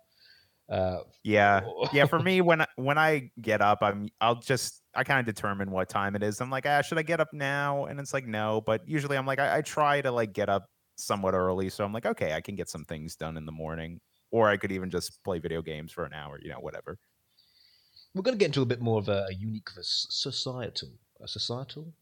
Uh, 0.68 1.00
yeah, 1.24 1.62
yeah. 1.94 2.06
For 2.06 2.18
me, 2.18 2.42
when 2.42 2.62
I, 2.62 2.68
when 2.76 2.98
I 2.98 3.30
get 3.40 3.62
up, 3.62 3.80
I'm 3.84 4.10
I'll 4.20 4.40
just 4.40 4.82
I 4.96 5.04
kind 5.04 5.20
of 5.20 5.26
determine 5.28 5.70
what 5.70 5.90
time 5.90 6.16
it 6.16 6.24
is. 6.24 6.42
I'm 6.42 6.50
like, 6.50 6.66
ah, 6.66 6.82
should 6.82 6.98
I 6.98 7.04
get 7.04 7.20
up 7.20 7.34
now? 7.34 7.86
And 7.86 8.00
it's 8.00 8.14
like 8.14 8.26
no, 8.26 8.62
but 8.66 8.88
usually 8.88 9.16
I'm 9.16 9.28
like 9.28 9.40
I, 9.40 9.58
I 9.58 9.62
try 9.62 10.02
to 10.02 10.12
like 10.12 10.34
get 10.34 10.50
up 10.50 10.66
somewhat 10.96 11.36
early, 11.36 11.70
so 11.70 11.84
I'm 11.84 11.94
like, 11.94 12.08
okay, 12.08 12.34
I 12.34 12.42
can 12.42 12.56
get 12.56 12.68
some 12.68 12.84
things 12.86 13.16
done 13.16 13.38
in 13.38 13.46
the 13.46 13.52
morning, 13.52 14.00
or 14.32 14.50
I 14.50 14.58
could 14.58 14.72
even 14.72 14.90
just 14.90 15.24
play 15.24 15.38
video 15.38 15.62
games 15.62 15.92
for 15.92 16.04
an 16.04 16.14
hour, 16.14 16.40
you 16.42 16.50
know, 16.50 16.60
whatever. 16.60 16.98
We're 18.14 18.22
going 18.24 18.36
to 18.38 18.40
get 18.40 18.48
into 18.48 18.62
a 18.62 18.66
bit 18.66 18.82
more 18.82 19.00
of 19.00 19.10
a, 19.10 19.26
a 19.30 19.34
unique 19.34 19.70
of 19.72 19.78
a 19.78 19.84
societal, 19.84 20.92
a 21.22 21.28
societal, 21.28 21.94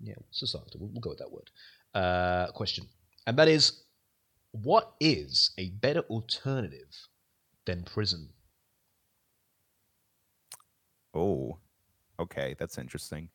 yeah, 0.00 0.14
societal. 0.30 0.80
We'll, 0.80 0.90
we'll 0.90 1.00
go 1.00 1.10
with 1.10 1.18
that 1.18 1.32
word. 1.32 1.50
Uh, 1.94 2.52
question, 2.52 2.88
and 3.26 3.38
that 3.38 3.48
is, 3.48 3.84
what 4.52 4.94
is 5.00 5.52
a 5.58 5.70
better 5.70 6.02
alternative 6.02 7.08
than 7.66 7.84
prison? 7.84 8.34
Oh, 11.14 11.58
okay, 12.20 12.54
that's 12.58 12.78
interesting. 12.78 13.30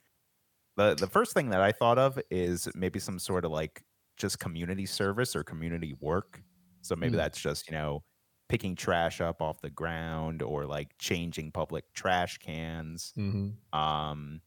the 0.78 0.96
The 0.96 1.08
first 1.08 1.34
thing 1.34 1.50
that 1.52 1.62
I 1.62 1.72
thought 1.72 2.00
of 2.00 2.20
is 2.32 2.70
maybe 2.76 3.00
some 3.00 3.20
sort 3.20 3.46
of 3.46 3.52
like 3.52 3.84
just 4.18 4.40
community 4.40 4.86
service 4.86 5.36
or 5.36 5.44
community 5.44 5.96
work. 6.02 6.44
So 6.84 6.96
maybe 6.96 7.16
Hmm. 7.16 7.18
that's 7.18 7.40
just 7.42 7.68
you 7.70 7.74
know 7.74 8.04
picking 8.52 8.76
trash 8.76 9.22
up 9.22 9.42
off 9.42 9.62
the 9.62 9.70
ground 9.70 10.42
or 10.42 10.66
like 10.66 10.90
changing 11.00 11.54
public 11.54 11.86
trash 11.94 12.38
cans. 12.38 13.14
Mm-hmm. 13.18 13.80
Um, 13.80 14.42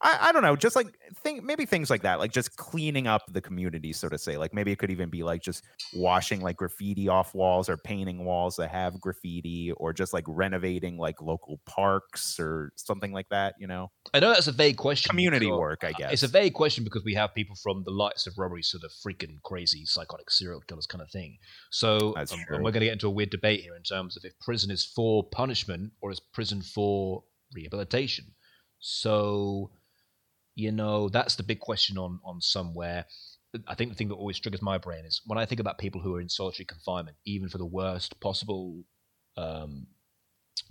I, 0.00 0.18
I 0.28 0.32
don't 0.32 0.42
know, 0.42 0.56
just 0.56 0.76
like 0.76 0.88
think 1.22 1.42
maybe 1.42 1.66
things 1.66 1.90
like 1.90 2.02
that, 2.02 2.18
like 2.18 2.32
just 2.32 2.56
cleaning 2.56 3.06
up 3.06 3.22
the 3.32 3.40
community, 3.40 3.92
so 3.92 4.08
to 4.08 4.18
say. 4.18 4.36
Like 4.36 4.54
maybe 4.54 4.72
it 4.72 4.78
could 4.78 4.90
even 4.90 5.08
be 5.08 5.22
like 5.22 5.42
just 5.42 5.64
washing 5.94 6.40
like 6.40 6.56
graffiti 6.56 7.08
off 7.08 7.34
walls 7.34 7.68
or 7.68 7.76
painting 7.76 8.24
walls 8.24 8.56
that 8.56 8.70
have 8.70 9.00
graffiti, 9.00 9.72
or 9.76 9.92
just 9.92 10.12
like 10.12 10.24
renovating 10.26 10.98
like 10.98 11.20
local 11.20 11.60
parks 11.66 12.38
or 12.38 12.72
something 12.76 13.12
like 13.12 13.28
that. 13.30 13.54
You 13.58 13.66
know, 13.66 13.90
I 14.12 14.20
know 14.20 14.30
that's 14.30 14.48
a 14.48 14.52
vague 14.52 14.76
question. 14.76 15.10
community 15.10 15.50
work, 15.50 15.82
I 15.82 15.92
guess. 15.92 16.12
It's 16.12 16.22
a 16.22 16.28
vague 16.28 16.54
question 16.54 16.84
because 16.84 17.04
we 17.04 17.14
have 17.14 17.34
people 17.34 17.56
from 17.62 17.82
the 17.84 17.92
likes 17.92 18.26
of 18.26 18.34
robbery 18.36 18.62
to 18.70 18.78
the 18.78 18.90
freaking 19.06 19.40
crazy 19.44 19.84
psychotic 19.86 20.30
serial 20.30 20.60
killers 20.60 20.86
kind 20.86 21.02
of 21.02 21.10
thing. 21.10 21.38
So 21.70 22.14
um, 22.16 22.26
we're 22.50 22.58
going 22.58 22.74
to 22.74 22.80
get 22.80 22.92
into 22.92 23.06
a 23.06 23.10
weird 23.10 23.30
debate 23.30 23.60
here 23.60 23.76
in 23.76 23.82
terms 23.82 24.16
of 24.16 24.24
if 24.24 24.38
prison 24.40 24.70
is 24.70 24.84
for 24.84 25.24
punishment 25.24 25.92
or 26.00 26.10
is 26.10 26.20
prison 26.32 26.62
for 26.62 27.24
rehabilitation. 27.54 28.26
So, 28.78 29.70
you 30.56 30.72
know, 30.72 31.08
that's 31.08 31.36
the 31.36 31.44
big 31.44 31.60
question 31.60 31.98
on 31.98 32.18
on 32.24 32.40
somewhere. 32.40 33.06
I 33.68 33.74
think 33.74 33.90
the 33.90 33.96
thing 33.96 34.08
that 34.08 34.16
always 34.16 34.40
triggers 34.40 34.60
my 34.60 34.78
brain 34.78 35.04
is 35.04 35.22
when 35.26 35.38
I 35.38 35.46
think 35.46 35.60
about 35.60 35.78
people 35.78 36.00
who 36.00 36.16
are 36.16 36.20
in 36.20 36.28
solitary 36.28 36.66
confinement, 36.66 37.16
even 37.24 37.48
for 37.48 37.58
the 37.58 37.64
worst 37.66 38.18
possible 38.20 38.82
um, 39.36 39.86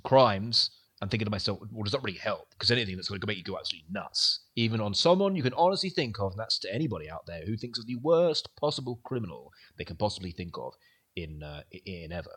crimes, 0.03 0.71
I'm 1.01 1.09
thinking 1.09 1.25
to 1.25 1.31
myself, 1.31 1.59
well, 1.71 1.83
does 1.83 1.93
that 1.93 2.03
really 2.03 2.17
help? 2.17 2.49
Because 2.51 2.71
anything 2.71 2.95
that's 2.95 3.09
going 3.09 3.21
to 3.21 3.27
make 3.27 3.37
you 3.37 3.43
go 3.43 3.57
absolutely 3.57 3.87
nuts, 3.91 4.41
even 4.55 4.81
on 4.81 4.93
someone 4.93 5.35
you 5.35 5.43
can 5.43 5.53
honestly 5.53 5.89
think 5.89 6.19
of, 6.19 6.31
and 6.31 6.39
that's 6.39 6.59
to 6.59 6.73
anybody 6.73 7.09
out 7.09 7.25
there 7.25 7.45
who 7.45 7.55
thinks 7.55 7.79
of 7.79 7.85
the 7.87 7.95
worst 7.97 8.49
possible 8.59 8.99
criminal 9.03 9.51
they 9.77 9.85
can 9.85 9.97
possibly 9.97 10.31
think 10.31 10.57
of 10.57 10.73
in 11.15 11.43
uh, 11.43 11.61
in 11.85 12.11
ever. 12.11 12.31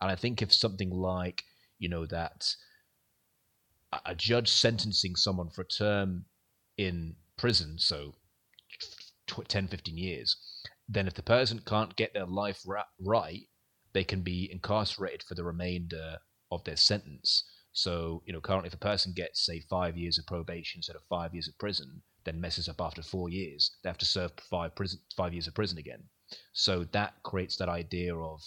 And 0.00 0.10
I 0.10 0.16
think 0.16 0.42
if 0.42 0.52
something 0.52 0.90
like 0.90 1.44
you 1.78 1.88
know 1.88 2.06
that 2.06 2.54
a- 3.92 4.00
a 4.06 4.14
judge 4.14 4.48
sentencing 4.48 5.16
someone 5.16 5.50
for 5.50 5.62
a 5.62 5.68
term 5.68 6.26
in 6.76 7.16
prison, 7.36 7.78
so 7.78 8.14
tw- 9.26 9.48
10, 9.48 9.68
15 9.68 9.96
years, 9.96 10.36
then 10.88 11.06
if 11.06 11.14
the 11.14 11.22
person 11.22 11.60
can't 11.60 11.96
get 11.96 12.12
their 12.12 12.26
life 12.26 12.60
ra- 12.66 12.84
right, 13.00 13.48
they 13.92 14.04
can 14.04 14.22
be 14.22 14.50
incarcerated 14.50 15.22
for 15.22 15.34
the 15.34 15.44
remainder 15.44 16.18
of 16.50 16.64
their 16.64 16.76
sentence. 16.76 17.44
So, 17.72 18.22
you 18.26 18.32
know, 18.32 18.40
currently, 18.40 18.68
if 18.68 18.74
a 18.74 18.78
person 18.78 19.12
gets, 19.12 19.44
say, 19.44 19.60
five 19.60 19.96
years 19.96 20.18
of 20.18 20.26
probation 20.26 20.78
instead 20.78 20.96
of 20.96 21.02
five 21.08 21.34
years 21.34 21.48
of 21.48 21.58
prison, 21.58 22.02
then 22.24 22.40
messes 22.40 22.68
up 22.68 22.80
after 22.80 23.02
four 23.02 23.28
years, 23.28 23.76
they 23.82 23.88
have 23.88 23.98
to 23.98 24.06
serve 24.06 24.32
five 24.50 24.74
prison, 24.74 25.00
five 25.16 25.32
years 25.32 25.46
of 25.46 25.54
prison 25.54 25.78
again. 25.78 26.08
So 26.52 26.84
that 26.92 27.14
creates 27.22 27.56
that 27.56 27.68
idea 27.68 28.16
of, 28.16 28.40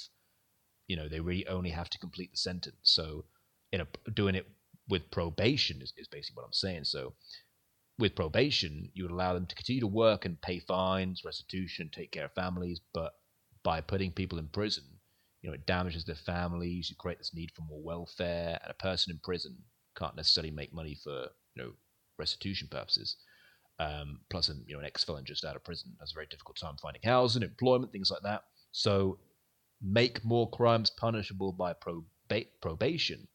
you 0.87 0.95
know, 0.95 1.07
they 1.07 1.19
really 1.19 1.47
only 1.47 1.69
have 1.71 1.89
to 1.89 1.97
complete 1.99 2.31
the 2.31 2.37
sentence. 2.37 2.77
So, 2.83 3.25
you 3.71 3.79
know, 3.79 3.87
doing 4.13 4.35
it 4.35 4.47
with 4.89 5.11
probation 5.11 5.81
is, 5.81 5.93
is 5.97 6.07
basically 6.07 6.35
what 6.35 6.45
I'm 6.45 6.53
saying. 6.53 6.85
So, 6.85 7.13
with 7.99 8.15
probation, 8.15 8.89
you 8.93 9.03
would 9.03 9.11
allow 9.11 9.33
them 9.33 9.47
to 9.47 9.55
continue 9.55 9.81
to 9.81 9.87
work 9.87 10.25
and 10.25 10.39
pay 10.41 10.59
fines, 10.59 11.23
restitution, 11.25 11.89
take 11.91 12.11
care 12.11 12.25
of 12.25 12.33
families, 12.33 12.79
but 12.93 13.13
by 13.63 13.81
putting 13.81 14.11
people 14.11 14.37
in 14.37 14.47
prison, 14.47 14.83
you 15.41 15.49
know, 15.49 15.53
it 15.53 15.65
damages 15.65 16.05
their 16.05 16.15
families. 16.15 16.89
You 16.89 16.95
create 16.97 17.17
this 17.17 17.33
need 17.33 17.51
for 17.55 17.63
more 17.63 17.81
welfare, 17.81 18.59
and 18.61 18.71
a 18.71 18.83
person 18.83 19.11
in 19.11 19.19
prison 19.23 19.57
can't 19.97 20.15
necessarily 20.15 20.51
make 20.51 20.73
money 20.73 20.95
for 21.03 21.27
you 21.55 21.63
know 21.63 21.71
restitution 22.17 22.67
purposes. 22.69 23.17
Um, 23.79 24.21
plus, 24.29 24.49
an, 24.49 24.63
you 24.67 24.73
know, 24.73 24.79
an 24.79 24.85
ex-felon 24.85 25.25
just 25.25 25.45
out 25.45 25.55
of 25.55 25.63
prison 25.63 25.95
has 25.99 26.11
a 26.11 26.15
very 26.15 26.25
difficult 26.27 26.57
time 26.57 26.77
finding 26.81 27.01
housing, 27.03 27.43
employment, 27.43 27.91
things 27.91 28.09
like 28.09 28.23
that. 28.23 28.41
So, 28.71 29.19
make 29.81 30.25
more 30.25 30.49
crimes 30.49 30.89
punishable 30.89 31.51
by 31.51 31.73
proba- 31.73 32.47
probation, 32.61 33.27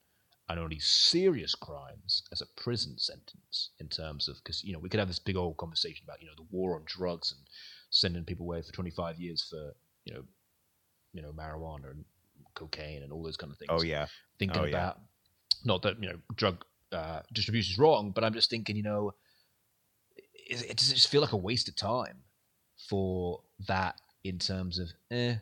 and 0.52 0.60
only 0.60 0.78
serious 0.78 1.54
crimes 1.54 2.22
as 2.30 2.42
a 2.42 2.60
prison 2.60 2.98
sentence 2.98 3.70
in 3.80 3.88
terms 3.88 4.28
of 4.28 4.36
because 4.36 4.62
you 4.62 4.72
know 4.72 4.78
we 4.78 4.90
could 4.90 5.00
have 5.00 5.08
this 5.08 5.18
big 5.18 5.34
old 5.34 5.56
conversation 5.56 6.04
about 6.04 6.20
you 6.20 6.26
know 6.26 6.34
the 6.36 6.46
war 6.50 6.76
on 6.76 6.82
drugs 6.84 7.32
and 7.32 7.40
sending 7.88 8.22
people 8.22 8.44
away 8.44 8.60
for 8.60 8.70
25 8.70 9.18
years 9.18 9.46
for 9.48 9.72
you 10.04 10.12
know 10.12 10.22
you 11.14 11.22
know 11.22 11.32
marijuana 11.32 11.90
and 11.90 12.04
cocaine 12.54 13.02
and 13.02 13.12
all 13.12 13.22
those 13.22 13.38
kind 13.38 13.50
of 13.50 13.58
things. 13.58 13.70
Oh 13.72 13.82
yeah. 13.82 14.06
thinking 14.38 14.60
Oh, 14.60 14.64
yeah. 14.66 14.76
about 14.76 15.00
not 15.64 15.80
that 15.82 16.02
you 16.02 16.10
know 16.10 16.18
drug 16.34 16.62
uh, 16.92 17.20
distribution 17.32 17.72
is 17.72 17.78
wrong, 17.78 18.12
but 18.14 18.22
I'm 18.22 18.34
just 18.34 18.50
thinking 18.50 18.76
you 18.76 18.82
know 18.82 19.14
it, 20.50 20.62
it 20.68 20.76
does 20.76 20.90
it 20.90 20.94
just 20.94 21.08
feel 21.08 21.22
like 21.22 21.32
a 21.32 21.36
waste 21.38 21.70
of 21.70 21.76
time 21.76 22.18
for 22.90 23.40
that 23.68 23.94
in 24.22 24.38
terms 24.38 24.78
of 24.78 24.88
eh, 25.10 25.36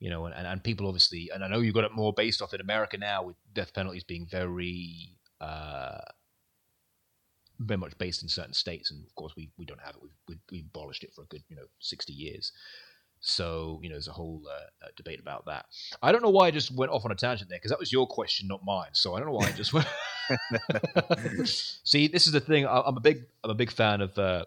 you 0.00 0.10
know, 0.10 0.26
and, 0.26 0.46
and 0.46 0.62
people 0.62 0.86
obviously, 0.86 1.30
and 1.32 1.44
I 1.44 1.48
know 1.48 1.60
you 1.60 1.72
got 1.72 1.84
it 1.84 1.92
more 1.92 2.12
based 2.12 2.40
off 2.40 2.54
in 2.54 2.60
America 2.60 2.96
now 2.98 3.22
with 3.22 3.36
death 3.52 3.74
penalties 3.74 4.04
being 4.04 4.26
very, 4.30 5.16
uh, 5.40 5.98
very 7.58 7.78
much 7.78 7.98
based 7.98 8.22
in 8.22 8.28
certain 8.28 8.54
states, 8.54 8.90
and 8.90 9.04
of 9.04 9.14
course 9.16 9.34
we, 9.36 9.50
we 9.58 9.64
don't 9.64 9.80
have 9.80 9.96
it. 9.96 10.02
We've, 10.02 10.12
we've, 10.28 10.38
we've 10.50 10.66
abolished 10.66 11.02
it 11.02 11.12
for 11.14 11.22
a 11.22 11.26
good 11.26 11.42
you 11.48 11.56
know 11.56 11.66
sixty 11.80 12.12
years. 12.12 12.52
So 13.20 13.80
you 13.82 13.88
know, 13.88 13.94
there's 13.94 14.06
a 14.08 14.12
whole 14.12 14.42
uh, 14.48 14.86
uh, 14.86 14.88
debate 14.96 15.18
about 15.20 15.46
that. 15.46 15.66
I 16.02 16.12
don't 16.12 16.22
know 16.22 16.30
why 16.30 16.46
I 16.46 16.50
just 16.52 16.70
went 16.70 16.92
off 16.92 17.04
on 17.04 17.10
a 17.10 17.16
tangent 17.16 17.50
there 17.50 17.58
because 17.58 17.70
that 17.70 17.80
was 17.80 17.92
your 17.92 18.06
question, 18.06 18.46
not 18.46 18.64
mine. 18.64 18.90
So 18.92 19.14
I 19.14 19.18
don't 19.18 19.28
know 19.28 19.34
why 19.34 19.48
I 19.48 19.52
just 19.52 19.72
went. 19.72 19.88
see, 21.84 22.06
this 22.06 22.26
is 22.26 22.32
the 22.32 22.40
thing. 22.40 22.66
I- 22.66 22.82
I'm 22.86 22.96
a 22.96 23.00
big 23.00 23.24
I'm 23.42 23.50
a 23.50 23.54
big 23.54 23.72
fan 23.72 24.00
of 24.00 24.16
uh, 24.18 24.44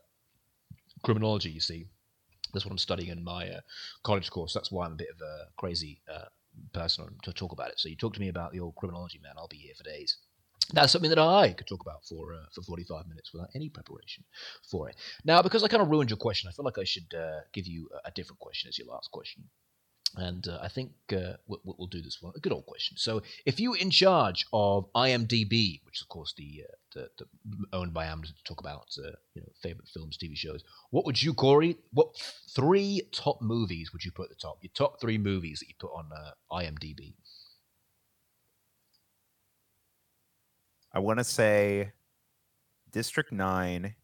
criminology. 1.03 1.49
You 1.49 1.59
see, 1.59 1.87
that's 2.53 2.65
what 2.65 2.71
I'm 2.71 2.77
studying 2.77 3.09
in 3.09 3.23
my 3.23 3.49
uh, 3.49 3.61
college 4.03 4.29
course. 4.29 4.53
That's 4.53 4.71
why 4.71 4.85
I'm 4.85 4.93
a 4.93 4.95
bit 4.95 5.09
of 5.13 5.21
a 5.21 5.45
crazy 5.57 6.01
uh, 6.11 6.25
person 6.73 7.07
to 7.23 7.33
talk 7.33 7.51
about 7.51 7.69
it. 7.69 7.79
So 7.79 7.89
you 7.89 7.95
talk 7.95 8.13
to 8.15 8.19
me 8.19 8.29
about 8.29 8.51
the 8.51 8.59
old 8.59 8.75
criminology, 8.75 9.19
man. 9.21 9.33
I'll 9.37 9.47
be 9.47 9.57
here 9.57 9.73
for 9.77 9.83
days. 9.83 10.17
That's 10.73 10.91
something 10.93 11.09
that 11.09 11.19
I 11.19 11.53
could 11.53 11.67
talk 11.67 11.81
about 11.81 12.05
for 12.05 12.33
uh, 12.33 12.45
for 12.53 12.61
45 12.61 13.07
minutes 13.07 13.33
without 13.33 13.49
any 13.55 13.69
preparation 13.69 14.23
for 14.69 14.89
it. 14.89 14.95
Now, 15.25 15.41
because 15.41 15.63
I 15.63 15.67
kind 15.67 15.81
of 15.83 15.89
ruined 15.89 16.09
your 16.09 16.17
question, 16.17 16.47
I 16.49 16.53
feel 16.53 16.63
like 16.65 16.77
I 16.77 16.83
should 16.85 17.13
uh, 17.13 17.41
give 17.51 17.67
you 17.67 17.89
a- 17.93 18.07
a 18.07 18.11
different 18.11 18.39
question 18.39 18.69
as 18.69 18.77
your 18.77 18.87
last 18.87 19.11
question. 19.11 19.49
And 20.15 20.47
uh, 20.47 20.59
I 20.61 20.67
think 20.67 20.91
uh, 21.13 21.33
we'll, 21.47 21.61
we'll 21.63 21.87
do 21.87 22.01
this 22.01 22.17
one. 22.21 22.33
A 22.35 22.39
good 22.39 22.51
old 22.51 22.65
question. 22.65 22.97
So, 22.97 23.21
if 23.45 23.59
you 23.59 23.71
were 23.71 23.77
in 23.77 23.89
charge 23.91 24.45
of 24.51 24.91
IMDb, 24.93 25.81
which 25.85 25.97
is 25.97 26.01
of 26.01 26.09
course 26.09 26.33
the, 26.37 26.63
uh, 26.67 26.75
the, 26.93 27.09
the 27.17 27.25
owned 27.71 27.93
by 27.93 28.05
Amazon 28.05 28.35
to 28.37 28.43
talk 28.43 28.59
about 28.59 28.87
uh, 28.99 29.11
you 29.35 29.41
know 29.41 29.47
favorite 29.61 29.87
films, 29.87 30.17
TV 30.17 30.35
shows, 30.35 30.63
what 30.89 31.05
would 31.05 31.21
you, 31.21 31.33
Corey? 31.33 31.77
What 31.93 32.09
three 32.53 33.01
top 33.13 33.41
movies 33.41 33.93
would 33.93 34.03
you 34.03 34.11
put 34.11 34.23
at 34.23 34.29
the 34.29 34.35
top? 34.35 34.57
Your 34.61 34.71
top 34.75 34.99
three 34.99 35.17
movies 35.17 35.59
that 35.59 35.69
you 35.69 35.75
put 35.79 35.91
on 35.95 36.09
uh, 36.13 36.31
IMDb. 36.51 37.13
I 40.93 40.99
want 40.99 41.19
to 41.19 41.23
say 41.23 41.93
District 42.91 43.31
9, 43.31 43.95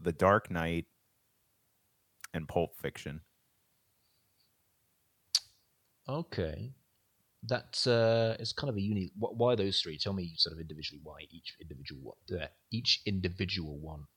The 0.00 0.12
Dark 0.12 0.50
Knight, 0.50 0.86
and 2.32 2.48
Pulp 2.48 2.74
Fiction. 2.76 3.20
Okay, 6.08 6.74
that's 7.42 7.86
uh, 7.86 8.36
it's 8.40 8.52
kind 8.52 8.70
of 8.70 8.76
a 8.76 8.82
unique. 8.82 9.12
wh- 9.14 9.36
Why 9.38 9.54
those 9.56 9.82
three? 9.82 9.98
Tell 9.98 10.14
me 10.14 10.34
sort 10.36 10.54
of 10.54 10.60
individually 10.60 11.00
why 11.02 11.26
each 11.30 11.56
individual 11.60 12.02
one. 12.28 12.40
Uh, 12.40 12.48
each 12.72 13.02
individual 13.06 13.78
one. 13.80 14.08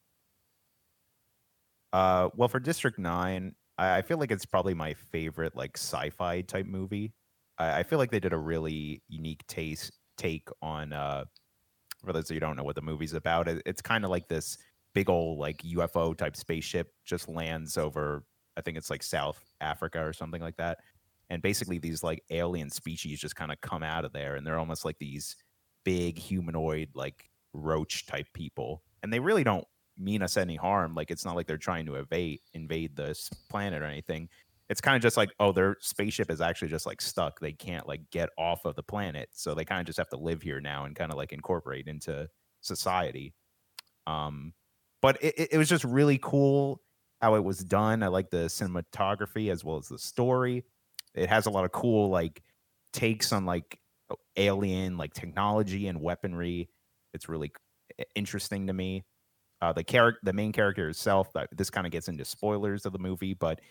Uh, 1.92 2.30
well, 2.36 2.48
for 2.50 2.60
District 2.60 2.98
9, 2.98 3.56
I, 3.78 3.98
I 3.98 4.02
feel 4.02 4.18
like 4.18 4.32
it's 4.32 4.46
probably 4.46 4.74
my 4.74 4.94
favorite 4.94 5.56
like 5.56 5.78
sci-fi 5.78 6.42
type 6.42 6.66
movie. 6.66 7.14
I, 7.58 7.80
I 7.80 7.84
feel 7.84 8.00
like 8.00 8.12
they 8.12 8.20
did 8.20 8.34
a 8.34 8.38
really 8.38 9.04
unique 9.08 9.46
taste 9.48 9.92
take 10.16 10.48
on 10.62 10.94
uh 10.94 11.26
for 12.06 12.14
those 12.14 12.26
of 12.26 12.32
you 12.32 12.38
who 12.38 12.40
don't 12.42 12.56
know 12.58 12.64
what 12.64 12.76
the 12.76 12.82
movie's 12.84 13.14
about, 13.14 13.48
it, 13.48 13.64
it's 13.66 13.82
kind 13.82 14.06
of 14.06 14.12
like 14.12 14.28
this 14.30 14.58
big 14.94 15.10
old 15.10 15.40
like 15.40 15.64
UFO 15.64 16.14
type 16.14 16.36
spaceship 16.38 16.94
just 17.06 17.30
lands 17.30 17.78
over 17.78 18.26
I 18.58 18.62
think 18.62 18.78
it's 18.78 18.90
like 18.92 19.04
South 19.04 19.52
Africa 19.62 20.06
or 20.06 20.14
something 20.14 20.42
like 20.42 20.58
that. 20.58 20.80
And 21.34 21.42
basically 21.42 21.80
these 21.80 22.04
like 22.04 22.24
alien 22.30 22.70
species 22.70 23.20
just 23.20 23.36
kind 23.36 23.52
of 23.52 23.62
come 23.62 23.84
out 23.84 24.06
of 24.06 24.14
there 24.14 24.36
and 24.36 24.46
they're 24.46 24.60
almost 24.60 24.86
like 24.86 25.00
these 25.00 25.36
big 25.84 26.18
humanoid 26.18 26.90
like 26.96 27.30
roach 27.54 28.06
type 28.06 28.28
people. 28.34 28.84
And 29.02 29.12
they 29.12 29.20
really 29.20 29.44
don't 29.44 29.66
mean 29.98 30.22
us 30.22 30.38
any 30.38 30.56
harm. 30.56 30.96
Like 30.96 31.12
it's 31.12 31.26
not 31.26 31.36
like 31.36 31.48
they're 31.48 31.58
trying 31.58 31.86
to 31.88 31.96
evade 31.96 32.42
invade 32.54 32.96
this 32.96 33.30
planet 33.50 33.82
or 33.82 33.86
anything. 33.86 34.30
It's 34.70 34.82
kind 34.82 34.96
of 34.96 35.02
just 35.02 35.18
like, 35.18 35.34
oh, 35.40 35.52
their 35.52 35.78
spaceship 35.82 36.32
is 36.32 36.42
actually 36.42 36.70
just 36.70 36.86
like 36.86 37.02
stuck. 37.02 37.40
They 37.40 37.52
can't 37.54 37.88
like 37.88 38.10
get 38.12 38.30
off 38.38 38.66
of 38.66 38.76
the 38.76 38.84
planet. 38.84 39.30
So 39.34 39.54
they 39.54 39.66
kind 39.66 39.82
of 39.82 39.86
just 39.86 39.98
have 39.98 40.10
to 40.10 40.18
live 40.18 40.42
here 40.42 40.62
now 40.62 40.86
and 40.86 40.96
kind 40.96 41.12
of 41.12 41.18
like 41.18 41.34
incorporate 41.34 41.88
into 41.88 42.30
society. 42.62 43.34
Um, 44.08 44.54
but 45.02 45.22
it, 45.24 45.36
it- 45.38 45.54
it 45.54 45.58
was 45.58 45.70
just 45.70 45.84
really 45.84 46.18
cool 46.22 46.82
how 47.22 47.36
it 47.36 47.44
was 47.44 47.60
done. 47.64 48.04
I 48.04 48.08
like 48.08 48.30
the 48.32 48.46
cinematography 48.48 49.52
as 49.52 49.64
well 49.64 49.78
as 49.78 49.88
the 49.90 50.00
story. 50.00 50.66
It 51.16 51.30
has 51.30 51.46
a 51.46 51.50
lot 51.52 51.66
of 51.66 51.72
cool 51.72 52.10
like 52.10 52.44
takes 52.94 53.32
on 53.32 53.46
like 53.46 53.80
alien 54.38 54.98
like 54.98 55.14
technology 55.14 55.88
and 55.88 56.02
weaponry. 56.02 56.70
It's 57.14 57.30
really 57.30 57.52
interesting 58.16 58.68
to 58.68 58.74
me. 58.74 59.06
Uh, 59.62 59.74
the 59.74 59.84
character, 59.84 60.20
the 60.24 60.34
main 60.34 60.52
character 60.52 60.90
itself. 60.90 61.30
This 61.54 61.70
kind 61.70 61.88
of 61.88 61.92
gets 61.92 62.10
into 62.10 62.26
spoilers 62.26 62.86
of 62.86 62.94
the 62.94 63.00
movie, 63.00 63.34
but 63.34 63.62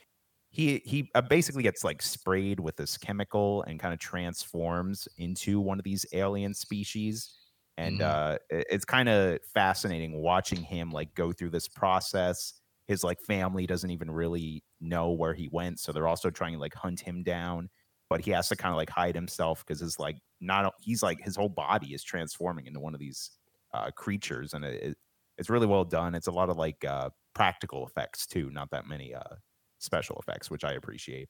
he 0.51 0.81
he 0.85 1.11
uh, 1.15 1.23
basically 1.23 1.63
gets 1.63 1.85
like 1.85 2.03
sprayed 2.03 2.61
with 2.61 2.77
this 2.77 2.99
chemical 2.99 3.63
and 3.63 3.81
kind 3.81 3.95
of 3.95 4.01
transforms 4.01 5.09
into 5.17 5.61
one 5.61 5.79
of 5.79 5.85
these 5.85 6.05
alien 6.13 6.55
species 6.55 7.31
and 7.79 8.03
Mhm. 8.03 8.03
uh 8.03 8.39
it- 8.51 8.67
it's 8.71 8.85
kind 8.85 9.09
of 9.09 9.39
fascinating 9.55 10.21
watching 10.21 10.63
him 10.63 10.91
like 10.91 11.15
go 11.15 11.33
through 11.33 11.51
this 11.51 11.69
process 11.69 12.62
his 12.93 13.03
like 13.05 13.19
family 13.27 13.67
doesn't 13.67 13.91
even 13.91 14.11
really 14.11 14.63
know 14.81 15.11
where 15.13 15.35
he 15.35 15.49
went 15.53 15.81
so 15.81 15.93
they're 15.93 16.09
also 16.09 16.31
trying 16.31 16.53
to 16.55 16.59
like 16.59 16.75
hunt 16.75 17.01
him 17.01 17.23
down 17.23 17.69
but 18.11 18.21
he 18.21 18.31
has 18.31 18.49
to 18.49 18.57
kind 18.57 18.73
of 18.73 18.77
like 18.77 18.91
hide 18.91 19.15
himself 19.15 19.65
because 19.65 19.81
his 19.81 19.99
like 19.99 20.19
not 20.41 20.73
he's 20.83 21.03
like 21.03 21.19
his 21.21 21.37
whole 21.37 21.49
body 21.49 21.95
is 21.95 22.05
transforming 22.05 22.67
into 22.67 22.81
one 22.81 22.95
of 22.95 23.01
these 23.01 23.31
uh 23.75 23.91
creatures 23.97 24.53
and 24.55 24.65
it, 24.65 24.83
it, 24.83 24.99
it's 25.39 25.51
really 25.51 25.67
well 25.67 25.85
done 25.85 26.15
it's 26.15 26.27
a 26.27 26.33
lot 26.33 26.51
of 26.51 26.57
like 26.57 26.85
uh 26.85 27.09
practical 27.35 27.87
effects 27.87 28.27
too 28.27 28.51
not 28.51 28.71
that 28.71 28.87
many 28.87 29.15
uh 29.15 29.35
special 29.79 30.17
effects 30.21 30.51
which 30.51 30.65
i 30.65 30.73
appreciate 30.75 31.29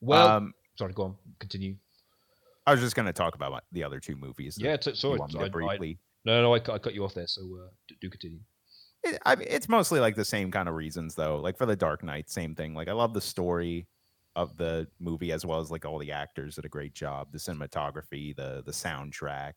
Well, 0.00 0.28
um 0.28 0.52
sorry, 0.78 0.92
go 0.92 1.02
on, 1.04 1.16
continue. 1.38 1.76
i 2.66 2.72
was 2.72 2.80
just 2.80 2.96
going 2.96 3.06
to 3.06 3.12
talk 3.12 3.34
about 3.34 3.52
my, 3.52 3.60
the 3.72 3.84
other 3.84 4.00
two 4.00 4.16
movies 4.16 4.56
Yeah, 4.60 4.76
sorry, 4.80 5.20
I- 5.36 5.74
I- 5.74 5.78
no, 6.26 6.40
no, 6.42 6.54
I, 6.54 6.56
I 6.56 6.78
cut 6.78 6.94
you 6.94 7.04
off 7.04 7.14
there, 7.14 7.26
so 7.26 7.42
uh, 7.42 7.68
do 8.00 8.08
continue. 8.08 8.40
It, 9.04 9.18
I 9.24 9.36
mean, 9.36 9.48
it's 9.50 9.68
mostly 9.68 10.00
like 10.00 10.16
the 10.16 10.24
same 10.24 10.50
kind 10.50 10.68
of 10.68 10.74
reasons 10.74 11.14
though. 11.14 11.38
Like 11.38 11.56
for 11.56 11.66
the 11.66 11.76
Dark 11.76 12.02
Knight, 12.02 12.30
same 12.30 12.54
thing. 12.54 12.74
Like 12.74 12.88
I 12.88 12.92
love 12.92 13.14
the 13.14 13.20
story 13.20 13.88
of 14.36 14.56
the 14.56 14.88
movie 14.98 15.32
as 15.32 15.46
well 15.46 15.60
as 15.60 15.70
like 15.70 15.84
all 15.84 15.98
the 15.98 16.12
actors 16.12 16.56
did 16.56 16.64
a 16.64 16.68
great 16.68 16.94
job. 16.94 17.32
The 17.32 17.38
cinematography, 17.38 18.34
the 18.36 18.62
the 18.64 18.72
soundtrack. 18.72 19.54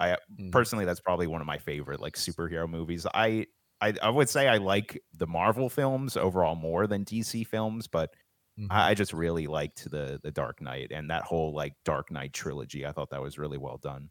I 0.00 0.18
Mhm. 0.38 0.52
personally, 0.52 0.84
that's 0.86 1.00
probably 1.00 1.26
one 1.28 1.40
of 1.42 1.46
my 1.48 1.58
favorite 1.58 2.00
like 2.00 2.14
superhero 2.16 2.68
movies. 2.68 3.06
I 3.14 3.46
I, 3.82 3.94
I 4.02 4.10
would 4.10 4.28
say 4.30 4.48
I 4.48 4.58
like 4.58 5.02
the 5.14 5.26
Marvel 5.28 5.70
films 5.70 6.16
overall 6.16 6.56
more 6.56 6.86
than 6.86 7.04
DC 7.04 7.44
films, 7.44 7.88
but 7.88 8.14
Mhm. 8.56 8.70
I, 8.70 8.90
I 8.92 8.94
just 8.94 9.12
really 9.14 9.46
liked 9.48 9.90
the 9.90 10.20
the 10.22 10.32
Dark 10.32 10.60
Knight 10.62 10.92
and 10.92 11.10
that 11.10 11.24
whole 11.24 11.54
like 11.54 11.74
Dark 11.84 12.10
Knight 12.12 12.32
trilogy. 12.34 12.86
I 12.86 12.92
thought 12.92 13.10
that 13.10 13.22
was 13.22 13.38
really 13.38 13.58
well 13.58 13.78
done. 13.78 14.10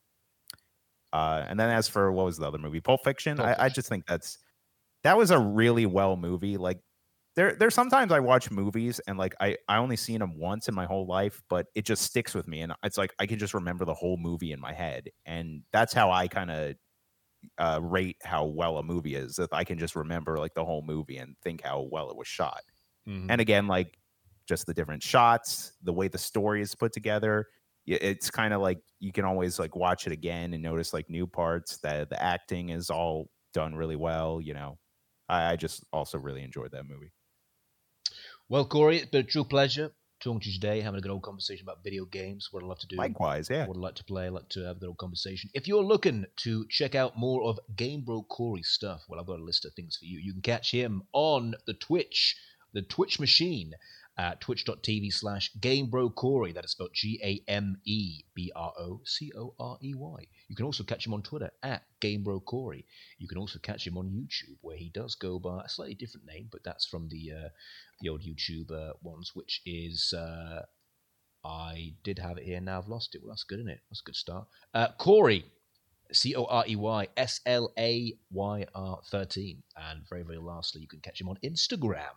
Uh, 1.12 1.46
and 1.48 1.60
then 1.60 1.70
as 1.70 1.88
for 1.88 2.12
what 2.12 2.26
was 2.26 2.38
the 2.38 2.48
other 2.48 2.58
movie, 2.58 2.82
Pulp 2.82 3.04
Fiction, 3.04 3.40
Pulp 3.40 3.54
I, 3.60 3.66
I 3.66 3.70
just 3.70 3.88
think 3.88 4.06
that's 4.08 4.40
that 5.04 5.18
was 5.18 5.32
a 5.32 5.40
really 5.40 5.86
well 5.86 6.16
movie. 6.18 6.58
Like 6.58 6.80
there 7.36 7.56
there's 7.56 7.74
sometimes 7.76 8.12
I 8.12 8.20
watch 8.20 8.52
movies 8.52 9.00
and 9.08 9.18
like 9.18 9.36
I 9.40 9.58
I 9.68 9.78
only 9.78 9.98
seen 9.98 10.20
them 10.20 10.38
once 10.40 10.68
in 10.68 10.76
my 10.76 10.86
whole 10.86 11.08
life, 11.08 11.42
but 11.50 11.68
it 11.76 11.86
just 11.86 12.04
sticks 12.04 12.34
with 12.36 12.48
me 12.48 12.62
and 12.62 12.74
it's 12.84 12.98
like 12.98 13.14
I 13.20 13.26
can 13.28 13.40
just 13.40 13.54
remember 13.54 13.86
the 13.86 13.94
whole 13.94 14.18
movie 14.18 14.52
in 14.52 14.60
my 14.60 14.74
head, 14.74 15.10
and 15.26 15.64
that's 15.72 15.94
how 15.94 16.12
I 16.12 16.28
kind 16.28 16.52
of 16.52 16.76
uh, 17.58 17.80
rate 17.82 18.18
how 18.24 18.46
well 18.46 18.78
a 18.78 18.84
movie 18.84 19.16
is. 19.16 19.40
If 19.40 19.54
I 19.54 19.64
can 19.64 19.78
just 19.80 19.96
remember 19.96 20.38
like 20.38 20.54
the 20.54 20.66
whole 20.66 20.82
movie 20.84 21.18
and 21.18 21.36
think 21.44 21.62
how 21.62 21.82
well 21.92 22.10
it 22.10 22.18
was 22.18 22.28
shot 22.28 22.62
Mhm. 23.06 23.30
and 23.30 23.42
again 23.42 23.68
like 23.68 24.00
just 24.48 24.66
the 24.68 24.74
different 24.74 25.04
shots 25.04 25.74
the 25.84 25.94
way 25.94 26.08
the 26.08 26.18
story 26.18 26.62
is 26.62 26.76
put 26.76 26.94
together 26.94 27.48
it's 27.86 28.32
kind 28.32 28.54
of 28.54 28.62
like 28.62 28.80
you 29.00 29.12
can 29.12 29.26
always 29.26 29.60
like 29.60 29.76
watch 29.76 30.08
it 30.08 30.14
again 30.14 30.54
and 30.54 30.64
notice 30.64 30.94
like 30.94 31.10
new 31.10 31.28
parts 31.28 31.78
that 31.80 32.10
the 32.10 32.22
acting 32.22 32.70
is 32.70 32.90
all 32.90 33.30
done 33.54 33.76
really 33.76 33.96
well 33.96 34.42
you 34.42 34.54
know 34.54 34.78
i, 35.34 35.52
I 35.52 35.56
just 35.56 35.84
also 35.92 36.18
really 36.18 36.44
enjoyed 36.44 36.72
that 36.72 36.88
movie 36.88 37.12
Well, 38.50 38.66
Corey, 38.66 38.98
it's 38.98 39.12
been 39.12 39.22
a 39.26 39.34
true 39.36 39.46
pleasure 39.46 39.92
talking 40.22 40.40
to 40.42 40.48
you 40.50 40.54
today, 40.60 40.80
having 40.82 40.98
a 41.00 41.02
good 41.02 41.12
old 41.12 41.24
conversation 41.24 41.66
about 41.66 41.84
video 41.84 42.06
games, 42.06 42.48
what 42.52 42.64
I 42.64 42.68
love 42.68 42.80
to 42.80 42.88
do. 42.88 42.96
likewise 42.98 43.48
yeah 43.50 43.66
What 43.68 43.78
I 43.78 43.80
like 43.88 43.96
to 43.96 44.04
play, 44.06 44.26
I 44.26 44.30
like 44.30 44.50
to 44.50 44.62
have 44.66 44.78
a 44.78 44.80
good 44.80 44.88
old 44.88 44.98
conversation. 44.98 45.50
If 45.54 45.68
you're 45.68 45.84
looking 45.84 46.26
to 46.46 46.66
check 46.70 46.96
out 46.96 47.18
more 47.18 47.44
of 47.50 47.60
Game 47.76 48.02
Bro 48.06 48.24
Corey's 48.30 48.70
stuff, 48.70 49.02
well, 49.08 49.20
I've 49.20 49.26
got 49.28 49.40
a 49.40 49.44
list 49.44 49.66
of 49.66 49.74
things 49.74 49.98
for 49.98 50.06
you. 50.06 50.20
You 50.20 50.34
can 50.34 50.42
catch 50.42 50.72
him 50.72 51.04
on 51.14 51.56
the 51.68 51.74
Twitch, 51.74 52.38
the 52.74 52.84
Twitch 52.84 53.20
machine, 53.20 53.74
at 54.18 54.42
twitch.tv 54.42 55.12
slash 55.14 55.52
GameBroCorey. 55.60 56.54
That 56.54 56.66
is 56.66 56.72
spelled 56.72 56.92
G 56.94 57.20
A 57.24 57.50
M 57.50 57.78
E 57.86 58.24
B 58.34 58.52
R 58.56 58.74
O 58.80 59.02
C 59.06 59.32
O 59.36 59.54
R 59.60 59.78
E 59.82 59.94
Y. 59.96 60.28
You 60.48 60.56
can 60.56 60.66
also 60.66 60.84
catch 60.84 61.06
him 61.06 61.14
on 61.14 61.24
Twitter 61.24 61.52
at 61.64 61.84
GameBroCorey. 62.02 62.84
You 63.18 63.28
can 63.28 63.38
also 63.38 63.60
catch 63.60 63.88
him 63.88 63.98
on 63.98 64.10
YouTube, 64.10 64.58
where 64.62 64.78
he 64.78 64.90
does 64.90 65.16
go 65.16 65.40
by 65.40 65.64
a 65.64 65.70
slightly 65.70 65.96
different 65.96 66.28
name, 66.28 66.48
but 66.52 66.64
that's 66.64 66.86
from 66.86 67.10
the 67.10 67.32
uh, 67.32 67.50
the 68.02 68.10
old 68.10 68.22
YouTube 68.22 68.72
uh, 68.72 68.94
ones, 69.02 69.32
which 69.34 69.62
is. 69.66 70.14
Uh, 70.14 70.64
I 71.46 71.96
did 72.06 72.20
have 72.20 72.38
it 72.38 72.46
here, 72.46 72.62
now 72.62 72.78
I've 72.78 72.88
lost 72.88 73.16
it. 73.16 73.22
Well, 73.22 73.32
that's 73.32 73.44
good, 73.44 73.60
isn't 73.60 73.70
it? 73.70 73.82
That's 73.90 74.00
a 74.00 74.06
good 74.06 74.16
start. 74.16 74.48
Uh, 74.74 74.88
Corey, 74.98 75.44
C 76.14 76.36
O 76.36 76.46
R 76.46 76.64
E 76.68 76.76
Y 76.76 77.08
S 77.18 77.42
L 77.46 77.74
A 77.78 78.14
Y 78.32 78.66
R 78.74 79.00
13. 79.12 79.64
And 79.76 80.08
very, 80.08 80.24
very 80.24 80.38
lastly, 80.38 80.82
you 80.82 80.88
can 80.88 81.00
catch 81.00 81.20
him 81.20 81.28
on 81.28 81.38
Instagram 81.44 82.16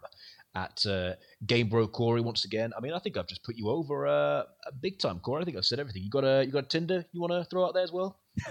at 0.57 0.85
uh, 0.87 1.13
Game 1.47 1.69
Bro 1.69 1.89
Corey 1.89 2.21
once 2.23 2.45
again. 2.47 2.73
I 2.77 2.81
mean, 2.81 2.95
I 2.95 2.99
think 2.99 3.17
I've 3.17 3.29
just 3.29 3.45
put 3.45 3.57
you 3.57 3.69
over 3.69 4.07
uh, 4.09 4.45
big 4.81 4.99
time, 4.99 5.21
Corey. 5.21 5.43
I 5.43 5.45
think 5.45 5.57
I've 5.57 5.65
said 5.67 5.79
everything. 5.79 6.03
You 6.03 6.11
got 6.11 6.25
a 6.25 6.45
you 6.45 6.51
got 6.51 6.65
a 6.65 6.69
Tinder 6.69 7.05
you 7.13 7.21
want 7.21 7.33
to 7.33 7.45
throw 7.49 7.67
out 7.67 7.75
there 7.75 7.85
as 7.85 7.93
well? 7.93 8.19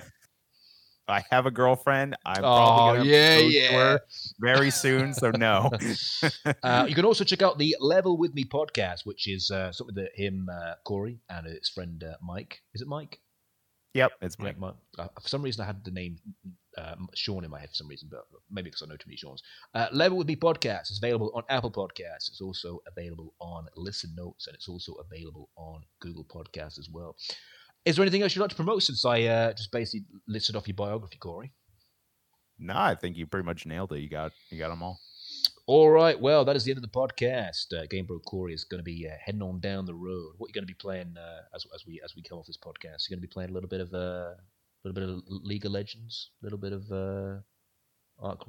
I 1.07 1.23
have 1.29 1.45
a 1.45 1.51
girlfriend. 1.51 2.15
I'm 2.25 2.43
Oh, 2.43 2.57
probably 2.57 2.97
gonna 2.99 3.09
yeah, 3.09 3.37
yeah. 3.37 3.71
her 3.71 3.99
very 4.39 4.71
soon, 4.71 5.13
so 5.13 5.29
no. 5.31 5.69
uh, 6.63 6.85
you 6.89 6.95
can 6.95 7.05
also 7.05 7.23
check 7.23 7.41
out 7.43 7.59
the 7.59 7.75
Level 7.79 8.17
With 8.17 8.33
Me 8.33 8.43
podcast, 8.43 9.05
which 9.05 9.27
is 9.27 9.51
uh, 9.51 9.71
something 9.71 9.95
that 9.95 10.09
him, 10.15 10.47
uh, 10.51 10.73
Corey, 10.83 11.19
and 11.29 11.45
his 11.45 11.69
friend 11.69 12.03
uh, 12.03 12.15
Mike. 12.23 12.61
Is 12.73 12.81
it 12.81 12.87
Mike? 12.87 13.19
yep, 13.93 14.11
it's 14.21 14.39
Mike. 14.39 14.57
Mike. 14.59 14.73
Uh, 14.97 15.07
for 15.21 15.27
some 15.29 15.43
reason, 15.43 15.63
I 15.63 15.67
had 15.67 15.83
the 15.85 15.91
name 15.91 16.17
uh, 16.77 16.95
Sean 17.13 17.43
in 17.43 17.51
my 17.51 17.59
head 17.59 17.69
for 17.69 17.75
some 17.75 17.87
reason, 17.87 18.09
but 18.11 18.25
maybe 18.49 18.69
because 18.69 18.81
I 18.81 18.87
know 18.87 18.97
too 18.97 19.07
many 19.07 19.17
Sean's. 19.17 19.41
Uh, 19.73 19.87
Level 19.91 20.17
With 20.17 20.27
Me 20.27 20.35
podcast 20.35 20.91
is 20.91 20.99
available 21.01 21.31
on 21.35 21.43
Apple 21.49 21.71
Podcasts. 21.71 22.29
It's 22.29 22.41
also 22.41 22.79
available 22.87 23.33
on 23.39 23.67
Listen 23.75 24.13
Notes, 24.15 24.47
and 24.47 24.55
it's 24.55 24.67
also 24.67 24.93
available 24.93 25.49
on 25.55 25.81
Google 25.99 26.25
Podcasts 26.25 26.79
as 26.79 26.89
well. 26.91 27.15
Is 27.85 27.95
there 27.95 28.03
anything 28.03 28.23
else 28.23 28.35
you'd 28.35 28.41
like 28.41 28.49
to 28.49 28.55
promote 28.55 28.83
since 28.83 29.05
I 29.05 29.23
uh, 29.23 29.53
just 29.53 29.71
basically 29.71 30.05
listed 30.27 30.55
off 30.55 30.67
your 30.67 30.75
biography, 30.75 31.17
Corey? 31.17 31.53
No, 32.57 32.73
I 32.75 32.95
think 32.95 33.17
you 33.17 33.27
pretty 33.27 33.45
much 33.45 33.65
nailed 33.65 33.91
it. 33.91 33.99
You 33.99 34.09
got 34.09 34.31
you 34.49 34.57
got 34.57 34.69
them 34.69 34.81
all. 34.81 34.99
All 35.67 35.89
right, 35.89 36.19
well, 36.19 36.45
that 36.45 36.55
is 36.55 36.63
the 36.63 36.71
end 36.71 36.77
of 36.77 36.83
the 36.83 36.87
podcast. 36.87 37.73
Uh, 37.73 37.87
Game 37.87 38.05
Bro 38.05 38.19
Corey 38.19 38.53
is 38.53 38.63
going 38.63 38.79
to 38.79 38.83
be 38.83 39.07
uh, 39.07 39.15
heading 39.23 39.41
on 39.41 39.59
down 39.59 39.85
the 39.85 39.95
road. 39.95 40.33
What 40.37 40.47
are 40.47 40.49
you 40.49 40.53
going 40.53 40.63
to 40.63 40.67
be 40.67 40.75
playing 40.75 41.15
uh, 41.17 41.41
as, 41.55 41.65
as 41.73 41.85
we 41.87 41.99
as 42.03 42.15
we 42.15 42.21
come 42.21 42.37
off 42.37 42.45
this 42.45 42.57
podcast? 42.57 43.09
You're 43.09 43.15
going 43.15 43.21
to 43.21 43.27
be 43.27 43.33
playing 43.33 43.49
a 43.49 43.53
little 43.53 43.69
bit 43.69 43.81
of 43.81 43.91
a 43.93 44.35
uh, 44.85 44.89
little 44.89 44.93
bit 44.93 45.09
of 45.09 45.23
League 45.43 45.65
of 45.65 45.71
Legends, 45.71 46.31
a 46.41 46.45
little 46.45 46.59
bit 46.59 46.73
of 46.73 46.91
uh, 46.91 47.39
Arc 48.19 48.45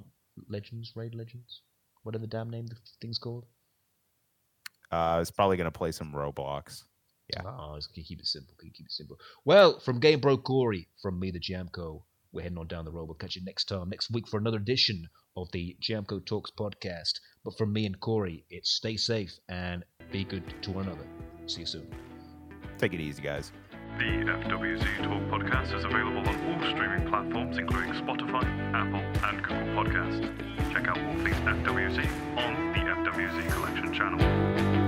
Legends, 0.48 0.92
Raid 0.94 1.14
Legends, 1.14 1.62
whatever 2.02 2.22
the 2.22 2.28
damn 2.28 2.50
name 2.50 2.66
the 2.66 2.76
thing's 3.00 3.18
called. 3.18 3.44
Uh, 4.92 4.96
I 4.96 5.18
was 5.18 5.30
probably 5.30 5.56
gonna 5.56 5.70
play 5.70 5.92
some 5.92 6.12
Roblox. 6.12 6.84
Yeah. 7.34 7.42
Oh, 7.44 7.74
just 7.76 7.92
keep 7.92 8.20
it 8.20 8.26
simple. 8.26 8.54
Keep 8.60 8.74
keep 8.74 8.86
it 8.86 8.92
simple. 8.92 9.16
Well, 9.44 9.80
from 9.80 9.98
Game 9.98 10.20
Bro 10.20 10.38
Corey, 10.38 10.88
from 11.02 11.18
me, 11.18 11.32
the 11.32 11.40
Jamco, 11.40 12.02
we're 12.32 12.42
heading 12.42 12.58
on 12.58 12.68
down 12.68 12.84
the 12.84 12.92
road. 12.92 13.08
We'll 13.08 13.14
catch 13.14 13.34
you 13.34 13.42
next 13.44 13.64
time, 13.64 13.88
next 13.88 14.10
week 14.10 14.28
for 14.28 14.38
another 14.38 14.58
edition 14.58 15.08
of 15.36 15.50
the 15.52 15.76
Jamco 15.82 16.24
Talks 16.24 16.52
podcast. 16.56 17.18
But 17.44 17.56
from 17.58 17.72
me 17.72 17.86
and 17.86 17.98
Corey, 17.98 18.44
it's 18.48 18.70
stay 18.70 18.96
safe 18.96 19.32
and 19.48 19.84
be 20.12 20.24
good 20.24 20.44
to 20.62 20.70
one 20.70 20.86
another. 20.86 21.06
See 21.46 21.60
you 21.60 21.66
soon. 21.66 21.88
Take 22.78 22.94
it 22.94 23.00
easy, 23.00 23.22
guys. 23.22 23.52
The 23.98 24.04
FWZ 24.04 25.04
Talk 25.04 25.22
podcast 25.30 25.74
is 25.74 25.84
available 25.84 26.28
on 26.28 26.36
all 26.44 26.70
streaming 26.70 27.08
platforms, 27.08 27.56
including 27.56 27.92
Spotify, 27.94 28.44
Apple, 28.74 29.00
and 29.26 29.42
Google 29.42 29.68
Podcasts. 29.68 30.70
Check 30.70 30.88
out 30.88 30.98
all 30.98 31.14
things 31.24 31.36
FWZ 31.36 32.06
on 32.36 32.72
the 32.74 32.80
FWZ 33.10 33.52
Collection 33.52 33.94
channel. 33.94 34.85